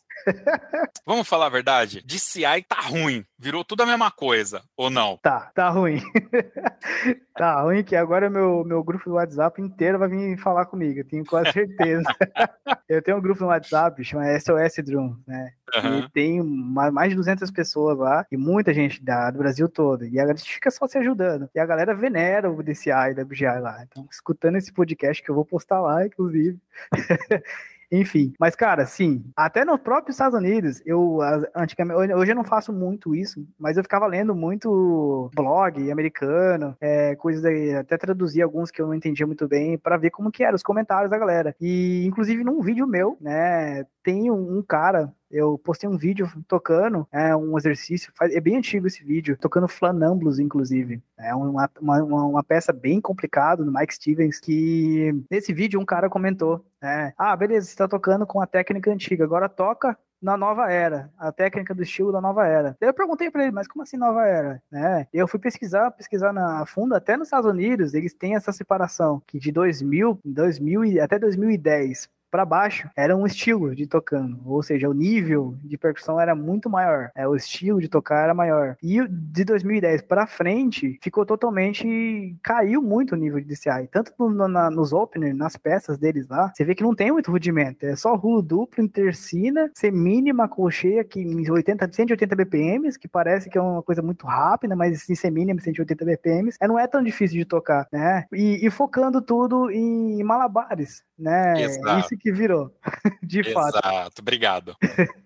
Vamos 1.06 1.28
falar 1.28 1.46
a 1.46 1.50
verdade? 1.50 2.02
DCI 2.04 2.62
tá 2.68 2.80
ruim. 2.80 3.24
Virou 3.38 3.64
tudo 3.64 3.82
a 3.82 3.86
mesma 3.86 4.10
coisa, 4.10 4.62
ou 4.76 4.88
não? 4.88 5.18
Tá, 5.18 5.50
tá 5.54 5.68
ruim. 5.68 6.00
tá 7.36 7.60
ruim 7.60 7.84
que 7.84 7.94
agora 7.94 8.30
meu, 8.30 8.64
meu 8.64 8.82
grupo 8.82 9.10
do 9.10 9.16
WhatsApp 9.16 9.60
inteiro 9.60 9.98
vai 9.98 10.08
vir 10.08 10.38
falar 10.38 10.66
comigo, 10.66 11.00
eu 11.00 11.06
tenho 11.06 11.24
quase 11.24 11.52
certeza. 11.52 12.04
eu 12.88 13.02
tenho 13.02 13.18
um 13.18 13.20
grupo 13.20 13.42
no 13.42 13.48
WhatsApp, 13.48 14.02
chama 14.02 14.38
SOS 14.38 14.84
Drum, 14.84 15.16
né? 15.26 15.52
Uhum. 15.76 15.98
E 15.98 16.08
tem 16.10 16.42
mais 16.42 17.10
de 17.10 17.16
200 17.16 17.50
pessoas 17.50 17.98
lá, 17.98 18.24
e 18.30 18.36
muita 18.36 18.72
gente 18.72 19.02
da, 19.02 19.30
do 19.30 19.38
Brasil 19.38 19.68
todo. 19.68 20.06
E 20.06 20.18
a 20.20 20.26
gente 20.28 20.54
fica 20.54 20.70
só 20.70 20.86
se 20.86 20.96
ajudando. 20.98 21.48
E 21.54 21.58
a 21.58 21.66
galera 21.66 21.94
venera 21.94 22.50
o 22.50 22.62
DCI 22.62 23.14
da 23.14 23.24
BGI 23.24 23.60
lá. 23.60 23.82
Então, 23.82 24.06
escutando 24.10 24.56
esse 24.56 24.72
podcast 24.72 25.22
que 25.22 25.30
eu 25.30 25.34
vou 25.34 25.44
postar 25.44 25.80
lá, 25.80 26.06
inclusive. 26.06 26.58
Enfim, 27.94 28.32
mas 28.40 28.56
cara, 28.56 28.84
sim, 28.86 29.24
até 29.36 29.64
nos 29.64 29.80
próprios 29.80 30.16
Estados 30.16 30.36
Unidos, 30.36 30.82
eu 30.84 31.20
antigamente, 31.54 32.12
hoje 32.12 32.32
eu 32.32 32.34
não 32.34 32.42
faço 32.42 32.72
muito 32.72 33.14
isso, 33.14 33.46
mas 33.56 33.76
eu 33.76 33.84
ficava 33.84 34.04
lendo 34.08 34.34
muito 34.34 35.30
blog 35.32 35.92
americano, 35.92 36.76
é, 36.80 37.14
coisas 37.14 37.44
aí, 37.44 37.72
até 37.76 37.96
traduzir 37.96 38.42
alguns 38.42 38.72
que 38.72 38.82
eu 38.82 38.88
não 38.88 38.94
entendia 38.94 39.24
muito 39.24 39.46
bem 39.46 39.78
para 39.78 39.96
ver 39.96 40.10
como 40.10 40.32
que 40.32 40.42
eram 40.42 40.56
os 40.56 40.62
comentários 40.62 41.08
da 41.08 41.16
galera. 41.18 41.54
E 41.60 42.04
inclusive 42.04 42.42
num 42.42 42.60
vídeo 42.60 42.84
meu, 42.84 43.16
né, 43.20 43.84
tem 44.02 44.28
um 44.28 44.60
cara 44.66 45.12
eu 45.34 45.58
postei 45.58 45.88
um 45.88 45.96
vídeo 45.96 46.30
tocando 46.46 47.06
é, 47.10 47.34
um 47.34 47.58
exercício, 47.58 48.12
é 48.20 48.40
bem 48.40 48.56
antigo 48.56 48.86
esse 48.86 49.02
vídeo, 49.02 49.36
tocando 49.36 49.66
Flanambulus, 49.66 50.38
inclusive. 50.38 51.02
É 51.18 51.34
uma, 51.34 51.68
uma, 51.80 52.02
uma 52.02 52.44
peça 52.44 52.72
bem 52.72 53.00
complicada 53.00 53.64
do 53.64 53.72
Mike 53.72 53.94
Stevens, 53.94 54.38
que 54.38 55.12
nesse 55.28 55.52
vídeo 55.52 55.80
um 55.80 55.84
cara 55.84 56.08
comentou, 56.08 56.64
né, 56.80 57.12
ah, 57.18 57.34
beleza, 57.36 57.66
você 57.66 57.76
tá 57.76 57.88
tocando 57.88 58.24
com 58.24 58.40
a 58.40 58.46
técnica 58.46 58.92
antiga, 58.92 59.24
agora 59.24 59.48
toca 59.48 59.98
na 60.22 60.38
nova 60.38 60.70
era, 60.70 61.12
a 61.18 61.30
técnica 61.30 61.74
do 61.74 61.82
estilo 61.82 62.10
da 62.10 62.18
nova 62.18 62.46
era. 62.46 62.74
Eu 62.80 62.94
perguntei 62.94 63.30
para 63.30 63.42
ele, 63.42 63.52
mas 63.52 63.68
como 63.68 63.82
assim 63.82 63.98
nova 63.98 64.26
era? 64.26 64.62
Né? 64.70 65.06
Eu 65.12 65.28
fui 65.28 65.38
pesquisar, 65.38 65.90
pesquisar 65.90 66.32
na 66.32 66.64
fundo, 66.64 66.94
até 66.94 67.14
nos 67.14 67.26
Estados 67.26 67.50
Unidos, 67.50 67.92
eles 67.92 68.14
têm 68.14 68.34
essa 68.34 68.50
separação, 68.50 69.22
que 69.26 69.38
de 69.38 69.52
2000, 69.52 70.18
2000 70.24 71.02
até 71.02 71.18
2010 71.18 72.08
para 72.34 72.44
baixo 72.44 72.90
era 72.96 73.16
um 73.16 73.24
estilo 73.24 73.76
de 73.76 73.86
tocando, 73.86 74.40
ou 74.44 74.60
seja, 74.60 74.88
o 74.88 74.92
nível 74.92 75.54
de 75.62 75.78
percussão 75.78 76.20
era 76.20 76.34
muito 76.34 76.68
maior, 76.68 77.12
é, 77.14 77.28
o 77.28 77.36
estilo 77.36 77.80
de 77.80 77.86
tocar 77.86 78.24
era 78.24 78.34
maior. 78.34 78.76
E 78.82 79.06
de 79.06 79.44
2010 79.44 80.02
para 80.02 80.26
frente 80.26 80.98
ficou 81.00 81.24
totalmente 81.24 82.36
caiu 82.42 82.82
muito 82.82 83.12
o 83.12 83.16
nível 83.16 83.38
de 83.38 83.46
DCI, 83.46 83.86
tanto 83.88 84.12
no, 84.18 84.48
na, 84.48 84.68
nos 84.68 84.92
openers, 84.92 85.36
nas 85.36 85.56
peças 85.56 85.96
deles 85.96 86.26
lá, 86.26 86.50
você 86.52 86.64
vê 86.64 86.74
que 86.74 86.82
não 86.82 86.92
tem 86.92 87.12
muito 87.12 87.30
rudimento, 87.30 87.86
é 87.86 87.94
só 87.94 88.16
rulo 88.16 88.42
duplo, 88.42 88.82
intercina, 88.82 89.70
semínima, 89.72 90.48
colcheia 90.48 91.04
que 91.04 91.20
em 91.20 91.48
80, 91.48 91.88
180 91.92 92.34
BPMs, 92.34 92.98
que 92.98 93.06
parece 93.06 93.48
que 93.48 93.56
é 93.56 93.62
uma 93.62 93.80
coisa 93.80 94.02
muito 94.02 94.26
rápida, 94.26 94.74
mas 94.74 95.08
em 95.08 95.14
semínima 95.14 95.60
180 95.60 96.04
BPMs, 96.04 96.56
é, 96.60 96.66
não 96.66 96.80
é 96.80 96.88
tão 96.88 97.00
difícil 97.00 97.38
de 97.38 97.44
tocar, 97.44 97.86
né? 97.92 98.24
E, 98.32 98.66
e 98.66 98.70
focando 98.70 99.22
tudo 99.22 99.70
em 99.70 100.20
malabares, 100.24 101.04
né? 101.18 101.62
Exato. 101.62 102.00
Isso 102.00 102.16
que 102.18 102.32
virou, 102.32 102.70
de 103.22 103.40
Exato. 103.40 103.54
fato. 103.54 103.86
Exato, 103.86 104.22
obrigado. 104.22 104.76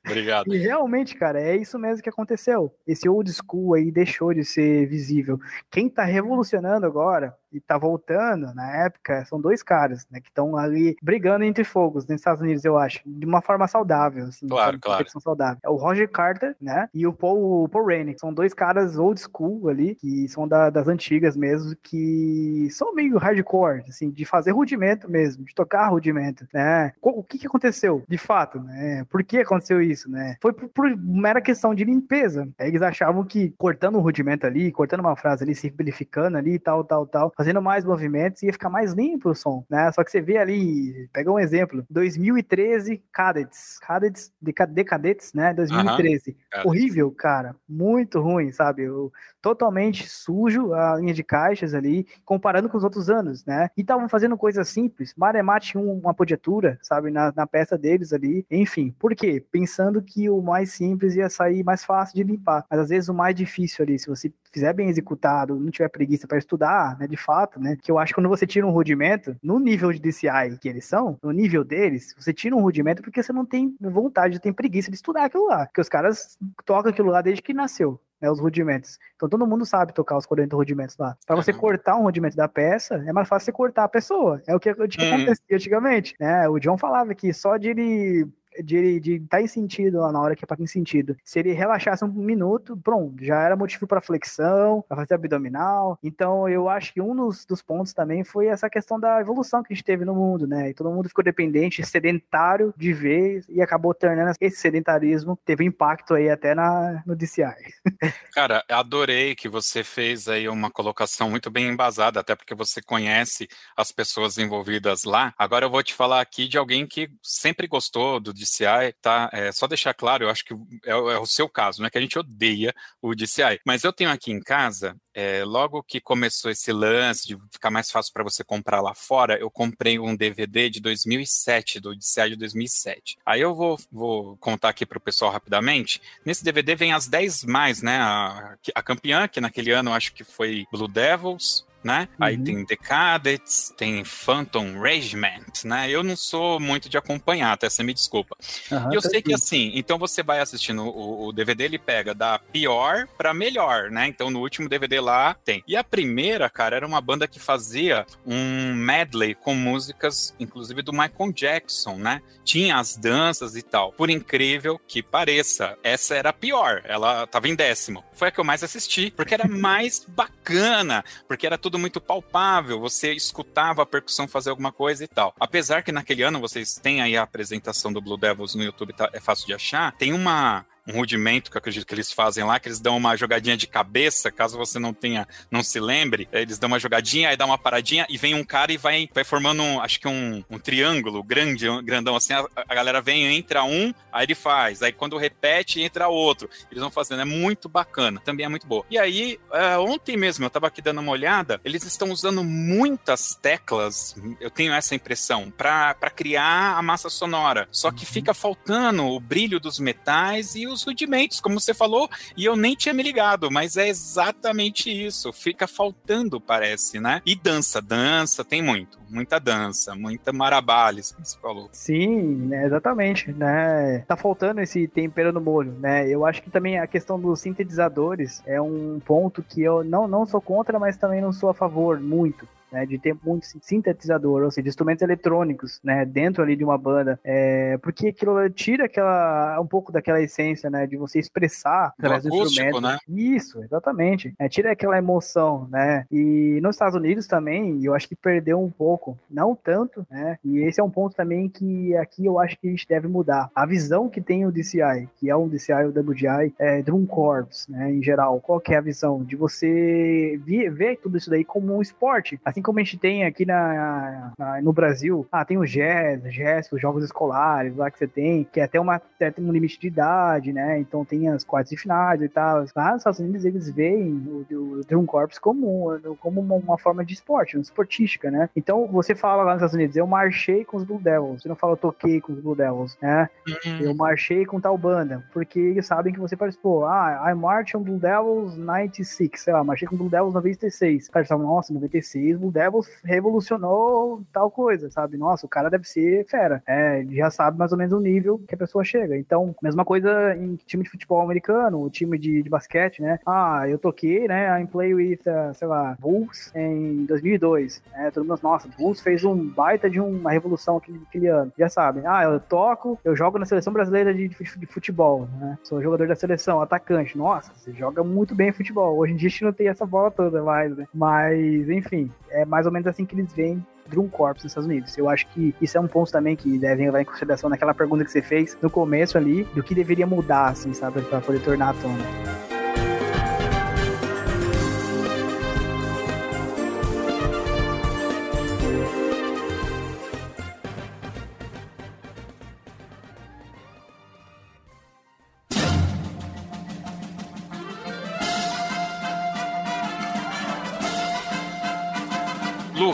Obrigado. 0.07 0.55
e 0.55 0.59
realmente, 0.59 1.14
cara, 1.16 1.41
é 1.41 1.57
isso 1.57 1.78
mesmo 1.78 2.03
que 2.03 2.09
aconteceu. 2.09 2.74
Esse 2.86 3.09
old 3.09 3.30
school 3.32 3.74
aí 3.74 3.91
deixou 3.91 4.32
de 4.32 4.45
ser 4.45 4.86
visível. 4.86 5.39
Quem 5.70 5.89
tá 5.89 6.05
revolucionando 6.05 6.86
agora 6.86 7.34
e 7.53 7.61
tá 7.61 7.78
voltando 7.78 8.53
na 8.55 8.84
época 8.84 9.24
são 9.24 9.41
dois 9.41 9.62
caras, 9.62 10.07
né, 10.11 10.20
que 10.20 10.28
estão 10.28 10.57
ali 10.57 10.97
brigando 11.03 11.45
entre 11.45 11.64
fogos 11.64 12.07
nos 12.07 12.16
Estados 12.16 12.43
Unidos, 12.43 12.64
eu 12.64 12.76
acho, 12.76 13.01
de 13.07 13.26
uma 13.26 13.41
forma 13.41 13.66
saudável, 13.66 14.26
assim, 14.26 14.47
claro, 14.47 14.78
claro. 14.78 15.07
saudável. 15.20 15.59
É 15.62 15.68
o 15.68 15.76
Roger 15.76 16.11
Carter, 16.11 16.55
né, 16.61 16.89
e 16.93 17.07
o 17.07 17.12
Paul, 17.12 17.64
o 17.64 17.68
Paul 17.68 17.86
Rainey, 17.86 18.16
são 18.18 18.32
dois 18.32 18.53
caras 18.53 18.99
old 18.99 19.20
school 19.20 19.68
ali, 19.68 19.95
que 19.95 20.28
são 20.28 20.47
da, 20.47 20.70
das 20.70 20.89
antigas 20.89 21.36
mesmo, 21.36 21.74
que 21.82 22.68
são 22.70 22.95
meio 22.95 23.18
hardcore, 23.18 23.84
assim, 23.89 24.11
de 24.11 24.24
fazer 24.24 24.53
rudimento 24.53 25.11
mesmo, 25.11 25.45
de 25.45 25.55
tocar 25.55 25.78
rudimento, 25.87 26.47
né. 26.53 26.93
O 27.01 27.22
que 27.22 27.39
que 27.39 27.47
aconteceu, 27.47 28.03
de 28.09 28.18
fato, 28.18 28.61
né, 28.61 29.05
por 29.11 29.22
que 29.22 29.39
aconteceu 29.39 29.81
isso, 29.81 30.11
né, 30.11 30.37
foi 30.41 30.53
por, 30.53 30.68
por 30.68 30.97
mera 30.97 31.41
questão 31.41 31.74
de 31.74 31.85
limpeza. 31.85 32.49
Eles 32.59 32.83
achavam 32.83 33.24
que 33.24 33.55
cortando 33.57 33.99
um 33.99 34.03
rudimento 34.03 34.47
ali, 34.47 34.72
cortando 34.72 35.01
uma 35.01 35.16
frase 35.16 35.45
ali, 35.45 35.55
simplificando 35.55 36.37
ali, 36.37 36.59
tal, 36.59 36.85
tal, 36.85 37.07
tal, 37.07 37.33
fazendo 37.37 37.62
mais 37.62 37.85
movimentos, 37.85 38.43
ia 38.43 38.53
ficar 38.53 38.70
mais 38.70 38.93
limpo 38.93 39.31
o 39.31 39.35
som, 39.35 39.64
né? 39.68 39.91
Só 39.93 40.03
que 40.03 40.11
você 40.11 40.20
vê 40.20 40.39
ali, 40.39 41.09
pega 41.12 41.31
um 41.31 41.39
exemplo, 41.39 41.85
2013, 41.91 43.03
Cadets, 43.12 43.79
Cadets, 43.81 44.33
Decadetes, 44.41 45.33
né? 45.33 45.53
2013. 45.55 46.31
Uhum. 46.31 46.62
Horrível, 46.66 47.11
cara, 47.11 47.55
muito 47.68 48.20
ruim, 48.20 48.51
sabe? 48.53 48.89
O, 48.89 49.12
totalmente 49.41 50.09
sujo 50.09 50.72
a 50.74 50.97
linha 50.97 51.14
de 51.14 51.22
caixas 51.22 51.74
ali, 51.74 52.07
comparando 52.24 52.68
com 52.68 52.76
os 52.76 52.85
outros 52.85 53.09
anos, 53.09 53.45
né? 53.45 53.70
E 53.76 53.81
estavam 53.83 54.09
fazendo 54.09 54.37
coisas 54.37 54.68
simples. 54.68 55.14
Maremat 55.16 55.67
tinha 55.68 55.82
uma 55.82 56.14
podiatura, 56.14 56.78
sabe, 56.82 57.10
na, 57.10 57.32
na 57.34 57.46
peça 57.46 57.76
deles 57.76 58.12
ali. 58.12 58.46
Enfim, 58.50 58.94
por 58.98 59.14
quê? 59.14 59.44
Pensando 59.50 60.02
que 60.02 60.28
o 60.30 60.40
mais 60.40 60.72
simples 60.72 61.14
ia 61.14 61.28
sair 61.28 61.62
mais 61.64 61.84
fácil 61.84 62.14
de 62.14 62.22
limpar. 62.22 62.64
Mas 62.70 62.80
às 62.80 62.88
vezes 62.88 63.08
o 63.08 63.14
mais 63.14 63.34
difícil 63.34 63.84
ali, 63.84 63.98
se 63.98 64.08
você 64.08 64.32
fizer 64.53 64.72
bem 64.72 64.88
executado, 64.88 65.59
não 65.59 65.70
tiver 65.70 65.88
preguiça 65.88 66.26
para 66.26 66.38
estudar, 66.38 66.99
né, 66.99 67.07
de 67.07 67.16
fato, 67.16 67.61
né? 67.61 67.76
Que 67.80 67.90
eu 67.90 67.99
acho 67.99 68.12
que 68.12 68.20
quando 68.20 68.28
você 68.28 68.46
tira 68.46 68.66
um 68.66 68.70
rudimento, 68.70 69.36
no 69.42 69.59
nível 69.59 69.92
de 69.92 70.01
DCI 70.01 70.59
que 70.61 70.68
eles 70.68 70.84
são, 70.84 71.18
no 71.22 71.30
nível 71.30 71.64
deles, 71.64 72.14
você 72.18 72.32
tira 72.32 72.57
um 72.57 72.61
rudimento 72.61 73.03
porque 73.03 73.22
você 73.22 73.32
não 73.32 73.44
tem 73.44 73.74
vontade, 73.80 74.40
tem 74.40 74.53
preguiça 74.53 74.90
de 74.90 74.96
estudar 74.96 75.24
aquilo 75.24 75.46
lá. 75.46 75.66
Porque 75.66 75.80
os 75.80 75.88
caras 75.88 76.36
tocam 76.64 76.90
aquilo 76.90 77.11
lá 77.11 77.20
desde 77.20 77.42
que 77.42 77.55
nasceu 77.55 78.01
né, 78.20 78.30
os 78.30 78.40
rudimentos. 78.40 78.99
Então 79.16 79.28
todo 79.28 79.46
mundo 79.46 79.64
sabe 79.64 79.92
tocar 79.92 80.16
os 80.16 80.26
40 80.26 80.57
rudimentos 80.57 80.96
lá. 80.96 81.16
Para 81.26 81.36
você 81.36 81.53
uhum. 81.53 81.59
cortar 81.59 81.96
um 81.96 82.03
rudimento 82.03 82.36
da 82.36 82.49
peça, 82.49 82.96
é 83.07 83.12
mais 83.12 83.28
fácil 83.28 83.46
você 83.46 83.53
cortar 83.53 83.84
a 83.84 83.88
pessoa. 83.88 84.42
É 84.46 84.55
o 84.55 84.61
que, 84.61 84.72
que 84.74 84.80
uhum. 84.80 85.14
acontecia 85.14 85.57
antigamente. 85.57 86.14
Né? 86.18 86.49
O 86.49 86.59
John 86.59 86.76
falava 86.76 87.14
que 87.14 87.32
só 87.32 87.57
de 87.57 87.68
ele 87.68 88.28
de 88.62 89.01
de 89.01 89.14
estar 89.14 89.38
tá 89.38 89.42
em 89.42 89.46
sentido 89.46 90.01
lá 90.01 90.12
na 90.12 90.20
hora 90.20 90.36
que 90.36 90.44
é 90.44 90.46
para 90.46 90.62
em 90.62 90.66
sentido. 90.66 91.16
Se 91.24 91.38
ele 91.38 91.53
relaxasse 91.53 92.05
um 92.05 92.09
minuto, 92.09 92.76
pronto, 92.76 93.24
já 93.24 93.40
era 93.40 93.57
motivo 93.57 93.86
para 93.86 94.01
flexão, 94.01 94.84
para 94.88 94.96
fazer 94.99 95.14
abdominal. 95.14 95.99
Então 96.03 96.49
eu 96.49 96.68
acho 96.68 96.92
que 96.92 97.01
um 97.01 97.14
dos, 97.14 97.44
dos, 97.44 97.62
pontos 97.62 97.92
também 97.92 98.24
foi 98.24 98.46
essa 98.46 98.70
questão 98.70 98.99
da 98.99 99.20
evolução 99.20 99.62
que 99.62 99.72
a 99.72 99.76
gente 99.76 99.84
teve 99.84 100.05
no 100.05 100.14
mundo, 100.14 100.46
né? 100.46 100.70
E 100.70 100.74
todo 100.74 100.90
mundo 100.90 101.09
ficou 101.09 101.24
dependente, 101.24 101.84
sedentário 101.84 102.72
de 102.76 102.92
vez 102.92 103.46
e 103.49 103.61
acabou 103.61 103.94
tornando 103.94 104.32
esse 104.40 104.57
sedentarismo 104.57 105.38
teve 105.44 105.64
impacto 105.64 106.14
aí 106.14 106.28
até 106.28 106.55
na, 106.55 107.03
no 107.07 107.16
DCI. 107.16 107.55
Cara, 108.32 108.64
adorei 108.68 109.34
que 109.34 109.49
você 109.49 109.82
fez 109.82 110.28
aí 110.28 110.49
uma 110.49 110.70
colocação 110.70 111.30
muito 111.30 111.51
bem 111.51 111.68
embasada, 111.68 112.20
até 112.20 112.34
porque 112.34 112.55
você 112.55 112.80
conhece 112.82 113.49
as 113.76 113.90
pessoas 113.90 114.38
envolvidas 114.38 115.05
lá. 115.05 115.32
Agora 115.38 115.66
eu 115.66 115.70
vou 115.70 115.82
te 115.82 115.94
falar 115.94 116.20
aqui 116.20 116.49
de 116.49 116.59
alguém 116.59 116.86
que 116.86 117.11
sempre 117.22 117.66
gostou 117.66 118.20
do 118.20 118.32
DCI 118.39 118.95
tá? 119.01 119.28
É, 119.32 119.53
só 119.53 119.66
deixar 119.66 119.95
claro, 119.95 120.24
eu 120.24 120.30
acho 120.30 120.45
que 120.45 120.55
é, 120.84 120.91
é, 120.91 121.18
o 121.18 121.26
seu 121.26 121.49
caso, 121.49 121.82
né? 121.82 121.91
Que 121.91 121.99
a 121.99 122.01
gente 122.01 122.18
odeia 122.18 122.74
o 123.03 123.14
DCI. 123.14 123.61
Mas 123.64 123.84
eu 123.84 123.93
tenho 123.93 124.11
aqui 124.11 124.30
em 124.30 124.41
casa, 124.41 124.97
é, 125.14 125.45
logo 125.45 125.82
que 125.82 126.01
começou 126.01 126.51
esse 126.51 126.72
lance 126.72 127.26
de 127.26 127.36
ficar 127.53 127.70
mais 127.70 127.91
fácil 127.91 128.12
para 128.12 128.24
você 128.24 128.45
comprar 128.45 128.80
lá 128.80 128.95
fora, 128.95 129.39
eu 129.39 129.51
comprei 129.51 129.99
um 129.99 130.14
DVD 130.14 130.70
de 130.70 130.80
2007, 130.80 131.80
do 131.80 131.95
DCI 131.95 132.30
de 132.30 132.36
2007. 132.36 133.18
Aí 133.26 133.41
eu 133.41 133.55
vou, 133.55 133.78
vou 133.91 134.36
contar 134.39 134.68
aqui 134.70 134.86
para 134.86 134.99
o 134.99 135.01
pessoal 135.01 135.30
rapidamente. 135.30 136.01
Nesse 136.24 136.45
DVD 136.45 136.74
vem 136.74 136.93
as 136.93 137.09
10 137.09 137.45
mais, 137.45 137.82
né? 137.82 137.99
A, 137.99 138.57
a 138.74 138.82
campeã, 138.82 139.26
que 139.28 139.41
naquele 139.41 139.72
ano 139.72 139.91
eu 139.91 139.95
acho 139.95 140.12
que 140.12 140.24
foi 140.24 140.66
Blue 140.72 140.89
Devils, 140.89 141.66
né? 141.83 142.09
Uhum. 142.12 142.26
Aí 142.26 142.39
tem 142.39 142.64
The 142.64 142.76
Cadets, 142.76 143.72
tem 143.76 144.05
Phantom 144.05 144.81
Regiment, 144.81 145.64
né? 145.64 145.91
Eu 145.91 146.03
não 146.03 146.16
sou 146.16 146.59
muito 146.59 146.89
de 146.89 146.97
acompanhar, 146.97 147.53
até 147.53 147.68
você 147.68 147.83
me 147.83 147.95
desculpa. 147.95 148.37
Uhum, 148.70 148.93
e 148.93 148.97
eu 148.97 149.03
sei 149.03 149.22
que 149.22 149.33
assim, 149.33 149.72
então 149.74 149.99
você 149.99 150.22
vai 150.22 150.41
assistindo 150.41 150.83
o, 150.83 151.29
o 151.29 151.33
DVD, 151.33 151.64
ele 151.64 151.79
pega 151.79 152.14
da 152.14 152.39
pior 152.39 153.07
para 153.16 153.35
melhor, 153.35 153.91
né? 153.91 154.07
Então 154.07 154.31
no 154.31 154.41
último 154.41 154.68
DVD 154.68 155.01
lá 155.01 155.35
tem. 155.45 155.62
E 155.66 155.76
a 155.76 155.85
primeira, 155.85 156.49
cara, 156.49 156.76
era 156.76 156.87
uma 156.87 157.01
banda 157.01 157.29
que 157.29 157.39
fazia 157.39 158.07
um 158.26 158.74
medley 158.74 159.35
com 159.35 159.55
músicas, 159.55 160.35
inclusive 160.39 160.83
do 160.83 160.93
Michael 160.93 161.33
Jackson, 161.33 161.97
né? 161.97 162.22
Tinha 162.45 162.79
as 162.79 162.97
danças 162.97 163.57
e 163.57 163.62
tal. 163.62 163.93
Por 163.93 164.11
incrível 164.11 164.81
que 164.87 165.03
pareça, 165.03 165.76
essa 165.83 166.14
era 166.14 166.31
a 166.31 166.33
pior. 166.33 166.83
Ela 166.85 167.26
tava 167.26 167.49
em 167.49 167.55
décimo. 167.55 168.03
Foi 168.14 168.29
a 168.29 168.31
que 168.31 168.41
eu 168.41 168.45
mais 168.45 168.62
assisti, 168.64 169.11
porque 169.11 169.35
era 169.35 169.47
mais 169.47 170.05
bacana, 170.09 171.05
porque 171.26 171.47
era 171.47 171.59
tudo 171.59 171.67
tudo 171.68 171.78
muito 171.78 172.00
palpável, 172.00 172.80
você 172.80 173.12
escutava 173.12 173.82
a 173.82 173.86
percussão 173.86 174.26
fazer 174.26 174.48
alguma 174.48 174.72
coisa 174.72 175.04
e 175.04 175.06
tal. 175.06 175.34
Apesar 175.38 175.82
que 175.82 175.92
naquele 175.92 176.22
ano 176.22 176.40
vocês 176.40 176.76
têm 176.76 177.02
aí 177.02 177.14
a 177.14 177.22
apresentação 177.22 177.92
do 177.92 178.00
Blue 178.00 178.16
Devils 178.16 178.54
no 178.54 178.64
YouTube, 178.64 178.94
tá, 178.94 179.10
é 179.12 179.20
fácil 179.20 179.46
de 179.46 179.52
achar, 179.52 179.92
tem 179.92 180.14
uma 180.14 180.64
um 180.89 180.93
rudimento 180.93 181.51
que 181.51 181.57
eu 181.57 181.59
acredito 181.59 181.86
que 181.86 181.95
eles 181.95 182.11
fazem 182.11 182.43
lá, 182.43 182.59
que 182.59 182.68
eles 182.68 182.80
dão 182.80 182.97
uma 182.97 183.14
jogadinha 183.14 183.57
de 183.57 183.66
cabeça, 183.66 184.30
caso 184.30 184.57
você 184.57 184.78
não 184.78 184.95
tenha, 184.95 185.28
não 185.51 185.62
se 185.62 185.78
lembre, 185.78 186.26
eles 186.32 186.59
dão 186.59 186.68
uma 186.68 186.78
jogadinha, 186.78 187.28
aí 187.28 187.36
dá 187.36 187.45
uma 187.45 187.59
paradinha 187.59 188.07
e 188.09 188.16
vem 188.16 188.34
um 188.34 188.43
cara 188.43 188.72
e 188.72 188.78
vai, 188.78 189.09
vai 189.12 189.22
formando, 189.22 189.62
um, 189.62 189.80
acho 189.80 190.01
que 190.01 190.09
um, 190.09 190.43
um 190.49 190.59
triângulo 190.59 191.22
grande, 191.22 191.66
grandão 191.82 192.16
assim, 192.16 192.32
a, 192.32 192.47
a, 192.57 192.74
galera 192.74 193.03
vem, 193.03 193.26
entra 193.36 193.62
um, 193.64 193.93
aí 194.11 194.24
ele 194.24 194.34
faz, 194.34 194.82
aí 194.82 194.93
quando 194.93 195.18
repete, 195.18 195.80
entra 195.80 196.09
outro. 196.09 196.49
Eles 196.70 196.80
vão 196.80 196.91
fazendo, 196.91 197.20
é 197.20 197.24
muito 197.26 197.68
bacana, 197.68 198.20
também 198.24 198.47
é 198.47 198.49
muito 198.49 198.66
boa. 198.66 198.84
E 198.91 198.99
aí, 198.99 199.39
uh, 199.51 199.80
ontem 199.82 200.16
mesmo, 200.16 200.45
eu 200.47 200.51
tava 200.51 200.66
aqui 200.66 200.80
dando 200.80 201.01
uma 201.01 201.12
olhada, 201.12 201.61
eles 201.64 201.84
estão 201.84 202.11
usando 202.11 202.43
muitas 202.43 203.34
teclas, 203.34 204.16
eu 204.41 204.51
tenho 204.51 204.72
essa 204.72 204.95
impressão, 204.95 205.51
para 205.51 205.95
criar 206.14 206.78
a 206.78 206.82
massa 206.82 207.11
sonora, 207.11 207.68
só 207.70 207.91
que 207.91 208.05
uhum. 208.05 208.11
fica 208.11 208.32
faltando 208.32 209.05
o 209.05 209.20
brilho 209.20 209.61
dos 209.61 209.78
metais 209.78 210.55
e 210.55 210.66
os 210.66 210.78
os 210.79 210.85
rudimentos, 210.85 211.41
como 211.41 211.61
você 211.61 211.74
falou, 211.74 212.09
e 212.37 212.45
eu 212.45 212.57
nem 212.57 212.74
tinha 212.74 212.95
me 212.95 213.03
ligado, 213.03 213.51
mas 213.51 213.76
é 213.76 213.89
exatamente 213.89 214.91
isso. 214.91 215.33
Fica 215.33 215.66
faltando, 215.66 216.41
parece, 216.41 217.01
né? 217.01 217.20
E 217.26 217.35
dança, 217.35 217.83
dança, 217.83 218.45
tem 218.45 218.62
muito, 218.62 218.99
muita 219.11 219.39
dança, 219.39 219.95
muita 219.95 220.33
marabalhas, 220.33 221.12
como 221.12 221.26
você 221.26 221.39
falou. 221.39 221.68
Sim, 221.72 222.47
né, 222.47 222.64
exatamente, 222.64 223.33
né? 223.33 224.05
Tá 224.07 224.16
faltando 224.16 224.61
esse 224.61 224.87
tempero 224.89 225.33
no 225.33 225.41
molho, 225.41 225.72
né? 225.72 226.09
Eu 226.09 226.24
acho 226.24 226.43
que 226.43 226.51
também 226.51 226.79
a 226.79 226.87
questão 226.87 227.18
dos 227.20 227.41
sintetizadores 227.41 228.43
é 228.47 228.61
um 228.61 229.01
ponto 229.05 229.43
que 229.43 229.62
eu 229.62 229.83
não, 229.85 230.07
não 230.07 230.24
sou 230.26 230.41
contra, 230.41 230.79
mas 230.79 230.97
também 230.97 231.20
não 231.20 231.33
sou 231.33 231.51
a 231.51 231.55
favor 231.55 232.01
muito 232.01 232.47
né, 232.72 232.86
de 232.86 232.98
ter 232.98 233.16
muito 233.24 233.46
sintetizador, 233.60 234.42
ou 234.42 234.50
seja, 234.50 234.68
instrumentos 234.68 235.02
eletrônicos, 235.02 235.80
né, 235.82 236.04
dentro 236.04 236.42
ali 236.42 236.56
de 236.56 236.64
uma 236.64 236.78
banda, 236.78 237.18
é, 237.24 237.78
porque 237.78 238.08
aquilo 238.08 238.48
tira 238.50 238.86
aquela, 238.86 239.60
um 239.60 239.66
pouco 239.66 239.92
daquela 239.92 240.20
essência, 240.20 240.70
né, 240.70 240.86
de 240.86 240.96
você 240.96 241.18
expressar 241.18 241.92
através 241.98 242.24
do, 242.24 242.34
instrumento. 242.34 242.80
Né? 242.80 242.98
Isso, 243.08 243.62
exatamente. 243.62 244.34
É, 244.38 244.48
tira 244.48 244.72
aquela 244.72 244.98
emoção, 244.98 245.68
né, 245.70 246.06
e 246.10 246.58
nos 246.62 246.76
Estados 246.76 246.94
Unidos 246.94 247.26
também, 247.26 247.82
eu 247.82 247.94
acho 247.94 248.08
que 248.08 248.16
perdeu 248.16 248.60
um 248.60 248.70
pouco, 248.70 249.18
não 249.30 249.54
tanto, 249.54 250.06
né, 250.10 250.38
e 250.44 250.58
esse 250.58 250.80
é 250.80 250.84
um 250.84 250.90
ponto 250.90 251.16
também 251.16 251.48
que 251.48 251.96
aqui 251.96 252.26
eu 252.26 252.38
acho 252.38 252.58
que 252.58 252.68
a 252.68 252.70
gente 252.70 252.86
deve 252.86 253.08
mudar. 253.08 253.50
A 253.54 253.66
visão 253.66 254.08
que 254.08 254.20
tem 254.20 254.46
o 254.46 254.52
DCI, 254.52 255.08
que 255.16 255.30
é 255.30 255.36
um 255.36 255.48
DCI 255.48 255.84
ou 255.84 255.90
WDI, 255.90 256.54
é 256.58 256.82
Drum 256.82 257.06
Corps, 257.06 257.66
né, 257.68 257.90
em 257.92 258.02
geral, 258.02 258.40
qual 258.40 258.60
que 258.60 258.74
é 258.74 258.78
a 258.78 258.82
visão? 258.82 259.22
De 259.22 259.36
você 259.36 260.40
ver, 260.44 260.70
ver 260.70 260.96
tudo 260.96 261.16
isso 261.16 261.30
daí 261.30 261.44
como 261.44 261.76
um 261.76 261.82
esporte, 261.82 262.40
assim 262.44 262.57
Assim 262.59 262.62
como 262.62 262.80
a 262.80 262.82
gente 262.82 262.98
tem 262.98 263.24
aqui 263.24 263.46
na, 263.46 264.32
na 264.36 264.61
no 264.61 264.72
Brasil, 264.72 265.24
ah, 265.30 265.44
tem 265.44 265.56
o 265.56 265.64
GES, 265.64 266.24
GES, 266.24 266.72
os 266.72 266.80
jogos 266.80 267.04
escolares 267.04 267.76
lá 267.76 267.88
que 267.88 267.96
você 267.96 268.09
tem, 268.09 268.42
que 268.42 268.59
é 268.59 268.64
até 268.64 268.80
uma, 268.80 268.98
tem 268.98 269.32
um 269.38 269.52
limite 269.52 269.78
de 269.78 269.86
idade, 269.86 270.52
né? 270.52 270.80
Então 270.80 271.04
tem 271.04 271.28
as 271.28 271.44
quartas 271.44 271.70
de 271.70 271.76
finais 271.76 272.20
e 272.20 272.28
tal. 272.28 272.66
Lá 272.74 272.90
nos 272.90 273.00
Estados 273.00 273.20
Unidos 273.20 273.44
eles 273.44 273.70
veem 273.70 274.12
o, 274.26 274.44
o 274.50 274.80
Drum 274.88 275.06
Corps 275.06 275.38
como, 275.38 276.00
como 276.18 276.40
uma, 276.40 276.56
uma, 276.56 276.78
forma 276.78 277.04
de 277.04 277.14
esporte, 277.14 277.56
uma 277.56 277.62
esportística, 277.62 278.28
né? 278.28 278.50
Então 278.56 278.88
você 278.88 279.14
fala 279.14 279.44
lá 279.44 279.52
nos 279.52 279.59
Estados 279.59 279.74
Unidos, 279.74 279.94
eu 279.94 280.06
marchei 280.06 280.64
com 280.64 280.78
os 280.78 280.84
Blue 280.84 281.00
Devils. 281.00 281.42
Você 281.42 281.48
não 281.48 281.56
fala 281.56 281.74
eu 281.74 281.76
toquei 281.76 282.20
com 282.20 282.32
os 282.32 282.40
Blue 282.40 282.56
Devils, 282.56 282.98
né? 283.00 283.30
Uhum. 283.46 283.78
Eu 283.82 283.94
marchei 283.94 284.44
com 284.44 284.61
tal 284.61 284.76
banda, 284.76 285.24
porque 285.32 285.61
eles 285.61 285.86
sabem 285.86 286.12
que 286.12 286.18
você 286.18 286.36
participou. 286.36 286.86
Ah, 286.86 287.30
I 287.30 287.34
marched 287.34 287.76
on 287.76 287.82
Blue 287.82 288.00
Devils 288.00 288.56
96, 288.56 289.30
sei 289.40 289.52
lá, 289.52 289.62
marchei 289.62 289.86
com 289.86 289.96
Blue 289.96 290.11
Devils 290.11 290.34
96. 290.34 291.09
Cara, 291.09 291.24
nossa, 291.38 291.72
96, 291.72 292.47
o 292.49 292.53
Devils 292.53 292.88
revolucionou 293.05 294.22
tal 294.32 294.51
coisa, 294.51 294.90
sabe? 294.90 295.16
Nossa, 295.16 295.46
o 295.46 295.49
cara 295.49 295.68
deve 295.68 295.84
ser 295.84 296.26
fera. 296.26 296.62
É, 296.66 297.05
já 297.11 297.30
sabe 297.30 297.59
mais 297.59 297.72
ou 297.72 297.78
menos 297.78 297.92
o 297.92 298.01
nível 298.01 298.40
que 298.46 298.55
a 298.55 298.59
pessoa 298.59 298.84
chega. 298.84 299.16
Então, 299.16 299.55
mesma 299.62 299.84
coisa 299.84 300.34
em 300.36 300.57
time 300.66 300.82
de 300.82 300.90
futebol 300.90 301.20
americano, 301.20 301.82
o 301.82 301.90
time 301.90 302.18
de, 302.18 302.42
de 302.42 302.51
basquete, 302.51 303.03
né? 303.03 303.18
Ah, 303.26 303.64
eu 303.68 303.78
toquei, 303.78 304.26
né? 304.26 304.61
I 304.61 304.66
play 304.66 304.94
with, 304.94 305.20
uh, 305.26 305.55
sei 305.55 305.68
lá, 305.68 305.96
Bulls 306.01 306.51
em 306.55 307.05
2002. 307.07 307.82
Né? 307.92 308.11
Todo 308.11 308.26
mundo, 308.26 308.40
nossa, 308.42 308.68
Bulls 308.78 309.01
fez 309.01 309.24
um 309.24 309.36
baita 309.36 309.90
de 309.90 310.01
uma 310.01 310.30
revolução 310.30 310.78
aquele, 310.78 311.01
aquele 311.09 311.26
ano. 311.28 311.53
Já 311.59 311.68
sabem. 311.68 312.03
Ah, 312.07 312.24
eu 312.24 312.40
toco, 312.40 312.99
eu 313.05 313.14
jogo 313.14 313.38
na 313.38 313.44
seleção 313.44 313.72
brasileira 313.72 314.14
de, 314.14 314.28
de 314.28 314.66
futebol, 314.66 315.28
né? 315.38 315.59
Sou 315.62 315.82
jogador 315.82 316.09
da 316.09 316.14
seleção, 316.14 316.61
atacante. 316.61 317.16
Nossa, 317.16 317.53
você 317.55 317.72
joga 317.72 318.03
muito 318.03 318.34
bem 318.34 318.53
futebol. 318.53 318.96
Hoje 318.96 319.12
em 319.12 319.16
dia 319.16 319.28
a 319.28 319.30
gente 319.30 319.44
não 319.44 319.53
tem 319.53 319.68
essa 319.68 319.84
bola 319.84 320.11
toda 320.11 320.42
mais, 320.42 320.76
né? 320.76 320.86
Mas, 320.94 321.68
enfim, 321.68 322.11
é 322.39 322.45
mais 322.45 322.66
ou 322.66 322.72
menos 322.72 322.86
assim 322.86 323.05
que 323.05 323.14
eles 323.14 323.32
veem 323.32 323.64
Drum 323.89 324.09
Corps 324.09 324.34
nos 324.34 324.47
Estados 324.47 324.66
Unidos. 324.66 324.97
Eu 324.97 325.09
acho 325.09 325.26
que 325.28 325.55
isso 325.61 325.76
é 325.76 325.80
um 325.80 325.89
ponto 325.89 326.11
também 326.11 326.36
que 326.36 326.59
devem 326.59 326.86
levar 326.86 327.03
em 327.03 327.05
consideração 327.05 327.49
naquela 327.49 327.74
pergunta 327.74 328.05
que 328.05 328.11
você 328.11 328.22
fez 328.22 328.57
no 328.61 328.70
começo 328.70 329.16
ali, 329.16 329.45
do 329.55 329.62
que 329.62 329.74
deveria 329.74 330.07
mudar, 330.07 330.49
assim, 330.49 330.72
sabe, 330.72 331.03
para 331.03 331.20
poder 331.20 331.41
tornar 331.41 331.70
a 331.70 331.74
tona. 331.74 332.47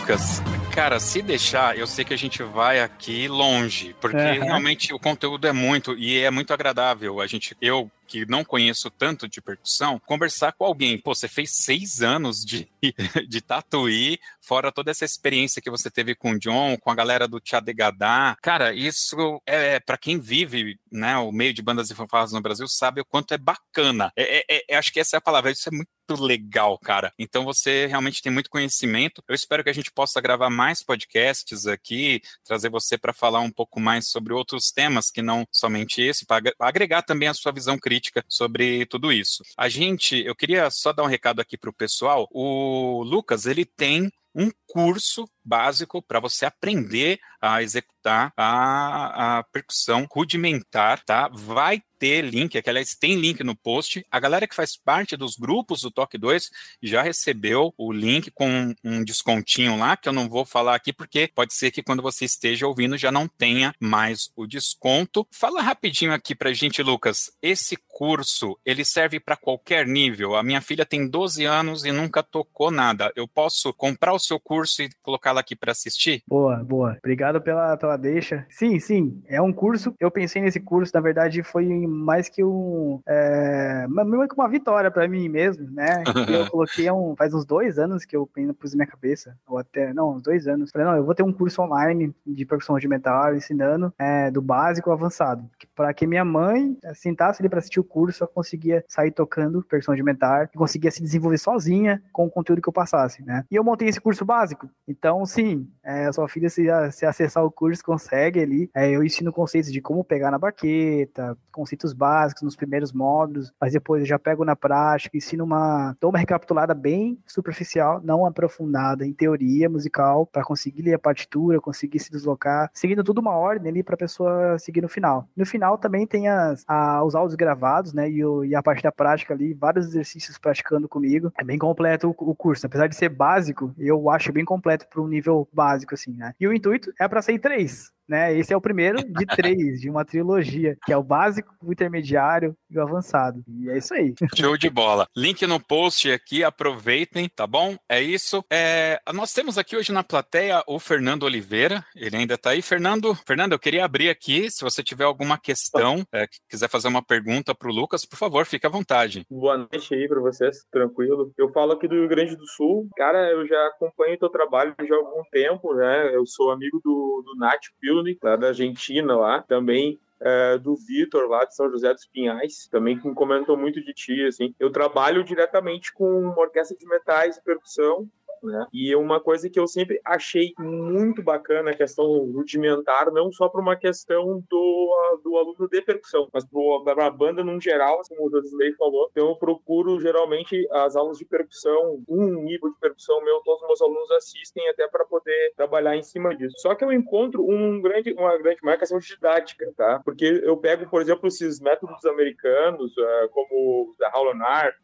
Lucas, 0.05 0.43
cara, 0.75 1.01
se 1.01 1.23
deixar, 1.23 1.79
eu 1.79 1.87
sei 1.87 2.05
que 2.05 2.13
a 2.13 2.19
gente 2.19 2.43
vai 2.43 2.79
aqui 2.79 3.27
longe, 3.27 3.97
porque 4.03 4.19
uhum. 4.19 4.45
realmente 4.45 4.93
o 4.93 4.99
conteúdo 4.99 5.47
é 5.47 5.53
muito 5.53 5.97
e 5.97 6.19
é 6.19 6.31
muito 6.31 6.53
agradável. 6.53 7.23
A 7.23 7.27
gente, 7.27 7.57
eu 7.59 7.91
que 8.07 8.27
não 8.27 8.45
conheço 8.45 8.91
tanto 8.91 9.27
de 9.27 9.41
percussão, 9.41 9.99
conversar 9.99 10.53
com 10.53 10.65
alguém. 10.65 10.99
Pô, 10.99 11.15
você 11.15 11.27
fez 11.27 11.53
seis 11.53 12.03
anos 12.03 12.45
de, 12.45 12.69
de 13.29 13.41
tatuí, 13.41 14.19
fora 14.41 14.71
toda 14.71 14.91
essa 14.91 15.05
experiência 15.05 15.63
que 15.63 15.71
você 15.71 15.91
teve 15.91 16.15
com 16.15 16.33
o 16.33 16.39
John, 16.39 16.77
com 16.77 16.91
a 16.91 16.95
galera 16.95 17.27
do 17.27 17.41
Tchadegadá. 17.41 18.37
Cara, 18.43 18.75
isso 18.75 19.41
é, 19.47 19.77
é 19.77 19.81
para 19.81 19.97
quem 19.97 20.21
vive 20.21 20.79
né, 20.93 21.17
o 21.17 21.33
meio 21.33 21.55
de 21.55 21.63
bandas 21.63 21.91
e 21.91 21.95
fanfarras 21.95 22.33
no 22.33 22.43
Brasil, 22.43 22.69
sabe 22.69 23.01
o 23.01 23.05
quanto 23.05 23.33
é 23.33 23.39
bacana. 23.39 24.13
É, 24.17 24.45
é, 24.55 24.65
é, 24.69 24.77
acho 24.77 24.93
que 24.93 25.01
essa 25.01 25.17
é 25.17 25.19
a 25.19 25.23
palavra, 25.23 25.51
isso 25.51 25.69
é 25.69 25.73
muito 25.73 25.89
legal, 26.11 26.79
cara. 26.79 27.13
Então 27.19 27.45
você 27.45 27.87
realmente 27.87 28.21
tem 28.21 28.31
muito 28.31 28.51
conhecimento. 28.51 29.23
Eu 29.27 29.35
espero 29.35 29.65
que 29.65 29.71
a 29.71 29.75
gente 29.75 29.91
possa 29.91 30.21
gravar 30.21 30.51
mais 30.51 30.83
podcasts 30.83 31.67
aqui, 31.67 32.21
trazer 32.45 32.69
você 32.69 32.99
para 32.99 33.13
falar 33.13 33.41
um 33.41 33.51
pouco 33.51 33.81
mais 33.81 34.09
sobre 34.09 34.33
outros 34.33 34.71
temas 34.71 35.11
que 35.11 35.23
não 35.23 35.47
somente 35.51 36.03
esse, 36.03 36.27
para 36.27 36.53
agregar 36.61 37.03
também 37.03 37.29
a 37.29 37.35
sua 37.35 37.53
visão 37.53 37.79
crítica 37.79 38.25
sobre 38.29 38.87
tudo 38.87 39.13
isso. 39.13 39.43
A 39.57 39.69
gente, 39.69 40.17
eu 40.25 40.35
queria 40.35 40.71
só 40.71 40.93
dar 40.93 41.05
um 41.05 41.09
recado 41.09 41.41
aqui 41.41 41.57
para 41.57 41.71
o 41.71 41.75
pessoal. 41.75 42.29
O 42.31 43.03
Lucas, 43.03 43.47
ele 43.47 43.65
tem 43.65 44.11
um 44.35 44.51
curso 44.67 45.29
básico 45.45 46.03
para 46.03 46.19
você 46.19 46.47
aprender 46.47 47.21
a 47.41 47.63
executar 47.63 48.33
a, 48.37 49.39
a 49.39 49.43
percussão 49.45 50.07
rudimentar, 50.11 51.05
tá? 51.05 51.29
Vai 51.29 51.83
ter 51.99 52.23
link, 52.23 52.61
aliás 52.67 52.95
tem 52.95 53.15
link 53.17 53.43
no 53.45 53.55
post. 53.55 54.05
A 54.11 54.19
galera 54.19 54.49
que 54.49 54.55
faz 54.55 54.77
parte 54.77 55.17
dos 55.17 55.37
grupos 55.37 55.83
do 55.83 55.91
Toque 55.91 56.19
2 56.19 56.51
já 56.83 57.03
recebeu 57.03 57.73
o 57.79 57.93
link 57.93 58.31
com 58.31 58.75
um 58.83 59.05
descontinho 59.05 59.77
lá, 59.79 59.97
que 59.97 60.09
eu 60.09 60.13
não 60.13 60.29
vou 60.29 60.45
falar 60.45 60.75
aqui, 60.75 60.93
porque 60.93 61.31
pode 61.35 61.55
ser 61.55 61.71
que 61.71 61.83
quando 61.83 62.03
você 62.03 62.25
esteja 62.25 62.67
ouvindo 62.67 62.97
já 62.97 63.13
não 63.13 63.29
tenha 63.29 63.75
mais 63.79 64.31
o 64.35 64.47
desconto. 64.47 65.27
Fala 65.31 65.63
rapidinho 65.63 66.13
aqui 66.13 66.35
pra 66.35 66.53
gente, 66.53 66.83
Lucas. 66.83 67.31
Esse 67.41 67.77
curso, 67.89 68.59
ele 68.65 68.85
serve 68.85 69.21
para 69.21 69.37
qualquer 69.37 69.87
nível. 69.87 70.35
A 70.35 70.43
minha 70.43 70.61
filha 70.61 70.85
tem 70.85 71.09
12 71.09 71.45
anos 71.45 71.85
e 71.85 71.93
nunca 71.93 72.23
tocou 72.23 72.71
nada. 72.71 73.13
Eu 73.15 73.29
posso 73.29 73.73
comprar 73.73 74.13
o 74.13 74.19
seu 74.25 74.41
curso 74.41 74.83
e 74.83 74.91
colocá-la 75.03 75.41
aqui 75.41 75.55
para 75.55 75.73
assistir? 75.73 76.23
Boa, 76.27 76.57
boa. 76.65 76.97
Obrigado 76.99 77.41
pela, 77.41 77.77
pela 77.77 77.97
deixa. 77.97 78.47
Sim, 78.51 78.79
sim, 78.79 79.23
é 79.27 79.41
um 79.41 79.53
curso. 79.53 79.95
Eu 80.01 80.11
pensei 80.11 80.43
nesse 80.43 80.61
curso, 80.61 80.93
na 80.95 81.01
verdade, 81.01 81.43
foi 81.43 81.67
mais 81.87 82.29
que 82.29 82.43
um. 82.43 83.01
É, 83.07 83.87
que 84.29 84.35
uma 84.35 84.49
vitória 84.49 84.91
para 84.91 85.07
mim 85.07 85.29
mesmo, 85.29 85.71
né? 85.71 86.03
eu 86.29 86.51
coloquei 86.51 86.91
um, 86.91 87.15
faz 87.17 87.35
uns 87.35 87.45
dois 87.45 87.79
anos 87.79 88.05
que 88.05 88.17
eu 88.17 88.29
pus 88.59 88.73
na 88.73 88.79
minha 88.79 88.87
cabeça, 88.87 89.37
ou 89.47 89.59
até, 89.59 89.93
não, 89.93 90.15
uns 90.15 90.23
dois 90.23 90.47
anos. 90.47 90.71
Falei, 90.71 90.87
não, 90.87 90.97
eu 90.97 91.05
vou 91.05 91.15
ter 91.15 91.23
um 91.23 91.33
curso 91.33 91.63
online 91.63 92.15
de 92.27 92.45
percussão 92.45 92.75
rudimentar 92.75 93.35
ensinando 93.35 93.93
é, 93.99 94.31
do 94.31 94.41
básico 94.41 94.91
ao 94.91 94.97
avançado. 94.97 95.49
Para 95.75 95.93
que 95.93 96.07
minha 96.07 96.25
mãe 96.25 96.77
sentasse 96.95 97.43
ali 97.43 97.49
para 97.49 97.59
assistir 97.59 97.81
o 97.81 97.85
curso, 97.85 98.25
eu 98.25 98.29
conseguia 98.29 98.85
sair 98.89 99.11
tocando 99.11 99.63
percussão 99.63 99.93
rudimentar 99.93 100.51
e 100.55 100.59
conseguia 100.59 100.91
se 100.91 101.03
desenvolver 101.03 101.39
sozinha 101.39 102.03
com 102.13 102.27
o 102.27 102.31
conteúdo 102.31 102.63
que 102.63 102.69
eu 102.69 102.73
passasse, 102.73 103.23
né? 103.25 103.45
E 103.51 103.57
eu 103.57 103.65
montei 103.65 103.89
esse 103.89 104.01
curso 104.01 104.14
básico. 104.23 104.69
Então, 104.87 105.25
sim, 105.25 105.67
é, 105.83 106.05
a 106.05 106.13
sua 106.13 106.29
filha, 106.29 106.51
se, 106.51 106.67
se 106.93 107.07
acessar 107.07 107.43
o 107.43 107.51
curso, 107.51 107.83
consegue 107.83 108.41
ali. 108.41 108.71
É, 108.75 108.91
eu 108.91 109.03
ensino 109.03 109.33
conceitos 109.33 109.73
de 109.73 109.81
como 109.81 110.05
pegar 110.05 110.31
na 110.31 110.39
baqueta, 110.39 111.39
conceitos 111.51 111.95
básicos 111.95 112.43
nos 112.43 112.57
primeiros 112.57 112.93
módulos, 112.93 113.51
mas 113.59 113.73
depois 113.73 114.03
eu 114.03 114.07
já 114.07 114.19
pego 114.19 114.45
na 114.45 114.55
prática, 114.55 115.17
ensino 115.17 115.45
uma. 115.45 115.97
dou 115.99 116.11
uma 116.11 116.19
recapitulada 116.19 116.75
bem 116.75 117.19
superficial, 117.27 118.03
não 118.05 118.27
aprofundada 118.27 119.07
em 119.07 119.13
teoria 119.13 119.71
musical, 119.71 120.27
para 120.27 120.45
conseguir 120.45 120.83
ler 120.83 120.95
a 120.95 120.99
partitura, 120.99 121.61
conseguir 121.61 122.01
se 122.01 122.11
deslocar, 122.11 122.71
seguindo 122.75 123.03
tudo 123.03 123.21
uma 123.21 123.37
ordem 123.37 123.71
ali 123.71 123.83
para 123.83 123.95
a 123.95 123.99
pessoa 123.99 124.59
seguir 124.59 124.83
no 124.83 124.89
final. 124.89 125.27
No 125.37 125.47
final 125.47 125.79
também 125.79 126.07
tem 126.07 126.29
as, 126.29 126.65
a, 126.67 127.03
os 127.05 127.15
áudios 127.15 127.37
gravados, 127.37 127.93
né? 127.93 128.11
E, 128.11 128.25
o, 128.25 128.45
e, 128.45 128.55
a 128.55 128.63
parte 128.63 128.83
da 128.83 128.93
prática 128.93 129.33
ali, 129.33 129.55
vários 129.55 129.87
exercícios 129.87 130.37
praticando 130.37 130.89
comigo. 130.89 131.33
É 131.39 131.45
bem 131.45 131.59
completo 131.59 132.09
o, 132.09 132.31
o 132.31 132.35
curso. 132.35 132.67
Apesar 132.67 132.89
de 132.89 132.97
ser 132.97 133.09
básico, 133.09 133.73
eu 133.79 134.04
acho 134.11 134.33
bem 134.33 134.45
completo 134.45 134.87
para 134.89 135.01
um 135.01 135.09
nível 135.09 135.49
básico, 135.53 135.95
assim, 135.95 136.13
né? 136.13 136.35
E 136.39 136.47
o 136.47 136.53
intuito 136.53 136.93
é 136.99 137.07
para 137.09 137.23
ser 137.23 137.39
três 137.39 137.94
né? 138.09 138.37
Esse 138.37 138.53
é 138.53 138.57
o 138.57 138.61
primeiro 138.61 138.99
de 138.99 139.27
três, 139.27 139.81
de 139.81 139.91
uma 139.91 140.05
trilogia, 140.05 140.77
que 140.85 140.93
é 140.93 140.97
o 140.97 141.03
básico, 141.03 141.55
o 141.63 141.73
intermediário 141.73 142.57
e 142.71 142.79
o 142.79 142.83
avançado. 142.83 143.43
E 143.49 143.71
é 143.71 143.79
isso 143.79 143.95
aí. 143.95 144.15
Show 144.35 144.57
de 144.57 144.69
bola. 144.69 145.07
Link 145.17 145.47
no 145.47 145.61
post 145.61 146.11
aqui, 146.11 146.45
aproveitem, 146.45 147.29
tá 147.29 147.47
bom? 147.47 147.77
É 147.89 148.01
isso. 148.01 148.45
É, 148.51 149.01
nós 149.13 149.33
temos 149.33 149.59
aqui 149.59 149.77
hoje 149.77 149.93
na 149.93 150.05
plateia 150.05 150.63
o 150.67 150.79
Fernando 150.79 151.25
Oliveira, 151.25 151.85
ele 151.97 152.17
ainda 152.17 152.37
tá 152.37 152.51
aí. 152.51 152.63
Fernando, 152.63 153.15
Fernando, 153.27 153.53
eu 153.53 153.59
queria 153.59 153.85
abrir 153.85 154.09
aqui, 154.09 154.51
se 154.51 154.63
você 154.63 154.83
tiver 154.83 155.05
alguma 155.05 155.39
questão, 155.39 156.05
é, 156.13 156.27
quiser 156.49 156.69
fazer 156.69 156.89
uma 156.89 157.03
pergunta 157.03 157.55
para 157.55 157.69
o 157.69 157.75
Lucas, 157.75 158.05
por 158.05 158.17
favor, 158.17 158.45
fique 158.47 158.67
à 158.67 158.71
vontade. 158.71 159.25
Boa 159.31 159.57
noite 159.57 159.95
aí 159.95 160.09
para 160.09 160.21
vocês, 160.21 160.65
tranquilo. 160.71 161.33
Eu 161.39 161.51
falo 161.53 161.73
aqui 161.73 161.89
do 161.89 161.95
Rio 161.95 162.09
Grande 162.09 162.37
do 162.37 162.47
Sul. 162.47 162.89
Cara, 162.97 163.31
eu 163.31 163.47
já 163.47 163.67
acompanho 163.69 164.15
o 164.15 164.19
teu 164.19 164.29
trabalho 164.29 164.75
já 164.87 164.95
há 164.95 164.99
algum 164.99 165.23
tempo, 165.31 165.75
né? 165.75 166.15
Eu 166.15 166.27
sou 166.27 166.51
amigo 166.51 166.81
do, 166.83 167.23
do 167.25 167.39
Nath 167.39 167.63
Pio 167.81 167.94
lá 168.23 168.37
da 168.37 168.49
Argentina, 168.49 169.17
lá 169.17 169.43
também 169.43 169.99
é, 170.21 170.59
do 170.59 170.75
Vitor, 170.75 171.29
lá 171.29 171.45
de 171.45 171.55
São 171.55 171.71
José 171.71 171.93
dos 171.93 172.07
Pinhais, 172.07 172.67
também 172.71 172.99
que 172.99 173.07
me 173.07 173.15
comentou 173.15 173.57
muito 173.57 173.83
de 173.85 173.93
ti, 173.93 174.25
assim. 174.25 174.55
Eu 174.59 174.71
trabalho 174.71 175.23
diretamente 175.23 175.93
com 175.93 176.21
uma 176.21 176.41
orquestra 176.41 176.77
de 176.77 176.87
metais 176.87 177.37
e 177.37 177.45
percussão, 177.45 178.09
né? 178.47 178.67
E 178.73 178.95
uma 178.95 179.21
coisa 179.21 179.49
que 179.49 179.59
eu 179.59 179.67
sempre 179.67 180.01
achei 180.05 180.53
muito 180.59 181.23
bacana 181.23 181.71
a 181.71 181.77
questão 181.77 182.07
rudimentar, 182.33 183.11
não 183.13 183.33
só 183.33 183.49
para 183.49 183.61
uma 183.61 183.77
questão 183.77 184.43
do, 184.49 185.21
do 185.23 185.37
aluno 185.37 185.69
de 185.69 185.83
percussão, 185.83 186.29
mas 186.33 186.45
para 186.85 187.07
a 187.07 187.11
banda 187.11 187.43
no 187.43 187.61
geral, 187.61 188.01
assim, 188.01 188.15
como 188.15 188.29
o 188.29 188.31
Josisley 188.31 188.75
falou. 188.75 189.09
Então 189.11 189.29
eu 189.29 189.37
procuro 189.37 190.01
geralmente 190.01 190.67
as 190.71 190.97
aulas 190.97 191.19
de 191.19 191.25
percussão, 191.25 192.03
um 192.09 192.43
nível 192.43 192.71
de 192.71 192.79
percussão 192.79 193.23
meu, 193.25 193.41
todos 193.41 193.63
os 193.63 193.69
meus 193.69 193.83
alunos 193.83 194.11
assistem 194.13 194.69
até 194.69 194.87
para 194.89 195.05
poder 195.05 195.53
trabalhar 195.57 195.97
em 195.97 196.03
cima 196.03 196.35
disso. 196.37 196.55
Só 196.59 196.75
que 196.75 196.85
eu 196.85 196.93
encontro 196.93 197.45
um 197.45 197.81
grande, 197.81 198.13
uma 198.13 198.37
grande 198.39 198.61
questão 198.79 198.99
de 198.99 199.07
didática, 199.07 199.73
tá? 199.77 200.01
Porque 200.05 200.25
eu 200.45 200.57
pego, 200.57 200.89
por 200.89 201.01
exemplo, 201.01 201.29
esses 201.29 201.61
métodos 201.61 202.05
americanos, 202.05 202.93
uh, 202.97 203.29
como 203.31 203.95
da 203.99 204.11
Howland 204.15 204.43
Art, 204.43 204.77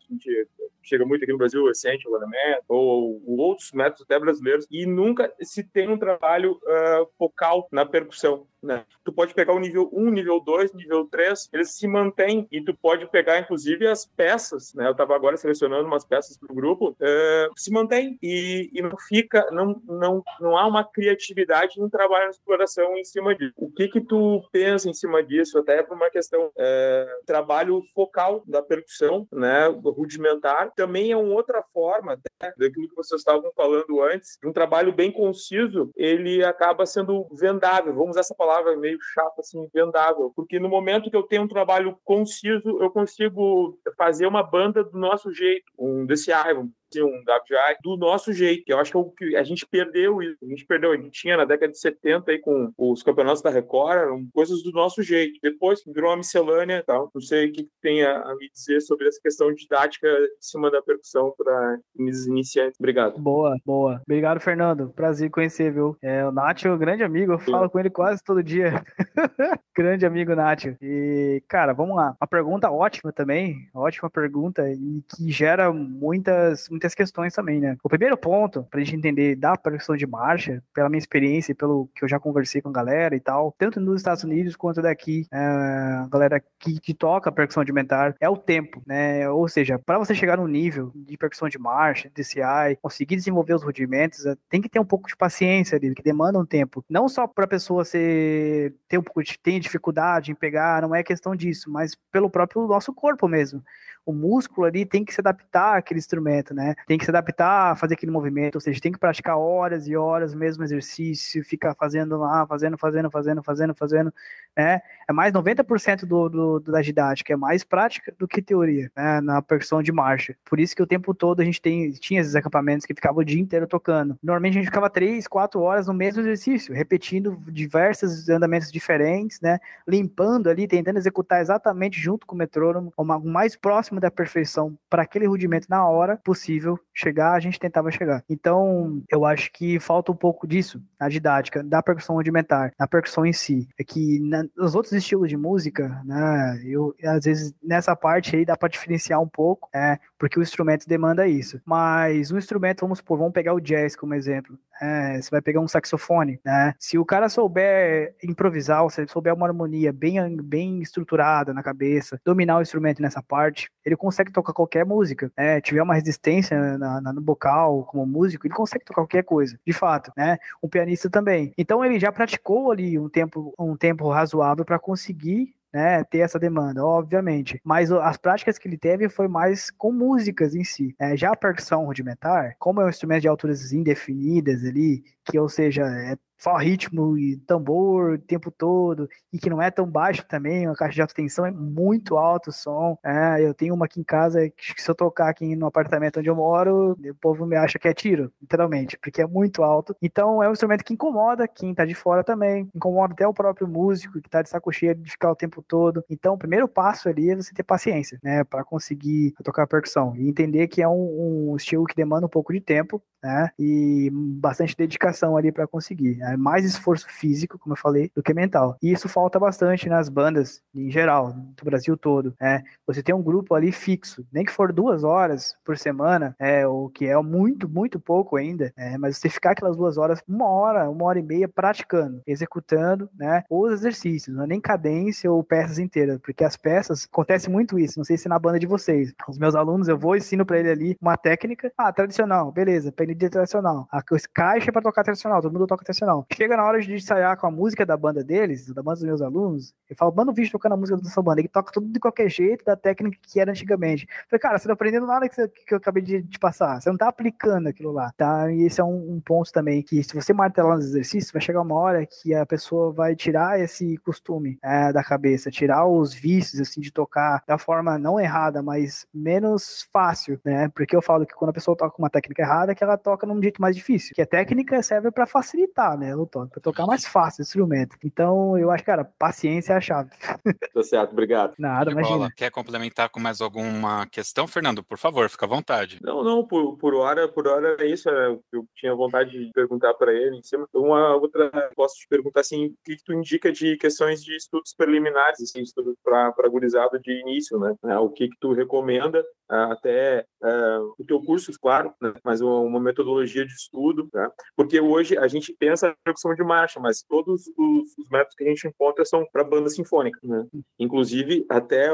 chega 0.82 1.04
muito 1.04 1.22
aqui 1.22 1.32
no 1.32 1.38
Brasil, 1.38 1.68
Essential 1.70 2.14
Element, 2.14 2.60
ou 2.68 3.20
o 3.24 3.36
outros 3.38 3.72
métodos 3.72 4.02
até 4.02 4.18
brasileiros, 4.18 4.66
e 4.70 4.86
nunca 4.86 5.32
se 5.40 5.64
tem 5.64 5.88
um 5.88 5.98
trabalho 5.98 6.52
uh, 6.52 7.08
focal 7.18 7.68
na 7.70 7.84
percussão. 7.86 8.46
Né? 8.62 8.84
Tu 9.02 9.12
pode 9.12 9.32
pegar 9.32 9.54
o 9.54 9.58
nível 9.58 9.88
1, 9.90 10.10
nível 10.10 10.38
2, 10.38 10.74
nível 10.74 11.06
3, 11.06 11.48
eles 11.52 11.74
se 11.74 11.88
mantêm 11.88 12.46
e 12.52 12.60
tu 12.60 12.76
pode 12.76 13.06
pegar, 13.10 13.38
inclusive, 13.38 13.86
as 13.86 14.04
peças, 14.04 14.74
né? 14.74 14.86
Eu 14.86 14.92
estava 14.92 15.14
agora 15.14 15.36
selecionando 15.36 15.86
umas 15.86 16.04
peças 16.04 16.36
para 16.36 16.52
o 16.52 16.54
grupo, 16.54 16.90
uh, 16.90 17.52
se 17.56 17.70
mantém 17.72 18.18
e, 18.22 18.70
e, 18.72 18.82
não 18.82 18.96
fica, 19.08 19.46
não, 19.50 19.80
não, 19.86 20.22
não 20.40 20.58
há 20.58 20.66
uma 20.66 20.84
criatividade 20.84 21.80
no 21.80 21.88
trabalho 21.88 22.28
de 22.28 22.36
exploração 22.36 22.96
em 22.98 23.04
cima 23.04 23.34
disso. 23.34 23.54
O 23.56 23.70
que 23.70 23.88
que 23.88 24.00
tu 24.00 24.42
pensa 24.52 24.90
em 24.90 24.94
cima 24.94 25.22
disso? 25.22 25.58
Até 25.58 25.82
por 25.82 25.96
uma 25.96 26.10
questão 26.10 26.48
uh, 26.48 27.24
trabalho 27.24 27.82
focal 27.94 28.42
da 28.46 28.60
percussão, 28.60 29.26
né? 29.32 29.68
Rudimentar, 29.68 30.69
também 30.74 31.12
é 31.12 31.16
uma 31.16 31.34
outra 31.34 31.62
forma 31.72 32.16
né? 32.40 32.52
daquilo 32.56 32.88
que 32.88 32.96
vocês 32.96 33.20
estavam 33.20 33.50
falando 33.54 34.02
antes, 34.02 34.38
um 34.44 34.52
trabalho 34.52 34.92
bem 34.92 35.10
conciso, 35.12 35.90
ele 35.96 36.44
acaba 36.44 36.86
sendo 36.86 37.26
vendável. 37.32 37.94
Vamos 37.94 38.10
usar 38.10 38.20
essa 38.20 38.34
palavra 38.34 38.76
meio 38.76 38.98
chata, 39.00 39.40
assim, 39.40 39.68
vendável. 39.72 40.32
Porque 40.34 40.58
no 40.58 40.68
momento 40.68 41.10
que 41.10 41.16
eu 41.16 41.22
tenho 41.22 41.42
um 41.42 41.48
trabalho 41.48 41.96
conciso, 42.04 42.78
eu 42.80 42.90
consigo 42.90 43.78
fazer 43.96 44.26
uma 44.26 44.42
banda 44.42 44.82
do 44.82 44.98
nosso 44.98 45.32
jeito, 45.32 45.64
um 45.78 46.06
desse 46.06 46.32
álbum 46.32 46.70
um 46.98 47.20
WGI 47.20 47.76
do 47.82 47.96
nosso 47.96 48.32
jeito, 48.32 48.64
eu 48.66 48.78
acho 48.78 48.92
que, 48.92 49.26
é 49.26 49.28
que 49.30 49.36
a 49.36 49.44
gente 49.44 49.66
perdeu 49.66 50.22
isso. 50.22 50.38
A 50.42 50.46
gente 50.46 50.66
perdeu, 50.66 50.92
a 50.92 50.96
gente 50.96 51.10
tinha 51.10 51.36
na 51.36 51.44
década 51.44 51.72
de 51.72 51.78
70 51.78 52.30
aí 52.30 52.38
com 52.38 52.72
os 52.76 53.02
campeonatos 53.02 53.42
da 53.42 53.50
Record, 53.50 53.98
eram 53.98 54.28
coisas 54.32 54.62
do 54.62 54.72
nosso 54.72 55.02
jeito. 55.02 55.38
Depois 55.42 55.82
virou 55.86 56.10
uma 56.10 56.16
miscelânea 56.16 56.82
tal. 56.86 57.10
Não 57.14 57.20
sei 57.20 57.48
o 57.48 57.52
que 57.52 57.68
tem 57.82 58.02
a, 58.02 58.20
a, 58.20 58.34
me 58.36 58.50
dizer 58.50 58.80
sobre 58.80 59.08
essa 59.08 59.20
questão 59.22 59.52
didática 59.52 60.08
em 60.08 60.28
cima 60.40 60.70
da 60.70 60.82
percussão 60.82 61.34
para 61.36 61.78
iniciantes. 61.98 62.78
Obrigado. 62.78 63.18
Boa, 63.18 63.56
boa. 63.64 64.00
Obrigado, 64.06 64.40
Fernando. 64.40 64.90
Prazer 64.90 65.30
conhecer, 65.30 65.72
viu? 65.72 65.96
É, 66.02 66.24
o 66.26 66.32
Nath 66.32 66.64
é 66.64 66.70
um 66.70 66.78
grande 66.78 67.02
amigo, 67.02 67.32
eu 67.32 67.38
falo 67.38 67.64
Sim. 67.64 67.70
com 67.70 67.80
ele 67.80 67.90
quase 67.90 68.22
todo 68.24 68.42
dia. 68.42 68.82
grande 69.76 70.06
amigo 70.06 70.34
Nath. 70.34 70.76
E, 70.80 71.42
cara, 71.48 71.72
vamos 71.72 71.96
lá. 71.96 72.16
Uma 72.20 72.28
pergunta 72.28 72.70
ótima 72.70 73.12
também, 73.12 73.68
ótima 73.74 74.10
pergunta, 74.10 74.68
e 74.68 75.02
que 75.08 75.30
gera 75.30 75.72
muitas 75.72 76.68
muitas 76.80 76.94
questões 76.94 77.34
também, 77.34 77.60
né? 77.60 77.76
O 77.84 77.88
primeiro 77.88 78.16
ponto, 78.16 78.66
pra 78.70 78.80
gente 78.80 78.96
entender 78.96 79.36
da 79.36 79.54
percussão 79.54 79.94
de 79.96 80.06
marcha, 80.06 80.62
pela 80.74 80.88
minha 80.88 80.98
experiência 80.98 81.52
e 81.52 81.54
pelo 81.54 81.90
que 81.94 82.02
eu 82.02 82.08
já 82.08 82.18
conversei 82.18 82.62
com 82.62 82.70
a 82.70 82.72
galera 82.72 83.14
e 83.14 83.20
tal, 83.20 83.54
tanto 83.58 83.78
nos 83.78 84.00
Estados 84.00 84.24
Unidos 84.24 84.56
quanto 84.56 84.80
daqui, 84.80 85.26
é, 85.30 85.38
a 85.38 86.08
galera 86.10 86.42
que, 86.58 86.94
toca 86.94 87.32
percussão 87.32 87.62
rudimentar, 87.62 88.14
é 88.20 88.28
o 88.28 88.36
tempo, 88.36 88.82
né? 88.86 89.28
Ou 89.28 89.48
seja, 89.48 89.78
para 89.78 89.98
você 89.98 90.14
chegar 90.14 90.36
no 90.36 90.46
nível 90.46 90.90
de 90.94 91.16
percussão 91.16 91.48
de 91.48 91.58
marcha, 91.58 92.10
DCI, 92.14 92.76
conseguir 92.82 93.16
desenvolver 93.16 93.54
os 93.54 93.62
rudimentos, 93.62 94.26
é, 94.26 94.36
tem 94.48 94.60
que 94.60 94.68
ter 94.68 94.80
um 94.80 94.84
pouco 94.84 95.08
de 95.08 95.16
paciência 95.16 95.76
ali, 95.76 95.94
que 95.94 96.02
demanda 96.02 96.38
um 96.38 96.46
tempo. 96.46 96.84
Não 96.88 97.08
só 97.08 97.26
para 97.26 97.46
pessoa 97.46 97.84
ser, 97.84 98.74
ter 98.88 98.98
um 98.98 99.02
pouco 99.02 99.22
de 99.22 99.38
tem 99.38 99.60
dificuldade 99.60 100.30
em 100.30 100.34
pegar, 100.34 100.82
não 100.82 100.94
é 100.94 101.02
questão 101.02 101.34
disso, 101.34 101.70
mas 101.70 101.94
pelo 102.10 102.30
próprio 102.30 102.66
nosso 102.66 102.92
corpo 102.92 103.28
mesmo 103.28 103.62
o 104.04 104.12
músculo 104.12 104.66
ali 104.66 104.84
tem 104.84 105.04
que 105.04 105.14
se 105.14 105.20
adaptar 105.20 105.78
àquele 105.78 105.98
instrumento, 105.98 106.54
né? 106.54 106.69
Tem 106.86 106.98
que 106.98 107.04
se 107.04 107.10
adaptar 107.10 107.76
fazer 107.76 107.94
aquele 107.94 108.12
movimento, 108.12 108.56
ou 108.56 108.60
seja, 108.60 108.80
tem 108.80 108.92
que 108.92 108.98
praticar 108.98 109.38
horas 109.38 109.86
e 109.86 109.96
horas 109.96 110.34
o 110.34 110.38
mesmo 110.38 110.62
exercício, 110.62 111.44
ficar 111.44 111.74
fazendo 111.74 112.16
lá, 112.18 112.46
fazendo, 112.46 112.76
fazendo, 112.78 113.10
fazendo, 113.10 113.42
fazendo, 113.42 113.74
fazendo, 113.74 114.14
né? 114.56 114.80
É 115.08 115.12
mais 115.12 115.32
90% 115.32 116.06
do, 116.06 116.28
do, 116.28 116.60
da 116.60 116.80
didática, 116.80 117.32
é 117.32 117.36
mais 117.36 117.64
prática 117.64 118.14
do 118.18 118.28
que 118.28 118.42
teoria, 118.42 118.90
né? 118.96 119.20
Na 119.20 119.42
percussão 119.42 119.82
de 119.82 119.92
marcha. 119.92 120.36
Por 120.44 120.60
isso 120.60 120.74
que 120.74 120.82
o 120.82 120.86
tempo 120.86 121.14
todo 121.14 121.40
a 121.40 121.44
gente 121.44 121.60
tem, 121.60 121.92
tinha 121.92 122.20
esses 122.20 122.34
acampamentos 122.36 122.86
que 122.86 122.94
ficava 122.94 123.20
o 123.20 123.24
dia 123.24 123.40
inteiro 123.40 123.66
tocando. 123.66 124.18
Normalmente 124.22 124.54
a 124.54 124.60
gente 124.60 124.66
ficava 124.66 124.90
três, 124.90 125.26
quatro 125.26 125.60
horas 125.60 125.86
no 125.86 125.94
mesmo 125.94 126.20
exercício, 126.20 126.74
repetindo 126.74 127.40
diversos 127.48 128.28
andamentos 128.28 128.70
diferentes, 128.70 129.40
né? 129.40 129.58
Limpando 129.86 130.48
ali, 130.48 130.66
tentando 130.66 130.98
executar 130.98 131.40
exatamente 131.40 132.00
junto 132.00 132.26
com 132.26 132.34
o 132.34 132.38
metrônomo, 132.38 132.92
o 132.96 133.04
mais 133.04 133.56
próximo 133.56 134.00
da 134.00 134.10
perfeição 134.10 134.76
para 134.88 135.02
aquele 135.02 135.26
rudimento 135.26 135.66
na 135.68 135.86
hora 135.86 136.16
possível 136.16 136.59
chegar, 136.94 137.32
a 137.32 137.40
gente 137.40 137.58
tentava 137.58 137.90
chegar. 137.90 138.24
Então, 138.28 139.02
eu 139.10 139.24
acho 139.24 139.50
que 139.52 139.78
falta 139.78 140.12
um 140.12 140.16
pouco 140.16 140.46
disso 140.46 140.82
na 140.98 141.08
didática 141.08 141.62
da 141.62 141.82
percussão 141.82 142.16
rudimentar, 142.16 142.72
na 142.78 142.86
percussão 142.86 143.24
em 143.24 143.32
si. 143.32 143.68
É 143.78 143.84
que 143.84 144.20
na, 144.20 144.44
nos 144.56 144.74
outros 144.74 144.92
estilos 144.92 145.28
de 145.28 145.36
música, 145.36 146.00
né, 146.04 146.62
eu 146.64 146.94
às 147.04 147.24
vezes 147.24 147.54
nessa 147.62 147.94
parte 147.96 148.36
aí 148.36 148.44
dá 148.44 148.56
para 148.56 148.68
diferenciar 148.68 149.20
um 149.20 149.28
pouco, 149.28 149.68
é, 149.74 149.98
porque 150.20 150.38
o 150.38 150.42
instrumento 150.42 150.86
demanda 150.86 151.26
isso. 151.26 151.58
Mas 151.64 152.30
um 152.30 152.36
instrumento, 152.36 152.82
vamos 152.82 152.98
supor, 152.98 153.16
vamos 153.16 153.32
pegar 153.32 153.54
o 153.54 153.60
jazz 153.60 153.96
como 153.96 154.12
exemplo. 154.12 154.58
É, 154.80 155.20
você 155.20 155.30
vai 155.30 155.40
pegar 155.40 155.60
um 155.60 155.68
saxofone, 155.68 156.38
né? 156.44 156.74
Se 156.78 156.98
o 156.98 157.04
cara 157.06 157.28
souber 157.30 158.14
improvisar, 158.22 158.88
se 158.90 159.00
ele 159.00 159.10
souber 159.10 159.34
uma 159.34 159.46
harmonia 159.46 159.92
bem, 159.92 160.36
bem 160.36 160.82
estruturada 160.82 161.54
na 161.54 161.62
cabeça, 161.62 162.20
dominar 162.24 162.58
o 162.58 162.62
instrumento 162.62 163.00
nessa 163.00 163.22
parte, 163.22 163.70
ele 163.84 163.96
consegue 163.96 164.30
tocar 164.30 164.52
qualquer 164.52 164.84
música, 164.84 165.32
né? 165.36 165.58
Tiver 165.62 165.82
uma 165.82 165.94
resistência 165.94 166.76
na, 166.76 167.00
na, 167.00 167.12
no 167.14 167.22
vocal 167.22 167.84
como 167.84 168.04
músico, 168.06 168.46
ele 168.46 168.54
consegue 168.54 168.84
tocar 168.84 169.00
qualquer 169.00 169.24
coisa, 169.24 169.58
de 169.66 169.72
fato, 169.72 170.12
né? 170.14 170.36
Um 170.62 170.68
pianista 170.68 171.08
também. 171.08 171.54
Então 171.56 171.82
ele 171.82 171.98
já 171.98 172.12
praticou 172.12 172.70
ali 172.70 172.98
um 172.98 173.08
tempo, 173.08 173.54
um 173.58 173.74
tempo 173.74 174.10
razoável 174.10 174.66
para 174.66 174.78
conseguir 174.78 175.54
né, 175.72 176.04
ter 176.04 176.18
essa 176.18 176.38
demanda, 176.38 176.84
obviamente. 176.84 177.60
Mas 177.64 177.90
as 177.92 178.16
práticas 178.16 178.58
que 178.58 178.68
ele 178.68 178.78
teve 178.78 179.08
foi 179.08 179.28
mais 179.28 179.70
com 179.70 179.92
músicas 179.92 180.54
em 180.54 180.64
si. 180.64 180.94
É, 180.98 181.16
já 181.16 181.32
a 181.32 181.36
percussão 181.36 181.84
rudimentar, 181.84 182.54
como 182.58 182.80
é 182.80 182.86
um 182.86 182.88
instrumento 182.88 183.22
de 183.22 183.28
alturas 183.28 183.72
indefinidas 183.72 184.64
ali, 184.64 185.02
que 185.24 185.38
ou 185.38 185.48
seja, 185.48 185.82
é 185.82 186.16
só 186.40 186.56
ritmo 186.56 187.18
e 187.18 187.36
tambor 187.46 188.12
o 188.14 188.18
tempo 188.18 188.50
todo, 188.50 189.08
e 189.32 189.38
que 189.38 189.50
não 189.50 189.60
é 189.60 189.70
tão 189.70 189.86
baixo 189.86 190.24
também, 190.26 190.66
a 190.66 190.74
caixa 190.74 190.94
de 190.94 191.02
alta 191.02 191.14
tensão 191.14 191.44
é 191.46 191.50
muito 191.50 192.16
alto 192.16 192.50
o 192.50 192.52
som. 192.52 192.98
É, 193.04 193.44
eu 193.44 193.54
tenho 193.54 193.74
uma 193.74 193.84
aqui 193.84 194.00
em 194.00 194.04
casa 194.04 194.48
que 194.50 194.80
se 194.80 194.90
eu 194.90 194.94
tocar 194.94 195.28
aqui 195.28 195.54
no 195.54 195.66
apartamento 195.66 196.18
onde 196.18 196.30
eu 196.30 196.36
moro, 196.36 196.92
o 196.92 197.14
povo 197.20 197.46
me 197.46 197.56
acha 197.56 197.78
que 197.78 197.88
é 197.88 197.92
tiro, 197.92 198.32
literalmente, 198.40 198.98
porque 198.98 199.20
é 199.22 199.26
muito 199.26 199.62
alto. 199.62 199.94
Então 200.00 200.42
é 200.42 200.48
um 200.48 200.52
instrumento 200.52 200.84
que 200.84 200.94
incomoda 200.94 201.46
quem 201.46 201.74
tá 201.74 201.84
de 201.84 201.94
fora 201.94 202.24
também, 202.24 202.68
incomoda 202.74 203.12
até 203.12 203.26
o 203.26 203.34
próprio 203.34 203.68
músico 203.68 204.20
que 204.20 204.30
tá 204.30 204.42
de 204.42 204.48
saco 204.48 204.72
cheio 204.72 204.94
de 204.94 205.10
ficar 205.10 205.30
o 205.30 205.36
tempo 205.36 205.62
todo. 205.62 206.02
Então 206.08 206.34
o 206.34 206.38
primeiro 206.38 206.66
passo 206.68 207.08
ali 207.08 207.30
é 207.30 207.36
você 207.36 207.52
ter 207.52 207.62
paciência, 207.62 208.18
né, 208.22 208.44
para 208.44 208.64
conseguir 208.64 209.34
tocar 209.44 209.66
percussão 209.66 210.14
e 210.16 210.28
entender 210.28 210.68
que 210.68 210.82
é 210.82 210.88
um, 210.88 211.50
um 211.52 211.56
estilo 211.56 211.84
que 211.84 211.94
demanda 211.94 212.26
um 212.26 212.30
pouco 212.30 212.52
de 212.52 212.60
tempo, 212.60 213.02
né, 213.22 213.50
e 213.58 214.10
bastante 214.12 214.76
dedicação 214.76 215.36
ali 215.36 215.52
para 215.52 215.66
conseguir. 215.66 216.18
É 216.32 216.36
mais 216.36 216.64
esforço 216.64 217.06
físico, 217.08 217.58
como 217.58 217.74
eu 217.74 217.78
falei, 217.78 218.10
do 218.14 218.22
que 218.22 218.34
mental. 218.34 218.76
E 218.82 218.92
isso 218.92 219.08
falta 219.08 219.38
bastante 219.38 219.88
nas 219.88 220.08
bandas, 220.08 220.62
em 220.74 220.90
geral, 220.90 221.32
do 221.32 221.64
Brasil 221.64 221.96
todo. 221.96 222.34
É, 222.40 222.62
você 222.86 223.02
tem 223.02 223.14
um 223.14 223.22
grupo 223.22 223.54
ali 223.54 223.72
fixo, 223.72 224.24
nem 224.32 224.44
que 224.44 224.52
for 224.52 224.72
duas 224.72 225.04
horas 225.04 225.54
por 225.64 225.76
semana, 225.76 226.34
é, 226.38 226.66
o 226.66 226.88
que 226.88 227.06
é 227.06 227.16
muito, 227.22 227.68
muito 227.68 227.98
pouco 227.98 228.36
ainda, 228.36 228.72
é, 228.76 228.96
mas 228.98 229.18
você 229.18 229.28
ficar 229.28 229.52
aquelas 229.52 229.76
duas 229.76 229.98
horas, 229.98 230.22
uma 230.28 230.48
hora, 230.48 230.88
uma 230.88 231.04
hora 231.04 231.18
e 231.18 231.22
meia 231.22 231.48
praticando, 231.48 232.22
executando, 232.26 233.08
né, 233.14 233.44
os 233.50 233.72
exercícios, 233.72 234.36
não 234.36 234.44
é 234.44 234.46
nem 234.46 234.60
cadência 234.60 235.30
ou 235.30 235.42
peças 235.42 235.78
inteiras, 235.78 236.18
porque 236.20 236.44
as 236.44 236.56
peças, 236.56 237.08
acontece 237.10 237.50
muito 237.50 237.78
isso, 237.78 237.98
não 237.98 238.04
sei 238.04 238.16
se 238.16 238.28
na 238.28 238.38
banda 238.38 238.58
de 238.58 238.66
vocês. 238.66 239.12
Os 239.28 239.38
meus 239.38 239.54
alunos, 239.54 239.88
eu 239.88 239.98
vou 239.98 240.16
ensino 240.16 240.44
para 240.44 240.58
ele 240.58 240.70
ali 240.70 240.96
uma 241.00 241.16
técnica, 241.16 241.72
ah, 241.76 241.92
tradicional, 241.92 242.52
beleza, 242.52 242.92
PND 242.92 243.28
tradicional. 243.28 243.88
A 243.90 244.02
caixa 244.32 244.72
para 244.72 244.82
tocar 244.82 245.02
tradicional, 245.02 245.40
todo 245.40 245.52
mundo 245.52 245.66
toca 245.66 245.84
tradicional. 245.84 246.19
Chega 246.32 246.56
na 246.56 246.64
hora 246.64 246.80
de 246.80 246.92
ensaiar 246.92 247.36
com 247.36 247.46
a 247.46 247.50
música 247.50 247.84
da 247.84 247.96
banda 247.96 248.22
deles, 248.22 248.72
da 248.72 248.82
banda 248.82 248.96
dos 248.96 249.04
meus 249.04 249.22
alunos, 249.22 249.74
eu 249.88 249.96
falo, 249.96 250.14
manda 250.14 250.30
um 250.30 250.34
vídeo 250.34 250.52
tocando 250.52 250.72
a 250.72 250.76
música 250.76 250.98
da 250.98 251.08
sua 251.08 251.22
banda. 251.22 251.40
Ele 251.40 251.48
toca 251.48 251.72
tudo 251.72 251.88
de 251.88 251.98
qualquer 251.98 252.28
jeito, 252.28 252.64
da 252.64 252.76
técnica 252.76 253.18
que 253.22 253.40
era 253.40 253.50
antigamente. 253.50 254.06
Eu 254.08 254.24
falei, 254.30 254.40
cara, 254.40 254.58
você 254.58 254.68
não 254.68 254.74
tá 254.74 254.74
aprendendo 254.74 255.06
nada 255.06 255.28
que, 255.28 255.34
você, 255.34 255.48
que 255.48 255.74
eu 255.74 255.78
acabei 255.78 256.02
de 256.02 256.22
te 256.22 256.38
passar. 256.38 256.80
Você 256.80 256.90
não 256.90 256.96
tá 256.96 257.08
aplicando 257.08 257.68
aquilo 257.68 257.92
lá, 257.92 258.12
tá? 258.16 258.50
E 258.52 258.62
esse 258.62 258.80
é 258.80 258.84
um, 258.84 259.14
um 259.14 259.20
ponto 259.20 259.52
também, 259.52 259.82
que 259.82 260.02
se 260.02 260.14
você 260.14 260.32
martelar 260.32 260.76
nos 260.76 260.86
exercícios, 260.86 261.32
vai 261.32 261.42
chegar 261.42 261.62
uma 261.62 261.74
hora 261.74 262.06
que 262.06 262.34
a 262.34 262.46
pessoa 262.46 262.92
vai 262.92 263.14
tirar 263.16 263.58
esse 263.60 263.96
costume 263.98 264.58
é, 264.62 264.92
da 264.92 265.02
cabeça, 265.02 265.50
tirar 265.50 265.86
os 265.86 266.14
vícios, 266.14 266.60
assim, 266.60 266.80
de 266.80 266.92
tocar 266.92 267.42
da 267.46 267.58
forma 267.58 267.98
não 267.98 268.18
errada, 268.18 268.62
mas 268.62 269.06
menos 269.12 269.88
fácil, 269.92 270.40
né? 270.44 270.68
Porque 270.68 270.94
eu 270.94 271.02
falo 271.02 271.26
que 271.26 271.34
quando 271.34 271.50
a 271.50 271.54
pessoa 271.54 271.76
toca 271.76 271.96
uma 271.98 272.10
técnica 272.10 272.42
errada, 272.42 272.72
é 272.72 272.74
que 272.74 272.84
ela 272.84 272.96
toca 272.96 273.26
num 273.26 273.42
jeito 273.42 273.60
mais 273.60 273.74
difícil. 273.74 274.14
Que 274.14 274.22
a 274.22 274.26
técnica 274.26 274.82
serve 274.82 275.10
para 275.10 275.26
facilitar, 275.26 275.98
né? 275.98 276.09
O 276.14 276.26
toque, 276.26 276.52
pra 276.52 276.60
tocar 276.60 276.86
mais 276.86 277.06
fácil 277.06 277.42
o 277.42 277.44
instrumento. 277.44 277.96
Então, 278.04 278.58
eu 278.58 278.70
acho, 278.70 278.84
cara, 278.84 279.04
paciência 279.04 279.72
é 279.72 279.76
a 279.76 279.80
chave. 279.80 280.10
Tá 280.72 280.82
certo, 280.84 281.12
obrigado. 281.12 281.54
Nada, 281.58 281.90
imagina. 281.90 282.30
Quer 282.36 282.50
complementar 282.50 283.08
com 283.08 283.18
mais 283.18 283.40
alguma 283.40 284.06
questão, 284.06 284.46
Fernando? 284.46 284.84
Por 284.84 284.98
favor, 284.98 285.28
fica 285.28 285.44
à 285.44 285.48
vontade. 285.48 285.98
Não, 286.02 286.22
não, 286.22 286.46
por, 286.46 286.76
por 286.76 286.94
hora, 286.94 287.26
por 287.26 287.46
hora 287.48 287.76
é 287.80 287.86
isso. 287.86 288.08
É, 288.08 288.38
eu 288.52 288.64
tinha 288.76 288.94
vontade 288.94 289.30
de 289.30 289.50
perguntar 289.52 289.92
para 289.94 290.12
ele 290.12 290.36
em 290.36 290.42
cima. 290.42 290.66
Uma 290.72 291.16
outra, 291.16 291.50
posso 291.74 291.96
te 291.96 292.06
perguntar 292.08 292.40
assim, 292.40 292.66
o 292.66 292.74
que, 292.84 292.96
que 292.96 293.04
tu 293.04 293.12
indica 293.12 293.52
de 293.52 293.76
questões 293.76 294.22
de 294.22 294.36
estudos 294.36 294.72
preliminares, 294.74 295.40
assim, 295.42 295.60
estudos 295.60 295.94
para 296.04 296.48
gurizada 296.48 296.98
de 296.98 297.20
início, 297.20 297.58
né? 297.58 297.74
O 297.98 298.08
que 298.08 298.28
que 298.28 298.36
tu 298.40 298.52
recomenda 298.52 299.24
até 299.50 300.24
uh, 300.42 300.94
o 300.98 301.04
teu 301.04 301.20
curso, 301.22 301.50
claro, 301.60 301.92
né? 302.00 302.12
mas 302.24 302.40
uma 302.40 302.80
metodologia 302.80 303.44
de 303.44 303.52
estudo, 303.52 304.08
né? 304.14 304.28
porque 304.56 304.80
hoje 304.80 305.18
a 305.18 305.26
gente 305.26 305.54
pensa 305.58 305.88
na 305.88 305.94
percussão 306.04 306.34
de 306.34 306.42
marcha, 306.42 306.78
mas 306.78 307.02
todos 307.02 307.42
os, 307.58 307.98
os 307.98 308.10
métodos 308.10 308.36
que 308.36 308.44
a 308.44 308.48
gente 308.48 308.68
encontra 308.68 309.04
são 309.04 309.26
para 309.32 309.42
banda 309.44 309.68
sinfônica. 309.68 310.18
Né? 310.22 310.46
Inclusive, 310.78 311.44
até 311.50 311.88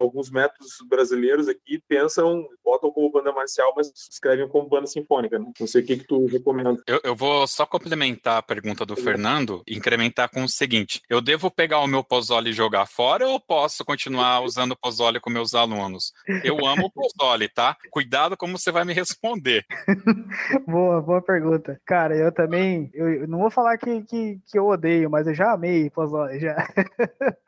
alguns 0.00 0.30
métodos 0.30 0.76
brasileiros 0.88 1.48
aqui 1.48 1.80
pensam, 1.88 2.46
botam 2.64 2.90
como 2.90 3.10
banda 3.12 3.32
marcial, 3.32 3.72
mas 3.76 3.90
escrevem 4.10 4.48
como 4.48 4.68
banda 4.68 4.86
sinfônica. 4.86 5.38
Né? 5.38 5.52
Não 5.58 5.66
sei 5.66 5.82
o 5.82 5.86
que, 5.86 5.98
que 5.98 6.06
tu 6.06 6.26
recomenda. 6.26 6.76
Eu, 6.86 7.00
eu 7.04 7.14
vou 7.14 7.46
só 7.46 7.64
complementar 7.64 8.38
a 8.38 8.42
pergunta 8.42 8.84
do 8.84 8.96
Fernando 8.96 9.62
e 9.66 9.76
incrementar 9.76 10.28
com 10.30 10.42
o 10.42 10.48
seguinte: 10.48 11.00
eu 11.08 11.20
devo 11.20 11.50
pegar 11.50 11.80
o 11.80 11.86
meu 11.86 12.02
pozole 12.02 12.50
e 12.50 12.52
jogar 12.52 12.86
fora 12.86 13.28
ou 13.28 13.38
posso 13.38 13.84
continuar 13.84 14.40
usando 14.40 14.72
o 14.72 14.76
pozole 14.76 15.20
com 15.20 15.30
meus 15.30 15.54
alunos? 15.54 16.12
Eu 16.42 16.64
amo 16.66 16.90
Pozole, 16.96 17.48
tá? 17.48 17.76
Cuidado 17.90 18.36
como 18.36 18.58
você 18.58 18.72
vai 18.72 18.84
me 18.84 18.94
responder. 18.94 19.64
boa, 20.66 21.02
boa 21.02 21.20
pergunta. 21.20 21.78
Cara, 21.84 22.16
eu 22.16 22.32
também, 22.32 22.90
eu 22.94 23.28
não 23.28 23.38
vou 23.38 23.50
falar 23.50 23.76
que, 23.76 24.02
que, 24.04 24.40
que 24.46 24.58
eu 24.58 24.66
odeio, 24.66 25.10
mas 25.10 25.26
eu 25.26 25.34
já 25.34 25.52
amei 25.52 25.90
Pozole, 25.90 26.40
já. 26.40 26.56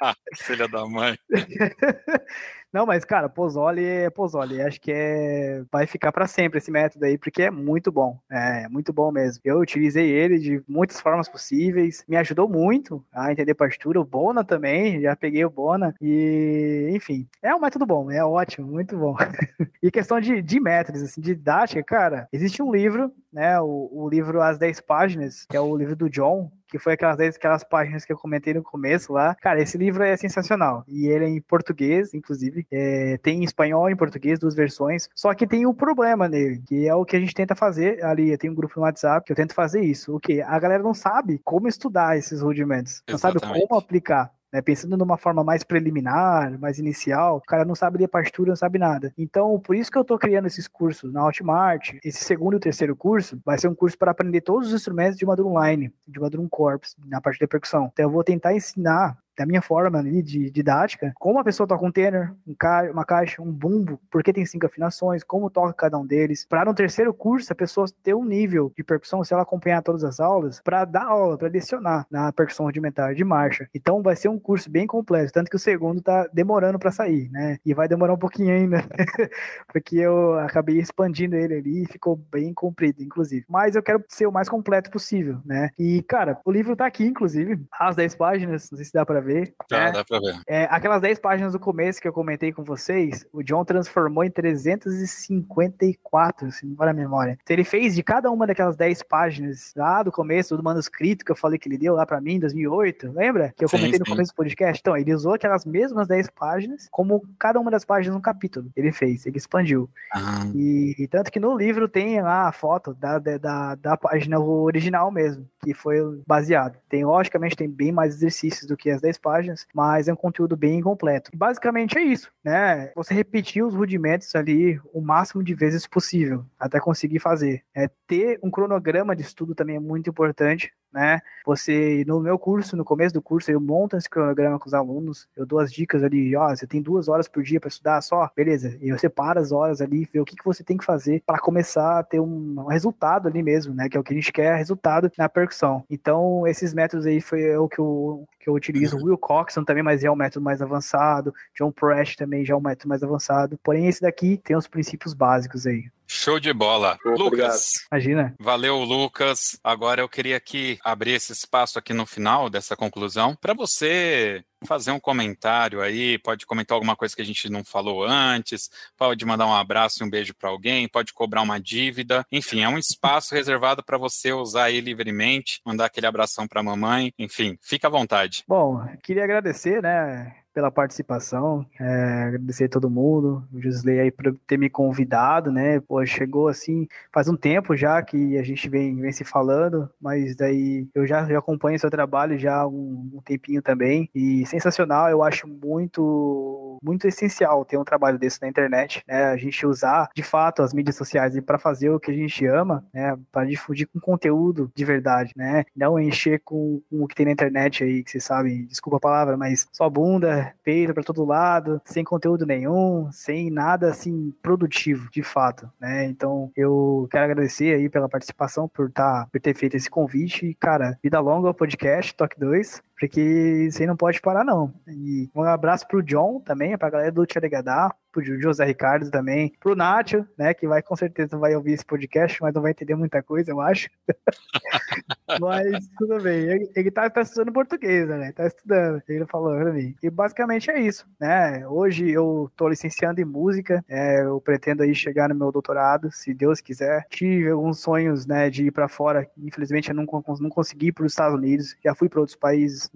ah, 0.01 0.15
filha 0.37 0.69
da 0.69 0.85
mãe. 0.87 1.17
Não, 2.73 2.85
mas, 2.85 3.05
cara, 3.05 3.29
Pozole 3.29 3.85
é 3.85 4.11
Pozole. 4.11 4.61
Acho 4.61 4.81
que 4.81 4.93
é... 4.93 5.63
vai 5.73 5.87
ficar 5.87 6.13
para 6.13 6.27
sempre 6.27 6.59
esse 6.59 6.71
método 6.71 7.05
aí, 7.05 7.17
porque 7.17 7.43
é 7.43 7.51
muito 7.51 7.91
bom. 7.91 8.19
É 8.31 8.69
muito 8.69 8.93
bom 8.93 9.11
mesmo. 9.11 9.41
Eu 9.45 9.59
utilizei 9.59 10.11
ele 10.11 10.39
de 10.39 10.63
muitas 10.69 11.01
formas 11.01 11.29
possíveis. 11.29 12.05
Me 12.07 12.17
ajudou 12.17 12.49
muito 12.49 13.05
a 13.13 13.33
entender 13.33 13.55
partitura. 13.55 14.01
O 14.01 14.05
Bona 14.05 14.45
também, 14.45 15.01
já 15.01 15.17
peguei 15.17 15.45
o 15.45 15.51
Bona. 15.51 15.95
E, 16.01 16.91
enfim, 16.93 17.27
é 17.43 17.55
um 17.55 17.61
método 17.61 17.87
bom, 17.87 18.11
é 18.11 18.25
ótimo, 18.25 18.67
muito 18.67 18.97
bom. 18.97 19.17
e 19.83 19.91
questão 19.91 20.21
de, 20.21 20.43
de 20.43 20.61
métodos, 20.61 21.03
assim, 21.03 21.21
didática, 21.21 21.83
cara, 21.83 22.29
existe 22.33 22.63
um 22.63 22.73
livro, 22.73 23.13
né? 23.33 23.59
O, 23.61 23.89
o 23.93 24.09
livro 24.09 24.43
As 24.43 24.59
10 24.59 24.81
Páginas, 24.81 25.47
que 25.49 25.57
é 25.57 25.61
o 25.61 25.77
livro 25.77 25.97
do 25.97 26.11
John, 26.11 26.51
que 26.69 26.79
foi 26.79 26.95
aquelas 26.95 27.17
10 27.17 27.37
aquelas 27.37 27.65
páginas 27.65 28.05
que 28.05 28.13
eu 28.13 28.17
comentei 28.17 28.55
no 28.55 28.63
começo 28.63 29.13
lá. 29.13 29.35
Cara, 29.37 29.61
esse 29.61 29.79
livro 29.79 30.03
é 30.03 30.17
sensacional. 30.17 30.85
E 30.87 31.07
ele 31.07 31.25
é 31.25 31.29
em 31.29 31.41
português, 31.41 32.15
inclusive. 32.15 32.67
É, 32.71 33.19
tem 33.19 33.41
em 33.41 33.45
espanhol 33.45 33.89
e 33.89 33.93
em 33.93 33.97
português, 33.97 34.39
duas 34.39 34.55
versões. 34.55 35.09
Só 35.15 35.33
que 35.35 35.47
tem 35.47 35.67
um 35.67 35.75
problema 35.75 36.29
nele, 36.29 36.63
que 36.67 36.87
é 36.87 36.95
o 36.95 37.05
que 37.05 37.17
a 37.17 37.21
gente 37.21 37.35
tenta 37.35 37.55
fazer 37.55 38.05
ali. 38.05 38.37
Tem 38.37 38.51
um 38.51 38.55
grupo 38.55 38.75
no 38.77 38.83
WhatsApp 38.83 39.25
que 39.25 39.33
eu 39.33 39.37
tento 39.37 39.55
fazer 39.55 39.81
isso. 39.81 40.15
O 40.15 40.21
que? 40.21 40.41
A 40.43 40.59
galera 40.59 40.83
não 40.83 40.95
sabe 40.95 41.41
como 41.45 41.69
estudar 41.69 42.17
esses 42.17 42.41
rudimentos. 42.41 43.03
Não 43.09 43.19
sabe 43.19 43.41
como 43.41 43.79
aplicar. 43.79 44.31
Né, 44.51 44.63
pensando 44.63 44.97
numa 44.97 45.19
forma 45.19 45.45
mais 45.45 45.63
preliminar, 45.63 46.59
mais 46.59 46.79
inicial, 46.79 47.37
o 47.37 47.41
cara 47.43 47.67
não 47.67 47.75
sabe 47.75 47.99
ler 47.99 48.09
partitura, 48.09 48.49
não 48.49 48.57
sabe 48.57 48.79
nada. 48.79 49.13
Então, 49.19 49.61
por 49.61 49.77
isso 49.77 49.91
que 49.91 49.99
eu 49.99 50.03
estou 50.03 50.19
criando 50.19 50.47
esses 50.47 50.67
cursos 50.67 51.13
na 51.13 51.23
Hotmart. 51.23 51.95
Esse 52.03 52.25
segundo 52.25 52.57
e 52.57 52.61
terceiro 52.61 52.97
curso 52.97 53.39
vai 53.45 53.59
ser 53.59 53.69
um 53.69 53.75
curso 53.75 53.99
para 53.99 54.11
aprender 54.11 54.41
todos 54.41 54.69
os 54.69 54.75
instrumentos 54.75 55.19
de 55.19 55.25
uma 55.27 55.37
drum 55.37 55.63
line, 55.63 55.93
de 56.07 56.31
drum 56.31 56.49
corps, 56.49 56.97
na 57.05 57.21
parte 57.21 57.39
de 57.39 57.47
percussão. 57.47 57.91
Então, 57.93 58.07
eu 58.07 58.11
vou 58.11 58.25
tentar 58.25 58.55
ensinar 58.55 59.19
da 59.39 59.47
minha 59.47 59.63
forma 59.63 59.99
ali 59.99 60.21
de 60.21 60.51
didática, 60.51 61.13
como 61.15 61.39
a 61.39 61.45
pessoa 61.45 61.67
toca 61.67 61.87
um 61.87 61.93
tenor, 61.93 62.35
um 62.47 62.55
ca 62.55 62.89
uma 62.91 63.05
caixa, 63.05 63.41
um 63.41 63.53
bumbo, 63.53 64.01
porque 64.11 64.33
tem 64.33 64.45
cinco 64.45 64.67
afinações, 64.67 65.23
como 65.23 65.49
toca 65.49 65.73
cada 65.73 65.97
um 65.97 66.05
deles, 66.05 66.45
para 66.49 66.65
no 66.65 66.75
terceiro 66.75 67.15
curso 67.15 67.53
a 67.53 67.57
pessoa 67.57 67.87
ter 68.03 68.15
um 68.15 68.25
nível 68.25 68.73
de 68.77 68.83
percussão, 68.83 69.23
se 69.23 69.33
ela 69.33 69.43
acompanhar 69.43 69.83
todas 69.83 70.03
as 70.03 70.19
aulas, 70.19 70.61
para 70.61 70.85
dar 70.85 71.05
aula, 71.05 71.39
para 71.39 71.49
lecionar 71.49 72.05
na 72.11 72.33
percussão 72.33 72.67
rudimentar 72.67 73.15
de 73.15 73.25
marcha. 73.25 73.69
Então 73.73 74.03
vai 74.03 74.17
ser 74.17 74.29
um 74.29 74.39
curso 74.39 74.69
bem 74.69 74.87
completo, 74.87 75.33
tanto 75.33 75.51
que 75.51 75.57
o 75.57 75.61
segundo 75.61 76.03
tá 76.03 76.29
demorando 76.33 76.79
para 76.79 76.91
sair, 76.91 77.31
né? 77.31 77.59
E 77.65 77.73
vai 77.73 77.87
demorar 77.87 78.15
um 78.15 78.19
pouquinho 78.19 78.53
ainda, 78.53 78.85
porque 79.73 79.97
eu 79.97 80.37
acabei 80.41 80.79
expandindo 80.79 81.37
ele 81.37 81.55
ali 81.55 81.83
e 81.85 81.87
ficou 81.87 82.17
bem 82.17 82.53
comprido, 82.53 83.03
inclusive. 83.03 83.45
Mas 83.49 83.77
eu 83.77 83.83
quero 83.83 84.03
ser 84.09 84.27
o 84.27 84.33
mais 84.33 84.49
completo 84.49 84.91
possível, 84.91 85.39
né? 85.45 85.71
E, 85.79 86.03
cara, 86.03 86.41
o 86.45 86.51
livro 86.51 86.75
tá 86.75 86.87
aqui, 86.87 87.05
inclusive, 87.05 87.61
as 87.73 87.95
10 87.95 88.17
páginas, 88.17 88.71
não 88.71 88.77
sei 88.77 88.85
se 88.85 88.93
dá 88.93 89.07
para 89.07 89.21
ver. 89.21 89.28
Tá, 89.69 89.87
né? 89.87 89.93
dá 89.93 90.05
pra 90.05 90.21
ver. 90.21 90.41
É, 90.47 90.65
aquelas 90.71 91.01
10 91.01 91.19
páginas 91.19 91.53
do 91.53 91.61
começo 91.61 92.01
que 92.01 92.09
eu 92.09 92.13
comentei 92.13 92.53
com 92.53 92.65
vocês, 92.65 93.27
o 93.33 93.43
John 93.43 93.65
transformou 93.65 94.25
em 94.25 94.31
354, 94.31 96.53
se 96.53 96.67
não 96.67 96.77
for 96.77 96.89
a 96.89 96.93
memória. 96.93 97.39
Então 97.43 97.55
ele 97.55 97.65
fez 97.65 97.95
de 97.95 98.03
cada 98.03 98.31
uma 98.31 98.47
daquelas 98.47 98.77
10 98.77 99.03
páginas 99.03 99.73
lá 99.77 100.03
do 100.03 100.13
começo, 100.13 100.57
do 100.57 100.63
manuscrito 100.63 101.25
que 101.25 101.33
eu 101.33 101.37
falei 101.37 101.59
que 101.59 101.69
ele 101.69 101.79
deu 101.79 101.95
lá 101.95 102.07
pra 102.07 102.21
mim 102.21 102.35
em 102.35 102.41
2008, 102.41 103.13
lembra? 103.13 103.53
Que 103.57 103.65
eu 103.65 103.69
comentei 103.69 103.95
sim, 103.95 104.01
no 104.01 104.07
começo 104.07 104.33
do 104.33 104.37
podcast. 104.37 104.81
Então, 104.81 104.97
ele 104.97 105.15
usou 105.15 105.35
aquelas 105.35 105.65
mesmas 105.65 106.09
10 106.09 106.31
páginas, 106.31 106.89
como 106.91 107.23
cada 107.39 107.61
uma 107.61 107.71
das 107.71 107.85
páginas 107.85 108.17
um 108.17 108.21
capítulo. 108.21 108.71
Ele 108.77 108.93
fez, 108.93 109.27
ele 109.27 109.39
expandiu. 109.39 109.89
Ah. 110.15 110.47
E, 110.55 110.95
e, 110.99 111.09
tanto 111.09 111.31
que 111.31 111.41
no 111.41 111.57
livro 111.57 111.89
tem 111.89 112.21
lá 112.21 112.49
a 112.49 112.53
foto 112.53 112.95
da, 112.95 113.19
da, 113.19 113.75
da 113.75 113.97
página 113.97 114.39
original 114.39 115.11
mesmo, 115.11 115.49
que 115.63 115.75
foi 115.75 115.99
baseado. 116.27 116.79
Tem, 116.89 117.05
logicamente, 117.05 117.57
tem 117.57 117.69
bem 117.69 117.93
mais 117.93 118.15
exercícios 118.15 118.67
do 118.67 118.77
que 118.77 118.91
as 118.91 119.01
10 119.01 119.18
páginas, 119.19 119.67
mas 119.75 120.09
é 120.09 120.13
um 120.13 120.17
conteúdo 120.17 120.57
bem 120.57 120.79
incompleto. 120.79 121.31
E 121.33 121.37
basicamente 121.37 121.99
é 121.99 122.03
isso, 122.03 122.31
né? 122.43 122.93
Você 122.95 123.13
repetir 123.13 123.65
os 123.65 123.75
rudimentos 123.75 124.35
ali 124.35 124.81
o 124.93 125.01
máximo 125.01 125.43
de 125.43 125.55
vezes 125.55 125.87
possível, 125.87 126.45
até 126.59 126.81
conseguir 126.81 127.19
fazer. 127.19 127.63
É, 127.75 127.91
ter 128.07 128.39
um 128.43 128.51
cronograma 128.51 129.15
de 129.15 129.23
estudo 129.23 129.55
também 129.55 129.77
é 129.77 129.81
muito 129.81 130.09
importante, 130.09 130.73
né? 130.93 131.21
Você, 131.45 132.05
no 132.07 132.21
meu 132.21 132.39
curso, 132.39 132.77
no 132.77 132.85
começo 132.85 133.15
do 133.15 133.23
curso, 133.23 133.51
eu 133.51 133.61
monto 133.61 133.97
esse 133.97 134.09
cronograma 134.09 134.59
com 134.59 134.67
os 134.67 134.75
alunos, 134.75 135.29
eu 135.37 135.45
dou 135.45 135.59
as 135.59 135.73
dicas 135.73 136.03
ali, 136.03 136.35
ó, 136.35 136.49
você 136.49 136.67
tem 136.67 136.81
duas 136.81 137.09
horas 137.09 137.29
por 137.29 137.43
dia 137.43 137.61
para 137.61 137.69
estudar 137.69 138.01
só, 138.01 138.31
beleza, 138.35 138.77
e 138.81 138.89
eu 138.89 138.99
separo 138.99 139.39
as 139.39 139.53
horas 139.53 139.81
ali, 139.81 140.09
ver 140.11 140.21
o 140.21 140.25
que, 140.25 140.37
que 140.37 140.45
você 140.45 140.65
tem 140.65 140.77
que 140.77 140.85
fazer 140.85 141.23
para 141.27 141.39
começar 141.39 141.99
a 141.99 142.03
ter 142.03 142.21
um, 142.21 142.55
um, 142.59 142.67
resultado 142.67 143.29
ali 143.29 143.43
mesmo, 143.43 143.75
né? 143.75 143.89
Que 143.89 143.97
é 143.97 144.01
o 144.01 144.03
que 144.03 144.13
a 144.13 144.17
gente 144.17 144.33
quer, 144.33 144.57
resultado 144.57 145.11
na 145.19 145.29
percussão. 145.29 145.85
Então, 145.91 146.47
esses 146.47 146.73
métodos 146.73 147.07
aí 147.07 147.21
foi 147.21 147.57
o 147.57 147.69
que 147.69 147.79
eu, 147.79 148.27
que 148.39 148.49
eu 148.49 148.55
utilizo. 148.55 148.97
O 148.97 149.05
Will 149.05 149.19
Coxon 149.19 149.65
também, 149.65 149.83
mas 149.83 150.05
é 150.05 150.11
um 150.11 150.17
método 150.17 150.45
mais 150.45 150.63
avançado. 150.63 151.35
John 151.57 151.73
Presh 151.73 152.17
também 152.17 152.45
já 152.45 152.55
é 152.55 152.57
um 152.57 152.61
método 152.61 152.89
mais 152.89 153.03
avançado. 153.03 153.59
Porém, 153.63 153.87
esse 153.87 154.01
daqui 154.01 154.41
tem 154.43 154.57
os 154.57 154.67
princípios 154.67 155.15
básicos 155.15 155.67
aí. 155.67 155.91
Show 156.07 156.41
de 156.41 156.53
bola. 156.55 156.99
Lucas. 157.05 157.87
Imagina. 157.93 158.35
Valeu, 158.41 158.79
Lucas. 158.79 159.61
Agora 159.63 160.01
eu 160.01 160.09
queria 160.09 160.39
aqui 160.39 160.79
abrir 160.83 161.13
esse 161.13 161.33
espaço 161.33 161.79
aqui 161.79 161.93
no 161.93 162.07
final 162.07 162.49
dessa 162.49 162.75
conclusão 162.75 163.37
para 163.39 163.53
você 163.53 164.43
fazer 164.67 164.91
um 164.91 165.01
comentário 165.01 165.81
aí, 165.81 166.19
pode 166.19 166.47
comentar 166.47 166.75
alguma 166.75 166.97
coisa 166.97 167.15
que 167.15 167.23
a 167.23 167.25
gente 167.25 167.49
não 167.49 167.65
falou 167.65 168.05
antes, 168.05 168.71
pode 168.97 169.25
mandar 169.25 169.47
um 169.47 169.55
abraço 169.55 170.03
e 170.03 170.07
um 170.07 170.11
beijo 170.11 170.35
para 170.35 170.51
alguém, 170.51 170.89
pode 170.89 171.13
cobrar 171.13 171.43
uma 171.43 171.61
dívida, 171.61 172.27
enfim, 172.31 172.63
é 172.63 172.69
um 172.69 172.79
espaço 172.79 173.35
reservado 173.35 173.83
para 173.83 173.99
você 173.99 174.33
usar 174.33 174.65
aí 174.65 174.81
livremente, 174.81 175.61
mandar 175.65 175.87
aquele 175.87 176.07
abração 176.07 176.47
para 176.47 176.61
a 176.61 176.65
mamãe, 176.65 177.13
enfim, 177.19 177.59
fica 177.63 177.89
à 177.89 177.91
vontade. 177.91 178.45
Bom, 178.47 178.85
queria 179.03 179.25
agradecer, 179.25 179.83
né, 179.83 180.35
pela 180.59 180.73
participação, 180.73 181.65
é, 181.79 181.85
agradecer 182.25 182.65
a 182.65 182.69
todo 182.69 182.91
mundo, 182.91 183.47
o 183.53 183.63
Josley 183.63 184.01
aí 184.01 184.11
por 184.11 184.37
ter 184.45 184.59
me 184.59 184.69
convidado, 184.69 185.53
né, 185.53 185.79
pô, 185.79 186.05
chegou 186.05 186.49
assim, 186.49 186.89
faz 187.13 187.29
um 187.29 187.37
tempo 187.37 187.77
já 187.77 188.03
que 188.03 188.37
a 188.37 188.43
gente 188.43 188.69
vem, 188.69 188.97
vem 188.97 189.13
se 189.13 189.23
falando, 189.23 189.89
mas 190.01 190.35
daí 190.35 190.89
eu 190.93 191.07
já, 191.07 191.25
já 191.27 191.39
acompanho 191.39 191.79
seu 191.79 191.89
trabalho 191.89 192.37
já 192.37 192.57
há 192.57 192.67
um, 192.67 193.09
um 193.15 193.21
tempinho 193.25 193.63
também, 193.63 194.11
e 194.13 194.45
sensacional, 194.47 195.09
eu 195.09 195.23
acho 195.23 195.47
muito, 195.47 196.77
muito 196.83 197.07
essencial 197.07 197.65
ter 197.65 197.79
um 197.79 197.85
trabalho 197.85 198.19
desse 198.19 198.43
na 198.43 198.49
internet, 198.49 199.05
né, 199.07 199.27
a 199.27 199.37
gente 199.37 199.65
usar, 199.65 200.11
de 200.13 200.25
fato, 200.25 200.61
as 200.61 200.75
mídias 200.75 200.97
sociais 200.97 201.39
para 201.41 201.57
fazer 201.57 201.91
o 201.91 202.01
que 202.01 202.11
a 202.11 202.15
gente 202.15 202.45
ama, 202.47 202.85
né, 202.93 203.17
para 203.31 203.47
difundir 203.47 203.87
com 203.87 204.01
conteúdo 204.01 204.73
de 204.75 204.85
verdade, 204.85 205.33
né, 205.37 205.65
não 205.77 206.01
encher 206.01 206.41
com, 206.45 206.83
com 206.91 207.05
o 207.05 207.07
que 207.07 207.15
tem 207.15 207.27
na 207.27 207.33
internet 207.33 207.85
aí, 207.85 208.03
que 208.03 208.11
vocês 208.11 208.25
sabem, 208.25 208.67
desculpa 208.67 208.97
a 208.97 209.01
palavra, 209.01 209.37
mas 209.37 209.69
só 209.73 209.89
bunda, 209.89 210.48
peito 210.63 210.95
para 210.95 211.03
todo 211.03 211.25
lado, 211.25 211.81
sem 211.85 212.05
conteúdo 212.05 212.47
nenhum, 212.47 213.11
sem 213.13 213.51
nada 213.51 213.89
assim 213.91 214.33
produtivo, 214.43 215.09
de 215.11 215.23
fato, 215.23 215.71
né? 215.81 216.07
Então, 216.07 216.51
eu 216.57 217.09
quero 217.11 217.25
agradecer 217.25 217.75
aí 217.75 217.89
pela 217.89 218.09
participação, 218.09 218.69
por 218.69 218.91
tá, 218.91 219.27
por 219.31 219.41
ter 219.41 219.55
feito 219.55 219.77
esse 219.77 219.91
convite, 219.91 220.57
cara, 220.61 220.99
vida 221.03 221.21
longa 221.21 221.49
ao 221.49 221.55
podcast 221.55 222.15
Toque 222.15 222.39
2 222.39 222.83
porque 222.99 223.69
você 223.71 223.87
não 223.87 223.97
pode 223.97 224.21
parar, 224.21 224.45
não. 224.45 224.75
E 224.89 225.31
um 225.35 225.43
abraço 225.43 225.87
pro 225.87 226.03
John 226.03 226.41
também, 226.41 226.77
pra 226.77 226.91
galera 226.91 227.13
do 227.13 227.25
Tcharegadá, 227.25 227.95
pro 228.23 228.41
José 228.41 228.65
Ricardo 228.65 229.11
também, 229.11 229.53
pro 229.61 229.77
Nacho, 229.77 230.27
né, 230.37 230.55
que 230.55 230.67
vai 230.67 230.83
com 230.83 230.97
certeza 230.97 231.37
vai 231.37 231.55
ouvir 231.55 231.73
esse 231.73 231.85
podcast, 231.85 232.41
mas 232.41 232.55
não 232.55 232.63
vai 232.63 232.73
entender 232.73 232.95
muita 232.95 233.23
coisa, 233.23 233.51
eu 233.51 233.61
acho. 233.61 233.89
mas 235.41 235.89
tudo 235.99 236.21
bem. 236.23 236.49
Ele, 236.49 236.71
ele 236.75 236.91
tá, 236.91 237.09
tá, 237.09 237.23
estudando 237.23 237.53
português, 237.53 238.09
né? 238.09 238.33
Tá 238.33 238.47
estudando, 238.47 239.03
ele 239.09 239.27
falou 239.27 239.57
pra 239.57 239.73
mim. 239.73 239.95
E 240.03 240.11
basicamente 240.11 240.71
é 240.71 240.81
isso, 240.81 241.07
né? 241.21 241.67
Hoje 241.69 242.11
eu 242.11 242.51
tô 242.57 242.69
licenciando 242.69 243.21
em 243.21 243.25
música, 243.25 243.85
é, 243.89 244.23
eu 244.23 244.41
pretendo 244.41 244.83
aí 244.83 244.95
chegar 244.95 245.29
no 245.29 245.35
meu 245.35 245.53
doutorado, 245.53 246.11
se 246.13 246.35
Deus 246.35 246.61
quiser. 246.61 247.07
Tive 247.11 247.51
alguns 247.51 247.81
sonhos, 247.81 248.27
né, 248.27 248.51
de 248.51 248.67
ir 248.67 248.71
para 248.71 248.89
fora, 248.89 249.29
infelizmente 249.37 249.91
eu 249.91 249.95
não, 249.95 250.07
não 250.41 250.51
consegui 250.51 250.89
ir 250.89 250.93
para 250.93 251.05
os 251.05 251.13
Estados 251.13 251.37
Unidos, 251.37 251.77
já 251.85 251.95
fui 251.95 252.09
para 252.09 252.21
outros 252.21 252.37
países 252.37 252.91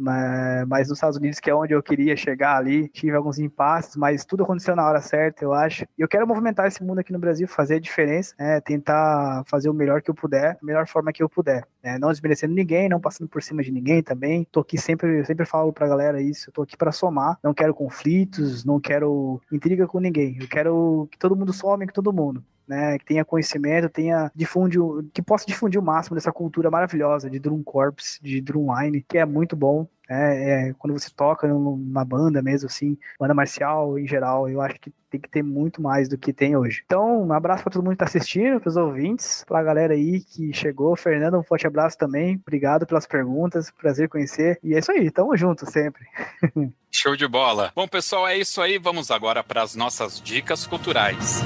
mas 0.66 0.88
nos 0.88 0.98
Estados 0.98 1.16
Unidos, 1.16 1.40
que 1.40 1.50
é 1.50 1.54
onde 1.54 1.72
eu 1.72 1.82
queria 1.82 2.16
chegar 2.16 2.56
ali, 2.56 2.88
tive 2.88 3.16
alguns 3.16 3.38
impasses, 3.38 3.96
mas 3.96 4.24
tudo 4.24 4.42
aconteceu 4.42 4.74
na 4.76 4.86
hora 4.86 5.00
certa, 5.00 5.11
eu 5.40 5.52
acho. 5.52 5.84
E 5.98 6.02
eu 6.02 6.08
quero 6.08 6.26
movimentar 6.26 6.66
esse 6.66 6.82
mundo 6.82 6.98
aqui 6.98 7.12
no 7.12 7.18
Brasil, 7.18 7.46
fazer 7.46 7.76
a 7.76 7.80
diferença, 7.80 8.34
né? 8.38 8.60
tentar 8.60 9.42
fazer 9.46 9.68
o 9.68 9.74
melhor 9.74 10.02
que 10.02 10.10
eu 10.10 10.14
puder, 10.14 10.54
da 10.54 10.58
melhor 10.62 10.86
forma 10.86 11.12
que 11.12 11.22
eu 11.22 11.28
puder. 11.28 11.66
Né? 11.82 11.98
Não 11.98 12.10
desmerecendo 12.10 12.54
ninguém, 12.54 12.88
não 12.88 13.00
passando 13.00 13.28
por 13.28 13.42
cima 13.42 13.62
de 13.62 13.70
ninguém 13.70 14.02
também. 14.02 14.46
Tô 14.50 14.60
aqui 14.60 14.78
sempre, 14.78 15.20
eu 15.20 15.24
sempre 15.24 15.44
falo 15.44 15.72
pra 15.72 15.88
galera 15.88 16.20
isso, 16.20 16.48
eu 16.48 16.52
tô 16.52 16.62
aqui 16.62 16.76
para 16.76 16.92
somar, 16.92 17.38
não 17.42 17.54
quero 17.54 17.74
conflitos, 17.74 18.64
não 18.64 18.80
quero 18.80 19.40
intriga 19.52 19.86
com 19.86 20.00
ninguém. 20.00 20.38
Eu 20.40 20.48
quero 20.48 21.08
que 21.10 21.18
todo 21.18 21.36
mundo 21.36 21.52
some 21.52 21.86
com 21.86 21.92
todo 21.92 22.12
mundo 22.12 22.44
né, 22.66 22.98
que 22.98 23.04
tenha 23.04 23.24
conhecimento, 23.24 23.88
tenha 23.88 24.30
difunde, 24.34 24.78
que 25.12 25.22
possa 25.22 25.46
difundir 25.46 25.80
o 25.80 25.84
máximo 25.84 26.14
dessa 26.14 26.32
cultura 26.32 26.70
maravilhosa 26.70 27.28
de 27.28 27.38
drum 27.38 27.62
corps, 27.62 28.18
de 28.22 28.40
drumline, 28.40 29.02
que 29.02 29.18
é 29.18 29.24
muito 29.24 29.56
bom. 29.56 29.86
É, 30.08 30.68
é, 30.68 30.74
quando 30.74 30.92
você 30.92 31.08
toca 31.08 31.48
numa 31.48 32.04
banda 32.04 32.42
mesmo, 32.42 32.66
assim, 32.66 32.98
banda 33.18 33.32
marcial 33.32 33.98
em 33.98 34.06
geral, 34.06 34.48
eu 34.48 34.60
acho 34.60 34.78
que 34.78 34.92
tem 35.10 35.20
que 35.20 35.28
ter 35.28 35.42
muito 35.42 35.80
mais 35.80 36.08
do 36.08 36.18
que 36.18 36.32
tem 36.32 36.56
hoje. 36.56 36.82
Então, 36.84 37.22
um 37.22 37.32
abraço 37.32 37.62
para 37.62 37.72
todo 37.72 37.82
mundo 37.82 37.96
que 37.96 38.04
está 38.04 38.18
assistindo, 38.18 38.60
para 38.60 38.68
os 38.68 38.76
ouvintes, 38.76 39.44
para 39.46 39.60
a 39.60 39.62
galera 39.62 39.94
aí 39.94 40.20
que 40.20 40.52
chegou. 40.52 40.96
Fernando, 40.96 41.38
um 41.38 41.42
forte 41.42 41.66
abraço 41.66 41.96
também. 41.96 42.40
Obrigado 42.46 42.86
pelas 42.86 43.06
perguntas, 43.06 43.70
prazer 43.70 44.08
conhecer. 44.08 44.58
E 44.62 44.74
é 44.74 44.78
isso 44.78 44.92
aí, 44.92 45.10
tamo 45.10 45.36
junto 45.36 45.70
sempre. 45.70 46.04
Show 46.90 47.16
de 47.16 47.26
bola. 47.26 47.72
Bom, 47.74 47.88
pessoal, 47.88 48.26
é 48.26 48.36
isso 48.36 48.60
aí. 48.60 48.78
Vamos 48.78 49.10
agora 49.10 49.42
para 49.42 49.62
as 49.62 49.74
nossas 49.74 50.20
dicas 50.20 50.66
culturais. 50.66 51.42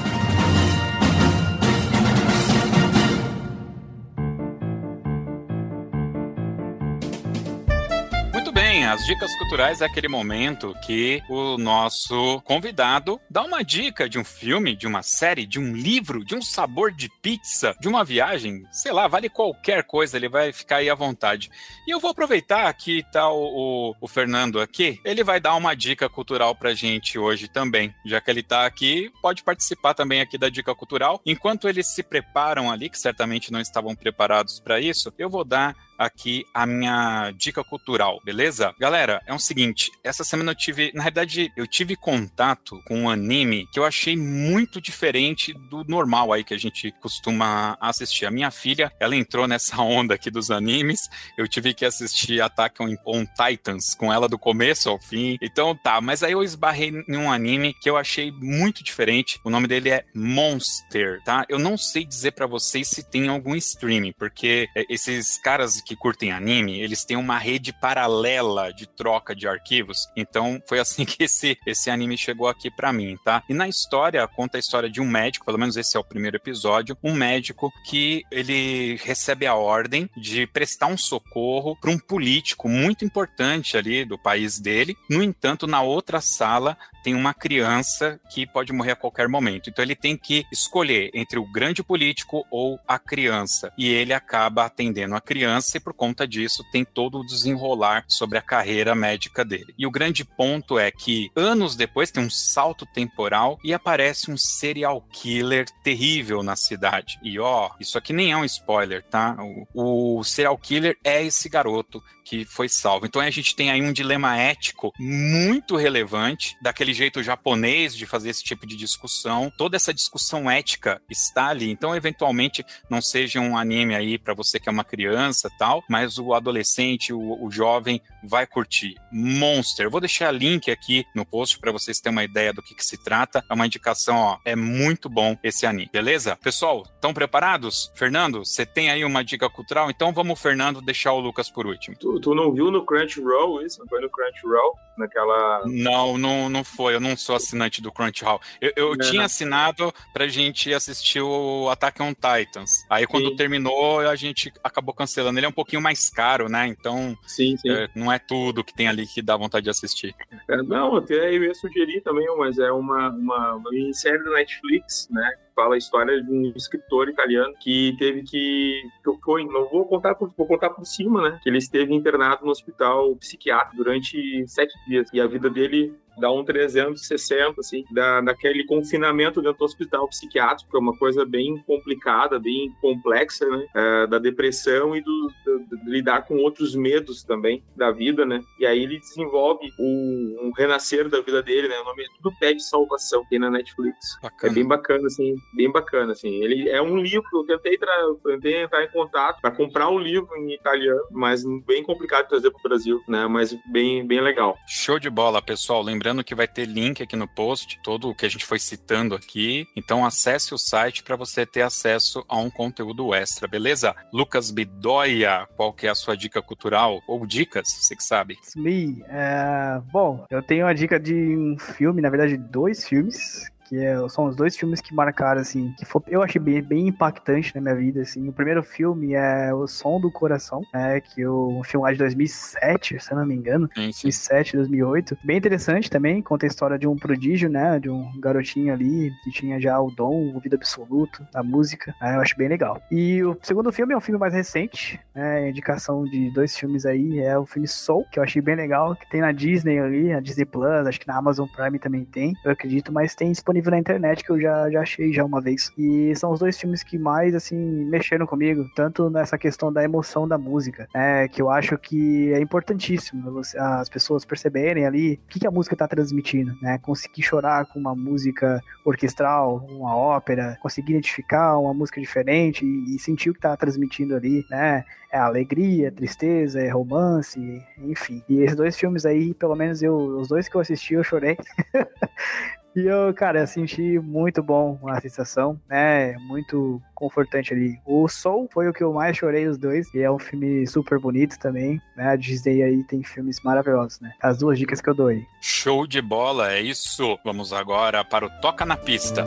As 8.87 9.05
dicas 9.05 9.35
culturais 9.37 9.81
é 9.81 9.85
aquele 9.85 10.07
momento 10.07 10.73
que 10.85 11.21
o 11.29 11.57
nosso 11.57 12.41
convidado 12.41 13.19
dá 13.29 13.43
uma 13.43 13.61
dica 13.61 14.07
de 14.07 14.17
um 14.17 14.23
filme, 14.23 14.75
de 14.75 14.87
uma 14.87 15.03
série, 15.03 15.45
de 15.45 15.59
um 15.59 15.73
livro, 15.73 16.23
de 16.23 16.35
um 16.35 16.41
sabor 16.41 16.91
de 16.91 17.09
pizza, 17.21 17.75
de 17.81 17.87
uma 17.87 18.05
viagem, 18.05 18.63
sei 18.71 18.93
lá, 18.93 19.07
vale 19.07 19.29
qualquer 19.29 19.83
coisa, 19.83 20.15
ele 20.15 20.29
vai 20.29 20.53
ficar 20.53 20.77
aí 20.77 20.89
à 20.89 20.95
vontade. 20.95 21.49
E 21.85 21.91
eu 21.91 21.99
vou 21.99 22.11
aproveitar 22.11 22.73
que 22.73 23.03
tá 23.11 23.29
o, 23.29 23.91
o, 23.91 23.95
o 23.99 24.07
Fernando 24.07 24.61
aqui, 24.61 25.01
ele 25.03 25.23
vai 25.23 25.39
dar 25.39 25.55
uma 25.55 25.75
dica 25.75 26.07
cultural 26.07 26.55
pra 26.55 26.73
gente 26.73 27.19
hoje 27.19 27.47
também. 27.49 27.93
Já 28.05 28.21
que 28.21 28.31
ele 28.31 28.43
tá 28.43 28.65
aqui, 28.65 29.11
pode 29.21 29.43
participar 29.43 29.95
também 29.95 30.21
aqui 30.21 30.37
da 30.37 30.49
dica 30.49 30.73
cultural. 30.73 31.21
Enquanto 31.25 31.67
eles 31.67 31.87
se 31.87 32.03
preparam 32.03 32.71
ali, 32.71 32.89
que 32.89 32.99
certamente 32.99 33.51
não 33.51 33.59
estavam 33.59 33.95
preparados 33.95 34.59
para 34.59 34.79
isso, 34.79 35.13
eu 35.17 35.29
vou 35.29 35.43
dar 35.43 35.75
aqui 35.97 36.45
a 36.53 36.65
minha 36.65 37.31
dica 37.31 37.63
cultural, 37.63 38.19
beleza? 38.23 38.73
Galera, 38.79 39.21
é 39.25 39.33
o 39.33 39.39
seguinte, 39.39 39.91
essa 40.03 40.23
semana 40.23 40.51
eu 40.51 40.55
tive, 40.55 40.91
na 40.93 41.03
realidade, 41.03 41.51
eu 41.55 41.65
tive 41.67 41.95
contato 41.95 42.81
com 42.85 43.01
um 43.01 43.09
anime 43.09 43.67
que 43.71 43.79
eu 43.79 43.85
achei 43.85 44.15
muito 44.15 44.79
diferente 44.79 45.53
do 45.69 45.83
normal 45.85 46.31
aí 46.31 46.43
que 46.43 46.53
a 46.53 46.57
gente 46.57 46.91
costuma 47.01 47.77
assistir. 47.79 48.25
A 48.25 48.31
minha 48.31 48.51
filha, 48.51 48.91
ela 48.99 49.15
entrou 49.15 49.47
nessa 49.47 49.77
onda 49.81 50.13
aqui 50.13 50.29
dos 50.29 50.51
animes, 50.51 51.01
eu 51.37 51.47
tive 51.47 51.73
que 51.73 51.85
assistir 51.85 52.41
Attack 52.41 52.81
on, 52.81 52.95
on 53.05 53.25
Titans 53.25 53.95
com 53.95 54.11
ela 54.11 54.27
do 54.27 54.37
começo 54.37 54.89
ao 54.89 54.99
fim. 54.99 55.37
Então 55.41 55.75
tá, 55.75 55.99
mas 56.01 56.23
aí 56.23 56.31
eu 56.31 56.43
esbarrei 56.43 56.91
em 57.07 57.17
um 57.17 57.31
anime 57.31 57.73
que 57.81 57.89
eu 57.89 57.97
achei 57.97 58.31
muito 58.31 58.83
diferente. 58.83 59.39
O 59.43 59.49
nome 59.49 59.67
dele 59.67 59.89
é 59.89 60.05
Monster, 60.13 61.21
tá? 61.23 61.45
Eu 61.49 61.59
não 61.59 61.77
sei 61.77 62.05
dizer 62.05 62.31
para 62.31 62.47
vocês 62.47 62.87
se 62.87 63.03
tem 63.03 63.27
algum 63.27 63.55
streaming, 63.55 64.13
porque 64.17 64.67
é, 64.75 64.85
esses 64.89 65.37
caras 65.41 65.81
que 65.87 65.95
curtem 65.95 66.31
anime, 66.31 66.81
eles 66.81 67.05
têm 67.05 67.15
uma 67.15 67.37
rede 67.37 67.71
paralela 67.71 68.73
de 68.73 68.85
troca 68.85 69.33
de 69.33 69.47
arquivos. 69.47 70.09
Então, 70.15 70.61
foi 70.67 70.79
assim 70.79 71.05
que 71.05 71.23
esse, 71.23 71.57
esse 71.65 71.89
anime 71.89 72.17
chegou 72.17 72.47
aqui 72.47 72.69
para 72.69 72.91
mim, 72.91 73.17
tá? 73.23 73.41
E 73.47 73.53
na 73.53 73.67
história, 73.67 74.27
conta 74.27 74.57
a 74.57 74.59
história 74.59 74.89
de 74.89 74.99
um 74.99 75.07
médico, 75.07 75.45
pelo 75.45 75.57
menos 75.57 75.77
esse 75.77 75.95
é 75.95 75.99
o 75.99 76.03
primeiro 76.03 76.35
episódio, 76.35 76.97
um 77.01 77.13
médico 77.13 77.71
que 77.85 78.23
ele 78.29 78.99
recebe 79.03 79.45
a 79.47 79.55
ordem 79.55 80.09
de 80.17 80.45
prestar 80.47 80.87
um 80.87 80.97
socorro 80.97 81.77
para 81.79 81.91
um 81.91 81.97
político 81.97 82.67
muito 82.67 83.05
importante 83.05 83.77
ali 83.77 84.03
do 84.03 84.17
país 84.17 84.59
dele. 84.59 84.95
No 85.09 85.23
entanto, 85.23 85.65
na 85.65 85.81
outra 85.81 86.19
sala 86.19 86.77
tem 87.07 87.15
uma 87.15 87.33
criança 87.33 88.19
que 88.29 88.45
pode 88.45 88.73
morrer 88.73 88.91
a 88.91 88.95
qualquer 88.97 89.29
momento. 89.29 89.69
Então 89.69 89.81
ele 89.81 89.95
tem 89.95 90.17
que 90.17 90.43
escolher 90.51 91.09
entre 91.13 91.39
o 91.39 91.49
grande 91.49 91.81
político 91.81 92.45
ou 92.51 92.77
a 92.85 92.99
criança. 92.99 93.71
E 93.77 93.87
ele 93.87 94.11
acaba 94.11 94.65
atendendo 94.65 95.15
a 95.15 95.21
criança 95.21 95.77
e 95.77 95.79
por 95.79 95.93
conta 95.93 96.27
disso 96.27 96.65
tem 96.69 96.83
todo 96.83 97.19
o 97.19 97.25
desenrolar 97.25 98.03
sobre 98.09 98.37
a 98.37 98.41
carreira 98.41 98.93
médica 98.93 99.45
dele. 99.45 99.73
E 99.77 99.87
o 99.87 99.91
grande 99.91 100.25
ponto 100.25 100.77
é 100.77 100.91
que 100.91 101.31
anos 101.33 101.77
depois 101.77 102.11
tem 102.11 102.21
um 102.21 102.29
salto 102.29 102.85
temporal 102.85 103.57
e 103.63 103.73
aparece 103.73 104.29
um 104.29 104.35
serial 104.35 105.01
killer 105.09 105.65
terrível 105.81 106.43
na 106.43 106.57
cidade. 106.57 107.17
E 107.23 107.39
ó, 107.39 107.69
isso 107.79 107.97
aqui 107.97 108.11
nem 108.11 108.33
é 108.33 108.37
um 108.37 108.43
spoiler, 108.43 109.01
tá? 109.01 109.37
O, 109.73 110.17
o 110.17 110.23
serial 110.25 110.57
killer 110.57 110.97
é 111.05 111.23
esse 111.23 111.47
garoto 111.47 112.03
que 112.27 112.43
foi 112.43 112.67
salvo. 112.67 113.05
Então 113.05 113.21
a 113.21 113.29
gente 113.29 113.55
tem 113.55 113.71
aí 113.71 113.81
um 113.81 113.93
dilema 113.93 114.37
ético 114.37 114.91
muito 114.99 115.77
relevante, 115.77 116.57
daquele 116.61 116.93
jeito 116.97 117.23
japonês 117.23 117.95
de 117.95 118.05
fazer 118.05 118.29
esse 118.29 118.43
tipo 118.43 118.65
de 118.65 118.75
discussão. 118.75 119.51
Toda 119.57 119.75
essa 119.75 119.93
discussão 119.93 120.49
ética 120.49 121.01
está 121.09 121.47
ali. 121.47 121.69
Então, 121.69 121.95
eventualmente, 121.95 122.65
não 122.89 123.01
seja 123.01 123.39
um 123.39 123.57
anime 123.57 123.95
aí 123.95 124.17
para 124.17 124.33
você 124.33 124.59
que 124.59 124.67
é 124.67 124.71
uma 124.71 124.83
criança 124.83 125.49
tal, 125.57 125.83
mas 125.89 126.17
o 126.17 126.33
adolescente, 126.33 127.13
o, 127.13 127.45
o 127.45 127.51
jovem 127.51 128.01
vai 128.23 128.45
curtir. 128.45 128.95
Monster. 129.11 129.89
vou 129.89 130.01
deixar 130.01 130.31
link 130.31 130.69
aqui 130.69 131.05
no 131.15 131.25
post 131.25 131.59
para 131.59 131.71
vocês 131.71 131.99
terem 131.99 132.15
uma 132.15 132.23
ideia 132.23 132.51
do 132.51 132.61
que, 132.61 132.75
que 132.75 132.85
se 132.85 133.01
trata. 133.01 133.43
É 133.49 133.53
uma 133.53 133.65
indicação, 133.65 134.17
ó, 134.17 134.37
é 134.43 134.55
muito 134.55 135.09
bom 135.09 135.37
esse 135.43 135.65
anime, 135.65 135.89
beleza? 135.91 136.35
Pessoal, 136.37 136.83
estão 136.95 137.13
preparados? 137.13 137.91
Fernando, 137.95 138.39
você 138.39 138.65
tem 138.65 138.89
aí 138.89 139.05
uma 139.05 139.23
dica 139.23 139.49
cultural? 139.49 139.89
Então 139.89 140.11
vamos, 140.11 140.39
Fernando, 140.39 140.81
deixar 140.81 141.13
o 141.13 141.19
Lucas 141.19 141.49
por 141.49 141.67
último. 141.67 141.95
Tu, 141.97 142.19
tu 142.19 142.33
não 142.33 142.51
viu 142.51 142.71
no 142.71 142.85
Crunchyroll 142.85 143.61
isso? 143.61 143.79
Não 143.79 143.87
foi 143.87 144.01
no 144.01 144.09
Crunchyroll? 144.09 144.73
Naquela. 144.97 145.61
Não, 145.65 146.17
não, 146.17 146.49
não 146.49 146.63
foi. 146.77 146.93
Eu 146.93 146.99
não 146.99 147.17
sou 147.17 147.35
assinante 147.35 147.81
do 147.81 147.91
Crunchyroll. 147.91 148.39
Eu, 148.61 148.71
eu 148.75 148.97
tinha 148.97 149.25
assinado 149.25 149.91
pra 150.13 150.27
gente 150.27 150.71
assistir 150.71 151.21
o 151.21 151.67
Attack 151.69 152.01
on 152.01 152.13
Titans. 152.13 152.85
Aí 152.87 153.07
quando 153.07 153.29
sim. 153.29 153.35
terminou, 153.35 153.99
a 154.01 154.15
gente 154.15 154.53
acabou 154.63 154.93
cancelando. 154.93 155.39
Ele 155.39 155.47
é 155.47 155.49
um 155.49 155.53
pouquinho 155.53 155.81
mais 155.81 156.09
caro, 156.09 156.47
né? 156.47 156.67
Então. 156.67 157.17
Sim, 157.25 157.57
sim. 157.57 157.71
É, 157.71 157.89
não 157.95 158.11
é 158.11 158.19
tudo 158.19 158.63
que 158.63 158.73
tem 158.73 158.87
ali 158.87 159.07
que 159.07 159.21
dá 159.21 159.35
vontade 159.35 159.63
de 159.63 159.71
assistir. 159.71 160.15
É, 160.47 160.57
não, 160.61 160.95
até 160.95 161.35
eu 161.35 161.43
ia 161.43 161.55
sugerir 161.55 162.01
também, 162.01 162.27
mas 162.37 162.59
é 162.59 162.71
uma, 162.71 163.09
uma, 163.09 163.55
uma 163.55 163.93
série 163.93 164.23
da 164.23 164.31
Netflix, 164.31 165.07
né? 165.09 165.33
Fala 165.57 165.73
a 165.73 165.77
história 165.79 166.21
de 166.23 166.31
um 166.31 166.53
escritor 166.55 167.09
italiano 167.09 167.51
que 167.59 167.95
teve 167.97 168.21
que, 168.21 168.79
foi, 169.25 169.43
não 169.43 169.67
vou 169.67 169.85
contar 169.87 170.13
por, 170.13 170.31
vou 170.37 170.45
contar 170.45 170.69
por 170.69 170.85
cima, 170.85 171.27
né? 171.27 171.39
Que 171.41 171.49
ele 171.49 171.57
esteve 171.57 171.95
internado 171.95 172.45
no 172.45 172.51
hospital 172.51 173.15
psiquiátrico 173.15 173.75
durante 173.75 174.47
sete 174.47 174.71
dias 174.87 175.09
e 175.11 175.19
a 175.19 175.25
vida 175.25 175.49
dele 175.49 175.95
dá 176.19 176.31
um 176.31 176.43
360, 176.43 177.59
assim, 177.59 177.83
da, 177.91 178.21
daquele 178.21 178.65
confinamento 178.65 179.41
dentro 179.41 179.59
do 179.59 179.65
hospital 179.65 180.07
psiquiátrico, 180.07 180.69
que 180.69 180.77
é 180.77 180.79
uma 180.79 180.97
coisa 180.97 181.25
bem 181.25 181.57
complicada, 181.65 182.39
bem 182.39 182.71
complexa, 182.81 183.45
né? 183.45 183.65
É, 183.75 184.07
da 184.07 184.17
depressão 184.17 184.95
e 184.95 185.01
do, 185.01 185.31
do, 185.45 185.83
de 185.83 185.89
lidar 185.89 186.23
com 186.23 186.37
outros 186.37 186.75
medos 186.75 187.23
também 187.23 187.63
da 187.75 187.91
vida, 187.91 188.25
né? 188.25 188.41
E 188.59 188.65
aí 188.65 188.83
ele 188.83 188.99
desenvolve 188.99 189.69
o, 189.79 190.47
um 190.47 190.51
renascer 190.55 191.07
da 191.07 191.21
vida 191.21 191.41
dele, 191.43 191.67
né? 191.67 191.79
O 191.79 191.85
nome 191.85 192.03
é 192.03 192.07
Tudo 192.17 192.35
Pede 192.39 192.63
Salvação, 192.63 193.23
tem 193.29 193.39
na 193.39 193.51
Netflix. 193.51 194.17
Bacana. 194.21 194.51
É 194.51 194.55
bem 194.55 194.67
bacana, 194.67 195.07
assim, 195.07 195.35
bem 195.53 195.71
bacana, 195.71 196.11
assim. 196.11 196.43
Ele 196.43 196.69
é 196.69 196.81
um 196.81 196.97
livro, 196.97 197.27
eu 197.33 197.59
tentei, 197.59 197.77
eu 198.01 198.15
tentei 198.15 198.63
entrar 198.63 198.83
em 198.83 198.91
contato 198.91 199.41
para 199.41 199.51
comprar 199.51 199.89
um 199.89 199.99
livro 199.99 200.35
em 200.37 200.53
italiano, 200.53 201.01
mas 201.11 201.43
bem 201.65 201.83
complicado 201.83 202.23
de 202.23 202.29
trazer 202.29 202.51
para 202.51 202.59
o 202.59 202.63
Brasil, 202.63 203.01
né? 203.07 203.27
Mas 203.27 203.55
bem, 203.71 204.05
bem 204.05 204.21
legal. 204.21 204.57
Show 204.67 204.99
de 204.99 205.09
bola, 205.09 205.41
pessoal. 205.41 205.81
Lembrando 205.81 206.23
que 206.23 206.35
vai 206.35 206.47
ter 206.47 206.65
link 206.65 207.01
aqui 207.01 207.15
no 207.15 207.27
post, 207.27 207.79
todo 207.83 208.09
o 208.09 208.15
que 208.15 208.25
a 208.25 208.29
gente 208.29 208.45
foi 208.45 208.59
citando 208.59 209.15
aqui. 209.15 209.67
Então 209.75 210.05
acesse 210.05 210.53
o 210.53 210.57
site 210.57 211.03
para 211.03 211.15
você 211.15 211.45
ter 211.45 211.61
acesso 211.61 212.23
a 212.27 212.37
um 212.37 212.49
conteúdo 212.49 213.13
extra, 213.13 213.47
beleza? 213.47 213.95
Lucas 214.13 214.51
Bidoia, 214.51 215.47
qual 215.55 215.73
que 215.73 215.87
é 215.87 215.89
a 215.89 215.95
sua 215.95 216.15
dica 216.15 216.41
cultural? 216.41 217.01
Ou 217.07 217.25
dicas, 217.25 217.67
você 217.67 217.95
que 217.95 218.03
sabe. 218.03 218.37
Me, 218.55 219.03
é... 219.07 219.81
bom, 219.91 220.25
eu 220.29 220.41
tenho 220.41 220.65
a 220.65 220.73
dica 220.73 220.99
de 220.99 221.13
um 221.13 221.57
filme, 221.57 222.01
na 222.01 222.09
verdade 222.09 222.37
dois 222.37 222.87
filmes, 222.87 223.51
que 223.67 223.77
é, 223.77 223.95
são 224.09 224.25
os 224.25 224.35
dois 224.35 224.55
filmes 224.55 224.81
que 224.81 224.93
marcaram, 224.93 225.41
assim, 225.41 225.73
que 225.77 225.85
foi, 225.85 226.01
eu 226.07 226.21
achei 226.21 226.41
bem, 226.41 226.61
bem 226.61 226.87
impactante 226.87 227.53
na 227.55 227.61
minha 227.61 227.75
vida, 227.75 228.01
assim. 228.01 228.27
O 228.27 228.33
primeiro 228.33 228.63
filme 228.63 229.13
é 229.13 229.53
O 229.53 229.67
Som 229.67 229.99
do 229.99 230.11
Coração, 230.11 230.61
né, 230.73 231.01
que 231.01 231.21
é 231.21 231.29
um 231.29 231.63
filme 231.63 231.85
lá 231.85 231.91
de 231.91 231.99
2007, 231.99 232.99
se 232.99 233.11
eu 233.11 233.17
não 233.17 233.25
me 233.25 233.35
engano, 233.35 233.69
sim, 233.75 233.91
sim. 233.91 234.03
2007, 234.03 234.57
2008. 234.57 235.17
Bem 235.23 235.37
interessante 235.37 235.89
também, 235.89 236.21
conta 236.21 236.45
a 236.45 236.47
história 236.47 236.77
de 236.77 236.87
um 236.87 236.95
prodígio, 236.95 237.49
né, 237.49 237.79
de 237.79 237.89
um 237.89 238.19
garotinho 238.19 238.73
ali 238.73 239.11
que 239.23 239.31
tinha 239.31 239.59
já 239.59 239.79
o 239.79 239.91
dom, 239.91 240.13
o 240.13 240.35
ouvido 240.35 240.55
absoluto, 240.55 241.25
da 241.31 241.43
música, 241.43 241.93
né, 242.01 242.15
eu 242.15 242.21
acho 242.21 242.37
bem 242.37 242.47
legal. 242.47 242.81
E 242.89 243.23
o 243.23 243.37
segundo 243.41 243.71
filme 243.71 243.93
é 243.93 243.97
um 243.97 244.01
filme 244.01 244.19
mais 244.19 244.33
recente, 244.33 244.99
né, 245.13 245.49
indicação 245.49 246.05
de 246.05 246.31
dois 246.31 246.57
filmes 246.57 246.85
aí, 246.85 247.19
é 247.19 247.37
o 247.37 247.45
filme 247.45 247.67
Soul, 247.67 248.05
que 248.11 248.19
eu 248.19 248.23
achei 248.23 248.41
bem 248.41 248.55
legal, 248.55 248.95
que 248.95 249.09
tem 249.09 249.21
na 249.21 249.31
Disney 249.31 249.79
ali, 249.79 250.13
a 250.13 250.19
Disney 250.19 250.45
Plus, 250.45 250.87
acho 250.87 250.99
que 250.99 251.07
na 251.07 251.17
Amazon 251.17 251.47
Prime 251.47 251.77
também 251.79 252.05
tem, 252.05 252.33
eu 252.45 252.51
acredito, 252.51 252.93
mas 252.93 253.13
tem 253.13 253.31
disponível 253.31 253.56
disponível 253.57 253.71
na 253.71 253.79
internet 253.79 254.23
que 254.23 254.29
eu 254.29 254.39
já, 254.39 254.69
já 254.69 254.81
achei 254.81 255.11
já 255.11 255.23
uma 255.23 255.41
vez. 255.41 255.71
E 255.77 256.13
são 256.15 256.31
os 256.31 256.39
dois 256.39 256.57
filmes 256.59 256.83
que 256.83 256.97
mais, 256.97 257.35
assim, 257.35 257.55
mexeram 257.85 258.25
comigo, 258.25 258.65
tanto 258.75 259.09
nessa 259.09 259.37
questão 259.37 259.71
da 259.71 259.83
emoção 259.83 260.27
da 260.27 260.37
música, 260.37 260.87
né, 260.93 261.27
que 261.27 261.41
eu 261.41 261.49
acho 261.49 261.77
que 261.77 262.31
é 262.33 262.39
importantíssimo 262.39 263.41
as 263.57 263.89
pessoas 263.89 264.25
perceberem 264.25 264.85
ali 264.85 265.19
o 265.25 265.27
que, 265.29 265.39
que 265.39 265.47
a 265.47 265.51
música 265.51 265.75
está 265.75 265.87
transmitindo, 265.87 266.53
né, 266.61 266.77
conseguir 266.79 267.23
chorar 267.23 267.65
com 267.65 267.79
uma 267.79 267.95
música 267.95 268.61
orquestral, 268.85 269.65
uma 269.69 269.95
ópera, 269.95 270.57
conseguir 270.61 270.93
identificar 270.93 271.57
uma 271.57 271.73
música 271.73 271.99
diferente 271.99 272.65
e, 272.65 272.95
e 272.95 272.99
sentir 272.99 273.29
o 273.29 273.33
que 273.33 273.39
está 273.39 273.55
transmitindo 273.55 274.15
ali, 274.15 274.45
né, 274.49 274.83
é 275.11 275.17
alegria, 275.17 275.91
tristeza, 275.91 276.59
é 276.59 276.69
romance, 276.69 277.39
enfim. 277.79 278.21
E 278.27 278.41
esses 278.41 278.55
dois 278.55 278.77
filmes 278.77 279.05
aí, 279.05 279.33
pelo 279.33 279.55
menos 279.55 279.81
eu, 279.81 279.95
os 279.95 280.27
dois 280.27 280.49
que 280.49 280.55
eu 280.55 280.61
assisti, 280.61 280.95
eu 280.95 281.03
chorei. 281.03 281.37
E 282.77 282.85
eu, 282.85 283.11
cara, 283.11 283.39
eu 283.39 283.47
senti 283.47 283.97
muito 283.97 284.43
bom 284.43 284.77
a 284.87 285.01
sensação, 285.01 285.59
né? 285.67 286.15
Muito 286.19 286.79
confortante 286.93 287.51
ali. 287.51 287.81
O 287.83 288.07
Soul 288.07 288.47
foi 288.53 288.69
o 288.69 288.73
que 288.73 288.83
eu 288.83 288.93
mais 288.93 289.17
chorei 289.17 289.47
os 289.47 289.57
dois, 289.57 289.91
e 289.95 289.99
é 290.03 290.11
um 290.11 290.19
filme 290.19 290.67
super 290.67 290.99
bonito 290.99 291.39
também, 291.39 291.81
né? 291.95 292.09
A 292.09 292.15
Disney 292.15 292.61
aí 292.61 292.83
tem 292.83 293.03
filmes 293.03 293.41
maravilhosos, 293.43 293.99
né? 293.99 294.13
As 294.21 294.37
duas 294.37 294.59
dicas 294.59 294.79
que 294.79 294.91
eu 294.91 294.93
dou 294.93 295.07
aí. 295.07 295.25
Show 295.41 295.87
de 295.87 295.99
bola, 296.03 296.53
é 296.53 296.61
isso. 296.61 297.17
Vamos 297.25 297.51
agora 297.51 298.05
para 298.05 298.27
o 298.27 298.29
Toca 298.41 298.63
na 298.63 298.77
Pista. 298.77 299.25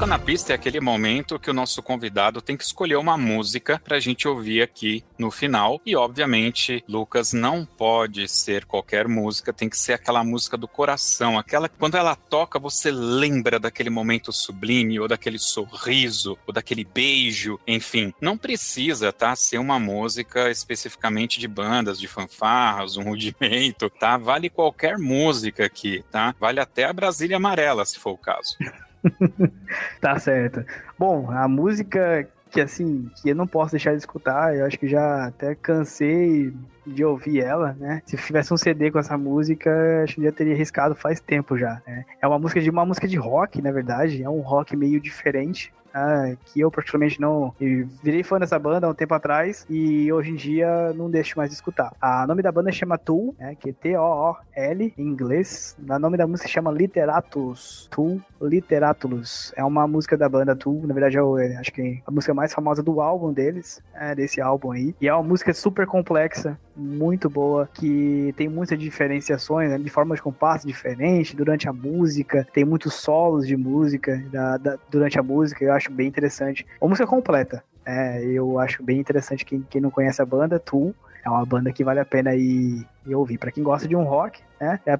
Toca 0.00 0.08
na 0.12 0.18
Pista 0.18 0.54
é 0.54 0.54
aquele 0.54 0.80
momento 0.80 1.38
que 1.38 1.50
o 1.50 1.52
nosso 1.52 1.82
convidado 1.82 2.40
tem 2.40 2.56
que 2.56 2.64
escolher 2.64 2.96
uma 2.96 3.18
música 3.18 3.78
pra 3.84 4.00
gente 4.00 4.26
ouvir 4.26 4.62
aqui 4.62 5.04
no 5.18 5.30
final. 5.30 5.78
E, 5.84 5.94
obviamente, 5.94 6.82
Lucas, 6.88 7.34
não 7.34 7.66
pode 7.66 8.26
ser 8.26 8.64
qualquer 8.64 9.06
música, 9.06 9.52
tem 9.52 9.68
que 9.68 9.76
ser 9.76 9.92
aquela 9.92 10.24
música 10.24 10.56
do 10.56 10.66
coração, 10.66 11.38
aquela 11.38 11.68
que 11.68 11.76
quando 11.76 11.98
ela 11.98 12.16
toca 12.16 12.58
você 12.58 12.90
lembra 12.90 13.60
daquele 13.60 13.90
momento 13.90 14.32
sublime, 14.32 14.98
ou 14.98 15.06
daquele 15.06 15.38
sorriso, 15.38 16.38
ou 16.46 16.54
daquele 16.54 16.82
beijo, 16.82 17.60
enfim. 17.66 18.14
Não 18.22 18.38
precisa, 18.38 19.12
tá, 19.12 19.36
ser 19.36 19.58
uma 19.58 19.78
música 19.78 20.50
especificamente 20.50 21.38
de 21.38 21.46
bandas, 21.46 22.00
de 22.00 22.08
fanfarras, 22.08 22.96
um 22.96 23.02
rudimento, 23.02 23.90
tá? 23.90 24.16
Vale 24.16 24.48
qualquer 24.48 24.96
música 24.96 25.66
aqui, 25.66 26.02
tá? 26.10 26.34
Vale 26.40 26.58
até 26.58 26.84
a 26.84 26.92
Brasília 26.94 27.36
Amarela, 27.36 27.84
se 27.84 27.98
for 27.98 28.12
o 28.12 28.18
caso. 28.18 28.56
tá 30.00 30.18
certo. 30.18 30.64
Bom, 30.98 31.30
a 31.30 31.48
música 31.48 32.28
que 32.50 32.60
assim, 32.60 33.08
que 33.22 33.30
eu 33.30 33.34
não 33.34 33.46
posso 33.46 33.70
deixar 33.70 33.92
de 33.92 33.98
escutar, 33.98 34.56
eu 34.56 34.66
acho 34.66 34.78
que 34.78 34.88
já 34.88 35.26
até 35.26 35.54
cansei 35.54 36.52
de 36.84 37.04
ouvir 37.04 37.40
ela, 37.40 37.76
né? 37.78 38.02
Se 38.04 38.16
tivesse 38.16 38.52
um 38.52 38.56
CD 38.56 38.90
com 38.90 38.98
essa 38.98 39.16
música, 39.16 40.02
acho 40.02 40.16
que 40.16 40.22
já 40.22 40.32
teria 40.32 40.54
arriscado 40.54 40.94
faz 40.94 41.20
tempo 41.20 41.56
já, 41.56 41.80
né? 41.86 42.04
É 42.20 42.26
uma 42.26 42.38
música 42.38 42.60
de 42.60 42.68
uma 42.68 42.84
música 42.84 43.06
de 43.06 43.16
rock, 43.16 43.62
na 43.62 43.70
verdade, 43.70 44.22
é 44.22 44.28
um 44.28 44.40
rock 44.40 44.76
meio 44.76 45.00
diferente, 45.00 45.72
ah, 45.94 46.32
que 46.46 46.60
eu 46.60 46.70
particularmente 46.70 47.20
não 47.20 47.54
eu 47.60 47.86
virei 48.02 48.22
fã 48.22 48.38
dessa 48.38 48.58
banda 48.58 48.86
há 48.86 48.90
um 48.90 48.94
tempo 48.94 49.14
atrás 49.14 49.66
e 49.68 50.12
hoje 50.12 50.30
em 50.30 50.36
dia 50.36 50.92
não 50.94 51.10
deixo 51.10 51.36
mais 51.36 51.50
de 51.50 51.56
escutar. 51.56 51.92
O 52.02 52.26
nome 52.26 52.42
da 52.42 52.52
banda 52.52 52.70
chama 52.72 52.98
Tool, 52.98 53.34
né, 53.38 53.54
que 53.54 53.70
é 53.70 53.72
T-O-O-L 53.72 54.94
em 54.96 55.02
inglês. 55.02 55.76
O 55.78 55.98
nome 55.98 56.16
da 56.16 56.26
música 56.26 56.48
chama 56.48 56.70
Literatus. 56.70 57.88
Tool 57.90 58.20
Literatulus. 58.40 59.52
É 59.56 59.64
uma 59.64 59.86
música 59.86 60.16
da 60.16 60.28
banda 60.28 60.56
Tool, 60.56 60.86
na 60.86 60.94
verdade 60.94 61.18
é, 61.18 61.56
acho 61.56 61.72
que 61.72 62.02
a 62.06 62.10
música 62.10 62.32
mais 62.34 62.52
famosa 62.52 62.82
do 62.82 63.00
álbum 63.00 63.32
deles, 63.32 63.82
é 63.94 64.14
desse 64.14 64.40
álbum 64.40 64.72
aí. 64.72 64.94
E 65.00 65.08
é 65.08 65.14
uma 65.14 65.22
música 65.22 65.52
super 65.52 65.86
complexa, 65.86 66.58
muito 66.76 67.28
boa, 67.28 67.68
que 67.72 68.34
tem 68.36 68.48
muitas 68.48 68.78
diferenciações, 68.78 69.70
né, 69.70 69.78
de 69.78 69.90
formas 69.90 70.16
de 70.16 70.22
compasso 70.22 70.66
diferentes 70.66 71.34
durante 71.34 71.68
a 71.68 71.72
música, 71.72 72.46
tem 72.52 72.64
muitos 72.64 72.94
solos 72.94 73.46
de 73.46 73.56
música 73.56 74.22
da, 74.30 74.56
da, 74.56 74.78
durante 74.90 75.18
a 75.18 75.22
música, 75.22 75.64
eu 75.64 75.72
acho 75.72 75.79
bem 75.88 76.08
interessante. 76.08 76.66
Uma 76.80 76.90
música 76.90 77.06
completa, 77.06 77.62
é, 77.86 78.24
eu 78.24 78.58
acho 78.58 78.82
bem 78.82 78.98
interessante 78.98 79.44
quem, 79.44 79.64
quem 79.70 79.80
não 79.80 79.90
conhece 79.90 80.20
a 80.20 80.26
banda, 80.26 80.58
Tool, 80.58 80.94
é 81.24 81.28
uma 81.28 81.44
banda 81.44 81.72
que 81.72 81.84
vale 81.84 82.00
a 82.00 82.04
pena 82.04 82.34
ir, 82.34 82.86
ir 83.06 83.14
ouvir. 83.14 83.38
Para 83.38 83.50
quem 83.50 83.62
gosta 83.62 83.88
de 83.88 83.96
um 83.96 84.04
rock, 84.04 84.40
né? 84.60 84.78
É, 84.84 84.92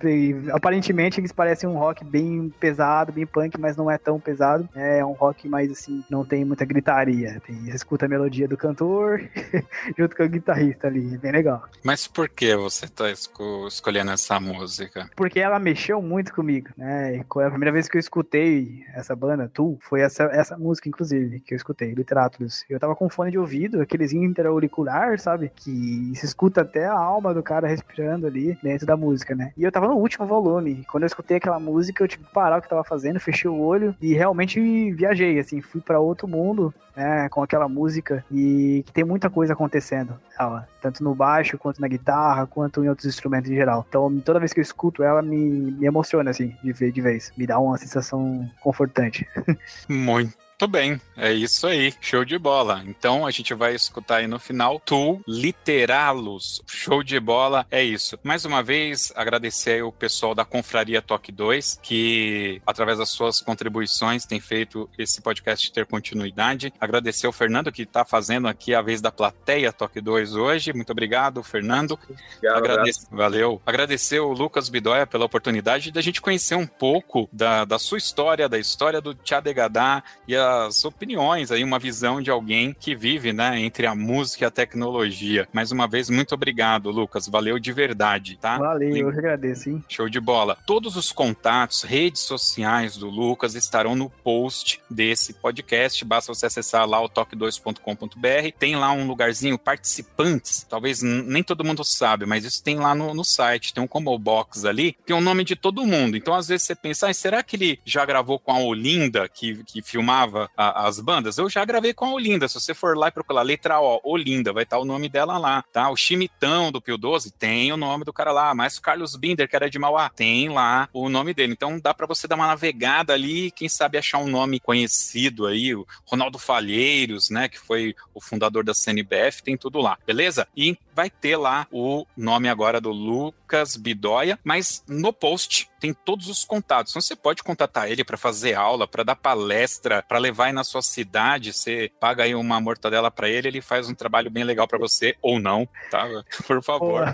aparentemente 0.53 1.21
eles 1.21 1.33
parecem 1.33 1.69
um 1.69 1.77
rock 1.77 2.03
bem 2.03 2.53
pesado, 2.59 3.13
bem 3.13 3.27
punk, 3.27 3.59
mas 3.59 3.77
não 3.77 3.91
é 3.91 3.99
tão 3.99 4.19
pesado. 4.19 4.69
Né? 4.75 4.99
É 4.99 5.05
um 5.05 5.13
rock 5.13 5.49
mais 5.49 5.71
assim, 5.71 6.03
não 6.09 6.25
tem 6.25 6.45
muita 6.45 6.65
gritaria. 6.65 7.41
Tem, 7.47 7.69
escuta 7.69 8.07
a 8.07 8.09
melodia 8.09 8.49
do 8.49 8.57
cantor 8.57 9.21
junto 9.99 10.17
com 10.17 10.23
o 10.23 10.29
guitarrista 10.29 10.87
ali, 10.87 11.15
é 11.15 11.19
bem 11.19 11.33
legal. 11.33 11.65
Mas 11.85 12.07
por 12.07 12.29
que 12.29 12.57
você 12.57 12.89
tá 12.89 13.11
esco 13.11 13.67
escolhendo 13.69 14.11
essa 14.11 14.41
música? 14.41 15.11
Porque 15.15 15.39
ela 15.39 15.59
mexeu 15.59 16.01
muito 16.01 16.33
comigo, 16.33 16.71
né? 16.77 17.17
E 17.17 17.21
a 17.21 17.51
primeira 17.51 17.73
vez 17.73 17.89
que 17.89 17.97
eu 17.97 18.01
escutei 18.01 18.83
essa 18.95 19.15
banda, 19.15 19.51
Tu, 19.53 19.77
foi 19.81 20.01
essa, 20.01 20.25
essa 20.25 20.57
música, 20.57 20.89
inclusive, 20.89 21.41
que 21.41 21.53
eu 21.53 21.57
escutei, 21.57 21.93
Literatus. 21.93 22.65
Eu 22.69 22.79
tava 22.79 22.97
com 22.97 23.11
fone 23.11 23.31
de 23.31 23.39
ouvido, 23.39 23.81
aqueles 23.81 24.13
interauricular, 24.13 25.19
sabe? 25.19 25.51
Que 25.55 26.13
se 26.15 26.25
escuta 26.25 26.63
até 26.63 26.87
a 26.87 26.99
alma 26.99 27.35
do 27.35 27.43
cara 27.43 27.67
respirando 27.67 27.90
ali 27.99 28.59
dentro 28.62 28.87
da 28.87 28.97
música, 28.97 29.35
né? 29.35 29.53
E 29.57 29.62
eu 29.62 29.73
tava 29.73 29.89
no 29.89 29.95
último 29.95 30.27
volume. 30.27 30.85
Quando 30.91 31.05
eu 31.05 31.09
escutei 31.09 31.37
aquela 31.37 31.59
música, 31.59 32.03
eu 32.03 32.09
tive 32.09 32.25
que 32.25 32.33
parar 32.33 32.59
o 32.59 32.61
que 32.61 32.67
eu 32.67 32.71
tava 32.71 32.85
fazendo, 32.85 33.21
fechei 33.21 33.51
o 33.51 33.59
olho 33.59 33.95
e 34.01 34.15
realmente 34.15 34.61
viajei, 34.93 35.39
assim, 35.39 35.61
fui 35.61 35.81
para 35.81 36.01
outro 36.01 36.29
mundo, 36.29 36.73
né, 36.97 37.29
com 37.29 37.43
aquela 37.43 37.69
música 37.69 38.25
e 38.31 38.83
que 38.87 38.93
tem 38.93 39.05
muita 39.05 39.31
coisa 39.31 39.53
acontecendo 39.53 40.15
ela, 40.39 40.69
tanto 40.81 41.03
no 41.03 41.15
baixo, 41.15 41.59
quanto 41.59 41.81
na 41.81 41.89
guitarra, 41.89 42.47
quanto 42.47 42.85
em 42.85 42.89
outros 42.89 43.07
instrumentos 43.07 43.51
em 43.51 43.55
geral. 43.55 43.85
Então, 43.89 44.21
toda 44.21 44.39
vez 44.39 44.53
que 44.53 44.61
eu 44.61 44.62
escuto 44.62 45.03
ela, 45.03 45.23
me, 45.23 45.37
me 45.73 45.87
emociona, 45.87 46.31
assim, 46.31 46.55
de, 46.62 46.73
de 46.73 47.01
vez. 47.01 47.33
Me 47.37 47.47
dá 47.47 47.59
uma 47.59 47.77
sensação 47.77 48.49
confortante. 48.62 49.27
Muito 49.89 50.50
muito 50.61 50.73
bem, 50.73 51.01
é 51.16 51.32
isso 51.32 51.66
aí. 51.66 51.95
Show 52.03 52.23
de 52.23 52.39
bola. 52.39 52.82
Então 52.85 53.27
a 53.27 53.31
gente 53.31 53.55
vai 53.55 53.74
escutar 53.74 54.16
aí 54.16 54.27
no 54.27 54.39
final 54.39 54.78
Tu 54.78 55.19
Literá-los. 55.27 56.61
Show 56.66 57.03
de 57.03 57.19
bola, 57.19 57.66
é 57.70 57.82
isso. 57.82 58.19
Mais 58.23 58.45
uma 58.45 58.62
vez, 58.62 59.11
agradecer 59.16 59.82
o 59.82 59.91
pessoal 59.91 60.35
da 60.35 60.45
Confraria 60.45 61.01
Toque 61.01 61.32
2, 61.32 61.81
que 61.82 62.61
através 62.66 62.99
das 62.99 63.09
suas 63.09 63.41
contribuições 63.41 64.27
tem 64.27 64.39
feito 64.39 64.87
esse 64.99 65.23
podcast 65.23 65.73
ter 65.73 65.87
continuidade. 65.87 66.70
Agradecer 66.78 67.27
o 67.27 67.32
Fernando, 67.32 67.73
que 67.73 67.85
está 67.85 68.05
fazendo 68.05 68.47
aqui 68.47 68.74
a 68.74 68.82
vez 68.82 69.01
da 69.01 69.11
plateia 69.11 69.73
Toque 69.73 69.99
2 69.99 70.37
hoje. 70.37 70.74
Muito 70.74 70.93
obrigado, 70.93 71.43
Fernando. 71.43 71.99
Agradecer, 72.45 73.07
valeu. 73.11 73.62
Agradecer 73.65 74.20
o 74.20 74.35
Lucas 74.35 74.69
Bidóia 74.69 75.07
pela 75.07 75.24
oportunidade 75.24 75.91
da 75.91 76.03
gente 76.03 76.20
conhecer 76.20 76.55
um 76.55 76.66
pouco 76.66 77.31
da, 77.32 77.65
da 77.65 77.78
sua 77.78 77.97
história, 77.97 78.47
da 78.47 78.59
história 78.59 79.01
do 79.01 79.15
Tchadegadá 79.15 80.03
e 80.28 80.37
a 80.37 80.50
as 80.51 80.85
opiniões 80.85 81.51
aí, 81.51 81.63
uma 81.63 81.79
visão 81.79 82.21
de 82.21 82.31
alguém 82.31 82.75
que 82.79 82.95
vive, 82.95 83.33
né, 83.33 83.61
entre 83.61 83.87
a 83.87 83.95
música 83.95 84.45
e 84.45 84.47
a 84.47 84.51
tecnologia. 84.51 85.49
Mais 85.53 85.71
uma 85.73 85.87
vez, 85.87 86.11
muito 86.11 86.35
obrigado, 86.35 86.91
Lucas. 86.91 87.29
Valeu 87.29 87.59
de 87.59 87.73
verdade, 87.73 88.39
tá? 88.41 88.59
Valeu, 88.59 88.97
eu 88.97 89.09
agradeço, 89.09 89.71
hein? 89.71 89.85
Show 89.89 90.09
de 90.09 90.21
bola. 90.21 90.57
Todos 90.67 90.97
os 90.97 91.13
contatos, 91.13 91.83
redes 91.83 92.23
sociais 92.23 92.97
do 92.97 93.09
Lucas 93.09 93.55
estarão 93.55 93.95
no 93.95 94.11
post 94.11 94.81
desse 94.89 95.35
podcast. 95.35 96.05
Basta 96.05 96.33
você 96.33 96.47
acessar 96.47 96.89
lá 96.89 97.03
o 97.03 97.09
toque2.com.br. 97.09 98.57
Tem 98.59 98.77
lá 98.77 98.93
um 98.93 99.07
lugarzinho, 99.07 99.59
participantes. 99.59 100.67
Talvez 100.69 101.03
nem 101.03 101.43
todo 101.43 101.65
mundo 101.65 101.85
sabe, 101.85 102.27
mas 102.27 102.45
isso 102.45 102.63
tem 102.63 102.77
lá 102.77 102.95
no, 102.95 103.15
no 103.15 103.25
site. 103.25 103.75
Tem 103.75 103.83
um 103.83 103.89
combo 103.89 104.19
box 104.19 104.65
ali, 104.65 104.97
tem 105.05 105.17
o 105.17 105.21
nome 105.21 105.45
de 105.45 105.57
todo 105.57 105.87
mundo. 105.87 106.17
Então, 106.17 106.35
às 106.35 106.49
vezes, 106.49 106.67
você 106.67 106.75
pensa, 106.75 107.09
ah, 107.09 107.15
será 107.15 107.43
que 107.43 107.57
ele 107.57 107.81
já 107.85 108.05
gravou 108.05 108.39
com 108.39 108.53
a 108.53 108.59
Olinda, 108.59 109.29
que, 109.29 109.63
que 109.65 109.83
filmava 109.83 110.40
a, 110.57 110.87
as 110.87 111.01
bandas, 111.01 111.39
eu 111.39 111.49
já 111.49 111.65
gravei 111.65 111.93
com 111.93 112.07
a 112.07 112.12
Olinda. 112.12 112.49
Se 112.49 112.55
você 112.55 112.75
for 112.75 112.97
lá 112.97 113.09
e 113.09 113.12
procurar 113.12 113.43
letra 113.43 113.81
O, 113.81 114.01
Olinda, 114.05 114.53
vai 114.53 114.65
estar 114.65 114.79
o 114.79 114.85
nome 114.85 115.09
dela 115.09 115.39
lá, 115.39 115.65
tá? 115.73 115.91
O 115.91 115.97
Chimitão 115.97 116.71
do 116.71 116.81
Pio 116.81 116.97
12 116.97 117.33
tem 117.33 117.73
o 117.73 117.77
nome 117.77 118.05
do 118.05 118.12
cara 118.12 118.33
lá, 118.33 118.55
mas 118.55 118.77
o 118.77 118.83
Carlos 118.83 119.17
Binder, 119.17 119.49
que 119.49 119.57
era 119.57 119.71
de 119.71 119.79
Mauá, 119.79 120.11
tem 120.11 120.49
lá 120.49 120.89
o 120.93 121.09
nome 121.09 121.35
dele. 121.35 121.53
Então 121.53 121.79
dá 121.79 121.93
para 121.93 122.07
você 122.07 122.27
dar 122.29 122.37
uma 122.37 122.47
navegada 122.47 123.12
ali, 123.12 123.51
quem 123.51 123.69
sabe 123.69 123.99
achar 123.99 124.19
um 124.19 124.29
nome 124.29 124.61
conhecido 124.61 125.47
aí, 125.47 125.75
o 125.75 125.87
Ronaldo 126.05 126.39
Falheiros, 126.39 127.31
né, 127.31 127.49
que 127.49 127.59
foi 127.59 127.95
o 128.15 128.21
fundador 128.21 128.65
da 128.65 128.75
CNBF, 128.75 129.43
tem 129.43 129.57
tudo 129.57 129.79
lá, 129.81 129.99
beleza? 130.07 130.47
E 130.57 130.77
vai 131.01 131.09
ter 131.09 131.35
lá 131.35 131.67
o 131.73 132.07
nome 132.15 132.47
agora 132.47 132.79
do 132.79 132.91
Lucas 132.91 133.75
Bidóia, 133.75 134.39
mas 134.45 134.85
no 134.87 135.15
post 135.15 135.71
tem 135.81 135.95
todos 135.95 136.29
os 136.29 136.45
contatos. 136.45 136.93
Então 136.93 137.01
você 137.01 137.17
pode 137.17 137.43
contatar 137.43 137.91
ele 137.91 138.05
para 138.05 138.19
fazer 138.19 138.53
aula, 138.53 138.87
para 138.87 139.03
dar 139.03 139.17
palestra, 139.17 140.03
para 140.03 140.19
levar 140.19 140.47
aí 140.47 140.53
na 140.53 140.63
sua 140.63 140.83
cidade. 140.83 141.55
Você 141.55 141.91
paga 141.99 142.25
aí 142.25 142.35
uma 142.35 142.61
mortadela 142.61 143.11
para 143.11 143.31
ele, 143.31 143.49
ele 143.49 143.63
faz 143.63 143.89
um 143.89 143.95
trabalho 143.95 144.31
bem 144.31 144.45
legal 144.45 144.69
para 144.69 144.79
você 144.79 145.17
ou 145.23 145.41
não, 145.41 145.67
tá? 145.91 146.07
Por 146.47 146.63
favor. 146.63 147.07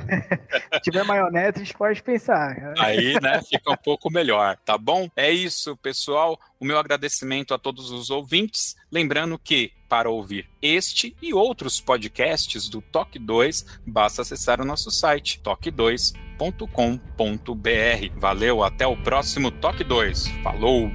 Se 0.75 0.81
tiver 0.81 1.05
maionese, 1.05 1.53
a 1.55 1.59
gente 1.61 1.75
pode 1.75 2.03
pensar. 2.03 2.75
Aí, 2.81 3.15
né, 3.21 3.41
fica 3.49 3.71
um 3.71 3.77
pouco 3.77 4.11
melhor, 4.11 4.59
tá 4.65 4.77
bom? 4.77 5.09
É 5.15 5.31
isso, 5.31 5.77
pessoal. 5.77 6.41
O 6.59 6.65
meu 6.65 6.77
agradecimento 6.77 7.55
a 7.55 7.59
todos 7.59 7.93
os 7.93 8.11
ouvintes. 8.11 8.75
Lembrando 8.91 9.39
que 9.39 9.76
para 9.89 10.11
ouvir 10.11 10.49
este 10.61 11.17
e 11.23 11.33
outros 11.33 11.81
podcasts 11.81 12.69
do 12.69 12.81
Toque 12.81 13.19
2, 13.19 13.81
basta 13.87 14.23
acessar 14.23 14.61
o 14.61 14.65
nosso 14.65 14.91
site 14.91 15.41
toque2.com.br. 15.43 18.19
Valeu, 18.19 18.63
até 18.63 18.87
o 18.87 18.97
próximo 18.97 19.51
Toque 19.51 19.85
2. 19.85 20.29
Falou! 20.43 20.91